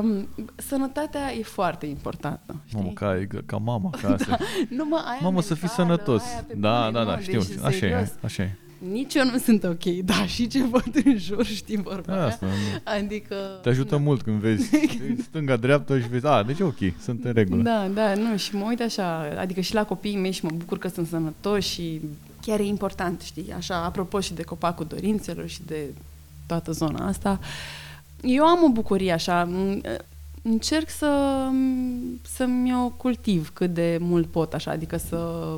Um, 0.03 0.27
sănătatea 0.55 1.33
e 1.39 1.43
foarte 1.43 1.85
importantă, 1.85 2.55
știi? 2.65 2.79
Mamă, 2.79 2.91
ca, 2.93 3.25
ca 3.45 3.57
mama, 3.57 3.89
ca 4.01 4.07
asta. 4.19 4.38
Nu, 4.69 4.85
mă, 4.85 5.03
aia 5.07 5.19
Mamă, 5.21 5.41
să 5.41 5.53
fii 5.53 5.67
mentală, 5.77 5.88
sănătos. 5.88 6.23
aia 6.23 6.43
pe 6.47 6.53
Da, 6.57 6.79
bune, 6.79 6.91
da, 6.91 7.03
mă, 7.03 7.11
da, 7.11 7.19
știu. 7.19 7.39
deci, 7.39 7.57
Așa 7.63 7.75
e, 7.75 7.79
serios. 7.79 8.09
așa 8.23 8.43
e. 8.43 8.55
Nici 8.89 9.13
eu 9.13 9.25
nu 9.25 9.37
sunt 9.37 9.63
ok, 9.63 9.83
da, 10.11 10.25
și 10.25 10.47
ce 10.47 10.63
văd 10.63 11.01
în 11.05 11.17
jur, 11.17 11.45
știi 11.45 11.77
vorba 11.77 12.13
aia? 12.13 12.25
Asta, 12.25 12.45
nu. 12.45 12.51
Adică... 12.83 13.35
Te 13.61 13.69
ajută 13.69 13.95
da. 13.95 14.01
mult 14.01 14.21
când 14.21 14.39
vezi 14.39 14.69
stânga, 15.27 15.55
dreapta 15.55 15.99
și 15.99 16.07
vezi, 16.07 16.25
a, 16.25 16.43
deci 16.43 16.59
e 16.59 16.63
ok, 16.63 16.77
sunt 17.01 17.25
în 17.25 17.33
regulă. 17.33 17.63
Da, 17.63 17.87
da, 17.87 18.13
nu, 18.15 18.37
și 18.37 18.55
mă 18.55 18.65
uit 18.67 18.81
așa, 18.81 19.35
adică 19.39 19.61
și 19.61 19.73
la 19.73 19.85
copiii 19.85 20.17
mei 20.17 20.31
și 20.31 20.45
mă 20.45 20.51
bucur 20.55 20.77
că 20.77 20.87
sunt 20.87 21.07
sănătoși 21.07 21.69
și 21.69 22.01
chiar 22.41 22.59
e 22.59 22.63
important, 22.63 23.21
știi, 23.21 23.53
așa, 23.57 23.83
apropo 23.83 24.19
și 24.19 24.33
de 24.33 24.43
copacul 24.43 24.85
dorințelor 24.89 25.47
și 25.47 25.59
de 25.65 25.93
toată 26.45 26.71
zona 26.71 27.07
asta, 27.07 27.39
eu 28.21 28.43
am 28.45 28.63
o 28.63 28.69
bucurie 28.69 29.11
așa, 29.11 29.47
m- 29.49 30.01
încerc 30.41 30.89
să, 30.89 31.41
să-mi 32.21 32.75
o 32.75 32.89
cultiv 32.89 33.51
cât 33.53 33.73
de 33.73 33.97
mult 33.99 34.27
pot 34.27 34.53
așa, 34.53 34.71
adică 34.71 34.97
să, 34.97 35.57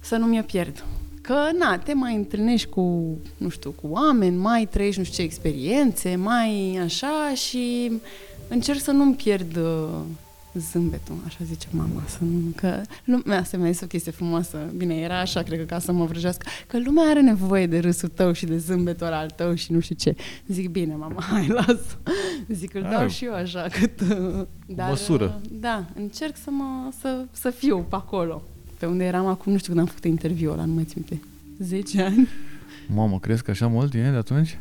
să 0.00 0.16
nu 0.16 0.26
mi-o 0.26 0.42
pierd. 0.42 0.84
Că, 1.28 1.48
na, 1.58 1.78
te 1.78 1.94
mai 1.94 2.14
întâlnești 2.14 2.68
cu, 2.68 3.16
nu 3.36 3.48
știu, 3.48 3.70
cu 3.70 3.86
oameni, 3.90 4.36
mai 4.36 4.68
trăiești 4.70 4.98
nu 4.98 5.04
știu 5.04 5.16
ce 5.16 5.22
experiențe, 5.22 6.16
mai 6.16 6.80
așa 6.84 7.32
și 7.34 7.92
încerc 8.48 8.80
să 8.80 8.90
nu-mi 8.90 9.14
pierd 9.14 9.56
uh, 9.56 9.88
zâmbetul, 10.54 11.14
așa 11.26 11.38
zice 11.44 11.66
mama, 11.70 12.02
să 12.06 12.18
nu, 12.20 12.52
că 12.56 12.80
lumea 13.04 13.44
se 13.44 13.56
mai 13.56 13.68
este 13.68 13.84
o 13.84 13.86
chestie 13.86 14.12
frumoasă, 14.12 14.58
bine, 14.76 14.94
era 14.94 15.20
așa, 15.20 15.42
cred 15.42 15.58
că 15.58 15.64
ca 15.64 15.78
să 15.78 15.92
mă 15.92 16.04
vrăjească, 16.04 16.46
că 16.66 16.78
lumea 16.78 17.04
are 17.08 17.20
nevoie 17.20 17.66
de 17.66 17.78
râsul 17.78 18.08
tău 18.08 18.32
și 18.32 18.46
de 18.46 18.56
zâmbetul 18.56 19.06
al 19.06 19.30
tău 19.30 19.54
și 19.54 19.72
nu 19.72 19.80
știu 19.80 19.94
ce. 19.94 20.14
Zic, 20.46 20.70
bine, 20.70 20.94
mama, 20.94 21.22
hai, 21.22 21.46
las. 21.46 21.80
Zic, 22.48 22.74
îl 22.74 22.82
dau 22.82 23.00
Ai. 23.00 23.10
și 23.10 23.24
eu 23.24 23.34
așa, 23.34 23.66
cât... 23.70 24.00
uh, 24.00 24.46
Dar, 24.66 24.88
măsură. 24.88 25.40
uh, 25.42 25.50
Da, 25.60 25.84
încerc 25.96 26.36
să, 26.36 26.50
mă, 26.50 26.92
să, 27.00 27.24
să 27.30 27.50
fiu 27.50 27.86
pe 27.88 27.94
acolo. 27.94 28.42
Pe 28.78 28.86
unde 28.86 29.04
eram 29.04 29.26
acum, 29.26 29.52
nu 29.52 29.58
știu 29.58 29.68
când 29.72 29.84
am 29.84 29.90
făcut 29.90 30.04
interviul 30.04 30.52
ăla, 30.52 30.64
nu 30.64 30.72
mai 30.72 30.84
țin 30.84 31.04
minte. 31.08 31.26
10 31.58 32.02
ani? 32.02 32.28
Mamă, 32.94 33.18
crezi 33.18 33.42
că 33.42 33.50
așa 33.50 33.66
mult 33.66 33.94
e 33.94 34.00
de 34.10 34.16
atunci? 34.16 34.58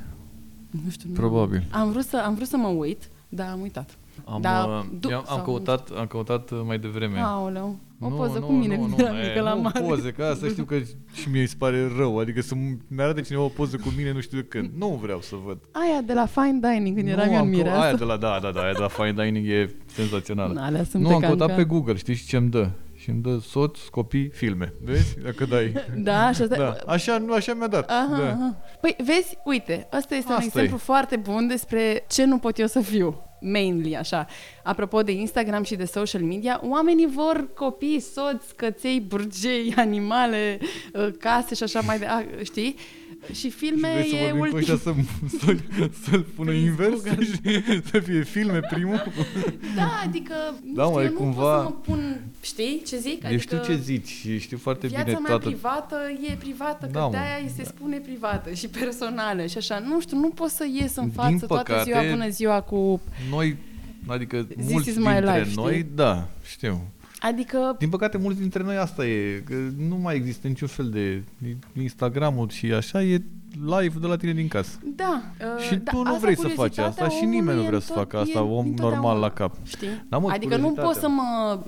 Nu 0.83 0.89
știu. 0.89 1.09
nu- 1.09 1.15
Probabil. 1.15 1.63
Am 1.69 1.91
vrut, 1.91 2.03
să, 2.05 2.21
am 2.25 2.33
vrut 2.35 2.47
să 2.47 2.57
mă 2.57 2.67
uit, 2.67 3.09
dar 3.29 3.49
am 3.51 3.61
uitat. 3.61 3.97
Am, 4.25 4.41
Da, 4.41 4.63
uh, 4.65 4.85
du- 4.99 5.09
eu 5.09 5.17
am, 5.17 5.23
sau- 5.27 5.43
căutat, 5.43 5.89
am 5.97 6.05
căutat 6.05 6.51
uh, 6.51 6.61
mai 6.65 6.79
devreme. 6.79 7.19
Aoleu, 7.19 7.75
o 7.99 8.09
Nu, 8.09 8.15
poză 8.15 8.39
nu, 8.39 8.45
cu 8.45 8.51
mine 8.51 8.75
nu, 8.75 8.81
când 8.81 8.97
nu, 8.99 9.03
eram 9.05 9.15
e, 9.15 9.27
mică 9.27 9.41
la 9.41 9.53
nu 9.53 9.61
mare. 9.61 9.79
poze, 9.81 10.11
că 10.11 10.23
asta 10.23 10.47
știu 10.47 10.63
că 10.63 10.77
și 11.13 11.29
mie 11.31 11.41
îi 11.41 11.47
se 11.47 11.55
pare 11.57 11.87
rău. 11.97 12.19
Adică 12.19 12.41
să 12.41 12.55
mi 12.55 12.77
arate 13.01 13.21
cineva 13.21 13.43
o 13.43 13.47
poză 13.47 13.77
cu 13.77 13.93
mine, 13.97 14.11
nu 14.13 14.19
știu 14.19 14.37
de 14.39 14.45
când. 14.49 14.69
Nu 14.81 14.99
vreau 15.01 15.21
să 15.21 15.35
văd. 15.45 15.57
Aia 15.71 16.01
de 16.01 16.13
la 16.13 16.25
Fine 16.25 16.59
Dining, 16.61 16.95
când 16.95 17.07
nu 17.07 17.13
eram 17.13 17.25
eu 17.27 17.31
în 17.33 17.37
am 17.37 17.43
cău- 17.45 17.55
mireasă. 17.55 17.79
Aia 17.81 17.95
de 17.95 18.03
la, 18.03 18.17
da, 18.17 18.39
da, 18.41 18.51
da, 18.51 18.61
aia 18.61 18.73
de 18.73 18.79
la 18.79 18.87
Fine 18.87 19.13
Dining 19.23 19.47
e 19.47 19.75
senzațională. 19.85 20.59
Alea 20.67 20.83
sunt 20.83 21.01
nu, 21.03 21.07
pe 21.07 21.13
am 21.13 21.19
căutat 21.21 21.47
cancan. 21.47 21.55
pe 21.55 21.63
Google, 21.73 21.95
știi 21.95 22.13
și 22.15 22.25
ce 22.25 22.37
îmi 22.37 22.49
dă? 22.49 22.69
Și 23.07 23.13
îmi 23.13 23.21
dă 23.21 23.37
soț, 23.37 23.79
copii, 23.79 24.29
filme. 24.29 24.73
Vezi? 24.83 25.19
Dacă 25.23 25.45
dai. 25.45 25.73
Da, 25.95 26.25
așa, 26.25 26.45
Da, 26.45 26.75
așa, 26.87 27.17
nu, 27.17 27.33
așa 27.33 27.53
mi-a 27.53 27.67
dat. 27.67 27.89
Aha, 27.89 28.17
da. 28.17 28.27
aha. 28.27 28.57
Păi, 28.81 28.95
vezi, 29.05 29.37
uite, 29.43 29.87
ăsta 29.93 30.15
este 30.15 30.31
un 30.31 30.35
Asta 30.35 30.45
exemplu 30.45 30.75
e. 30.75 30.79
foarte 30.83 31.15
bun 31.15 31.47
despre 31.47 32.05
ce 32.09 32.25
nu 32.25 32.37
pot 32.37 32.59
eu 32.59 32.67
să 32.67 32.79
fiu. 32.79 33.21
Mainly, 33.41 33.95
așa. 33.95 34.25
Apropo 34.63 35.01
de 35.01 35.11
Instagram 35.11 35.63
și 35.63 35.75
de 35.75 35.85
social 35.85 36.21
media, 36.21 36.61
oamenii 36.63 37.07
vor 37.07 37.49
copii, 37.53 37.99
soți, 37.99 38.55
căței, 38.55 38.99
burgei, 39.01 39.73
animale, 39.85 40.59
uh, 40.93 41.07
case 41.19 41.55
și 41.55 41.63
așa 41.63 41.79
mai 41.79 41.99
de... 41.99 42.05
a, 42.05 42.23
Știi? 42.43 42.75
Și 43.33 43.49
filme 43.49 43.87
și 43.87 43.93
vrei 43.93 44.09
să 44.09 44.15
e 44.15 44.19
vorbim 44.31 44.37
cu 44.37 44.55
ultim... 44.55 44.57
ăștia 44.57 44.77
să, 44.77 44.93
să, 45.37 45.55
să-l 46.09 46.25
pună 46.35 46.49
Prin 46.51 46.63
invers 46.63 47.03
Google. 47.03 47.23
și 47.25 47.81
să 47.91 47.99
fie 47.99 48.23
filme 48.23 48.59
primul? 48.59 49.03
Da, 49.75 50.01
adică, 50.05 50.33
nu 50.65 50.73
Da, 50.73 50.83
știu, 50.83 50.93
mă, 50.95 51.01
eu 51.01 51.07
e 51.07 51.09
nu 51.11 51.17
cumva- 51.19 51.63
pot 51.63 51.63
să 51.63 51.69
mă 51.69 51.75
pun... 51.95 52.21
Știi 52.41 52.81
ce 52.87 52.97
zic? 52.97 53.23
Eu 53.31 53.37
știu 53.37 53.61
ce 53.65 53.75
zici 53.75 54.07
și 54.07 54.39
știu 54.39 54.57
foarte 54.57 54.87
Viața 54.87 55.03
bine 55.03 55.17
mea 55.17 55.29
toată... 55.29 55.47
privată 55.47 55.95
e 56.31 56.35
privată, 56.39 56.85
că 56.85 56.91
Da, 56.91 57.05
mă. 57.05 57.11
de-aia 57.11 57.37
îi 57.43 57.51
se 57.55 57.63
spune 57.63 57.97
privată 57.97 58.51
și 58.53 58.67
personală 58.67 59.45
și 59.45 59.57
așa. 59.57 59.79
Nu 59.79 60.01
știu, 60.01 60.17
nu 60.17 60.29
pot 60.29 60.49
să 60.49 60.65
ies 60.81 60.95
în 60.95 61.03
Din 61.03 61.13
față 61.13 61.45
toată 61.45 61.63
păcate, 61.71 61.83
ziua, 61.91 62.09
bună 62.09 62.29
ziua 62.29 62.61
cu... 62.61 63.01
Noi, 63.29 63.55
adică 64.07 64.43
This 64.43 64.71
mulți 64.71 64.89
is 64.89 64.95
my 64.97 65.03
dintre 65.03 65.37
life, 65.39 65.51
noi, 65.55 65.71
știi? 65.73 65.87
da, 65.95 66.27
știu. 66.45 66.81
Adică, 67.19 67.75
Din 67.79 67.89
păcate, 67.89 68.17
mulți 68.17 68.39
dintre 68.39 68.63
noi 68.63 68.75
asta 68.75 69.05
e, 69.05 69.43
că 69.45 69.53
nu 69.89 69.95
mai 69.95 70.15
există 70.15 70.47
niciun 70.47 70.67
fel 70.67 70.89
de 70.89 71.23
Instagramul 71.81 72.49
și 72.49 72.65
așa, 72.65 73.03
e 73.03 73.21
live 73.65 73.99
de 73.99 74.07
la 74.07 74.15
tine 74.15 74.33
din 74.33 74.47
casă. 74.47 74.79
da. 74.95 75.21
uh, 75.55 75.63
și 75.63 75.75
da, 75.75 75.91
tu 75.91 75.97
nu 75.97 76.07
asta, 76.09 76.19
vrei 76.19 76.37
să 76.37 76.47
faci 76.47 76.77
asta 76.77 76.81
curiozitatea 76.81 77.17
și 77.17 77.25
nimeni 77.25 77.43
nu 77.45 77.51
omului 77.51 77.65
vrea 77.67 77.77
e 77.77 77.81
să 77.81 77.87
tot- 77.87 77.97
facă 77.97 78.17
asta, 78.17 78.37
e 78.37 78.41
om 78.41 78.57
întotdeauna, 78.57 78.95
normal 78.95 79.19
la 79.19 79.29
cap. 79.29 79.55
Știi? 79.63 80.05
Da, 80.09 80.17
mă, 80.17 80.29
adică 80.31 80.57
nu 80.57 80.69
pot 80.71 80.95
să 80.95 81.07
curiozitatea. 81.07 81.07
mă... 81.07 81.59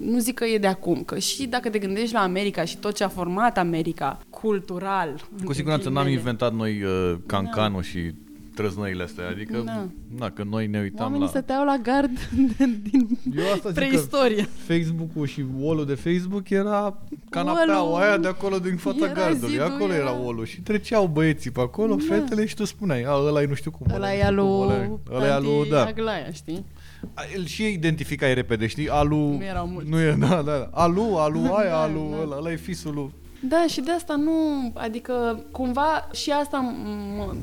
Nu 0.00 0.18
zic 0.18 0.34
că 0.34 0.44
e 0.44 0.58
de 0.58 0.66
acum, 0.66 1.02
că 1.02 1.18
și 1.18 1.46
dacă 1.46 1.70
te 1.70 1.78
gândești 1.78 2.14
la 2.14 2.20
America 2.20 2.64
și 2.64 2.76
tot 2.76 2.94
ce 2.94 3.04
a 3.04 3.08
format 3.08 3.58
America, 3.58 4.18
cultural... 4.30 5.14
Cu 5.16 5.26
între 5.36 5.54
siguranță 5.54 5.88
n-am 5.88 5.94
ghilimele, 6.02 6.18
inventat 6.18 6.54
noi 6.54 6.82
uh, 6.82 7.14
cancanul 7.26 7.82
și 7.82 8.14
trăznăile 8.56 9.02
astea, 9.02 9.28
adică, 9.28 9.62
Da. 9.64 9.86
na, 10.18 10.30
că 10.30 10.42
noi 10.50 10.66
ne 10.66 10.80
uitam 10.80 11.04
Oamenii 11.04 11.24
la... 11.24 11.28
stăteau 11.30 11.64
la 11.64 11.76
gard 11.82 12.10
din 12.90 13.18
Eu 13.36 13.44
asta 13.44 13.54
zic 13.54 13.62
că 13.64 13.70
preistorie. 13.72 14.48
Facebook-ul 14.66 15.26
și 15.26 15.44
wall 15.58 15.84
de 15.86 15.94
Facebook 15.94 16.50
era 16.50 16.98
canapeaua 17.30 17.82
Wall-ul 17.82 18.00
aia 18.02 18.16
de 18.16 18.28
acolo 18.28 18.58
din 18.58 18.76
fața 18.76 19.04
era 19.04 19.12
gardului. 19.12 19.48
zidul, 19.50 19.64
Acolo 19.66 19.92
era 19.92 20.02
era- 20.02 20.10
wall 20.10 20.44
și 20.44 20.60
treceau 20.60 21.06
băieții 21.06 21.50
pe 21.50 21.60
acolo, 21.60 21.94
Da. 21.94 22.14
fetele 22.14 22.46
și 22.46 22.54
tu 22.54 22.64
spuneai, 22.64 23.02
a, 23.02 23.12
ăla 23.26 23.42
e 23.42 23.46
nu 23.46 23.54
știu 23.54 23.70
cum. 23.70 23.86
Ăla 23.94 24.06
nu 24.06 24.12
e 24.12 24.16
știu 24.22 24.34
cum, 24.34 24.38
alu... 24.44 24.62
ăla 24.62 24.74
e- 24.82 24.98
Ăla 25.14 25.26
e 25.26 25.30
alu, 25.32 25.64
da. 25.70 25.84
Aglaia, 25.84 26.32
știi? 26.32 26.64
A, 27.14 27.22
El 27.34 27.44
și 27.44 27.64
identificai 27.72 28.34
repede, 28.34 28.66
știi? 28.66 28.88
Alu... 28.88 29.16
Nu 29.16 29.44
erau 29.44 29.66
mulți. 29.66 29.90
Nu 29.90 30.00
e, 30.00 30.16
da, 30.18 30.26
da, 30.26 30.42
da. 30.42 30.68
Alu, 30.72 31.14
alu, 31.16 31.40
aia, 31.58 31.68
Da, 31.70 31.82
alu, 31.82 32.08
da. 32.16 32.22
ăla, 32.22 32.36
ăla 32.36 32.52
e 32.52 32.56
fisul 32.56 32.94
lui. 32.94 33.10
Da, 33.40 33.64
și 33.68 33.80
de 33.80 33.90
asta 33.90 34.14
nu, 34.16 34.32
adică 34.74 35.40
cumva 35.50 36.08
și 36.12 36.30
asta, 36.30 36.74
mă, 37.16 37.34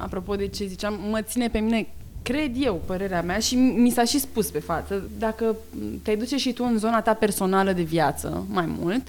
apropo 0.00 0.34
de 0.34 0.46
ce 0.46 0.66
ziceam, 0.66 0.98
mă 1.10 1.20
ține 1.22 1.48
pe 1.48 1.58
mine, 1.58 1.88
cred 2.22 2.52
eu, 2.58 2.82
părerea 2.86 3.22
mea, 3.22 3.38
și 3.38 3.54
mi 3.56 3.90
s-a 3.90 4.04
și 4.04 4.18
spus 4.18 4.50
pe 4.50 4.58
față, 4.58 5.08
dacă 5.18 5.56
te 6.02 6.14
duce 6.14 6.36
și 6.36 6.52
tu 6.52 6.64
în 6.64 6.78
zona 6.78 7.00
ta 7.02 7.14
personală 7.14 7.72
de 7.72 7.82
viață 7.82 8.44
mai 8.50 8.74
mult, 8.80 9.02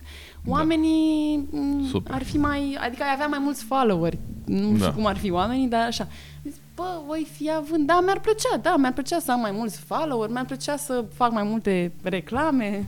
oamenii 0.48 1.38
m, 1.52 1.86
Super. 1.90 2.14
ar 2.14 2.24
fi 2.24 2.38
mai, 2.38 2.78
adică 2.82 3.04
ai 3.04 3.12
avea 3.14 3.28
mai 3.28 3.40
mulți 3.42 3.64
followeri, 3.64 4.18
nu 4.46 4.66
știu 4.76 4.78
Da. 4.78 4.92
cum 4.94 5.06
ar 5.06 5.18
fi 5.18 5.32
oamenii, 5.32 5.68
dar 5.68 5.86
așa. 5.88 6.08
Zic, 6.44 6.54
bă, 6.82 7.02
voi 7.06 7.28
fi 7.32 7.52
având, 7.52 7.88
da, 7.88 8.00
mi-ar 8.00 8.20
plăcea, 8.20 8.58
da, 8.62 8.76
mi-ar 8.78 8.94
plăcea 8.94 9.20
să 9.20 9.32
am 9.32 9.40
mai 9.40 9.52
mulți 9.52 9.80
followeri, 9.80 10.32
mi-ar 10.32 10.46
plăcea 10.46 10.78
să 10.78 11.06
fac 11.14 11.32
mai 11.32 11.44
multe 11.44 11.92
reclame, 12.02 12.88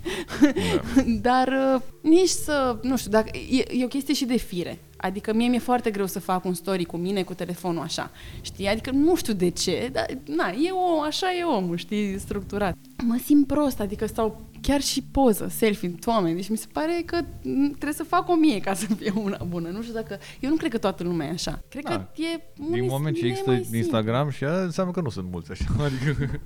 dar 1.27 1.47
uh, 1.47 1.81
nici 2.01 2.29
să, 2.29 2.79
nu 2.81 2.97
știu, 2.97 3.11
dacă, 3.11 3.37
e, 3.37 3.65
e 3.79 3.83
o 3.83 3.87
chestie 3.87 4.13
și 4.13 4.25
de 4.25 4.37
fire. 4.37 4.79
Adică 4.97 5.33
mie 5.33 5.47
mi-e 5.47 5.59
foarte 5.59 5.91
greu 5.91 6.05
să 6.05 6.19
fac 6.19 6.45
un 6.45 6.53
story 6.53 6.83
cu 6.83 6.97
mine, 6.97 7.23
cu 7.23 7.33
telefonul 7.33 7.81
așa, 7.81 8.11
știi? 8.41 8.67
Adică 8.67 8.91
nu 8.91 9.15
știu 9.15 9.33
de 9.33 9.49
ce, 9.49 9.89
dar 9.91 10.05
na, 10.25 10.49
e 10.49 10.71
om, 10.71 11.01
așa 11.01 11.27
e 11.39 11.43
omul, 11.43 11.77
știi, 11.77 12.19
structurat. 12.19 12.75
Mă 13.03 13.17
simt 13.23 13.47
prost, 13.47 13.79
adică 13.79 14.05
stau 14.05 14.41
chiar 14.67 14.81
și 14.81 15.01
poză, 15.11 15.47
selfie, 15.49 15.95
doamne, 15.99 16.33
deci 16.33 16.49
mi 16.49 16.57
se 16.57 16.65
pare 16.73 17.01
că 17.05 17.17
m, 17.41 17.67
trebuie 17.67 17.93
să 17.93 18.03
fac 18.03 18.29
o 18.29 18.35
mie 18.35 18.59
ca 18.59 18.73
să 18.73 18.85
fie 18.85 19.13
una 19.15 19.43
bună. 19.47 19.69
Nu 19.69 19.81
știu 19.81 19.93
dacă, 19.93 20.17
eu 20.39 20.49
nu 20.49 20.55
cred 20.55 20.71
că 20.71 20.77
toată 20.77 21.03
lumea 21.03 21.27
e 21.27 21.31
așa. 21.31 21.63
Cred 21.69 21.83
Da. 21.83 21.89
că 21.95 22.21
e 22.21 22.41
Din 22.55 22.65
unii- 22.69 22.87
moment 22.89 23.15
ce 23.15 23.21
unii 23.21 23.23
e 23.23 23.27
există 23.31 23.49
mai 23.49 23.59
simplu. 23.59 23.77
Instagram 23.77 24.29
și 24.29 24.43
aia, 24.43 24.61
înseamnă 24.61 24.91
că 24.91 25.01
nu 25.01 25.09
sunt 25.09 25.27
mulți 25.31 25.51
așa. 25.51 25.65
Adică 25.85 26.39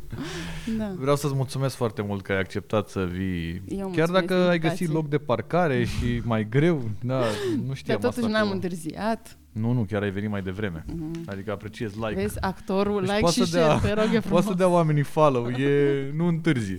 Da. 0.77 0.94
vreau 0.98 1.15
să-ți 1.15 1.34
mulțumesc 1.35 1.76
foarte 1.76 2.02
mult 2.02 2.22
că 2.22 2.31
ai 2.31 2.39
acceptat 2.39 2.89
să 2.89 3.06
vii. 3.11 3.53
Eu 3.68 3.77
Chiar 3.77 3.85
mulțumesc 3.88 4.11
dacă 4.11 4.34
ai 4.34 4.41
invitației. 4.45 4.69
găsit 4.69 4.89
loc 4.94 5.10
de 5.10 5.18
parcare 5.18 5.85
și 5.85 6.22
mai 6.23 6.48
greu, 6.49 6.89
da, 7.03 7.19
nu 7.57 7.64
Dar 7.68 7.76
știam 7.76 7.99
totuși 7.99 8.26
asta. 8.26 8.38
n-am 8.38 8.48
că- 8.48 8.53
întârziat. 8.53 9.38
Nu, 9.59 9.71
nu, 9.71 9.81
chiar 9.89 10.01
ai 10.01 10.09
venit 10.11 10.29
mai 10.29 10.41
devreme. 10.41 10.85
Adică 11.25 11.51
apreciez 11.51 11.93
like. 11.93 12.21
Vezi, 12.21 12.41
actorul, 12.41 12.99
Deci 12.99 13.09
like 13.09 13.19
poate 13.21 13.35
și 13.43 13.45
să 13.49 13.57
dea- 13.57 13.77
share, 13.77 13.93
te 13.93 14.01
rog, 14.01 14.13
e 14.13 14.19
frumos. 14.19 14.29
Poate 14.29 14.45
să 14.47 14.53
dea 14.53 14.67
oamenii 14.67 15.03
follow, 15.03 15.47
e, 15.49 16.11
nu 16.15 16.27
întârzi. 16.27 16.73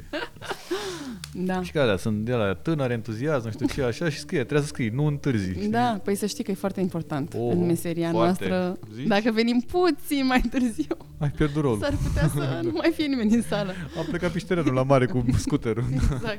Da. 1.33 1.63
Și 1.63 1.73
care 1.73 1.97
sunt 1.97 2.25
de 2.25 2.33
la 2.33 2.55
tânăr, 2.55 2.91
entuziasm, 2.91 3.45
nu 3.45 3.51
știu 3.51 3.67
ce, 3.67 3.83
așa 3.83 4.09
și 4.09 4.19
scrie, 4.19 4.39
trebuie 4.39 4.61
să 4.61 4.67
scrii, 4.67 4.89
nu 4.89 5.05
întârzi. 5.07 5.51
știi? 5.53 5.69
Da, 5.69 6.01
păi 6.05 6.15
să 6.15 6.27
știi 6.27 6.45
că 6.45 6.51
e 6.51 6.55
foarte 6.55 6.81
important 6.81 7.35
Oh, 7.37 7.51
în 7.53 7.67
meseria 7.67 8.11
foarte. 8.11 8.49
noastră. 8.49 8.79
Zici? 8.95 9.07
Dacă 9.07 9.31
venim 9.33 9.65
puțin 9.71 10.27
mai 10.27 10.41
târziu, 10.51 10.97
Ai 11.19 11.31
pierdut 11.37 11.63
rolul. 11.63 11.79
s-ar 11.81 11.95
putea 12.09 12.29
să 12.29 12.61
nu 12.63 12.71
mai 12.77 12.91
fie 12.95 13.07
nimeni 13.07 13.35
în 13.35 13.43
sală. 13.43 13.73
Am 13.99 14.05
plecat 14.09 14.31
pișterenul 14.31 14.73
la 14.75 14.83
mare 14.83 15.07
cu 15.07 15.25
scuterul. 15.37 15.85
Exact. 15.93 16.39